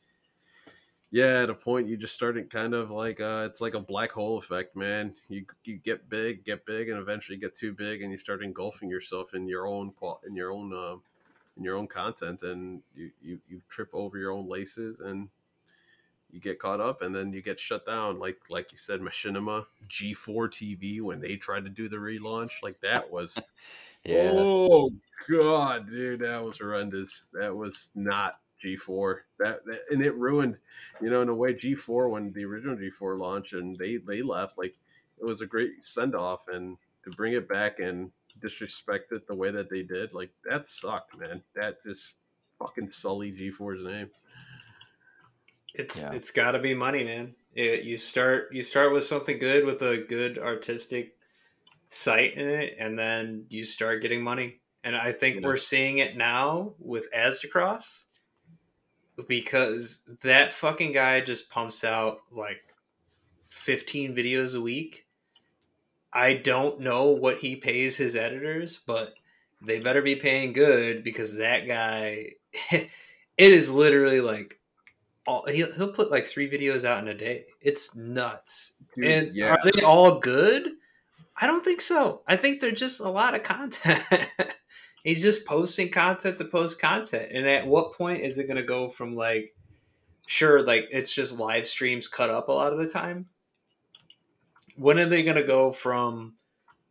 yeah, 1.11 1.43
at 1.43 1.51
a 1.51 1.55
point 1.55 1.87
you 1.87 1.97
just 1.97 2.15
started 2.15 2.51
kind 2.51 2.75
of 2.75 2.91
like 2.91 3.21
uh, 3.21 3.47
it's 3.49 3.61
like 3.61 3.75
a 3.75 3.81
black 3.81 4.11
hole 4.11 4.39
effect, 4.39 4.75
man. 4.75 5.15
You 5.29 5.45
you 5.65 5.77
get 5.77 6.09
big, 6.09 6.45
get 6.45 6.67
big, 6.67 6.89
and 6.89 6.99
eventually 6.99 7.39
get 7.39 7.55
too 7.55 7.73
big, 7.73 8.03
and 8.03 8.11
you 8.11 8.19
start 8.19 8.43
engulfing 8.43 8.89
yourself 8.89 9.35
in 9.35 9.47
your 9.47 9.67
own 9.67 9.93
in 10.27 10.35
your 10.35 10.53
own 10.53 10.73
uh, 10.75 10.97
in 11.57 11.63
your 11.63 11.77
own 11.77 11.87
content, 11.87 12.43
and 12.43 12.83
you, 12.97 13.11
you 13.23 13.39
you 13.49 13.63
trip 13.69 13.91
over 13.93 14.19
your 14.19 14.33
own 14.33 14.49
laces, 14.49 15.01
and 15.01 15.29
you 16.33 16.41
get 16.41 16.59
caught 16.59 16.81
up, 16.81 17.03
and 17.03 17.15
then 17.15 17.33
you 17.33 17.43
get 17.43 17.61
shut 17.61 17.87
down. 17.87 18.19
Like 18.19 18.39
like 18.51 18.73
you 18.73 18.79
said, 18.79 19.01
Machinima, 19.01 19.67
G4 19.89 20.49
TV 20.49 21.01
when 21.01 21.21
they 21.21 21.37
tried 21.37 21.65
to 21.65 21.71
do 21.71 21.89
the 21.89 21.97
relaunch, 21.97 22.63
like 22.63 22.81
that 22.81 23.11
was. 23.11 23.39
yeah. 24.05 24.33
Oh 24.35 24.91
god, 25.29 25.89
dude, 25.89 26.21
that 26.21 26.43
was 26.43 26.59
horrendous. 26.59 27.25
That 27.33 27.55
was 27.55 27.91
not 27.95 28.41
G4 28.65 29.17
that, 29.39 29.65
that, 29.67 29.81
and 29.91 30.03
it 30.03 30.15
ruined 30.17 30.57
you 31.01 31.11
know 31.11 31.23
in 31.23 31.29
a 31.29 31.35
way 31.35 31.55
G4 31.55 32.11
when 32.11 32.33
the 32.33 32.45
original 32.45 32.77
G4 32.77 33.19
launched 33.19 33.53
and 33.53 33.77
they 33.77 33.97
they 33.97 34.23
left 34.23 34.59
like 34.59 34.75
it 35.19 35.25
was 35.25 35.41
a 35.41 35.47
great 35.47 35.85
send 35.85 36.15
off 36.15 36.47
and 36.49 36.77
to 37.05 37.11
bring 37.11 37.35
it 37.35 37.49
back 37.49 37.79
and 37.79 38.11
disrespect 38.41 39.13
it 39.13 39.27
the 39.27 39.35
way 39.35 39.51
that 39.51 39.71
they 39.71 39.83
did 39.83 40.13
like 40.13 40.31
that 40.49 40.67
sucked 40.67 41.17
man. 41.19 41.43
That 41.55 41.83
just 41.85 42.15
fucking 42.59 42.89
sully 42.89 43.33
G4's 43.33 43.85
name. 43.85 44.11
It's 45.75 46.03
yeah. 46.03 46.13
it's 46.13 46.31
got 46.31 46.53
to 46.53 46.59
be 46.59 46.75
money 46.75 47.05
man. 47.05 47.35
It, 47.55 47.85
you 47.85 47.97
start 47.97 48.49
you 48.53 48.63
start 48.63 48.93
with 48.93 49.05
something 49.05 49.39
good 49.39 49.65
with 49.65 49.83
a 49.83 49.99
good 49.99 50.39
artistic 50.39 51.17
site 51.89 52.35
in 52.35 52.49
it 52.49 52.77
and 52.79 52.99
then 52.99 53.47
you 53.51 53.65
start 53.65 54.03
getting 54.03 54.23
money. 54.23 54.61
And 54.83 54.97
I 54.97 55.13
think 55.13 55.37
yeah. 55.37 55.47
we're 55.47 55.57
seeing 55.57 55.99
it 55.99 56.17
now 56.17 56.75
with 56.79 57.09
Aztecross 57.13 58.05
because 59.29 60.09
that 60.23 60.53
fucking 60.53 60.93
guy 60.93 61.21
just 61.21 61.51
pumps 61.51 61.85
out 61.85 62.21
like 62.33 62.63
15 63.49 64.15
videos 64.15 64.57
a 64.57 64.61
week. 64.61 65.07
I 66.13 66.35
don't 66.35 66.81
know 66.81 67.11
what 67.11 67.39
he 67.39 67.57
pays 67.57 67.97
his 67.97 68.15
editors, 68.17 68.81
but 68.87 69.15
they 69.65 69.81
better 69.81 70.03
be 70.03 70.17
paying 70.17 70.53
good 70.53 71.03
because 71.03 71.37
that 71.37 71.67
guy 71.67 72.33
it 72.71 72.91
is 73.37 73.75
literally 73.75 74.21
like 74.21 74.61
all, 75.27 75.47
he'll, 75.49 75.73
he'll 75.73 75.93
put 75.93 76.11
like 76.11 76.27
three 76.27 76.51
videos 76.51 76.85
out 76.85 77.01
in 77.01 77.09
a 77.09 77.15
day. 77.15 77.47
It's 77.61 77.97
nuts. 77.97 78.77
Dude, 78.95 79.07
and 79.07 79.35
yeah. 79.35 79.55
are 79.55 79.71
they 79.71 79.83
all 79.83 80.19
good? 80.19 80.73
I 81.37 81.47
don't 81.47 81.65
think 81.65 81.81
so. 81.81 82.23
I 82.29 82.37
think 82.37 82.61
they're 82.61 82.71
just 82.71 83.01
a 83.01 83.09
lot 83.09 83.35
of 83.35 83.43
content. 83.43 84.03
he's 85.05 85.23
just 85.23 85.47
posting 85.47 85.91
content 85.91 86.39
to 86.39 86.45
post 86.45 86.81
content. 86.81 87.31
And 87.31 87.47
at 87.47 87.67
what 87.67 87.93
point 87.93 88.23
is 88.23 88.39
it 88.39 88.49
going 88.49 88.57
to 88.57 88.63
go 88.63 88.89
from 88.89 89.15
like, 89.15 89.55
sure, 90.27 90.63
like 90.63 90.89
it's 90.91 91.15
just 91.15 91.39
live 91.39 91.69
streams 91.69 92.09
cut 92.09 92.31
up 92.31 92.49
a 92.49 92.53
lot 92.53 92.73
of 92.73 92.79
the 92.79 92.89
time? 92.89 93.27
When 94.77 94.99
are 94.99 95.09
they 95.09 95.23
going 95.23 95.37
to 95.37 95.45
go 95.45 95.71
from 95.71 96.35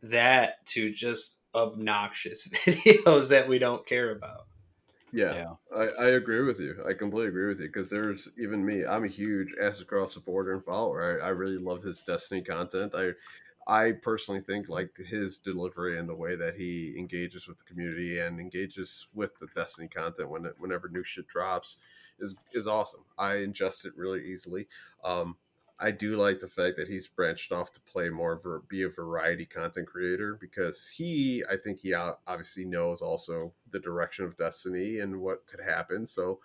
that 0.03 0.65
to 0.68 0.94
just 0.94 1.40
obnoxious 1.53 2.48
videos 2.65 3.30
that 3.30 3.49
we 3.49 3.60
don't 3.60 3.85
care 3.85 4.11
about? 4.11 4.45
Yeah, 5.11 5.34
yeah. 5.35 5.77
I, 5.77 6.06
I 6.06 6.10
agree 6.11 6.41
with 6.41 6.60
you. 6.60 6.84
I 6.88 6.94
completely 6.94 7.30
agree 7.30 7.48
with 7.48 7.60
you 7.60 7.68
because 7.68 7.90
there's 7.90 8.30
even 8.40 8.65
me. 8.65 8.84
I'm 8.84 9.03
a 9.03 9.07
huge 9.07 9.53
Aztecross 9.61 10.11
supporter 10.11 10.53
and 10.53 10.65
follower. 10.65 11.22
I, 11.22 11.27
I 11.27 11.30
really 11.30 11.57
love 11.57 11.84
his 11.84 12.02
Destiny 12.02 12.41
content. 12.41 12.95
I 12.95 13.11
I 13.68 13.94
personally 13.94 14.41
think 14.41 14.68
like 14.68 14.95
his 14.98 15.40
delivery 15.40 15.98
and 15.98 16.07
the 16.07 16.15
way 16.15 16.35
that 16.35 16.56
he 16.56 16.95
engages 16.98 17.48
with 17.48 17.57
the 17.57 17.64
community 17.64 18.19
and 18.19 18.40
engages 18.40 19.07
with 19.14 19.38
the 19.40 19.48
Destiny 19.56 19.88
content 19.88 20.30
when 20.30 20.45
it, 20.45 20.56
whenever 20.57 20.90
new 20.90 21.03
shit 21.03 21.27
drops 21.27 21.77
is 22.19 22.35
is 22.53 22.68
awesome. 22.68 23.06
I 23.18 23.35
ingest 23.35 23.85
it 23.85 23.95
really 23.95 24.22
easily. 24.22 24.68
Um, 25.03 25.38
I 25.80 25.91
do 25.91 26.15
like 26.15 26.40
the 26.40 26.48
fact 26.48 26.77
that 26.77 26.88
he's 26.88 27.07
branched 27.07 27.52
off 27.52 27.72
to 27.73 27.81
play 27.81 28.10
more 28.10 28.40
a, 28.45 28.60
be 28.68 28.84
a 28.84 28.90
variety 28.90 29.45
content 29.45 29.88
creator 29.88 30.38
because 30.40 30.88
he, 30.88 31.44
I 31.52 31.57
think 31.57 31.80
he 31.80 31.94
obviously 31.94 32.64
knows 32.64 33.02
also 33.02 33.53
the 33.72 33.80
direction 33.80 34.23
of 34.23 34.38
Destiny 34.38 34.99
and 34.99 35.19
what 35.19 35.45
could 35.48 35.60
happen. 35.60 36.06
So 36.06 36.40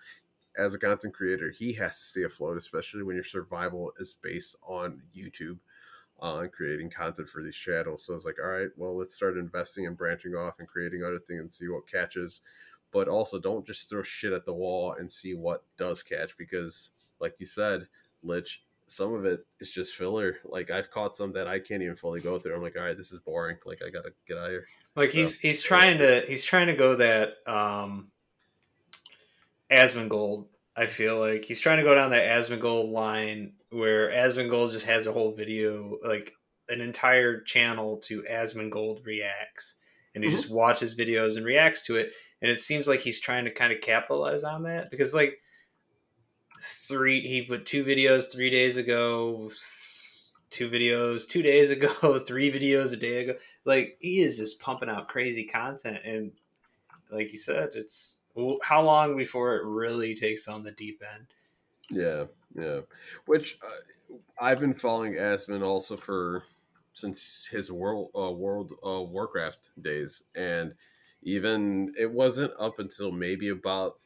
as 0.56 0.74
a 0.74 0.78
content 0.78 1.14
creator, 1.14 1.50
he 1.50 1.72
has 1.74 1.98
to 1.98 2.04
stay 2.04 2.22
afloat, 2.24 2.56
especially 2.56 3.02
when 3.02 3.14
your 3.14 3.24
survival 3.24 3.92
is 4.00 4.16
based 4.20 4.56
on 4.66 5.02
YouTube 5.16 5.58
on 6.20 6.48
creating 6.48 6.90
content 6.90 7.28
for 7.28 7.42
these 7.42 7.56
channels. 7.56 8.04
So 8.04 8.14
it's 8.14 8.24
like, 8.24 8.38
all 8.42 8.50
right, 8.50 8.68
well, 8.76 8.96
let's 8.96 9.14
start 9.14 9.36
investing 9.36 9.86
and 9.86 9.96
branching 9.96 10.34
off 10.34 10.58
and 10.58 10.68
creating 10.68 11.02
other 11.02 11.18
things 11.18 11.40
and 11.40 11.52
see 11.52 11.68
what 11.68 11.90
catches. 11.90 12.40
But 12.90 13.08
also, 13.08 13.38
don't 13.38 13.66
just 13.66 13.88
throw 13.88 14.02
shit 14.02 14.32
at 14.32 14.46
the 14.46 14.52
wall 14.52 14.94
and 14.98 15.10
see 15.10 15.34
what 15.34 15.62
does 15.76 16.02
catch 16.02 16.36
because, 16.38 16.90
like 17.20 17.34
you 17.38 17.46
said, 17.46 17.86
Lich, 18.22 18.62
some 18.86 19.12
of 19.12 19.24
it 19.26 19.46
is 19.60 19.70
just 19.70 19.94
filler. 19.94 20.38
Like 20.44 20.70
I've 20.70 20.90
caught 20.90 21.16
some 21.16 21.32
that 21.32 21.46
I 21.46 21.58
can't 21.58 21.82
even 21.82 21.96
fully 21.96 22.20
go 22.20 22.38
through. 22.38 22.56
I'm 22.56 22.62
like, 22.62 22.76
all 22.76 22.82
right, 22.82 22.96
this 22.96 23.12
is 23.12 23.18
boring. 23.20 23.58
Like 23.64 23.80
I 23.86 23.90
gotta 23.90 24.12
get 24.26 24.38
out 24.38 24.46
of 24.46 24.50
here. 24.50 24.66
Like 24.96 25.10
he's 25.10 25.38
he's 25.38 25.62
trying 25.62 25.98
to 25.98 26.22
he's 26.26 26.44
trying 26.44 26.68
to 26.68 26.74
go 26.74 26.96
that 26.96 27.34
um 27.46 28.10
Asmongold. 29.70 30.46
I 30.76 30.86
feel 30.86 31.20
like 31.20 31.44
he's 31.44 31.60
trying 31.60 31.78
to 31.78 31.82
go 31.82 31.94
down 31.94 32.10
that 32.10 32.24
Asmongold 32.24 32.90
line 32.90 33.52
where 33.70 34.10
Asmongold 34.10 34.72
just 34.72 34.86
has 34.86 35.06
a 35.06 35.12
whole 35.12 35.32
video, 35.32 35.98
like 36.04 36.32
an 36.68 36.80
entire 36.80 37.40
channel 37.40 37.98
to 38.04 38.22
Asmongold 38.22 39.04
reacts, 39.04 39.80
and 40.14 40.24
he 40.24 40.30
mm-hmm. 40.30 40.36
just 40.36 40.50
watches 40.50 40.96
videos 40.96 41.36
and 41.36 41.44
reacts 41.44 41.82
to 41.86 41.96
it. 41.96 42.12
And 42.40 42.50
it 42.50 42.60
seems 42.60 42.86
like 42.86 43.00
he's 43.00 43.20
trying 43.20 43.44
to 43.44 43.50
kind 43.50 43.72
of 43.72 43.80
capitalize 43.80 44.44
on 44.44 44.62
that 44.62 44.90
because, 44.90 45.12
like, 45.12 45.40
three 46.60 47.20
he 47.20 47.42
put 47.42 47.66
two 47.66 47.84
videos 47.84 48.32
three 48.32 48.50
days 48.50 48.76
ago, 48.76 49.50
two 50.50 50.68
videos 50.68 51.28
two 51.28 51.42
days 51.42 51.70
ago, 51.70 52.18
three 52.18 52.50
videos 52.50 52.92
a 52.92 52.96
day 52.96 53.24
ago. 53.24 53.34
Like 53.64 53.96
he 54.00 54.20
is 54.20 54.38
just 54.38 54.60
pumping 54.60 54.88
out 54.88 55.08
crazy 55.08 55.44
content, 55.44 55.98
and 56.04 56.32
like 57.10 57.32
you 57.32 57.38
said, 57.38 57.70
it's 57.74 58.20
how 58.62 58.82
long 58.82 59.16
before 59.16 59.56
it 59.56 59.64
really 59.64 60.14
takes 60.14 60.48
on 60.48 60.62
the 60.62 60.72
deep 60.72 61.02
end? 61.14 61.26
Yeah, 61.90 62.24
Yeah, 62.54 62.80
which 63.26 63.58
uh, 63.62 64.14
I've 64.40 64.60
been 64.60 64.74
following 64.74 65.14
Asmon 65.14 65.62
also 65.62 65.96
for 65.96 66.44
since 66.94 67.46
his 67.50 67.70
world 67.70 68.10
uh, 68.18 68.32
World 68.32 68.72
uh, 68.84 69.02
Warcraft 69.02 69.70
days, 69.80 70.24
and 70.34 70.74
even 71.22 71.94
it 71.98 72.10
wasn't 72.10 72.52
up 72.58 72.78
until 72.78 73.12
maybe 73.12 73.48
about 73.48 73.98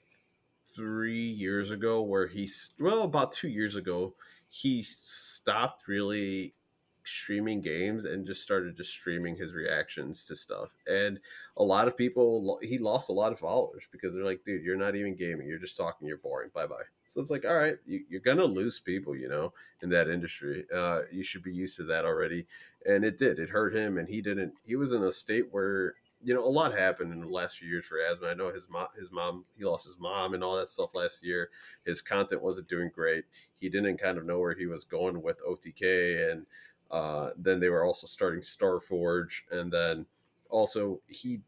three 0.75 1.29
years 1.29 1.71
ago 1.71 2.03
where 2.03 2.27
he 2.27 2.51
well 2.81 3.03
about 3.05 3.33
two 3.33 3.49
years 3.49 3.77
ago 3.77 4.15
he 4.51 4.83
stopped 4.83 5.89
really 5.89 6.55
streaming 7.05 7.61
games 7.61 8.05
and 8.07 8.27
just 8.27 8.43
started 8.43 8.77
just 8.77 8.91
streaming 8.91 9.37
his 9.37 9.55
reactions 9.55 10.25
to 10.27 10.37
stuff. 10.37 10.71
And 10.87 11.19
a 11.57 11.65
lot 11.65 11.89
of 11.89 11.97
people, 11.97 12.59
he 12.63 12.79
lost 12.79 13.11
a 13.11 13.13
lot 13.13 13.33
of 13.33 13.39
followers 13.41 13.89
because 13.91 14.15
they're 14.15 14.25
like, 14.25 14.45
dude, 14.45 14.63
you're 14.63 14.77
not 14.77 14.95
even 14.97 15.17
gaming. 15.17 15.49
You're 15.49 15.59
just 15.59 15.77
talking. 15.77 16.07
You're 16.09 16.19
boring. 16.19 16.51
Bye 16.55 16.67
bye. 16.67 16.85
So 17.13 17.21
it's 17.21 17.31
like, 17.31 17.45
all 17.45 17.57
right, 17.57 17.77
you, 17.87 18.05
are 18.15 18.35
to 18.35 18.45
lose 18.45 18.81
people, 18.81 19.15
you 19.15 19.29
know, 19.29 19.53
in 19.83 19.91
that 19.91 20.09
industry. 20.09 20.65
Uh, 20.75 21.01
you 21.11 21.23
should 21.23 21.43
be 21.43 21.53
used 21.53 21.77
to 21.77 21.85
that 21.85 22.05
already. 22.05 22.47
And 22.87 23.05
it 23.05 23.19
did. 23.19 23.39
It 23.39 23.51
hurt 23.51 23.75
him. 23.75 23.99
And 23.99 24.09
he 24.09 24.23
didn't, 24.23 24.55
he 24.65 24.77
was 24.77 24.93
in 24.93 25.03
a 25.03 25.13
state 25.13 25.47
where, 25.51 25.95
you 26.25 26.33
know, 26.33 26.43
a 26.43 26.49
lot 26.49 26.73
happened 26.73 27.13
in 27.13 27.21
the 27.21 27.27
last 27.27 27.59
few 27.59 27.69
years 27.69 27.85
for 27.85 27.99
Asmon. 27.99 28.31
I 28.31 28.35
know 28.35 28.51
his 28.53 28.69
mom, 28.71 28.87
his 28.99 29.11
mom, 29.11 29.45
he 29.59 29.65
lost 29.65 29.85
his 29.85 29.97
mom 29.99 30.33
and 30.33 30.43
all 30.43 30.57
that 30.57 30.71
stuff 30.71 30.95
last 30.95 31.23
year. 31.23 31.51
His 31.85 32.01
content 32.01 32.43
wasn't 32.43 32.69
doing 32.69 32.91
great. 32.95 33.25
He 33.53 33.69
didn't 33.69 33.99
kind 33.99 34.17
of 34.17 34.25
know 34.25 34.39
where 34.39 34.55
he 34.55 34.67
was 34.67 34.85
going 34.85 35.21
with 35.21 35.43
OTK 35.45 36.33
and, 36.33 36.47
uh, 36.93 37.31
then 37.39 37.59
they 37.59 37.71
were 37.71 37.85
also 37.85 38.07
starting 38.07 38.43
Starforge, 38.43 39.43
and 39.51 39.73
then 39.73 40.05
also 40.51 41.01
he 41.07 41.41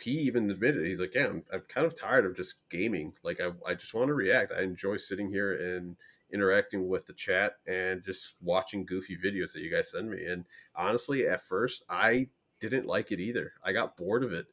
he 0.00 0.12
even 0.12 0.50
admitted 0.50 0.84
he's 0.86 1.00
like, 1.00 1.14
yeah, 1.14 1.26
I'm, 1.26 1.42
I'm 1.52 1.62
kind 1.68 1.86
of 1.86 1.98
tired 1.98 2.26
of 2.26 2.36
just 2.36 2.56
gaming. 2.70 3.12
Like 3.22 3.40
I 3.40 3.50
I 3.68 3.74
just 3.74 3.94
want 3.94 4.08
to 4.08 4.14
react. 4.14 4.52
I 4.52 4.62
enjoy 4.62 4.96
sitting 4.96 5.28
here 5.28 5.54
and 5.76 5.96
interacting 6.32 6.88
with 6.88 7.06
the 7.06 7.12
chat 7.12 7.54
and 7.66 8.02
just 8.04 8.34
watching 8.40 8.84
goofy 8.84 9.16
videos 9.16 9.52
that 9.52 9.62
you 9.62 9.70
guys 9.70 9.90
send 9.92 10.10
me. 10.10 10.24
And 10.26 10.44
honestly, 10.74 11.26
at 11.26 11.46
first 11.46 11.84
I 11.88 12.28
didn't 12.60 12.86
like 12.86 13.12
it 13.12 13.20
either. 13.20 13.52
I 13.64 13.72
got 13.72 13.96
bored 13.96 14.24
of 14.24 14.32
it. 14.32 14.46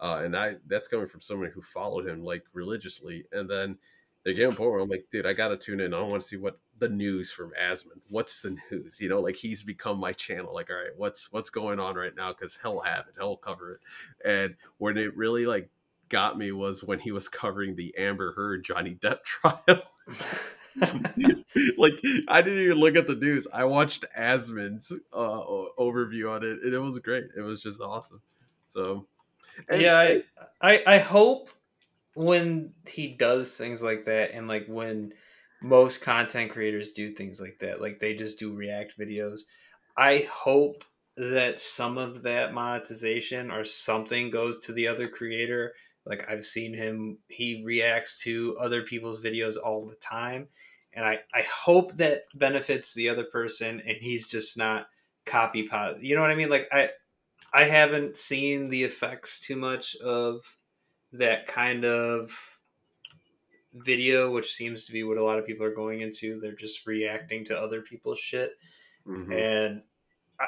Uh, 0.00 0.22
and 0.24 0.36
I 0.36 0.56
that's 0.66 0.88
coming 0.88 1.08
from 1.08 1.20
somebody 1.20 1.50
who 1.52 1.60
followed 1.60 2.06
him 2.06 2.24
like 2.24 2.44
religiously. 2.52 3.24
And 3.32 3.48
then 3.50 3.78
they 4.24 4.34
came 4.34 4.50
up 4.50 4.60
I'm 4.60 4.88
like, 4.88 5.06
dude, 5.10 5.26
I 5.26 5.32
gotta 5.32 5.56
tune 5.56 5.80
in. 5.80 5.94
I 5.94 6.00
want 6.02 6.22
to 6.22 6.28
see 6.28 6.36
what 6.36 6.58
the 6.78 6.88
news 6.88 7.32
from 7.32 7.52
Asmon. 7.60 8.00
What's 8.08 8.42
the 8.42 8.56
news? 8.70 9.00
You 9.00 9.08
know, 9.08 9.20
like 9.20 9.36
he's 9.36 9.62
become 9.62 9.98
my 9.98 10.12
channel. 10.12 10.54
Like, 10.54 10.70
all 10.70 10.76
right, 10.76 10.96
what's 10.96 11.30
what's 11.32 11.50
going 11.50 11.80
on 11.80 11.96
right 11.96 12.14
now? 12.14 12.32
Because 12.32 12.58
he'll 12.60 12.80
have 12.80 13.06
it, 13.08 13.14
he'll 13.18 13.36
cover 13.36 13.72
it. 13.72 13.80
And 14.28 14.56
when 14.78 14.96
it 14.96 15.16
really 15.16 15.46
like 15.46 15.70
got 16.08 16.38
me 16.38 16.52
was 16.52 16.82
when 16.82 16.98
he 16.98 17.12
was 17.12 17.28
covering 17.28 17.76
the 17.76 17.94
Amber 17.96 18.32
Heard 18.32 18.64
Johnny 18.64 18.94
Depp 18.94 19.22
trial. 19.24 19.82
like 21.76 22.00
I 22.28 22.42
didn't 22.42 22.64
even 22.64 22.78
look 22.78 22.96
at 22.96 23.06
the 23.06 23.16
news. 23.16 23.48
I 23.52 23.64
watched 23.64 24.04
Asmon's 24.16 24.92
uh, 25.12 25.42
overview 25.78 26.30
on 26.30 26.44
it, 26.44 26.60
and 26.62 26.74
it 26.74 26.78
was 26.78 26.98
great. 27.00 27.24
It 27.36 27.40
was 27.40 27.62
just 27.62 27.80
awesome. 27.80 28.20
So, 28.66 29.06
yeah, 29.74 29.98
I, 29.98 30.22
I 30.60 30.82
I 30.86 30.98
hope 30.98 31.50
when 32.14 32.74
he 32.86 33.08
does 33.08 33.56
things 33.56 33.82
like 33.82 34.04
that, 34.04 34.32
and 34.32 34.46
like 34.46 34.66
when 34.66 35.14
most 35.60 36.02
content 36.02 36.50
creators 36.50 36.92
do 36.92 37.08
things 37.08 37.40
like 37.40 37.58
that. 37.60 37.80
Like 37.80 37.98
they 37.98 38.14
just 38.14 38.38
do 38.38 38.54
react 38.54 38.98
videos. 38.98 39.42
I 39.96 40.28
hope 40.30 40.84
that 41.16 41.58
some 41.58 41.98
of 41.98 42.22
that 42.22 42.54
monetization 42.54 43.50
or 43.50 43.64
something 43.64 44.30
goes 44.30 44.60
to 44.60 44.72
the 44.72 44.86
other 44.86 45.08
creator. 45.08 45.74
Like 46.06 46.30
I've 46.30 46.44
seen 46.44 46.74
him, 46.74 47.18
he 47.28 47.62
reacts 47.64 48.22
to 48.22 48.56
other 48.60 48.82
people's 48.82 49.20
videos 49.20 49.56
all 49.62 49.82
the 49.82 49.96
time. 49.96 50.48
And 50.92 51.04
I, 51.04 51.18
I 51.34 51.42
hope 51.42 51.96
that 51.96 52.22
benefits 52.34 52.94
the 52.94 53.08
other 53.08 53.24
person 53.24 53.82
and 53.84 53.96
he's 54.00 54.26
just 54.26 54.56
not 54.56 54.86
copy 55.26 55.64
pot. 55.64 56.02
You 56.02 56.14
know 56.14 56.22
what 56.22 56.30
I 56.30 56.36
mean? 56.36 56.50
Like 56.50 56.68
I 56.72 56.90
I 57.52 57.64
haven't 57.64 58.16
seen 58.16 58.68
the 58.68 58.84
effects 58.84 59.40
too 59.40 59.56
much 59.56 59.96
of 59.96 60.56
that 61.12 61.46
kind 61.46 61.84
of 61.84 62.57
video, 63.84 64.30
which 64.30 64.52
seems 64.52 64.84
to 64.84 64.92
be 64.92 65.04
what 65.04 65.18
a 65.18 65.24
lot 65.24 65.38
of 65.38 65.46
people 65.46 65.66
are 65.66 65.74
going 65.74 66.00
into. 66.00 66.40
They're 66.40 66.52
just 66.52 66.86
reacting 66.86 67.44
to 67.46 67.58
other 67.58 67.80
people's 67.82 68.18
shit, 68.18 68.52
mm-hmm. 69.06 69.32
and 69.32 69.82
I, 70.40 70.46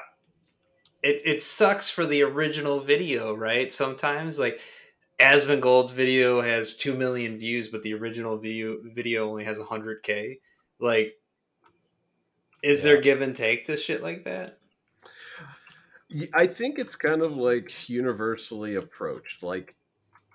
it 1.02 1.22
it 1.24 1.42
sucks 1.42 1.90
for 1.90 2.06
the 2.06 2.22
original 2.22 2.80
video, 2.80 3.34
right? 3.34 3.70
Sometimes 3.70 4.38
like. 4.38 4.60
Asmongold's 5.20 5.92
video 5.92 6.40
has 6.40 6.74
two 6.74 6.94
million 6.94 7.36
views, 7.36 7.68
but 7.68 7.82
the 7.82 7.92
original 7.92 8.38
video 8.38 8.78
video 8.82 9.28
only 9.28 9.44
has 9.44 9.58
hundred 9.58 10.02
k. 10.02 10.38
Like, 10.78 11.12
is 12.62 12.78
yeah. 12.78 12.92
there 12.92 13.02
give 13.02 13.20
and 13.20 13.36
take 13.36 13.66
to 13.66 13.76
shit 13.76 14.02
like 14.02 14.24
that? 14.24 14.56
I 16.32 16.46
think 16.46 16.78
it's 16.78 16.96
kind 16.96 17.20
of 17.20 17.36
like 17.36 17.86
universally 17.86 18.76
approached. 18.76 19.42
Like 19.42 19.76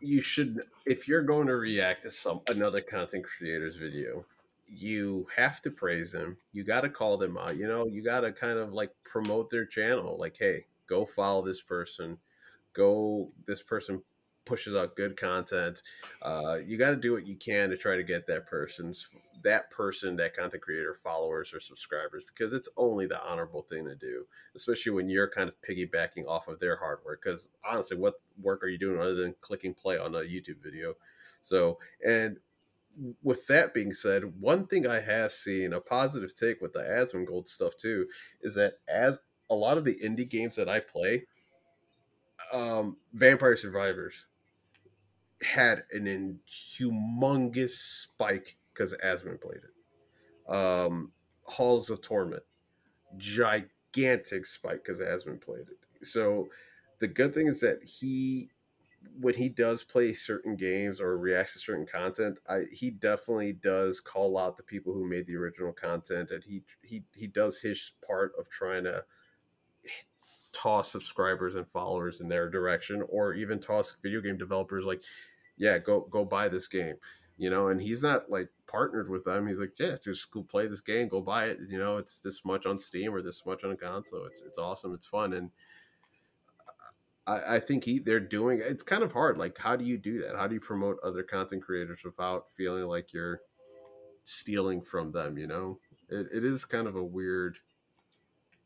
you 0.06 0.22
should 0.22 0.61
if 0.86 1.07
you're 1.07 1.23
going 1.23 1.48
to 1.48 1.56
react 1.56 2.03
to 2.03 2.11
some 2.11 2.41
another 2.49 2.82
content 2.82 3.26
creator's 3.26 3.76
video 3.76 4.26
you 4.68 5.27
have 5.36 5.61
to 5.61 5.69
praise 5.69 6.11
them. 6.11 6.38
You 6.52 6.64
got 6.64 6.82
to 6.82 6.90
call 6.90 7.18
them 7.18 7.38
out 7.38 7.57
you 7.57 7.68
know? 7.68 7.86
You 7.86 8.03
got 8.03 8.22
to 8.22 8.32
kind 8.32 8.57
of 8.57 8.73
like 8.73 8.91
promote 9.03 9.49
their 9.49 9.65
channel. 9.65 10.18
Like 10.19 10.38
hey 10.38 10.65
go 10.88 11.06
follow 11.06 11.44
this 11.44 11.61
person. 11.61 12.18
Go 12.73 13.30
this 13.45 13.61
person 13.61 14.02
pushes 14.45 14.76
out 14.76 14.95
good 14.95 15.17
content. 15.17 15.81
Uh, 16.22 16.57
you 16.65 16.77
got 16.77 16.91
to 16.91 16.95
do 16.95 17.13
what 17.13 17.27
you 17.27 17.35
can 17.35 17.69
to 17.69 17.77
try 17.77 17.95
to 17.95 18.03
get 18.03 18.27
that 18.27 18.47
person's 18.47 19.07
that 19.43 19.69
person, 19.69 20.15
that 20.15 20.35
content 20.35 20.63
creator, 20.63 20.95
followers 20.95 21.53
or 21.53 21.59
subscribers, 21.59 22.26
because 22.26 22.51
it's 22.51 22.67
only 22.77 23.05
the 23.05 23.23
honorable 23.23 23.61
thing 23.61 23.85
to 23.85 23.95
do, 23.95 24.26
especially 24.55 24.91
when 24.91 25.07
you're 25.07 25.30
kind 25.30 25.47
of 25.47 25.55
piggybacking 25.61 26.27
off 26.27 26.47
of 26.47 26.59
their 26.59 26.76
hard 26.76 26.99
work. 27.05 27.22
Because 27.23 27.49
honestly, 27.63 27.95
what 27.95 28.15
work 28.41 28.63
are 28.63 28.67
you 28.67 28.80
doing 28.80 28.99
other 28.99 29.13
than 29.13 29.35
clicking 29.41 29.73
play 29.73 29.99
on 29.99 30.15
a 30.15 30.19
YouTube 30.19 30.63
video? 30.63 30.95
So, 31.41 31.77
and 32.03 32.38
with 33.22 33.45
that 33.47 33.73
being 33.73 33.91
said, 33.91 34.39
one 34.39 34.65
thing 34.65 34.88
I 34.88 34.99
have 35.01 35.31
seen 35.31 35.73
a 35.73 35.80
positive 35.80 36.35
take 36.35 36.59
with 36.59 36.73
the 36.73 36.80
Asmongold 36.80 37.47
stuff 37.47 37.77
too 37.77 38.07
is 38.41 38.55
that 38.55 38.80
as 38.88 39.19
a 39.49 39.55
lot 39.55 39.77
of 39.77 39.85
the 39.85 39.95
indie 40.03 40.30
games 40.30 40.55
that 40.55 40.69
I 40.69 40.80
play, 40.80 41.26
um, 42.51 42.97
Vampire 43.13 43.55
Survivors 43.55 44.26
had 45.41 45.84
an 45.91 46.40
humongous 46.48 47.70
spike 47.70 48.57
because 48.74 48.94
Asmon 49.03 49.40
played 49.41 49.62
it. 49.64 50.53
Um, 50.53 51.12
Halls 51.44 51.90
of 51.90 52.02
Torment, 52.02 52.44
gigantic 53.18 54.45
spike 54.45 54.84
because 54.84 54.99
Asmon 54.99 55.41
played 55.41 55.68
it. 55.70 56.06
So 56.06 56.48
the 56.99 57.07
good 57.07 57.34
thing 57.34 57.48
is 57.48 57.60
that 57.62 57.84
he, 57.84 58.49
when 59.20 59.36
he 59.36 59.49
does 59.49 59.84
play 59.84 60.14
certain 60.14 60.56
games 60.56 60.99
or 60.99 61.18
reacts 61.18 61.53
to 61.53 61.60
certain 61.60 61.86
content, 61.86 62.40
I, 62.49 62.62
he 62.72 62.90
definitely 62.90 63.53
does 63.53 63.99
call 63.99 64.38
out 64.38 64.57
the 64.57 64.64
people 64.64 64.94
who 64.94 65.07
made 65.07 65.28
the 65.28 65.36
original 65.36 65.74
content, 65.74 66.32
and 66.32 66.44
he 66.44 66.64
he 66.82 67.03
he 67.16 67.28
does 67.28 67.60
his 67.60 67.91
part 68.06 68.34
of 68.38 68.49
trying 68.49 68.86
to 68.86 69.06
toss 70.56 70.91
subscribers 70.91 71.56
and 71.56 71.68
followers 71.68 72.22
in 72.22 72.30
their 72.30 72.49
direction, 72.49 73.03
or 73.10 73.34
even 73.34 73.60
toss 73.60 73.98
video 74.02 74.22
game 74.22 74.38
developers 74.38 74.86
like, 74.86 75.03
yeah, 75.57 75.77
go 75.77 76.07
go 76.10 76.23
buy 76.23 76.48
this 76.48 76.68
game, 76.68 76.95
you 77.38 77.49
know. 77.49 77.68
And 77.68 77.82
he's 77.82 78.02
not 78.02 78.30
like 78.30 78.49
partnered 78.68 79.10
with 79.10 79.26
them. 79.26 79.48
He's 79.48 79.60
like, 79.60 79.73
yeah, 79.77 79.98
just 80.03 80.32
go 80.32 80.44
play 80.44 80.68
this 80.68 80.82
game, 80.82 81.10
go 81.10 81.22
buy 81.22 81.45
it. 81.45 81.60
You 81.68 81.77
know, 81.77 81.98
it's 81.98 82.19
this 82.19 82.45
much 82.45 82.65
on 82.65 82.80
Steam 82.80 83.14
or 83.14 83.22
this 83.22 83.45
much 83.45 83.64
on 83.64 83.72
a 83.72 83.76
console. 83.76 84.26
It's 84.26 84.41
it's 84.41 84.57
awesome, 84.57 84.94
it's 84.94 85.06
fun, 85.06 85.34
and 85.34 85.52
I, 87.27 87.56
I 87.56 87.60
think 87.60 87.84
he 87.84 87.99
they're 87.99 88.19
doing. 88.19 88.61
It's 88.64 88.84
kind 88.84 89.03
of 89.03 89.11
hard. 89.11 89.38
Like, 89.38 89.57
how 89.57 89.76
do 89.76 89.84
you 89.84 89.98
do 89.98 90.22
that? 90.22 90.36
How 90.36 90.48
do 90.48 90.56
you 90.56 90.61
promote 90.61 90.98
other 91.03 91.23
content 91.23 91.64
creators 91.64 92.03
without 92.03 92.52
feeling 92.52 92.86
like 92.86 93.14
you're 93.14 93.41
stealing 94.23 94.82
from 94.82 95.11
them? 95.11 95.38
You 95.38 95.48
know, 95.48 95.80
it, 96.10 96.27
it 96.34 96.45
is 96.45 96.65
kind 96.65 96.88
of 96.88 96.95
a 96.95 97.03
weird 97.03 97.57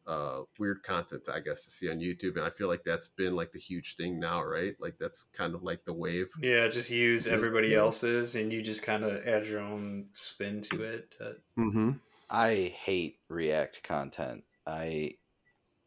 uh, 0.09 0.41
weird 0.57 0.81
content, 0.81 1.29
I 1.31 1.39
guess, 1.39 1.63
to 1.65 1.69
see 1.69 1.89
on 1.89 1.99
YouTube. 1.99 2.35
And 2.35 2.43
I 2.43 2.49
feel 2.49 2.67
like 2.67 2.83
that's 2.83 3.07
been 3.07 3.35
like 3.35 3.51
the 3.51 3.59
huge 3.59 3.95
thing 3.95 4.19
now, 4.19 4.43
right? 4.43 4.75
Like 4.79 4.97
that's 4.99 5.25
kind 5.25 5.53
of 5.53 5.61
like 5.61 5.85
the 5.85 5.93
wave. 5.93 6.31
Yeah, 6.41 6.67
just 6.67 6.89
use 6.89 7.27
everybody 7.27 7.75
else's 7.75 8.35
and 8.35 8.51
you 8.51 8.63
just 8.63 8.83
kind 8.83 9.03
of 9.03 9.25
add 9.27 9.45
your 9.45 9.61
own 9.61 10.07
spin 10.13 10.61
to 10.63 10.81
it. 10.81 11.13
Mm-hmm. 11.57 11.91
I 12.29 12.73
hate 12.83 13.19
React 13.29 13.83
content. 13.83 14.43
I 14.65 15.15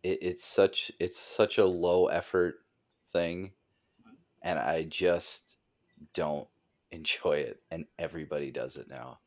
it, 0.05 0.19
it's 0.23 0.45
such 0.45 0.93
it's 1.01 1.19
such 1.19 1.59
a 1.59 1.67
low 1.67 2.07
effort 2.07 2.61
thing, 3.13 3.51
and 4.41 4.59
I 4.59 4.85
just 4.85 5.59
don't 6.15 6.49
enjoy 6.93 7.39
it. 7.39 7.61
And 7.73 7.87
everybody 7.99 8.53
does 8.53 8.77
it 8.77 8.89
now. 8.89 9.19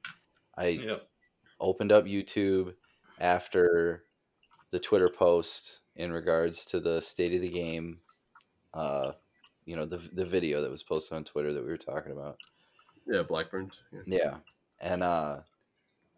I 0.57 0.67
yep. 0.67 1.07
opened 1.59 1.91
up 1.91 2.05
YouTube 2.05 2.75
after 3.19 4.05
the 4.75 4.79
Twitter 4.81 5.07
post 5.07 5.79
in 5.95 6.11
regards 6.11 6.65
to 6.65 6.81
the 6.81 6.99
state 6.99 7.33
of 7.33 7.41
the 7.41 7.49
game. 7.49 7.99
Uh, 8.73 9.13
you 9.65 9.73
know 9.77 9.85
the 9.85 10.05
the 10.11 10.25
video 10.25 10.61
that 10.61 10.69
was 10.69 10.83
posted 10.83 11.15
on 11.15 11.23
Twitter 11.23 11.53
that 11.53 11.63
we 11.63 11.69
were 11.69 11.77
talking 11.77 12.11
about. 12.11 12.37
Yeah, 13.07 13.21
Blackburns. 13.21 13.81
Yeah, 13.93 14.01
yeah. 14.05 14.35
and 14.81 15.01
uh, 15.01 15.39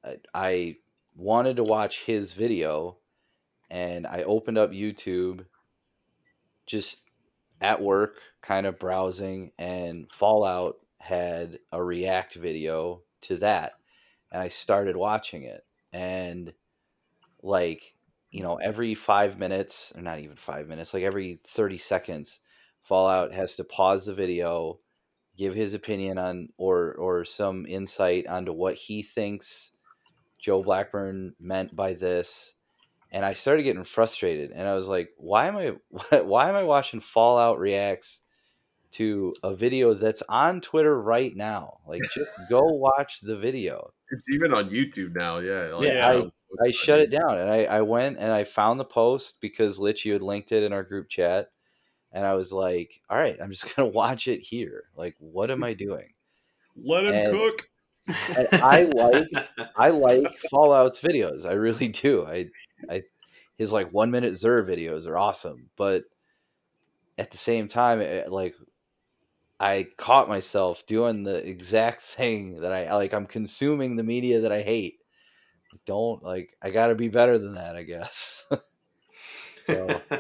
I- 0.04 0.18
I 0.34 0.76
wanted 1.16 1.58
to 1.58 1.64
watch 1.64 2.00
his 2.06 2.34
video, 2.34 2.98
and 3.70 4.08
I 4.08 4.24
opened 4.24 4.58
up 4.58 4.72
YouTube, 4.72 5.46
just 6.66 7.04
at 7.62 7.80
work, 7.80 8.16
kind 8.42 8.66
of 8.66 8.80
browsing, 8.80 9.52
and 9.60 10.12
Fallout 10.12 10.80
had 10.98 11.60
a 11.72 11.84
React 11.84 12.36
video 12.36 13.04
to 13.22 13.38
that, 13.38 13.74
and 14.32 14.42
I 14.42 14.48
started 14.48 14.96
watching 14.98 15.44
it, 15.44 15.64
and 15.94 16.54
like 17.44 17.94
you 18.32 18.44
know 18.44 18.56
every 18.56 18.96
five 18.96 19.38
minutes 19.38 19.94
or 19.96 20.02
not 20.02 20.20
even 20.20 20.36
five 20.36 20.68
minutes 20.68 20.94
like 20.94 21.04
every 21.04 21.40
30 21.48 21.78
seconds 21.78 22.40
fallout 22.84 23.34
has 23.34 23.56
to 23.56 23.64
pause 23.64 24.06
the 24.06 24.14
video 24.14 24.80
give 25.38 25.54
his 25.54 25.74
opinion 25.74 26.18
on 26.18 26.50
or 26.58 26.94
or 26.94 27.24
some 27.26 27.66
insight 27.66 28.28
onto 28.28 28.52
what 28.52 28.76
he 28.76 29.02
thinks 29.02 29.72
joe 30.42 30.62
blackburn 30.62 31.34
meant 31.40 31.76
by 31.76 31.94
this 31.94 32.54
and 33.12 33.26
i 33.26 33.34
started 33.34 33.64
getting 33.64 33.84
frustrated 33.84 34.52
and 34.52 34.68
i 34.68 34.74
was 34.74 34.88
like 34.88 35.10
why 35.18 35.48
am 35.48 35.58
i 35.58 35.74
why 36.22 36.50
am 36.50 36.56
i 36.56 36.64
watching 36.64 37.00
fallout 37.00 37.60
reacts 37.60 38.22
to 38.90 39.34
a 39.44 39.54
video 39.54 39.94
that's 39.94 40.24
on 40.30 40.62
twitter 40.62 41.00
right 41.02 41.36
now 41.36 41.78
like 41.88 42.02
just 42.14 42.30
go 42.50 42.64
watch 42.64 43.20
the 43.22 43.38
video 43.38 43.92
It's 44.12 44.30
even 44.30 44.54
on 44.54 44.70
YouTube 44.70 45.16
now. 45.16 45.40
Yeah. 45.40 45.74
Like, 45.76 45.88
Yeah, 45.88 46.08
I, 46.08 46.16
um, 46.20 46.32
I- 46.66 46.72
shut 46.72 47.00
it 47.00 47.10
down 47.12 47.38
and 47.38 47.50
I, 47.50 47.64
I 47.66 47.82
went 47.82 48.18
and 48.18 48.32
I 48.32 48.44
found 48.44 48.80
the 48.80 48.86
post 48.86 49.40
because 49.42 49.80
Lich, 49.80 50.06
you 50.06 50.14
had 50.14 50.22
linked 50.22 50.52
it 50.52 50.64
in 50.64 50.74
our 50.74 50.84
group 50.84 51.10
chat. 51.10 51.50
And 52.14 52.26
I 52.26 52.36
was 52.36 52.54
like, 52.54 53.02
all 53.10 53.18
right, 53.18 53.38
I'm 53.42 53.52
just 53.52 53.64
going 53.76 53.90
to 53.92 53.96
watch 53.96 54.28
it 54.28 54.40
here. 54.40 54.86
Like, 54.96 55.16
what 55.20 55.52
am 55.52 55.64
I 55.64 55.74
doing? 55.74 56.14
Let 56.76 57.06
him 57.06 57.14
And- 57.14 57.32
cook. 57.38 57.70
And 58.38 58.48
I 58.62 58.84
like, 58.84 59.28
I 59.76 59.90
like 59.90 60.38
Fallout's 60.50 61.02
videos. 61.02 61.46
I 61.46 61.52
really 61.54 61.88
do. 62.04 62.26
I, 62.26 62.48
I, 62.90 63.04
his 63.58 63.72
like 63.74 63.92
one 63.92 64.12
minute 64.12 64.36
Zer 64.38 64.64
videos 64.64 65.08
are 65.08 65.18
awesome. 65.18 65.70
But 65.76 66.06
at 67.18 67.32
the 67.32 67.38
same 67.38 67.68
time, 67.68 68.00
it, 68.00 68.32
like, 68.32 68.56
I 69.60 69.88
caught 69.98 70.30
myself 70.30 70.86
doing 70.86 71.24
the 71.24 71.46
exact 71.46 72.02
thing 72.04 72.62
that 72.62 72.72
I 72.72 72.94
like. 72.96 73.14
I'm 73.14 73.26
consuming 73.26 73.96
the 73.96 74.04
media 74.04 74.40
that 74.42 74.52
I 74.52 74.62
hate. 74.62 75.00
Don't 75.86 76.24
like. 76.24 76.56
I 76.62 76.70
got 76.72 76.88
to 76.88 76.96
be 76.96 77.10
better 77.10 77.38
than 77.38 77.56
that, 77.56 77.76
I 77.76 77.84
guess. 77.84 78.46
So- 79.68 80.02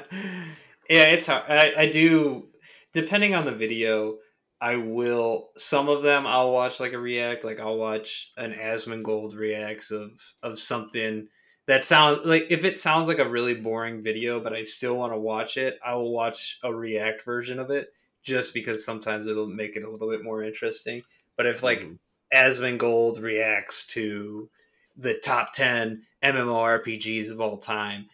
yeah, 0.89 1.05
it's 1.05 1.25
hard. 1.27 1.43
I, 1.49 1.73
I 1.77 1.85
do, 1.89 2.47
depending 2.91 3.33
on 3.33 3.45
the 3.45 3.53
video, 3.53 4.17
I 4.59 4.75
will. 4.75 5.51
Some 5.55 5.87
of 5.87 6.03
them 6.03 6.27
I'll 6.27 6.51
watch 6.51 6.79
like 6.81 6.91
a 6.93 6.99
react. 6.99 7.45
Like 7.45 7.59
I'll 7.59 7.77
watch 7.77 8.31
an 8.35 8.51
Asmongold 8.53 9.37
reacts 9.37 9.91
of 9.91 10.11
of 10.43 10.59
something 10.59 11.27
that 11.67 11.85
sounds 11.85 12.25
like 12.25 12.47
if 12.49 12.65
it 12.65 12.77
sounds 12.77 13.07
like 13.07 13.19
a 13.19 13.29
really 13.29 13.53
boring 13.53 14.03
video, 14.03 14.39
but 14.41 14.51
I 14.53 14.63
still 14.63 14.97
want 14.97 15.13
to 15.13 15.17
watch 15.17 15.55
it. 15.57 15.79
I 15.85 15.93
will 15.95 16.11
watch 16.11 16.59
a 16.63 16.73
react 16.73 17.23
version 17.23 17.57
of 17.59 17.69
it 17.71 17.87
just 18.23 18.53
because 18.53 18.83
sometimes 18.83 19.27
it'll 19.27 19.47
make 19.47 19.77
it 19.77 19.83
a 19.83 19.89
little 19.89 20.09
bit 20.09 20.23
more 20.23 20.43
interesting. 20.43 21.03
But 21.37 21.45
if 21.45 21.63
like 21.63 21.83
Mhm. 21.85 21.99
Asmongold 22.33 23.21
reacts 23.21 23.85
to 23.87 24.49
the 24.97 25.13
top 25.13 25.53
10 25.53 26.03
MMORPGs 26.23 27.31
of 27.31 27.39
all 27.39 27.57
time. 27.57 28.07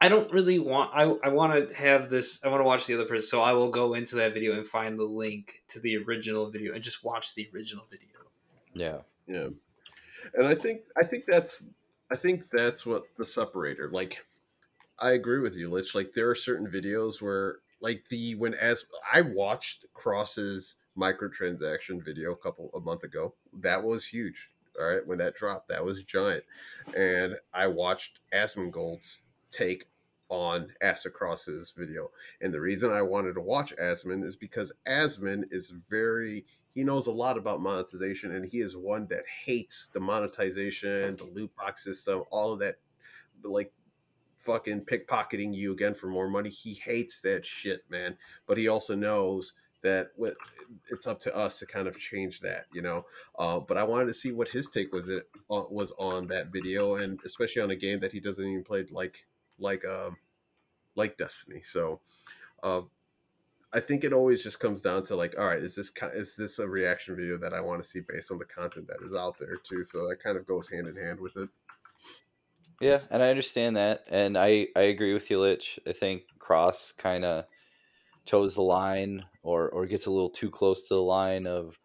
I 0.00 0.08
don't 0.08 0.32
really 0.32 0.60
want 0.60 0.92
I, 0.94 1.02
I 1.26 1.28
want 1.30 1.70
to 1.70 1.74
have 1.74 2.08
this 2.08 2.44
I 2.44 2.48
want 2.48 2.60
to 2.60 2.64
watch 2.64 2.86
the 2.86 2.94
other 2.94 3.04
person 3.04 3.26
so 3.26 3.42
I 3.42 3.52
will 3.52 3.70
go 3.70 3.94
into 3.94 4.14
that 4.16 4.32
video 4.32 4.52
and 4.52 4.64
find 4.64 4.96
the 4.96 5.04
link 5.04 5.64
to 5.68 5.80
the 5.80 5.96
original 5.96 6.48
video 6.50 6.72
and 6.72 6.84
just 6.84 7.02
watch 7.02 7.34
the 7.34 7.48
original 7.52 7.84
video. 7.90 8.08
yeah. 8.74 8.98
Yeah, 9.28 9.48
and 10.34 10.46
I 10.46 10.54
think 10.54 10.82
I 10.96 11.04
think 11.04 11.24
that's 11.28 11.66
I 12.10 12.16
think 12.16 12.44
that's 12.50 12.86
what 12.86 13.04
the 13.16 13.24
separator. 13.24 13.90
Like, 13.92 14.24
I 14.98 15.12
agree 15.12 15.40
with 15.40 15.56
you, 15.56 15.70
Lich. 15.70 15.94
Like, 15.94 16.12
there 16.14 16.30
are 16.30 16.34
certain 16.34 16.66
videos 16.66 17.20
where, 17.20 17.56
like 17.80 18.06
the 18.08 18.34
when 18.36 18.54
as 18.54 18.86
I 19.12 19.20
watched 19.20 19.84
Cross's 19.92 20.76
microtransaction 20.96 22.02
video 22.02 22.32
a 22.32 22.36
couple 22.36 22.70
a 22.74 22.80
month 22.80 23.04
ago, 23.04 23.34
that 23.60 23.84
was 23.84 24.06
huge. 24.06 24.50
All 24.78 24.86
right, 24.86 25.06
when 25.06 25.18
that 25.18 25.34
dropped, 25.34 25.68
that 25.68 25.84
was 25.84 26.04
giant, 26.04 26.44
and 26.96 27.34
I 27.52 27.66
watched 27.66 28.20
Asmongold's 28.32 29.22
take 29.50 29.86
on 30.28 30.68
Aztecross's 30.82 31.72
video. 31.76 32.10
And 32.40 32.52
the 32.52 32.60
reason 32.60 32.92
I 32.92 33.02
wanted 33.02 33.34
to 33.34 33.40
watch 33.40 33.74
Asmon 33.76 34.22
is 34.24 34.36
because 34.36 34.72
Asmon 34.86 35.44
is 35.50 35.70
very 35.70 36.44
he 36.74 36.84
knows 36.84 37.08
a 37.08 37.12
lot 37.12 37.36
about 37.36 37.60
monetization 37.60 38.36
and 38.36 38.44
he 38.44 38.60
is 38.60 38.76
one 38.76 39.06
that 39.08 39.24
hates 39.44 39.88
the 39.88 39.98
monetization, 39.98 41.16
the 41.16 41.24
loot 41.24 41.50
box 41.56 41.82
system, 41.82 42.22
all 42.30 42.52
of 42.52 42.60
that 42.60 42.76
like 43.42 43.72
fucking 44.36 44.82
pickpocketing 44.82 45.52
you 45.52 45.72
again 45.72 45.94
for 45.94 46.06
more 46.06 46.28
money. 46.28 46.50
He 46.50 46.74
hates 46.74 47.20
that 47.22 47.44
shit, 47.44 47.82
man. 47.90 48.16
But 48.46 48.58
he 48.58 48.68
also 48.68 48.94
knows 48.94 49.54
that 49.82 50.10
it's 50.90 51.06
up 51.06 51.20
to 51.20 51.36
us 51.36 51.58
to 51.58 51.66
kind 51.66 51.86
of 51.86 51.98
change 51.98 52.40
that, 52.40 52.66
you 52.72 52.82
know. 52.82 53.06
Uh, 53.38 53.60
but 53.60 53.76
I 53.76 53.84
wanted 53.84 54.06
to 54.06 54.14
see 54.14 54.32
what 54.32 54.48
his 54.48 54.70
take 54.70 54.92
was 54.92 55.08
it 55.08 55.28
uh, 55.50 55.62
was 55.70 55.92
on 55.98 56.26
that 56.28 56.48
video, 56.48 56.96
and 56.96 57.20
especially 57.24 57.62
on 57.62 57.70
a 57.70 57.76
game 57.76 58.00
that 58.00 58.12
he 58.12 58.20
doesn't 58.20 58.44
even 58.44 58.64
play 58.64 58.84
like 58.90 59.26
like 59.58 59.84
um 59.84 60.16
like 60.94 61.16
Destiny. 61.16 61.62
So 61.62 62.00
uh, 62.62 62.82
I 63.72 63.80
think 63.80 64.04
it 64.04 64.12
always 64.12 64.42
just 64.42 64.60
comes 64.60 64.80
down 64.80 65.04
to 65.04 65.16
like, 65.16 65.34
all 65.38 65.46
right, 65.46 65.62
is 65.62 65.74
this 65.74 65.92
is 66.14 66.36
this 66.36 66.58
a 66.58 66.68
reaction 66.68 67.16
video 67.16 67.38
that 67.38 67.54
I 67.54 67.60
want 67.60 67.82
to 67.82 67.88
see 67.88 68.00
based 68.00 68.32
on 68.32 68.38
the 68.38 68.44
content 68.44 68.88
that 68.88 69.04
is 69.04 69.14
out 69.14 69.38
there 69.38 69.56
too? 69.62 69.84
So 69.84 70.08
that 70.08 70.22
kind 70.22 70.36
of 70.36 70.46
goes 70.46 70.68
hand 70.68 70.88
in 70.88 70.96
hand 70.96 71.20
with 71.20 71.36
it. 71.36 71.48
Yeah, 72.80 73.00
and 73.10 73.22
I 73.22 73.30
understand 73.30 73.76
that, 73.76 74.04
and 74.08 74.38
I 74.38 74.68
I 74.76 74.82
agree 74.82 75.12
with 75.12 75.30
you, 75.30 75.40
Lich. 75.40 75.80
I 75.86 75.92
think 75.92 76.22
Cross 76.38 76.92
kind 76.92 77.24
of 77.24 77.44
toes 78.28 78.54
the 78.54 78.62
line, 78.62 79.22
or 79.42 79.70
or 79.70 79.86
gets 79.86 80.06
a 80.06 80.10
little 80.10 80.30
too 80.30 80.50
close 80.50 80.84
to 80.84 80.94
the 80.94 81.02
line 81.02 81.46
of 81.46 81.78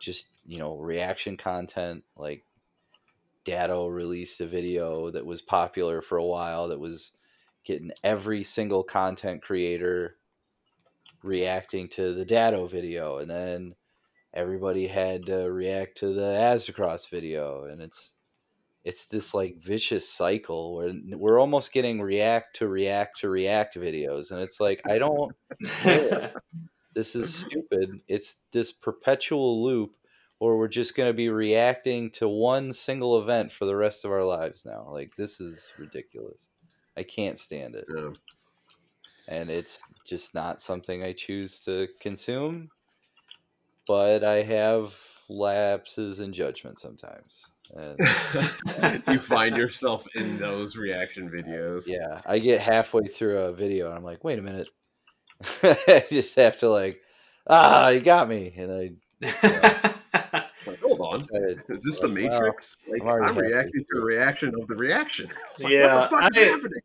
just 0.00 0.28
you 0.44 0.58
know 0.58 0.76
reaction 0.76 1.36
content. 1.36 2.04
Like 2.16 2.44
Datto 3.44 3.86
released 3.86 4.40
a 4.40 4.46
video 4.46 5.10
that 5.12 5.24
was 5.24 5.40
popular 5.40 6.02
for 6.02 6.18
a 6.18 6.24
while 6.24 6.68
that 6.68 6.80
was 6.80 7.12
getting 7.64 7.92
every 8.02 8.42
single 8.42 8.82
content 8.82 9.42
creator 9.42 10.16
reacting 11.22 11.88
to 11.90 12.14
the 12.14 12.24
Datto 12.24 12.66
video, 12.66 13.18
and 13.18 13.30
then 13.30 13.74
everybody 14.34 14.88
had 14.88 15.26
to 15.26 15.50
react 15.52 15.98
to 15.98 16.12
the 16.12 16.20
Aztecross 16.20 17.08
video, 17.08 17.64
and 17.64 17.80
it's 17.80 18.15
it's 18.86 19.06
this 19.06 19.34
like 19.34 19.58
vicious 19.58 20.08
cycle 20.08 20.76
where 20.76 20.92
we're 21.12 21.40
almost 21.40 21.72
getting 21.72 22.00
react 22.00 22.56
to 22.56 22.68
react 22.68 23.20
to 23.20 23.28
react 23.28 23.76
videos 23.76 24.30
and 24.30 24.40
it's 24.40 24.60
like 24.60 24.80
i 24.88 24.96
don't 24.96 25.34
this 26.96 27.14
is 27.14 27.32
stupid. 27.32 28.00
It's 28.08 28.38
this 28.52 28.72
perpetual 28.72 29.62
loop 29.62 29.96
where 30.38 30.56
we're 30.56 30.66
just 30.66 30.96
going 30.96 31.10
to 31.10 31.14
be 31.14 31.28
reacting 31.28 32.10
to 32.12 32.26
one 32.26 32.72
single 32.72 33.20
event 33.20 33.52
for 33.52 33.66
the 33.66 33.76
rest 33.76 34.04
of 34.04 34.10
our 34.10 34.24
lives 34.24 34.64
now. 34.64 34.88
Like 34.90 35.14
this 35.16 35.38
is 35.38 35.74
ridiculous. 35.78 36.48
I 36.96 37.02
can't 37.02 37.38
stand 37.38 37.74
it. 37.74 37.84
Yeah. 37.94 38.10
and 39.28 39.50
it's 39.50 39.78
just 40.06 40.34
not 40.34 40.62
something 40.62 41.02
i 41.02 41.12
choose 41.12 41.60
to 41.60 41.88
consume 42.00 42.70
but 43.86 44.22
i 44.22 44.42
have 44.42 44.94
lapses 45.28 46.20
in 46.20 46.32
judgment 46.32 46.78
sometimes 46.78 47.44
and 47.74 49.02
you 49.08 49.18
find 49.18 49.56
yourself 49.62 50.06
in 50.14 50.38
those 50.38 50.76
reaction 50.76 51.30
videos. 51.30 51.84
Yeah, 51.86 52.20
I 52.26 52.38
get 52.38 52.60
halfway 52.60 53.06
through 53.06 53.38
a 53.38 53.52
video 53.52 53.88
and 53.88 53.96
I'm 53.96 54.04
like, 54.04 54.22
wait 54.24 54.38
a 54.38 54.42
minute. 54.42 54.68
I 55.62 56.04
just 56.10 56.34
have 56.36 56.58
to 56.58 56.70
like, 56.70 57.00
ah, 57.46 57.88
you 57.90 58.00
got 58.00 58.28
me, 58.28 58.54
and 58.56 58.72
I 58.72 58.90
Like, 60.66 60.80
hold 60.80 61.00
on. 61.00 61.26
Is 61.68 61.82
this 61.84 62.00
the 62.00 62.08
Like, 62.08 62.22
well, 62.30 62.40
Matrix? 62.40 62.76
like, 62.88 63.02
I'm 63.02 63.22
I'm 63.24 63.38
reacting 63.38 63.82
to 63.82 63.84
through. 63.86 64.02
a 64.02 64.04
reaction 64.04 64.54
of 64.60 64.66
the 64.66 64.74
reaction. 64.74 65.30
Like, 65.58 65.72
Yeah, 65.72 65.94
what 65.94 66.10
the 66.10 66.16
fuck 66.16 66.36
is 66.36 66.36
I- 66.36 66.46
happening? 66.52 66.80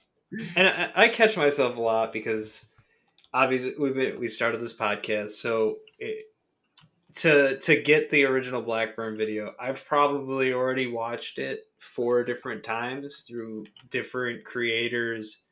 and 0.55 0.67
I, 0.67 0.91
I 0.95 1.09
catch 1.09 1.35
myself 1.35 1.77
a 1.77 1.81
lot 1.81 2.13
because 2.13 2.67
obviously 3.33 3.73
we 3.77 4.11
we 4.13 4.27
started 4.27 4.61
this 4.61 4.75
podcast, 4.75 5.29
so 5.31 5.77
it, 5.99 6.25
to 7.15 7.57
to 7.59 7.81
get 7.81 8.09
the 8.09 8.25
original 8.25 8.61
Blackburn 8.61 9.15
video, 9.15 9.53
I've 9.59 9.85
probably 9.85 10.53
already 10.53 10.87
watched 10.87 11.39
it 11.39 11.61
four 11.79 12.23
different 12.23 12.63
times 12.63 13.21
through 13.21 13.65
different 13.89 14.43
creators' 14.43 15.45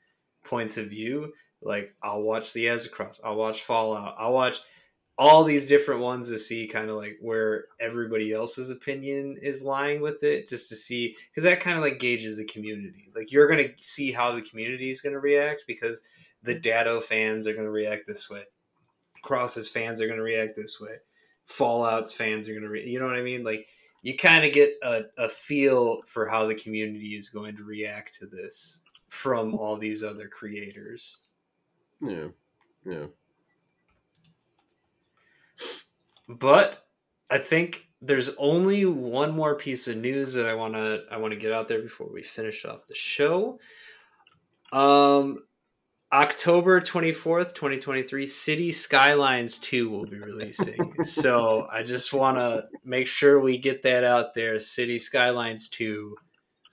points 0.43 0.77
of 0.77 0.87
view. 0.87 1.33
Like 1.61 1.93
I'll 2.01 2.21
watch 2.21 2.53
the 2.53 2.65
Aztecross, 2.65 3.19
I'll 3.23 3.35
watch 3.35 3.63
Fallout, 3.63 4.15
I'll 4.17 4.33
watch 4.33 4.59
all 5.17 5.43
these 5.43 5.67
different 5.67 5.99
ones 5.99 6.29
to 6.29 6.37
see 6.37 6.65
kind 6.65 6.89
of 6.89 6.95
like 6.95 7.17
where 7.19 7.65
everybody 7.81 8.31
else's 8.31 8.71
opinion 8.71 9.37
is 9.41 9.61
lying 9.61 9.99
with 9.99 10.23
it 10.23 10.47
just 10.47 10.69
to 10.69 10.75
see 10.75 11.13
because 11.29 11.43
that 11.43 11.59
kind 11.59 11.77
of 11.77 11.83
like 11.83 11.99
gauges 11.99 12.37
the 12.37 12.45
community. 12.45 13.11
Like 13.15 13.31
you're 13.31 13.49
gonna 13.49 13.69
see 13.77 14.11
how 14.11 14.33
the 14.33 14.41
community 14.41 14.89
is 14.89 15.01
gonna 15.01 15.19
react 15.19 15.63
because 15.67 16.01
the 16.41 16.57
Datto 16.57 17.01
fans 17.01 17.47
are 17.47 17.53
gonna 17.53 17.69
react 17.69 18.07
this 18.07 18.29
way. 18.29 18.43
Cross's 19.21 19.67
fans 19.67 19.99
are 19.99 20.07
gonna 20.07 20.21
react 20.21 20.55
this 20.55 20.79
way 20.79 20.99
Fallout's 21.49 22.13
fans 22.13 22.47
are 22.47 22.53
gonna 22.53 22.69
re- 22.69 22.87
you 22.87 22.99
know 22.99 23.07
what 23.07 23.15
I 23.15 23.23
mean 23.23 23.43
like 23.43 23.67
you 24.01 24.15
kind 24.15 24.45
of 24.45 24.53
get 24.53 24.73
a, 24.83 25.01
a 25.17 25.27
feel 25.27 26.01
for 26.05 26.29
how 26.29 26.45
the 26.45 26.55
community 26.55 27.15
is 27.17 27.29
going 27.29 27.57
to 27.57 27.63
react 27.63 28.15
to 28.19 28.27
this 28.27 28.81
from 29.09 29.55
all 29.55 29.75
these 29.75 30.03
other 30.03 30.27
creators. 30.27 31.17
Yeah, 32.01 32.27
yeah. 32.85 33.07
But 36.29 36.85
I 37.29 37.39
think 37.39 37.87
there's 38.01 38.29
only 38.37 38.85
one 38.85 39.35
more 39.35 39.55
piece 39.55 39.87
of 39.87 39.97
news 39.97 40.33
that 40.35 40.47
I 40.47 40.53
want 40.53 40.75
to 40.75 41.01
I 41.11 41.17
want 41.17 41.33
to 41.33 41.39
get 41.39 41.51
out 41.51 41.67
there 41.67 41.81
before 41.81 42.07
we 42.11 42.23
finish 42.23 42.63
off 42.63 42.87
the 42.87 42.95
show. 42.95 43.59
Um 44.71 45.43
October 46.11 46.81
24th, 46.81 47.53
2023, 47.53 48.25
City 48.25 48.71
Skylines 48.71 49.59
2 49.59 49.89
will 49.89 50.05
be 50.07 50.17
releasing. 50.19 51.03
so 51.03 51.67
I 51.71 51.83
just 51.83 52.13
want 52.13 52.37
to 52.37 52.65
make 52.83 53.05
sure 53.05 53.39
we 53.39 53.57
get 53.59 53.83
that 53.83 54.03
out 54.03 54.33
there. 54.33 54.59
City 54.59 54.97
Skylines 54.97 55.69
2 55.69 56.15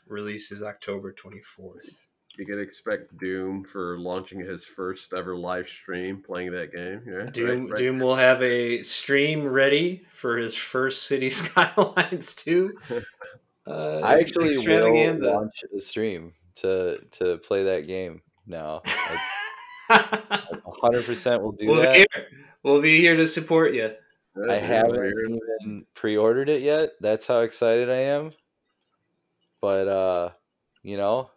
releases 0.08 0.62
October 0.62 1.12
24th. 1.12 1.90
You 2.38 2.46
can 2.46 2.60
expect 2.60 3.16
Doom 3.18 3.64
for 3.64 3.98
launching 3.98 4.40
his 4.40 4.64
first 4.64 5.12
ever 5.14 5.36
live 5.36 5.68
stream 5.68 6.22
playing 6.22 6.52
that 6.52 6.72
game. 6.72 7.02
Yeah, 7.06 7.30
Doom, 7.30 7.48
right, 7.62 7.70
right. 7.70 7.78
Doom 7.78 7.98
will 7.98 8.16
have 8.16 8.42
a 8.42 8.82
stream 8.82 9.46
ready 9.46 10.04
for 10.12 10.36
his 10.38 10.54
first 10.54 11.04
City 11.04 11.30
Skylines 11.30 12.34
2. 12.36 12.74
Uh, 13.68 14.00
I 14.04 14.20
actually 14.20 14.44
will 14.50 14.54
extravaganza. 14.58 15.28
launch 15.28 15.64
a 15.76 15.80
stream 15.80 16.34
to 16.54 17.00
to 17.10 17.38
play 17.38 17.64
that 17.64 17.88
game 17.88 18.22
now. 18.46 18.82
I 19.88 19.90
100% 20.82 21.42
will 21.42 21.52
do 21.52 21.66
we'll, 21.68 21.82
that. 21.82 21.92
be 21.92 21.98
here. 21.98 22.26
we'll 22.62 22.82
be 22.82 23.00
here 23.00 23.16
to 23.16 23.26
support 23.26 23.74
you. 23.74 23.92
I 24.50 24.54
haven't 24.56 24.96
even 24.96 25.86
pre-ordered 25.94 26.48
it 26.48 26.60
yet. 26.62 26.90
That's 27.00 27.26
how 27.26 27.40
excited 27.40 27.88
I 27.88 28.00
am. 28.02 28.32
But 29.62 29.88
uh, 29.88 30.30
you 30.82 30.96
know, 30.98 31.30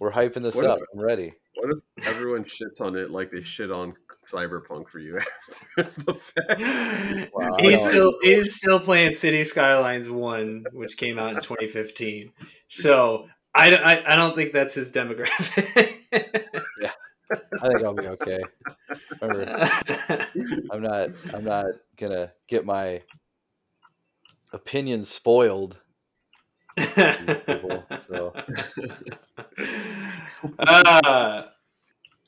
we're 0.00 0.12
hyping 0.12 0.42
this 0.42 0.54
What 0.54 0.64
if- 0.66 0.70
up. 0.72 0.78
I'm 0.92 1.00
ready. 1.00 1.32
What 1.56 1.70
if 1.96 2.08
everyone 2.08 2.44
shits 2.44 2.80
on 2.80 2.96
it 2.96 3.10
like 3.12 3.30
they 3.30 3.42
shit 3.44 3.70
on 3.70 3.94
Cyberpunk 4.30 4.88
for 4.88 4.98
you 4.98 5.18
after 5.78 6.02
the 6.04 6.14
fact? 6.14 7.32
Wow. 7.32 7.54
He's 7.60 7.88
still 7.88 8.12
he's 8.22 8.56
still 8.56 8.80
playing 8.80 9.12
City 9.14 9.44
Skylines 9.44 10.10
One, 10.10 10.64
which 10.72 10.96
came 10.96 11.18
out 11.18 11.30
in 11.30 11.36
2015. 11.40 12.32
So 12.68 13.28
I, 13.54 13.70
don't- 13.70 13.84
I, 13.84 14.02
I 14.12 14.16
don't 14.16 14.34
think 14.34 14.52
that's 14.52 14.74
his 14.74 14.90
demographic. 14.92 15.92
I 17.62 17.68
think 17.68 17.82
I'll 17.82 17.94
be 17.94 18.06
okay. 18.06 18.40
Remember, 19.20 19.68
I'm 20.70 20.82
not. 20.82 21.10
I'm 21.32 21.44
not 21.44 21.66
gonna 21.96 22.32
get 22.48 22.64
my 22.64 23.02
opinion 24.52 25.04
spoiled. 25.04 25.78
People, 26.76 27.84
so 27.98 28.32
uh, 30.58 31.42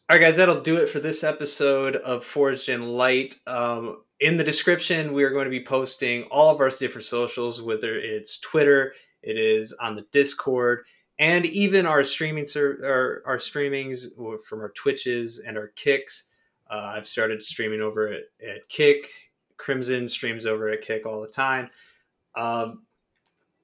all 0.09 0.17
right, 0.17 0.21
guys, 0.21 0.37
that'll 0.37 0.61
do 0.61 0.77
it 0.77 0.89
for 0.89 1.01
this 1.01 1.25
episode 1.25 1.97
of 1.97 2.25
Forged 2.25 2.69
in 2.69 2.91
Light. 2.91 3.35
Um, 3.47 4.03
in 4.21 4.37
the 4.37 4.45
description, 4.45 5.13
we 5.13 5.25
are 5.25 5.31
going 5.31 5.47
to 5.47 5.51
be 5.51 5.65
posting 5.65 6.23
all 6.25 6.55
of 6.55 6.61
our 6.61 6.71
different 6.71 7.05
socials, 7.05 7.61
whether 7.61 7.97
it's 7.97 8.39
Twitter, 8.39 8.95
it 9.23 9.37
is 9.37 9.73
on 9.73 9.97
the 9.97 10.07
Discord, 10.13 10.85
and 11.18 11.47
even 11.47 11.86
our 11.86 12.05
streaming 12.05 12.47
ser- 12.47 12.80
our, 12.84 13.32
our 13.32 13.38
streamings 13.38 14.06
from 14.44 14.60
our 14.60 14.70
Twitches 14.70 15.38
and 15.38 15.56
our 15.56 15.68
Kicks. 15.68 16.30
Uh, 16.70 16.93
I've 16.97 17.06
started 17.06 17.43
streaming 17.43 17.80
over 17.80 18.09
at, 18.09 18.22
at 18.47 18.68
Kick. 18.68 19.10
Crimson 19.56 20.06
streams 20.09 20.44
over 20.44 20.68
at 20.68 20.82
Kick 20.82 21.06
all 21.06 21.22
the 21.22 21.28
time. 21.28 21.70
Um, 22.34 22.82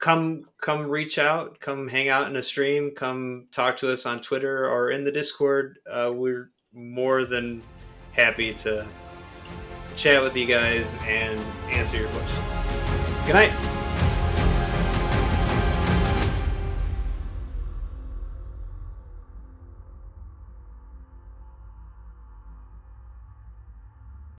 come 0.02 0.42
come 0.60 0.88
reach 0.88 1.16
out 1.16 1.60
come 1.60 1.86
hang 1.86 2.08
out 2.08 2.26
in 2.26 2.34
a 2.34 2.42
stream 2.42 2.90
come 2.90 3.46
talk 3.52 3.76
to 3.76 3.90
us 3.92 4.04
on 4.04 4.20
twitter 4.20 4.68
or 4.68 4.90
in 4.90 5.04
the 5.04 5.12
discord 5.12 5.78
uh, 5.88 6.10
we're 6.12 6.50
more 6.74 7.24
than 7.24 7.62
happy 8.10 8.52
to 8.52 8.84
chat 9.94 10.20
with 10.20 10.36
you 10.36 10.44
guys 10.44 10.98
and 11.06 11.40
answer 11.70 11.98
your 11.98 12.08
questions 12.08 12.66
good 13.26 13.34
night 13.34 13.72